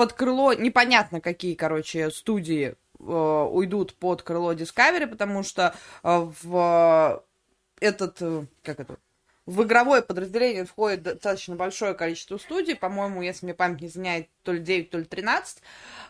под 0.00 0.14
крыло, 0.14 0.54
непонятно 0.54 1.20
какие, 1.20 1.54
короче, 1.54 2.10
студии 2.10 2.74
э, 2.98 3.02
уйдут 3.02 3.94
под 3.96 4.22
крыло 4.22 4.54
Discovery, 4.54 5.06
потому 5.06 5.42
что 5.42 5.74
э, 6.02 6.30
в 6.42 7.22
этот, 7.80 8.16
э, 8.22 8.46
как 8.62 8.80
это, 8.80 8.96
в 9.44 9.62
игровое 9.62 10.00
подразделение 10.00 10.64
входит 10.64 11.02
достаточно 11.02 11.54
большое 11.54 11.92
количество 11.92 12.38
студий, 12.38 12.76
по-моему, 12.76 13.20
если 13.20 13.44
мне 13.44 13.52
память 13.52 13.82
не 13.82 13.88
изменяет, 13.88 14.30
то 14.42 14.52
ли 14.52 14.60
9, 14.60 14.88
то 14.88 14.96
ли 14.96 15.04
13. 15.04 15.58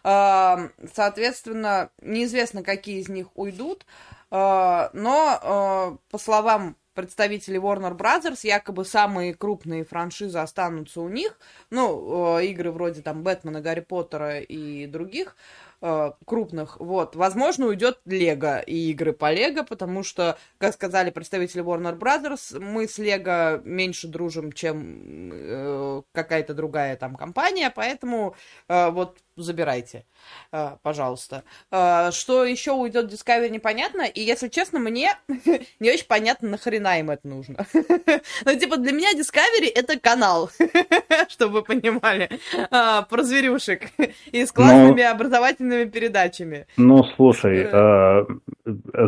Э, 0.04 0.68
соответственно, 0.94 1.90
неизвестно, 2.00 2.62
какие 2.62 3.00
из 3.00 3.08
них 3.08 3.36
уйдут, 3.36 3.86
э, 4.30 4.88
но, 4.92 5.98
по 6.08 6.18
словам 6.18 6.76
представители 7.00 7.58
Warner 7.58 7.96
Brothers, 7.96 8.40
якобы 8.42 8.84
самые 8.84 9.32
крупные 9.34 9.84
франшизы 9.84 10.38
останутся 10.38 11.00
у 11.00 11.08
них. 11.08 11.38
Ну, 11.70 12.36
э, 12.38 12.46
игры 12.46 12.70
вроде 12.70 13.00
там 13.00 13.22
Бэтмена, 13.22 13.62
Гарри 13.62 13.80
Поттера 13.80 14.40
и 14.40 14.86
других 14.86 15.34
э, 15.80 16.12
крупных. 16.26 16.78
Вот, 16.78 17.16
возможно, 17.16 17.66
уйдет 17.66 18.00
Лего 18.04 18.60
и 18.60 18.90
игры 18.90 19.14
по 19.14 19.32
Лего, 19.32 19.62
потому 19.62 20.02
что, 20.02 20.36
как 20.58 20.74
сказали 20.74 21.08
представители 21.10 21.62
Warner 21.62 21.98
Brothers, 21.98 22.60
мы 22.60 22.86
с 22.86 22.98
Лего 22.98 23.62
меньше 23.64 24.06
дружим, 24.06 24.52
чем 24.52 25.30
э, 25.32 26.02
какая-то 26.12 26.52
другая 26.52 26.96
там 26.96 27.16
компания, 27.16 27.72
поэтому 27.74 28.34
э, 28.68 28.90
вот 28.90 29.18
забирайте, 29.42 30.04
э, 30.52 30.76
пожалуйста. 30.82 31.42
Э, 31.70 32.10
что 32.12 32.44
еще 32.44 32.72
уйдет 32.72 33.12
Discovery, 33.12 33.48
непонятно. 33.48 34.02
И, 34.02 34.20
если 34.20 34.48
честно, 34.48 34.78
мне 34.78 35.12
не 35.80 35.90
очень 35.90 36.06
понятно, 36.06 36.50
нахрена 36.50 37.00
им 37.00 37.10
это 37.10 37.26
нужно. 37.26 37.66
Ну, 38.44 38.58
типа, 38.58 38.76
для 38.76 38.92
меня 38.92 39.12
Discovery— 39.12 39.70
это 39.74 39.98
канал, 39.98 40.50
чтобы 41.28 41.54
вы 41.54 41.62
понимали, 41.62 42.28
э, 42.52 43.02
про 43.08 43.22
зверюшек 43.22 43.88
и 44.32 44.44
с 44.44 44.52
классными 44.52 45.02
ну, 45.02 45.10
образовательными 45.10 45.84
передачами. 45.84 46.66
Ну, 46.76 47.04
слушай, 47.16 47.68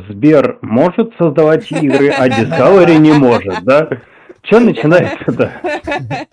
Сбер 0.08 0.58
может 0.62 1.14
создавать 1.18 1.70
игры, 1.70 2.10
а 2.10 2.28
Discovery 2.28 2.98
не 2.98 3.12
может, 3.12 3.64
да? 3.64 4.02
Что 4.44 4.58
начинается-то? 4.58 5.52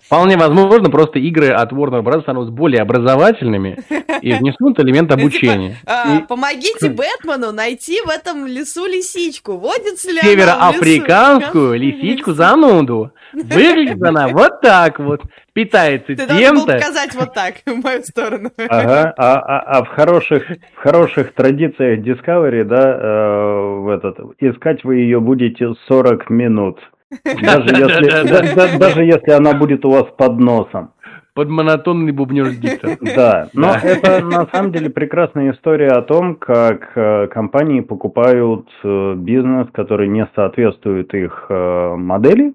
Вполне 0.00 0.36
возможно, 0.36 0.90
просто 0.90 1.20
игры 1.20 1.48
от 1.48 1.72
Warner 1.72 2.02
Bros. 2.02 2.22
станут 2.22 2.50
более 2.50 2.82
образовательными 2.82 3.78
и 4.20 4.32
внесут 4.38 4.80
элемент 4.80 5.12
обучения. 5.12 5.76
Ну, 5.86 6.16
типа, 6.16 6.26
помогите 6.26 6.90
Бэтмену 6.90 7.52
найти 7.52 8.00
в 8.04 8.08
этом 8.08 8.46
лесу 8.46 8.86
лисичку. 8.86 9.58
Водится 9.58 10.10
ли 10.10 10.20
Североафриканскую 10.20 11.78
лисичку 11.78 12.32
зануду. 12.32 13.12
Выглядит 13.32 14.02
она 14.02 14.28
вот 14.32 14.60
так 14.60 14.98
вот. 14.98 15.22
Питается 15.52 16.14
Ты 16.14 16.26
тем-то. 16.26 16.66
Ты 16.66 16.78
показать 16.78 17.14
вот 17.14 17.34
так, 17.34 17.54
в 17.66 17.84
мою 17.84 18.02
сторону. 18.02 18.50
Ага, 18.68 19.12
а, 19.16 19.34
а, 19.36 19.60
а 19.60 19.84
в, 19.84 19.88
хороших, 19.88 20.48
в 20.48 20.76
хороших 20.76 21.34
традициях 21.34 22.00
Discovery, 22.00 22.64
да, 22.64 22.98
э, 22.98 23.80
в 23.80 23.88
этот, 23.88 24.18
искать 24.38 24.84
вы 24.84 24.96
ее 24.96 25.20
будете 25.20 25.74
40 25.88 26.30
минут. 26.30 26.78
Даже 27.24 27.70
если, 27.70 28.78
даже 28.78 29.04
если 29.04 29.30
она 29.32 29.54
будет 29.54 29.84
у 29.84 29.90
вас 29.90 30.06
под 30.16 30.38
носом. 30.38 30.92
Под 31.34 31.48
монотонный 31.48 32.12
бубнеж 32.12 32.56
диктор. 32.56 32.98
Да, 33.00 33.48
но 33.52 33.74
это 33.74 34.24
на 34.24 34.46
самом 34.52 34.72
деле 34.72 34.90
прекрасная 34.90 35.52
история 35.52 35.88
о 35.88 36.02
том, 36.02 36.36
как 36.36 36.92
э, 36.96 37.28
компании 37.28 37.80
покупают 37.80 38.68
э, 38.82 39.14
бизнес, 39.14 39.68
который 39.72 40.08
не 40.08 40.28
соответствует 40.34 41.14
их 41.14 41.46
э, 41.48 41.94
модели, 41.96 42.54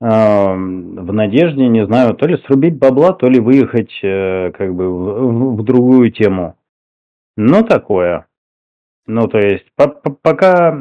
в 0.00 1.12
надежде, 1.12 1.66
не 1.66 1.86
знаю, 1.86 2.14
то 2.14 2.26
ли 2.26 2.36
срубить 2.44 2.78
бабла, 2.78 3.12
то 3.14 3.26
ли 3.26 3.40
выехать 3.40 3.92
как 4.02 4.74
бы 4.74 4.90
в, 4.90 5.56
в 5.56 5.64
другую 5.64 6.10
тему. 6.10 6.56
Ну, 7.38 7.62
такое. 7.62 8.26
Ну, 9.06 9.28
то 9.28 9.38
есть, 9.38 9.64
по 9.76 9.84
-по 9.84 10.14
пока, 10.20 10.76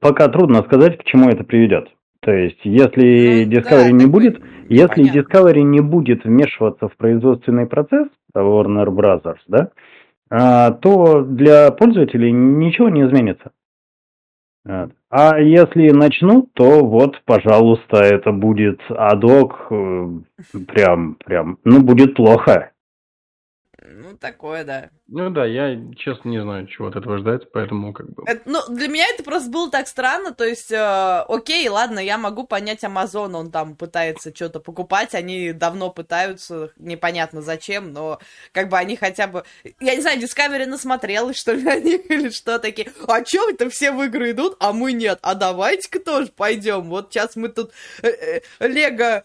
пока 0.00 0.28
трудно 0.28 0.62
сказать, 0.64 0.98
к 0.98 1.04
чему 1.04 1.28
это 1.28 1.44
приведет. 1.44 1.88
То 2.24 2.32
есть, 2.32 2.60
если 2.64 3.44
ну, 3.44 3.52
Discovery 3.52 3.90
да, 3.90 3.90
не 3.90 4.06
будет, 4.06 4.40
если 4.70 5.02
понятно. 5.02 5.18
Discovery 5.20 5.60
не 5.60 5.80
будет 5.80 6.24
вмешиваться 6.24 6.88
в 6.88 6.96
производственный 6.96 7.66
процесс 7.66 8.08
Warner 8.34 8.86
Brothers, 8.86 9.40
да, 9.46 9.70
а, 10.30 10.70
то 10.70 11.20
для 11.20 11.70
пользователей 11.70 12.32
ничего 12.32 12.88
не 12.88 13.02
изменится. 13.02 13.52
А 15.10 15.38
если 15.38 15.90
начнут, 15.90 16.50
то 16.54 16.82
вот, 16.86 17.20
пожалуйста, 17.26 17.98
это 17.98 18.32
будет 18.32 18.80
адок, 18.88 19.66
э, 19.70 20.08
прям, 20.66 21.16
прям, 21.16 21.58
ну, 21.64 21.82
будет 21.82 22.14
плохо. 22.14 22.72
Ну, 23.78 24.13
такое, 24.16 24.64
да. 24.64 24.90
Ну 25.06 25.28
да, 25.28 25.44
я 25.44 25.78
честно 25.96 26.30
не 26.30 26.40
знаю, 26.40 26.66
чего 26.66 26.88
от 26.88 26.96
этого 26.96 27.18
ждать, 27.18 27.52
поэтому 27.52 27.92
как 27.92 28.10
бы... 28.10 28.22
Это, 28.26 28.40
ну, 28.46 28.60
для 28.68 28.88
меня 28.88 29.04
это 29.06 29.22
просто 29.22 29.50
было 29.50 29.70
так 29.70 29.86
странно, 29.86 30.32
то 30.32 30.44
есть, 30.44 30.72
э, 30.72 31.24
окей, 31.28 31.68
ладно, 31.68 31.98
я 31.98 32.16
могу 32.16 32.44
понять 32.44 32.82
Amazon, 32.84 33.36
он 33.36 33.50
там 33.50 33.76
пытается 33.76 34.34
что-то 34.34 34.60
покупать, 34.60 35.14
они 35.14 35.52
давно 35.52 35.90
пытаются, 35.90 36.70
непонятно 36.76 37.42
зачем, 37.42 37.92
но 37.92 38.18
как 38.52 38.70
бы 38.70 38.78
они 38.78 38.96
хотя 38.96 39.26
бы... 39.26 39.44
Я 39.78 39.94
не 39.94 40.00
знаю, 40.00 40.18
Discovery 40.18 40.64
насмотрелась, 40.64 41.36
что 41.36 41.52
ли, 41.52 41.62
на 41.64 41.76
них, 41.76 42.10
или 42.10 42.30
что 42.30 42.58
такие, 42.58 42.90
а 43.06 43.22
чё 43.22 43.50
это 43.50 43.68
все 43.68 43.92
в 43.92 44.02
игры 44.02 44.30
идут, 44.30 44.56
а 44.58 44.72
мы 44.72 44.94
нет, 44.94 45.18
а 45.20 45.34
давайте-ка 45.34 46.00
тоже 46.00 46.28
пойдем, 46.28 46.88
вот 46.88 47.12
сейчас 47.12 47.36
мы 47.36 47.48
тут 47.50 47.72
э, 48.02 48.40
э, 48.58 48.66
Лего, 48.66 49.22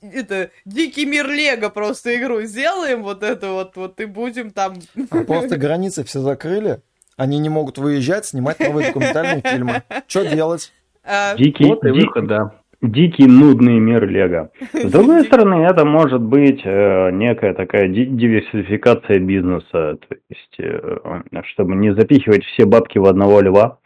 это, 0.00 0.50
Дикий 0.64 1.04
мир 1.04 1.28
Лего 1.28 1.68
просто 1.68 2.16
игру 2.16 2.42
сделаем, 2.42 3.02
вот 3.02 3.24
это 3.24 3.50
вот, 3.50 3.74
вот 3.74 4.00
и 4.00 4.04
будем 4.26 4.50
там 4.50 4.74
а 5.10 5.24
просто 5.24 5.56
границы 5.64 6.04
все 6.04 6.20
закрыли, 6.20 6.80
они 7.16 7.38
не 7.38 7.48
могут 7.48 7.78
выезжать, 7.78 8.26
снимать 8.26 8.58
новые 8.60 8.88
документальные 8.88 9.42
фильмы. 9.42 9.82
Что 10.08 10.26
делать? 10.26 10.72
А, 11.04 11.36
дикий, 11.36 11.64
вот 11.64 11.84
и 11.84 11.90
выход, 11.90 12.26
да. 12.26 12.54
Дикий 12.82 13.26
нудный 13.26 13.78
мир 13.78 14.06
Лего. 14.06 14.50
С 14.72 14.90
другой 14.90 15.24
стороны, 15.24 15.64
это 15.64 15.84
может 15.84 16.20
быть 16.20 16.60
э, 16.64 17.10
некая 17.10 17.54
такая 17.54 17.88
диверсификация 17.88 19.18
бизнеса, 19.18 19.96
то 20.08 20.16
есть, 20.28 20.56
э, 20.58 20.98
чтобы 21.44 21.74
не 21.76 21.94
запихивать 21.94 22.44
все 22.44 22.66
бабки 22.66 22.98
в 22.98 23.06
одного 23.06 23.40
льва, 23.40 23.78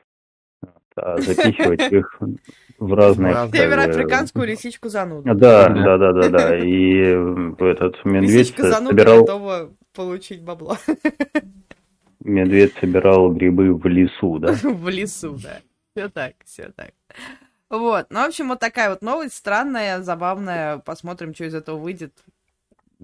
а 0.96 1.18
запихивать 1.18 1.92
их 1.92 2.18
в 2.80 2.94
разные... 2.94 3.34
Североафриканскую 3.52 4.48
лисичку 4.48 4.88
зануду. 4.88 5.34
Да, 5.34 5.68
да, 5.68 5.98
да, 5.98 6.12
да, 6.12 6.28
да. 6.28 6.58
И 6.58 7.00
этот 7.58 8.04
медведь 8.04 8.54
собирал... 8.56 9.26
получить 9.92 10.42
бабло. 10.42 10.78
Медведь 12.20 12.74
собирал 12.80 13.32
грибы 13.32 13.74
в 13.74 13.86
лесу, 13.86 14.38
да? 14.38 14.52
В 14.62 14.88
лесу, 14.88 15.38
да. 15.42 15.60
Все 15.94 16.08
так, 16.08 16.34
все 16.44 16.70
так. 16.70 16.92
Вот. 17.70 18.06
Ну, 18.10 18.20
в 18.20 18.26
общем, 18.26 18.48
вот 18.48 18.60
такая 18.60 18.90
вот 18.90 19.00
новость 19.00 19.34
странная, 19.34 20.02
забавная. 20.02 20.78
Посмотрим, 20.78 21.34
что 21.34 21.44
из 21.44 21.54
этого 21.54 21.78
выйдет. 21.78 22.12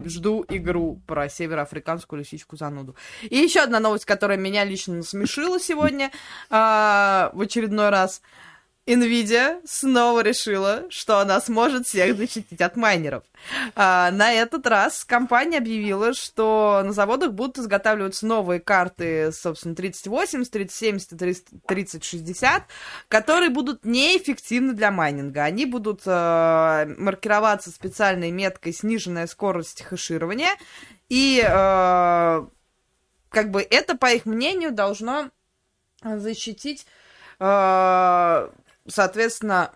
Жду 0.04 0.44
игру 0.48 1.00
про 1.06 1.28
североафриканскую 1.28 2.20
лисичку 2.20 2.56
зануду. 2.56 2.94
И 3.22 3.36
еще 3.36 3.60
одна 3.60 3.80
новость, 3.80 4.04
которая 4.04 4.36
меня 4.36 4.64
лично 4.64 4.96
насмешила 4.96 5.58
сегодня 5.58 6.10
э, 6.50 6.54
в 7.32 7.40
очередной 7.40 7.88
раз. 7.88 8.20
Nvidia 8.86 9.60
снова 9.64 10.20
решила, 10.20 10.84
что 10.90 11.18
она 11.18 11.40
сможет 11.40 11.86
всех 11.86 12.16
защитить 12.16 12.60
от 12.60 12.76
майнеров. 12.76 13.24
А, 13.74 14.12
на 14.12 14.32
этот 14.32 14.64
раз 14.66 15.04
компания 15.04 15.58
объявила, 15.58 16.14
что 16.14 16.82
на 16.84 16.92
заводах 16.92 17.32
будут 17.32 17.58
изготавливаться 17.58 18.26
новые 18.26 18.60
карты, 18.60 19.32
собственно, 19.32 19.74
3080, 19.74 20.50
3070 20.50 21.66
3060, 21.66 22.62
которые 23.08 23.50
будут 23.50 23.84
неэффективны 23.84 24.72
для 24.72 24.92
майнинга. 24.92 25.42
Они 25.42 25.66
будут 25.66 26.02
э, 26.06 26.94
маркироваться 26.96 27.70
специальной 27.70 28.30
меткой 28.30 28.72
«сниженная 28.72 29.26
скорость 29.26 29.82
хеширования», 29.82 30.50
и 31.08 31.40
э, 31.44 32.46
как 33.30 33.50
бы 33.50 33.62
это, 33.62 33.96
по 33.96 34.12
их 34.12 34.26
мнению, 34.26 34.72
должно 34.72 35.30
защитить 36.02 36.86
э, 37.40 38.48
соответственно, 38.88 39.72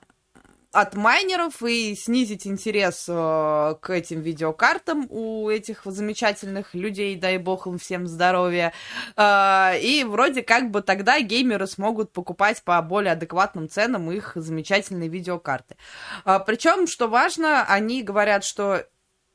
от 0.72 0.94
майнеров 0.94 1.62
и 1.62 1.96
снизить 1.96 2.46
интерес 2.46 3.06
э, 3.08 3.74
к 3.80 3.90
этим 3.90 4.20
видеокартам 4.20 5.06
у 5.10 5.48
этих 5.50 5.82
замечательных 5.84 6.74
людей, 6.74 7.16
дай 7.16 7.38
бог 7.38 7.66
им 7.66 7.78
всем 7.78 8.06
здоровья. 8.06 8.72
Э, 9.16 9.78
и 9.80 10.04
вроде 10.04 10.42
как 10.42 10.70
бы 10.70 10.82
тогда 10.82 11.20
геймеры 11.20 11.66
смогут 11.66 12.12
покупать 12.12 12.62
по 12.62 12.80
более 12.82 13.12
адекватным 13.12 13.68
ценам 13.68 14.12
их 14.12 14.32
замечательные 14.36 15.08
видеокарты. 15.08 15.76
Э, 16.24 16.38
причем, 16.46 16.86
что 16.86 17.08
важно, 17.08 17.64
они 17.64 18.02
говорят, 18.04 18.44
что 18.44 18.84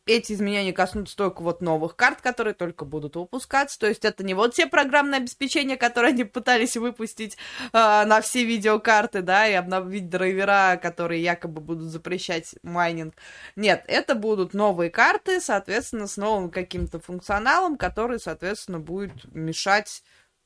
эти 0.06 0.34
изменения 0.34 0.73
коснутся 0.73 1.15
только 1.15 1.41
вот 1.41 1.61
новых 1.61 1.95
карт, 1.95 2.22
которые 2.22 2.53
только 2.53 2.86
будут 2.86 3.15
выпускаться. 3.15 3.80
То 3.80 3.88
есть 3.88 4.06
это 4.06 4.23
не 4.23 4.34
вот 4.34 4.53
те 4.53 4.68
программные 4.68 5.19
обеспечения, 5.19 5.77
которые 5.77 6.14
они 6.14 6.23
пытались 6.23 6.77
выпустить 6.77 7.38
э, 7.73 8.06
на 8.06 8.22
все 8.22 8.44
видеокарты, 8.44 9.22
да, 9.22 9.48
и 9.48 9.53
обновить 9.53 10.10
драйвера, 10.10 10.80
которые 10.82 11.23
якобы 11.23 11.61
будут 11.61 11.90
запрещать 11.90 12.56
майнинг. 12.64 13.15
Нет, 13.56 13.84
это 13.88 14.15
будут 14.15 14.53
новые 14.53 14.90
карты, 14.90 15.41
соответственно, 15.41 16.07
с 16.07 16.18
новым 16.18 16.49
каким-то 16.49 16.99
функционалом, 16.99 17.77
который, 17.77 18.19
соответственно, 18.19 18.80
будет 18.80 19.34
мешать 19.34 20.03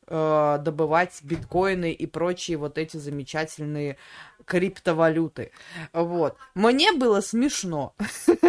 э, 0.09 0.57
добывать 0.61 1.19
биткоины 1.21 1.91
и 1.91 2.05
прочие 2.05 2.57
вот 2.57 2.77
эти 2.77 2.97
замечательные 2.97 3.97
криптовалюты. 4.45 5.51
Вот. 5.93 6.35
Мне 6.55 6.91
было 6.91 7.21
смешно. 7.21 7.93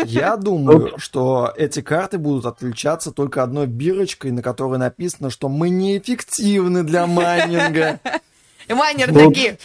Я 0.04 0.36
думаю, 0.38 0.94
что 0.98 1.52
эти 1.56 1.82
карты 1.82 2.18
будут 2.18 2.46
отличаться 2.46 3.12
только 3.12 3.42
одной 3.42 3.66
бирочкой, 3.66 4.32
на 4.32 4.42
которой 4.42 4.78
написано, 4.78 5.30
что 5.30 5.48
мы 5.48 5.68
неэффективны 5.68 6.82
для 6.82 7.06
майнинга. 7.06 8.00
И 8.68 8.72
майнеры 8.72 9.12
такие, 9.12 9.58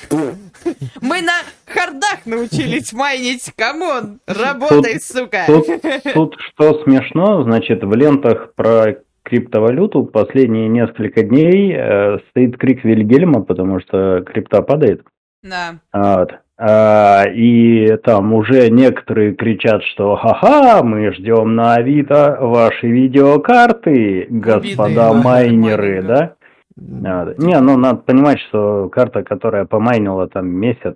мы 0.99 1.21
на 1.21 1.33
хардах 1.67 2.25
научились 2.25 2.91
майнить, 2.91 3.51
come 3.55 3.92
on, 3.92 4.19
работай, 4.25 4.93
тут, 4.93 5.03
сука. 5.03 5.43
Тут, 5.45 5.67
тут 6.11 6.35
что 6.39 6.83
смешно, 6.83 7.43
значит, 7.43 7.83
в 7.83 7.93
лентах 7.93 8.53
про 8.55 8.95
криптовалюту 9.25 10.05
последние 10.05 10.69
несколько 10.69 11.23
дней 11.23 11.73
э, 11.75 12.19
стоит 12.29 12.57
крик 12.57 12.83
Вильгельма, 12.83 13.43
потому 13.43 13.79
что 13.79 14.21
крипта 14.21 14.61
падает. 14.61 15.03
Да. 15.43 15.79
Вот. 15.91 16.33
А, 16.57 17.25
и 17.27 17.97
там 17.97 18.33
уже 18.33 18.69
некоторые 18.69 19.35
кричат, 19.35 19.83
что 19.83 20.15
ха-ха, 20.15 20.83
мы 20.83 21.11
ждем 21.13 21.55
на 21.55 21.73
Авито 21.75 22.37
ваши 22.39 22.87
видеокарты, 22.87 24.27
господа 24.29 25.09
Виды, 25.09 25.23
майнеры, 25.23 26.01
да? 26.01 26.35
Вот. 26.77 27.37
Не, 27.39 27.59
ну 27.59 27.77
надо 27.77 27.97
понимать, 27.97 28.39
что 28.47 28.89
карта, 28.89 29.23
которая 29.23 29.65
помайнила 29.65 30.27
там 30.27 30.47
месяц, 30.47 30.95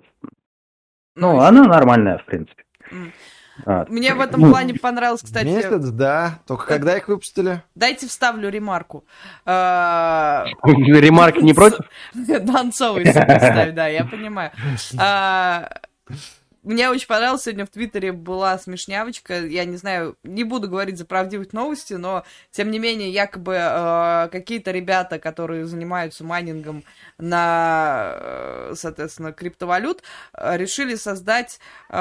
ну 1.16 1.40
она 1.40 1.64
нормальная, 1.64 2.18
в 2.18 2.24
принципе. 2.24 2.62
А. 3.66 3.84
Мне 3.88 4.14
в 4.14 4.20
этом 4.20 4.50
плане 4.50 4.74
понравилось, 4.74 5.22
кстати... 5.22 5.46
Месяц, 5.46 5.88
да. 5.90 6.38
Только 6.46 6.66
когда 6.66 6.96
их 6.96 7.08
выпустили? 7.08 7.62
Дайте 7.74 8.06
вставлю 8.06 8.48
ремарку. 8.48 9.04
А, 9.44 10.44
Ремарк 10.64 11.36
не 11.36 11.54
против? 11.54 11.80
Донцовый 12.14 13.04
да, 13.12 13.86
я 13.86 14.04
понимаю. 14.04 14.52
Мне 16.62 16.90
очень 16.90 17.06
понравилось, 17.06 17.44
сегодня 17.44 17.64
в 17.64 17.70
Твиттере 17.70 18.12
была 18.12 18.58
смешнявочка, 18.58 19.46
я 19.46 19.64
не 19.64 19.78
знаю, 19.78 20.18
не 20.22 20.44
буду 20.44 20.68
говорить 20.68 20.98
за 20.98 21.06
правдивость 21.06 21.54
новости, 21.54 21.94
но, 21.94 22.24
тем 22.50 22.70
не 22.70 22.78
менее, 22.78 23.10
якобы 23.10 23.54
э, 23.58 24.28
какие-то 24.30 24.70
ребята, 24.70 25.18
которые 25.18 25.64
занимаются 25.64 26.22
майнингом 26.22 26.84
на, 27.16 28.12
э, 28.12 28.72
соответственно, 28.76 29.32
криптовалют, 29.32 30.02
э, 30.34 30.58
решили 30.58 30.96
создать, 30.96 31.60
э, 31.88 31.92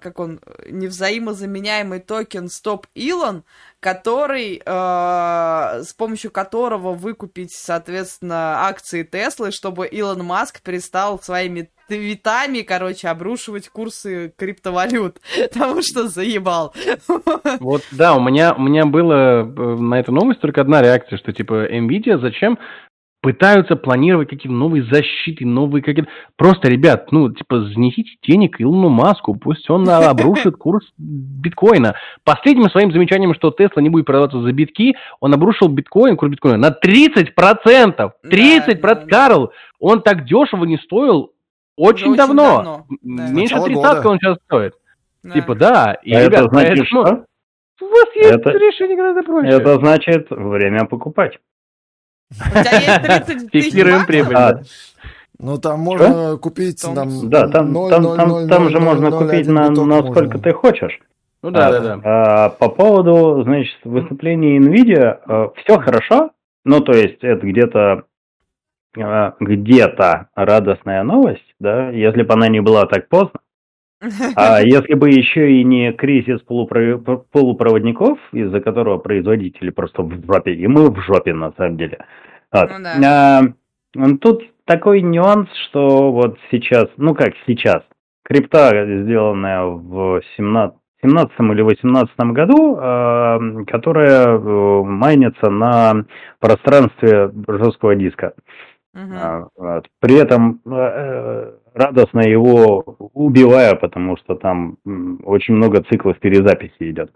как 0.00 0.18
он, 0.18 0.40
невзаимозаменяемый 0.66 2.00
токен 2.00 2.46
Stop 2.46 2.84
Elon, 2.94 3.42
который, 3.82 4.62
э, 4.64 5.82
с 5.82 5.92
помощью 5.92 6.30
которого 6.30 6.92
выкупить, 6.92 7.52
соответственно, 7.52 8.68
акции 8.68 9.02
Теслы, 9.02 9.50
чтобы 9.50 9.88
Илон 9.88 10.24
Маск 10.24 10.62
перестал 10.62 11.18
своими 11.18 11.68
твитами, 11.88 12.60
короче, 12.60 13.08
обрушивать 13.08 13.68
курсы 13.68 14.32
криптовалют, 14.36 15.20
потому 15.52 15.80
что 15.82 16.06
заебал. 16.06 16.72
Вот, 17.58 17.82
да, 17.90 18.14
у 18.14 18.20
меня, 18.20 18.54
у 18.54 18.60
меня 18.62 18.86
было 18.86 19.42
э, 19.42 19.44
на 19.44 19.98
эту 19.98 20.12
новость 20.12 20.40
только 20.40 20.60
одна 20.60 20.80
реакция, 20.80 21.18
что, 21.18 21.32
типа, 21.32 21.66
Nvidia 21.68 22.20
зачем 22.20 22.58
пытаются 23.22 23.76
планировать 23.76 24.28
какие-то 24.28 24.54
новые 24.54 24.84
защиты, 24.84 25.46
новые 25.46 25.80
какие-то... 25.82 26.10
Просто, 26.36 26.68
ребят, 26.68 27.12
ну, 27.12 27.30
типа, 27.30 27.60
занесите 27.60 28.10
денег 28.26 28.60
Илону 28.60 28.88
Маску, 28.88 29.34
пусть 29.36 29.70
он 29.70 29.88
обрушит 29.88 30.56
курс 30.56 30.84
биткоина. 30.98 31.94
Последним 32.24 32.68
своим 32.68 32.92
замечанием, 32.92 33.32
что 33.34 33.52
Тесла 33.52 33.80
не 33.80 33.90
будет 33.90 34.06
продаваться 34.06 34.42
за 34.42 34.52
битки, 34.52 34.96
он 35.20 35.32
обрушил 35.32 35.68
биткоин, 35.68 36.16
курс 36.16 36.32
биткоина 36.32 36.58
на 36.58 36.70
30%! 36.70 38.10
30%! 38.26 38.80
Да, 38.80 38.94
да, 38.94 39.06
Карл! 39.06 39.52
Он 39.78 40.02
так 40.02 40.24
дешево 40.24 40.64
не 40.64 40.78
стоил 40.78 41.32
очень, 41.76 42.08
очень 42.08 42.16
давно. 42.16 42.56
давно. 42.56 42.86
Да. 43.02 43.28
Меньше 43.28 43.60
тридцатка 43.62 44.08
он 44.08 44.18
сейчас 44.18 44.38
стоит. 44.44 44.74
Да. 45.22 45.30
Типа, 45.30 45.54
да. 45.54 45.98
И, 46.02 46.12
а 46.12 46.24
ребят, 46.24 46.40
это 46.40 46.48
значит 46.50 46.78
поэтому... 46.78 47.06
что? 47.06 47.24
У 47.80 47.88
вас 47.88 48.16
есть 48.16 48.30
это, 48.30 48.50
решение 48.50 48.96
гораздо 48.96 49.22
проще. 49.22 49.48
Это 49.48 49.78
значит 49.78 50.26
время 50.30 50.86
покупать. 50.86 51.38
Фиксируем 53.52 54.06
прибыль. 54.06 54.36
А, 54.36 54.60
ну, 55.38 55.58
там 55.58 55.80
можно 55.80 56.36
купить... 56.36 56.82
Там, 56.82 57.28
да, 57.28 57.48
там, 57.48 57.72
0, 57.72 57.90
там, 57.90 58.02
0, 58.02 58.16
там, 58.16 58.28
0, 58.28 58.48
там 58.48 58.62
0, 58.64 58.70
же 58.70 58.78
0, 58.78 58.84
можно 58.84 59.10
0, 59.10 59.24
купить 59.24 59.46
на, 59.48 59.70
на 59.70 60.02
сколько 60.02 60.38
ты 60.38 60.52
хочешь. 60.52 60.98
Ну 61.42 61.50
да, 61.50 61.68
а, 61.68 61.72
да, 61.72 61.80
да. 61.80 62.00
А, 62.04 62.48
по 62.50 62.68
поводу, 62.68 63.42
значит, 63.42 63.76
выступления 63.84 64.58
NVIDIA, 64.58 65.18
а, 65.26 65.50
все 65.56 65.78
хорошо, 65.78 66.30
ну, 66.64 66.80
то 66.80 66.92
есть 66.92 67.18
это 67.22 67.44
где-то 67.44 68.04
а, 68.98 69.34
где-то 69.40 70.28
радостная 70.34 71.02
новость, 71.02 71.54
да, 71.58 71.90
если 71.90 72.22
бы 72.22 72.34
она 72.34 72.48
не 72.48 72.60
была 72.60 72.86
так 72.86 73.08
поздно. 73.08 73.40
А 74.34 74.60
если 74.60 74.94
бы 74.94 75.10
еще 75.10 75.52
и 75.52 75.64
не 75.64 75.92
кризис 75.92 76.40
полупроводников, 76.40 78.18
из-за 78.32 78.60
которого 78.60 78.98
производители 78.98 79.70
просто 79.70 80.02
в 80.02 80.26
жопе, 80.26 80.54
и 80.54 80.66
мы 80.66 80.90
в 80.90 81.00
жопе 81.02 81.32
на 81.32 81.52
самом 81.52 81.76
деле. 81.76 81.98
Вот. 82.52 82.70
Ну, 82.70 82.82
да. 82.82 83.42
а, 83.96 84.16
тут 84.20 84.42
такой 84.64 85.02
нюанс, 85.02 85.48
что 85.68 86.12
вот 86.12 86.38
сейчас, 86.50 86.86
ну 86.96 87.14
как 87.14 87.32
сейчас, 87.46 87.82
крипта, 88.24 88.70
сделанная 89.02 89.64
в 89.64 90.22
17 90.36 90.76
17 91.04 91.32
или 91.40 91.62
18 91.62 92.16
году, 92.32 92.76
э, 92.76 93.64
которая 93.66 94.38
э, 94.38 94.82
майнится 94.84 95.50
на 95.50 96.04
пространстве 96.38 97.32
жесткого 97.48 97.96
диска. 97.96 98.34
Uh-huh. 98.94 99.48
Вот. 99.56 99.88
При 100.00 100.16
этом 100.16 100.60
э, 100.64 100.70
э, 100.70 101.52
радостно 101.74 102.20
его 102.20 102.84
убивая, 103.14 103.74
потому 103.74 104.16
что 104.18 104.36
там 104.36 104.78
очень 105.24 105.54
много 105.54 105.82
циклов 105.82 106.18
перезаписи 106.20 106.90
идет. 106.90 107.10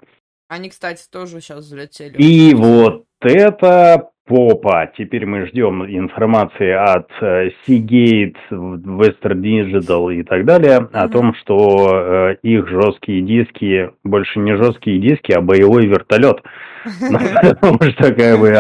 Они, 0.49 0.71
кстати, 0.71 1.03
тоже 1.11 1.41
сейчас 1.41 1.59
взлетели. 1.61 2.17
И 2.17 2.55
вот 2.55 3.05
это 3.21 4.11
попа. 4.27 4.91
Теперь 4.99 5.25
мы 5.25 5.47
ждем 5.47 5.85
информации 5.85 6.71
от 6.71 7.09
э, 7.21 7.51
Seagate, 7.67 8.37
Western 8.51 9.41
Digital 9.41 10.13
и 10.15 10.23
так 10.23 10.45
далее 10.45 10.81
mm-hmm. 10.81 10.91
о 10.93 11.09
том, 11.09 11.35
что 11.35 11.91
э, 11.93 12.37
их 12.43 12.69
жесткие 12.69 13.23
диски 13.23 13.91
больше 14.05 14.41
не 14.41 14.57
жесткие 14.57 14.99
диски, 14.99 15.33
а 15.33 15.41
боевой 15.41 15.87
вертолет. 15.87 16.43
Потому 16.85 17.83
что 17.83 18.13
как 18.15 18.39
бы 18.39 18.51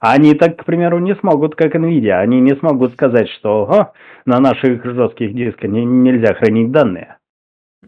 Они 0.00 0.34
так, 0.34 0.56
к 0.56 0.64
примеру, 0.64 0.98
не 0.98 1.14
смогут, 1.16 1.56
как 1.56 1.74
NVIDIA. 1.74 2.20
Они 2.20 2.40
не 2.40 2.54
смогут 2.56 2.92
сказать, 2.92 3.28
что 3.38 3.92
на 4.24 4.40
наших 4.40 4.82
жестких 4.84 5.34
дисках 5.34 5.70
не, 5.70 5.84
нельзя 5.84 6.34
хранить 6.34 6.70
данные. 6.70 7.16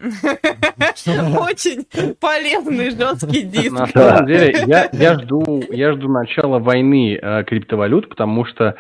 Очень 1.41 1.87
полезный 2.21 2.91
жесткий 2.91 3.43
диск. 3.43 3.73
На 3.73 3.87
самом 3.87 4.27
деле, 4.27 4.65
я, 4.67 4.89
я, 4.93 5.19
жду, 5.21 5.63
я 5.71 5.93
жду 5.93 6.09
начала 6.09 6.59
войны 6.59 7.19
э, 7.21 7.45
криптовалют, 7.45 8.09
потому 8.09 8.45
что 8.45 8.75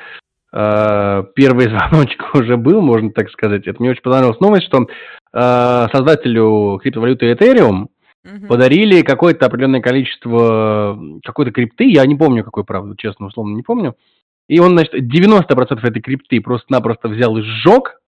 э, 0.53 1.25
первый 1.35 1.69
звоночек 1.69 2.35
уже 2.35 2.57
был, 2.57 2.81
можно 2.81 3.11
так 3.13 3.31
сказать. 3.31 3.67
Это 3.67 3.81
мне 3.81 3.91
очень 3.91 4.03
понравилась 4.03 4.41
новость, 4.41 4.67
что 4.67 4.79
э, 4.81 5.89
создателю 5.93 6.81
криптовалюты 6.83 7.31
Ethereum 7.31 7.87
угу. 8.25 8.47
подарили 8.49 9.03
какое-то 9.03 9.47
определенное 9.47 9.81
количество 9.81 10.99
какой-то 11.25 11.53
крипты, 11.53 11.85
я 11.85 12.05
не 12.05 12.17
помню 12.17 12.43
какой, 12.43 12.65
правда, 12.65 12.97
честно, 12.97 13.27
условно 13.27 13.55
не 13.55 13.63
помню. 13.63 13.95
И 14.49 14.59
он, 14.59 14.73
значит, 14.73 14.95
90% 14.95 15.87
этой 15.87 16.03
крипты 16.03 16.41
просто-напросто 16.41 17.09
взял 17.09 17.37
и 17.37 17.43
сжег, 17.43 18.02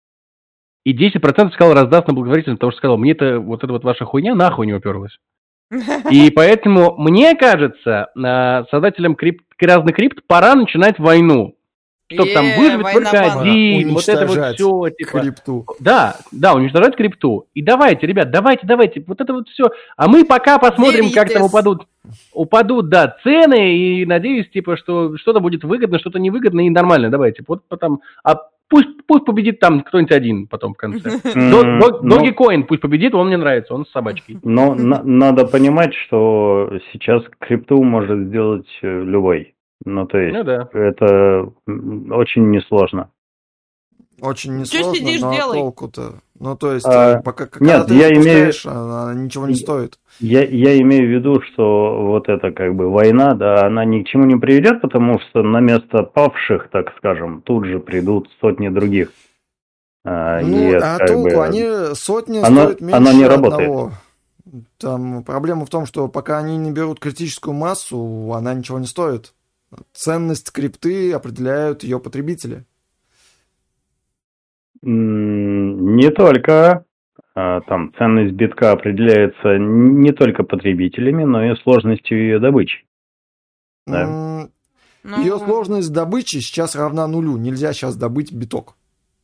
и 0.84 0.94
10% 0.94 1.52
сказал 1.54 1.74
раздаст 1.74 2.08
на 2.08 2.14
благотворительность, 2.14 2.60
потому 2.60 2.72
что 2.72 2.80
сказал, 2.80 2.98
мне 2.98 3.12
это 3.12 3.40
вот 3.40 3.64
эта 3.64 3.72
вот 3.72 3.84
ваша 3.84 4.06
хуйня 4.06 4.36
нахуй 4.36 4.66
не 4.66 4.74
уперлась. 4.74 5.18
И 6.10 6.32
поэтому, 6.36 6.96
мне 6.98 7.36
кажется, 7.36 8.10
создателям 8.70 9.16
крип... 9.16 9.42
разных 9.60 9.96
крипт 9.96 10.20
пора 10.28 10.56
начинать 10.56 11.00
войну. 11.00 11.56
Чтобы 12.14 12.32
там 12.34 12.46
выживет 12.58 12.92
только 12.92 13.22
один, 13.22 13.94
вот 13.94 14.10
это 14.10 14.28
вот 14.28 14.56
все. 14.56 14.90
Типа, 14.98 15.20
крипту. 15.20 15.66
Да, 15.80 16.18
да, 16.34 16.54
уничтожать 16.54 16.98
крипту. 16.98 17.48
И 17.54 17.62
давайте, 17.62 18.06
ребят, 18.06 18.32
давайте, 18.32 18.68
давайте, 18.68 19.02
вот 19.08 19.22
это 19.22 19.32
вот 19.32 19.48
все. 19.48 19.70
А 19.96 20.10
мы 20.10 20.26
пока 20.26 20.60
посмотрим, 20.60 21.12
как 21.14 21.32
там 21.32 21.44
упадут, 21.44 21.88
упадут, 22.34 22.90
да, 22.90 23.16
цены, 23.24 23.78
и 23.78 24.06
надеюсь, 24.06 24.50
типа, 24.50 24.76
что 24.76 25.18
что-то 25.18 25.40
будет 25.40 25.64
выгодно, 25.64 26.00
что-то 26.00 26.20
невыгодно 26.20 26.68
и 26.68 26.70
нормально. 26.70 27.10
Давайте, 27.10 27.44
вот 27.48 27.64
потом, 27.70 28.02
а 28.24 28.36
пусть, 28.72 29.06
пусть 29.06 29.26
победит 29.26 29.60
там 29.60 29.82
кто-нибудь 29.82 30.14
один 30.14 30.48
потом 30.48 30.74
в 30.74 30.78
конце. 30.78 31.10
Dogecoin 31.24 32.64
пусть 32.64 32.82
победит, 32.82 33.14
он 33.14 33.28
мне 33.28 33.38
нравится, 33.38 33.76
он 33.76 33.86
с 33.86 33.92
собачкой. 33.92 34.40
Но 34.44 34.74
надо 34.74 35.46
понимать, 35.46 35.94
что 35.94 36.72
сейчас 36.92 37.24
крипту 37.40 37.84
может 37.84 38.28
сделать 38.28 38.68
э, 38.82 39.04
любой. 39.04 39.54
Ну, 39.84 40.06
то 40.06 40.18
есть, 40.18 40.38
ну, 40.38 40.44
да. 40.44 40.70
это 40.74 41.52
очень 42.12 42.50
несложно. 42.52 43.10
Очень 44.22 44.60
несложно, 44.60 44.94
Что 44.94 45.04
сидишь, 45.04 45.22
но 45.22 45.34
делай? 45.34 45.58
толку-то? 45.58 46.14
Ну, 46.40 46.56
то 46.56 46.74
есть, 46.74 46.86
а, 46.86 47.18
э, 47.18 47.22
пока 47.24 47.50
нет, 47.60 47.88
ты 47.88 47.96
я 47.96 48.12
имею... 48.12 48.54
она 48.66 49.16
ничего 49.16 49.48
не 49.48 49.56
стоит. 49.56 49.98
Я, 50.20 50.44
я 50.44 50.80
имею 50.80 51.08
в 51.08 51.12
виду, 51.12 51.42
что 51.42 52.06
вот 52.06 52.30
эта 52.30 52.52
как 52.52 52.76
бы 52.76 52.92
война, 52.92 53.34
да, 53.34 53.66
она 53.66 53.84
ни 53.84 54.04
к 54.04 54.08
чему 54.08 54.26
не 54.26 54.36
приведет, 54.36 54.80
потому 54.82 55.20
что 55.20 55.42
на 55.42 55.60
место 55.60 56.04
павших, 56.04 56.70
так 56.72 56.94
скажем, 56.98 57.42
тут 57.42 57.66
же 57.66 57.80
придут 57.80 58.30
сотни 58.40 58.70
других. 58.70 59.12
А, 60.06 60.42
ну, 60.42 60.72
и 60.72 60.76
а 60.76 61.00
толку? 61.00 61.30
Бы... 61.30 61.44
Они 61.44 61.66
сотни 61.96 62.38
оно, 62.38 62.64
стоят 62.64 62.82
меньше 62.82 62.98
оно 62.98 63.12
не 63.14 63.26
работает. 63.26 63.70
одного. 63.70 63.92
Там 64.78 65.24
проблема 65.24 65.66
в 65.66 65.70
том, 65.70 65.88
что 65.88 66.08
пока 66.08 66.38
они 66.38 66.58
не 66.58 66.72
берут 66.72 67.00
критическую 67.00 67.56
массу, 67.56 68.32
она 68.34 68.54
ничего 68.54 68.78
не 68.78 68.88
стоит. 68.88 69.34
Ценность 69.94 70.52
крипты 70.52 71.12
определяют 71.12 71.84
ее 71.84 72.00
потребители. 72.00 72.66
Не 74.82 76.10
только. 76.12 76.86
А, 77.34 77.62
там 77.62 77.94
ценность 77.98 78.34
битка 78.34 78.72
определяется 78.72 79.58
не 79.58 80.12
только 80.12 80.44
потребителями, 80.44 81.24
но 81.24 81.52
и 81.52 81.56
сложностью 81.58 82.18
ее 82.18 82.40
добычи. 82.40 82.86
Да? 83.88 84.50
Ну... 85.04 85.18
Ее 85.18 85.40
сложность 85.40 85.92
добычи 85.92 86.38
сейчас 86.38 86.76
равна 86.76 87.08
нулю. 87.08 87.38
Нельзя 87.38 87.74
сейчас 87.74 87.96
добыть 87.96 88.32
биток. 88.32 88.76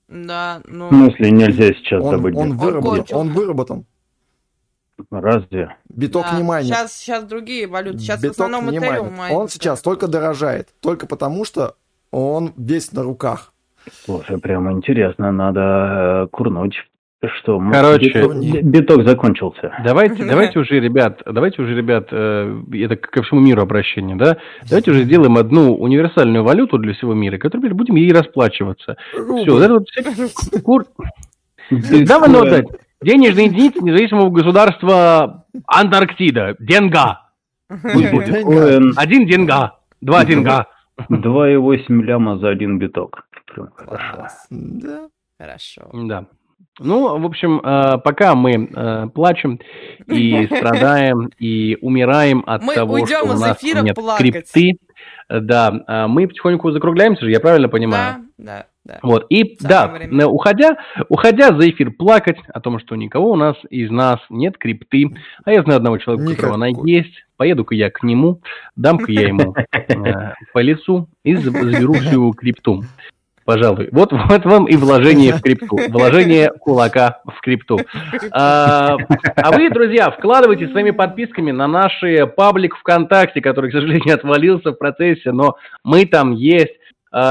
Да, 0.08 0.62
ну... 0.66 0.88
В 0.88 0.92
смысле 0.92 1.32
нельзя 1.32 1.74
сейчас 1.74 2.02
он, 2.02 2.12
добыть 2.12 2.36
он 2.36 2.54
биток? 2.54 2.64
Выработан, 2.64 3.18
он 3.18 3.30
выработан. 3.30 3.86
Разве? 5.12 5.76
Биток 5.90 6.26
да, 6.32 6.38
не 6.38 6.44
майнит. 6.44 6.74
Сейчас, 6.74 6.94
сейчас 6.94 7.24
другие 7.26 7.68
валюты. 7.68 8.00
Сейчас 8.00 8.22
Биток 8.22 8.38
в 8.38 8.42
основном 8.42 8.72
не 8.72 8.80
майнит. 8.80 9.12
майнит. 9.12 9.38
Он 9.38 9.48
сейчас 9.50 9.82
только 9.82 10.08
дорожает. 10.08 10.70
Только 10.82 11.06
потому, 11.06 11.46
что 11.46 11.76
он 12.10 12.54
весь 12.58 12.92
на 12.94 13.04
руках. 13.04 13.54
Слушай, 13.92 14.40
прямо 14.40 14.72
интересно. 14.72 15.32
Надо 15.32 15.62
э, 15.62 16.28
курнуть. 16.32 16.76
Что, 17.40 17.60
Короче, 17.72 18.10
биток, 18.10 18.64
биток 18.64 19.04
закончился. 19.04 19.74
Давайте, 19.84 20.24
давайте 20.30 20.60
уже, 20.60 20.80
ребят, 20.80 21.24
давайте 21.26 21.64
уже, 21.64 21.76
ребят, 21.76 22.10
э, 22.12 22.62
это 22.74 22.96
ко 22.96 23.24
всему 23.24 23.40
миру 23.40 23.64
обращение, 23.64 24.16
да? 24.16 24.38
Давайте 24.70 24.92
уже 24.92 25.04
сделаем 25.04 25.36
одну 25.36 25.76
универсальную 25.76 26.44
валюту 26.44 26.78
для 26.78 26.94
всего 26.94 27.16
мира, 27.16 27.40
которой 27.40 27.74
будем 27.74 27.96
ей 27.96 28.12
расплачиваться. 28.14 28.98
Все, 29.12 29.60
это 29.60 29.74
вот 29.74 29.88
кур... 30.64 30.86
Давай 31.72 32.30
ну, 32.30 32.46
Денежная 33.02 33.46
единица 33.46 33.84
независимого 33.84 34.30
государства 34.30 35.46
Антарктида. 35.68 36.56
Денга. 36.60 37.22
Один 37.70 39.28
денга. 39.28 39.80
Два 40.02 40.26
денга. 40.26 40.68
Два 41.10 41.50
и 41.52 41.56
восемь 41.56 42.02
ляма 42.04 42.40
за 42.40 42.50
один 42.50 42.80
биток. 42.80 43.27
Хорошо. 43.76 44.28
Да. 44.50 45.10
Хорошо. 45.40 45.90
Да. 45.94 46.26
Ну, 46.80 47.18
в 47.18 47.26
общем, 47.26 47.60
э, 47.60 47.98
пока 48.04 48.36
мы 48.36 48.70
э, 48.72 49.08
плачем 49.14 49.60
и 50.08 50.46
страдаем 50.56 51.32
и 51.40 51.78
умираем 51.82 52.44
от 52.46 52.62
мы 52.62 52.76
того, 52.76 53.06
что 53.06 53.24
у 53.24 53.40
нас 53.40 53.62
нет 53.64 53.96
плакать. 53.96 54.48
скрипты, 54.48 54.78
да, 55.30 55.84
э, 55.88 56.08
мы 56.08 56.28
потихоньку 56.28 56.72
закругляемся 56.72 57.26
же, 57.26 57.32
я 57.32 57.40
правильно 57.40 57.70
понимаю? 57.70 58.26
Да, 58.38 58.46
да. 58.46 58.66
Да. 58.88 59.00
Вот, 59.04 59.26
и 59.30 59.58
да, 59.60 59.90
время. 59.90 60.28
уходя, 60.28 60.78
уходя 61.10 61.54
за 61.54 61.70
эфир 61.70 61.92
плакать 61.92 62.38
о 62.48 62.62
том, 62.62 62.80
что 62.80 62.96
никого 62.96 63.32
у 63.32 63.36
нас 63.36 63.58
из 63.70 63.92
нас 63.92 64.22
нет 64.30 64.58
крипты, 64.58 65.10
а 65.44 65.52
я 65.52 65.62
знаю 65.64 65.80
одного 65.80 65.98
человека, 65.98 66.26
у 66.26 66.34
которого 66.34 66.56
она 66.56 66.68
есть, 66.68 67.26
поеду-ка 67.36 67.76
я 67.76 67.92
к 67.92 68.02
нему, 68.04 68.42
дам-ка 68.78 69.12
я 69.12 69.28
ему 69.28 69.54
по 70.54 70.60
лицу 70.60 71.10
и 71.26 71.36
заберу 71.36 71.96
всю 71.96 72.32
крипту 72.32 72.84
пожалуй. 73.48 73.88
Вот, 73.94 74.12
вот 74.12 74.46
вам 74.46 74.66
и 74.66 74.76
вложение 74.76 75.32
в 75.32 75.42
крипту. 75.42 75.78
Вложение 75.90 76.52
кулака 76.52 77.22
в 77.24 77.40
крипту. 77.40 77.80
А, 78.30 78.98
а 79.38 79.52
вы, 79.54 79.70
друзья, 79.70 80.12
вкладывайте 80.12 80.68
своими 80.68 80.92
подписками 80.92 81.52
на 81.52 81.66
наш 81.66 81.94
паблик 82.36 82.76
ВКонтакте, 82.76 83.40
который, 83.40 83.70
к 83.70 83.74
сожалению, 83.74 84.16
отвалился 84.16 84.72
в 84.72 84.74
процессе, 84.74 85.32
но 85.32 85.56
мы 85.84 86.06
там 86.06 86.34
есть. 86.34 86.74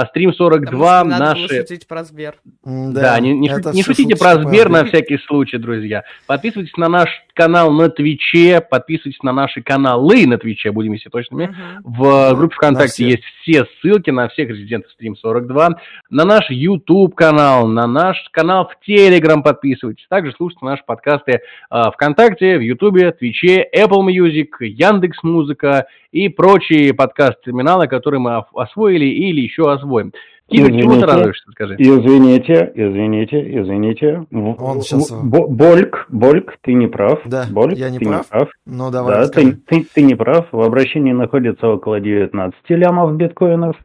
Стрим 0.09 0.33
42 0.33 1.05
Потому 1.05 1.19
наши... 1.23 1.49
шутить 1.49 1.87
про 1.87 2.03
Сбер. 2.03 2.37
Да, 2.65 2.93
да 3.03 3.21
не, 3.21 3.35
не, 3.35 3.51
не 3.75 3.83
шутите 3.83 4.17
про 4.17 4.43
Сбер 4.43 4.71
на 4.71 4.87
всякий 4.87 5.19
случай, 5.19 5.59
друзья. 5.59 6.03
Подписывайтесь 6.27 6.77
на 6.79 6.89
наш 6.89 7.11
канал 7.37 7.71
на 7.71 7.89
Твиче, 7.91 8.61
подписывайтесь 8.61 9.23
на 9.23 9.33
наши 9.33 9.63
каналы 9.63 10.27
на 10.27 10.39
Твиче, 10.39 10.73
будем 10.73 10.95
если 10.95 11.11
точными. 11.11 11.55
Угу. 11.85 11.93
В 11.93 12.35
группе 12.35 12.57
ВКонтакте 12.57 13.05
есть 13.05 13.23
все 13.43 13.67
ссылки 13.81 14.11
на 14.11 14.29
всех 14.29 14.49
резидентов 14.49 14.91
Стрим 14.93 15.17
42. 15.17 15.79
На 16.11 16.25
наш 16.25 16.51
YouTube 16.51 17.15
канал, 17.15 17.69
на 17.69 17.87
наш 17.87 18.17
канал 18.33 18.69
в 18.69 18.91
Telegram 18.91 19.43
подписывайтесь. 19.43 20.07
Также 20.09 20.33
слушайте 20.37 20.65
наши 20.65 20.83
подкасты 20.85 21.41
э, 21.71 21.83
ВКонтакте, 21.93 22.57
в 22.57 22.63
Ютубе, 22.63 23.13
Твиче, 23.13 23.67
Apple 23.77 24.07
Music, 24.07 24.49
Яндекс 24.61 25.23
Музыка 25.23 25.87
и 26.13 26.29
прочие 26.31 26.95
подкаст-терминалы, 26.95 27.89
которые 27.89 28.21
мы 28.21 28.43
освоили 28.55 29.05
или 29.05 29.43
еще 29.43 29.71
освоим. 29.71 30.13
Игорь, 30.49 30.71
извините, 30.71 30.83
чего 30.83 31.01
ты 31.01 31.07
радуешься, 31.07 31.51
скажи? 31.51 31.75
Извините, 31.77 32.73
извините, 32.75 33.61
извините. 33.61 34.27
Он 34.33 34.81
сейчас... 34.81 35.11
Больк, 35.11 36.07
Больк, 36.09 36.57
ты 36.61 36.75
не 36.75 36.87
прав. 36.87 37.21
Да, 37.25 37.47
Больк, 37.51 37.77
я 37.77 37.91
не 37.91 37.99
ты 37.99 38.05
прав. 38.05 38.25
Не 38.27 38.31
прав. 38.31 38.49
Ну, 38.65 38.91
давай 38.93 39.15
да, 39.17 39.29
ты, 39.29 39.53
ты, 39.53 39.85
ты 39.93 40.03
не 40.03 40.15
прав. 40.15 40.47
В 40.53 40.61
обращении 40.61 41.13
находится 41.13 41.67
около 41.67 41.99
19 41.99 42.55
лямов 42.69 43.17
биткоинов. 43.17 43.77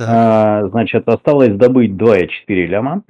А, 0.00 0.66
значит, 0.68 1.06
осталось 1.08 1.54
добыть 1.56 1.90
2,4 1.90 2.66
ляма. 2.66 3.02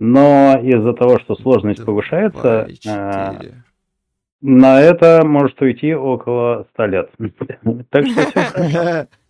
Но 0.00 0.58
из-за 0.62 0.94
того, 0.94 1.20
что 1.20 1.36
сложность 1.36 1.78
2, 1.78 1.86
повышается, 1.86 2.68
а, 2.88 3.38
на 4.42 4.80
это 4.80 5.22
может 5.24 5.60
уйти 5.62 5.94
около 5.94 6.66
100 6.74 6.86
лет. 6.86 7.10
Так 7.90 8.06
что 8.06 8.20
все 8.20 9.08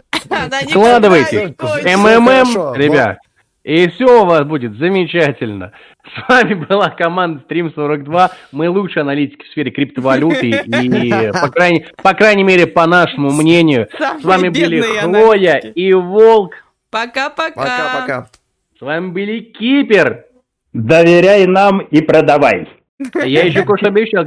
Складывайте. 0.69 1.55
МММ, 1.59 2.75
ребят. 2.75 3.19
И 3.65 3.89
все 3.89 4.23
у 4.23 4.27
вас 4.27 4.45
будет 4.45 4.77
замечательно. 4.79 5.73
С 6.15 6.29
вами 6.29 6.55
была 6.55 6.89
команда 6.91 7.43
Stream 7.49 7.73
42. 7.75 8.31
Мы 8.53 8.69
лучшие 8.71 9.01
аналитики 9.01 9.43
в 9.43 9.49
сфере 9.49 9.73
криптовалюты. 9.73 10.51
И, 10.51 11.33
по 11.33 11.49
крайней, 11.53 11.87
по 12.01 12.15
крайней 12.15 12.45
мере, 12.45 12.69
по 12.69 12.87
нашему 12.87 13.33
мнению, 13.33 13.89
Самые 13.99 14.21
с 14.21 14.25
вами 14.25 14.49
были 14.51 14.81
Хлоя 14.83 15.55
аналитики. 15.57 15.73
и 15.75 15.93
Волк. 15.95 16.55
Пока-пока. 16.91 17.55
Пока-пока. 17.55 18.27
С 18.79 18.83
вами 18.83 19.09
были 19.11 19.41
Кипер. 19.41 20.27
Доверяй 20.73 21.47
нам 21.47 21.81
и 21.81 22.01
продавай. 22.03 22.69
Я 22.99 23.45
еще 23.45 23.63
кое-что 23.67 23.89
обещал. 23.89 24.25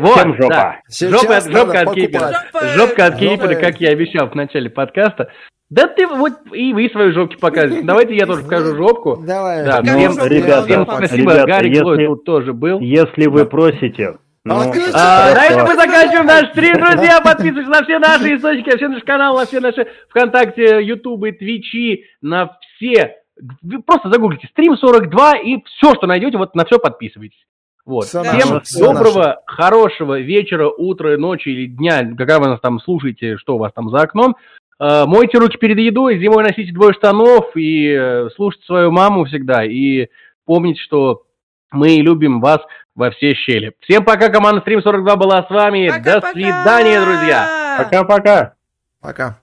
вот, 0.00 0.36
жопа. 0.36 0.48
Да. 0.48 0.80
Жопа, 0.88 1.40
жопка 1.40 1.80
от 1.80 1.94
Кипера. 1.94 2.32
Жопка 2.76 3.06
от 3.06 3.18
Кипера, 3.18 3.54
как 3.56 3.80
я 3.80 3.90
обещал 3.90 4.28
в 4.28 4.34
начале 4.34 4.70
подкаста. 4.70 5.30
Да 5.68 5.88
ты 5.88 6.06
вот 6.06 6.34
и 6.52 6.72
вы 6.72 6.88
свою 6.90 7.12
жопки 7.12 7.36
показываете. 7.36 7.84
Давайте 7.84 8.14
я 8.14 8.26
тоже 8.26 8.42
покажу 8.44 8.76
жопку. 8.76 9.16
Давай. 9.26 9.64
Да, 9.64 9.78
Покажи 9.78 9.98
всем, 9.98 10.12
жопку, 10.12 10.26
ребята, 10.28 10.62
всем 10.62 10.84
спасибо. 10.86 11.32
ребята, 11.32 11.46
Гарик 11.46 11.70
если- 11.72 11.84
Лой 11.84 12.06
тут 12.06 12.24
тоже 12.24 12.52
был. 12.52 12.78
Если 12.80 13.26
вы 13.26 13.46
просите... 13.46 14.18
ну! 14.44 14.54
А, 14.94 15.34
на 15.34 15.44
этом 15.44 15.62
мы 15.66 15.74
заканчиваем 15.74 16.26
наш 16.26 16.50
стрим, 16.50 16.74
друзья. 16.74 17.20
Подписывайтесь 17.20 17.68
на 17.68 17.82
все 17.82 17.98
наши 17.98 18.36
источники, 18.36 18.70
на 18.70 18.76
все 18.76 18.88
наши 18.88 19.04
каналы, 19.04 19.40
на 19.40 19.46
все 19.46 19.58
наши 19.60 19.86
ВКонтакте, 20.10 20.82
Ютубы, 20.84 21.32
Твичи, 21.32 22.04
на 22.22 22.56
все. 22.76 23.16
Вы 23.62 23.82
просто 23.82 24.08
загуглите 24.08 24.46
стрим 24.52 24.76
42 24.76 25.38
и 25.38 25.56
все, 25.64 25.94
что 25.96 26.06
найдете, 26.06 26.38
вот 26.38 26.54
на 26.54 26.64
все 26.64 26.78
подписывайтесь. 26.78 27.44
Вот. 27.86 28.06
Всё 28.06 28.22
Всем 28.24 28.54
наше, 28.54 28.78
доброго, 28.80 29.40
хорошего 29.46 30.18
вечера, 30.20 30.68
утра, 30.68 31.16
ночи 31.16 31.48
или 31.48 31.66
дня, 31.66 32.04
когда 32.16 32.40
вы 32.40 32.48
нас 32.48 32.60
там 32.60 32.80
слушаете, 32.80 33.36
что 33.36 33.54
у 33.54 33.58
вас 33.58 33.72
там 33.72 33.90
за 33.90 34.00
окном. 34.00 34.36
Э, 34.80 35.04
Мойте 35.06 35.38
руки 35.38 35.56
перед 35.56 35.78
едой, 35.78 36.18
зимой 36.18 36.42
носите 36.42 36.72
двое 36.72 36.92
штанов 36.92 37.56
и 37.56 37.88
э, 37.96 38.28
слушайте 38.34 38.66
свою 38.66 38.90
маму 38.90 39.24
всегда. 39.24 39.64
И 39.64 40.08
помните, 40.44 40.80
что 40.80 41.22
мы 41.70 41.90
любим 41.96 42.40
вас 42.40 42.60
во 42.96 43.12
все 43.12 43.34
щели. 43.34 43.72
Всем 43.80 44.04
пока, 44.04 44.30
команда 44.30 44.62
Стрим 44.62 44.82
42 44.82 45.16
была 45.16 45.44
с 45.44 45.50
вами. 45.50 45.88
До 45.88 45.94
Пока-пока! 45.94 46.32
свидания, 46.32 47.00
друзья. 47.00 47.76
Пока-пока. 47.78 48.54
Пока. 49.00 49.38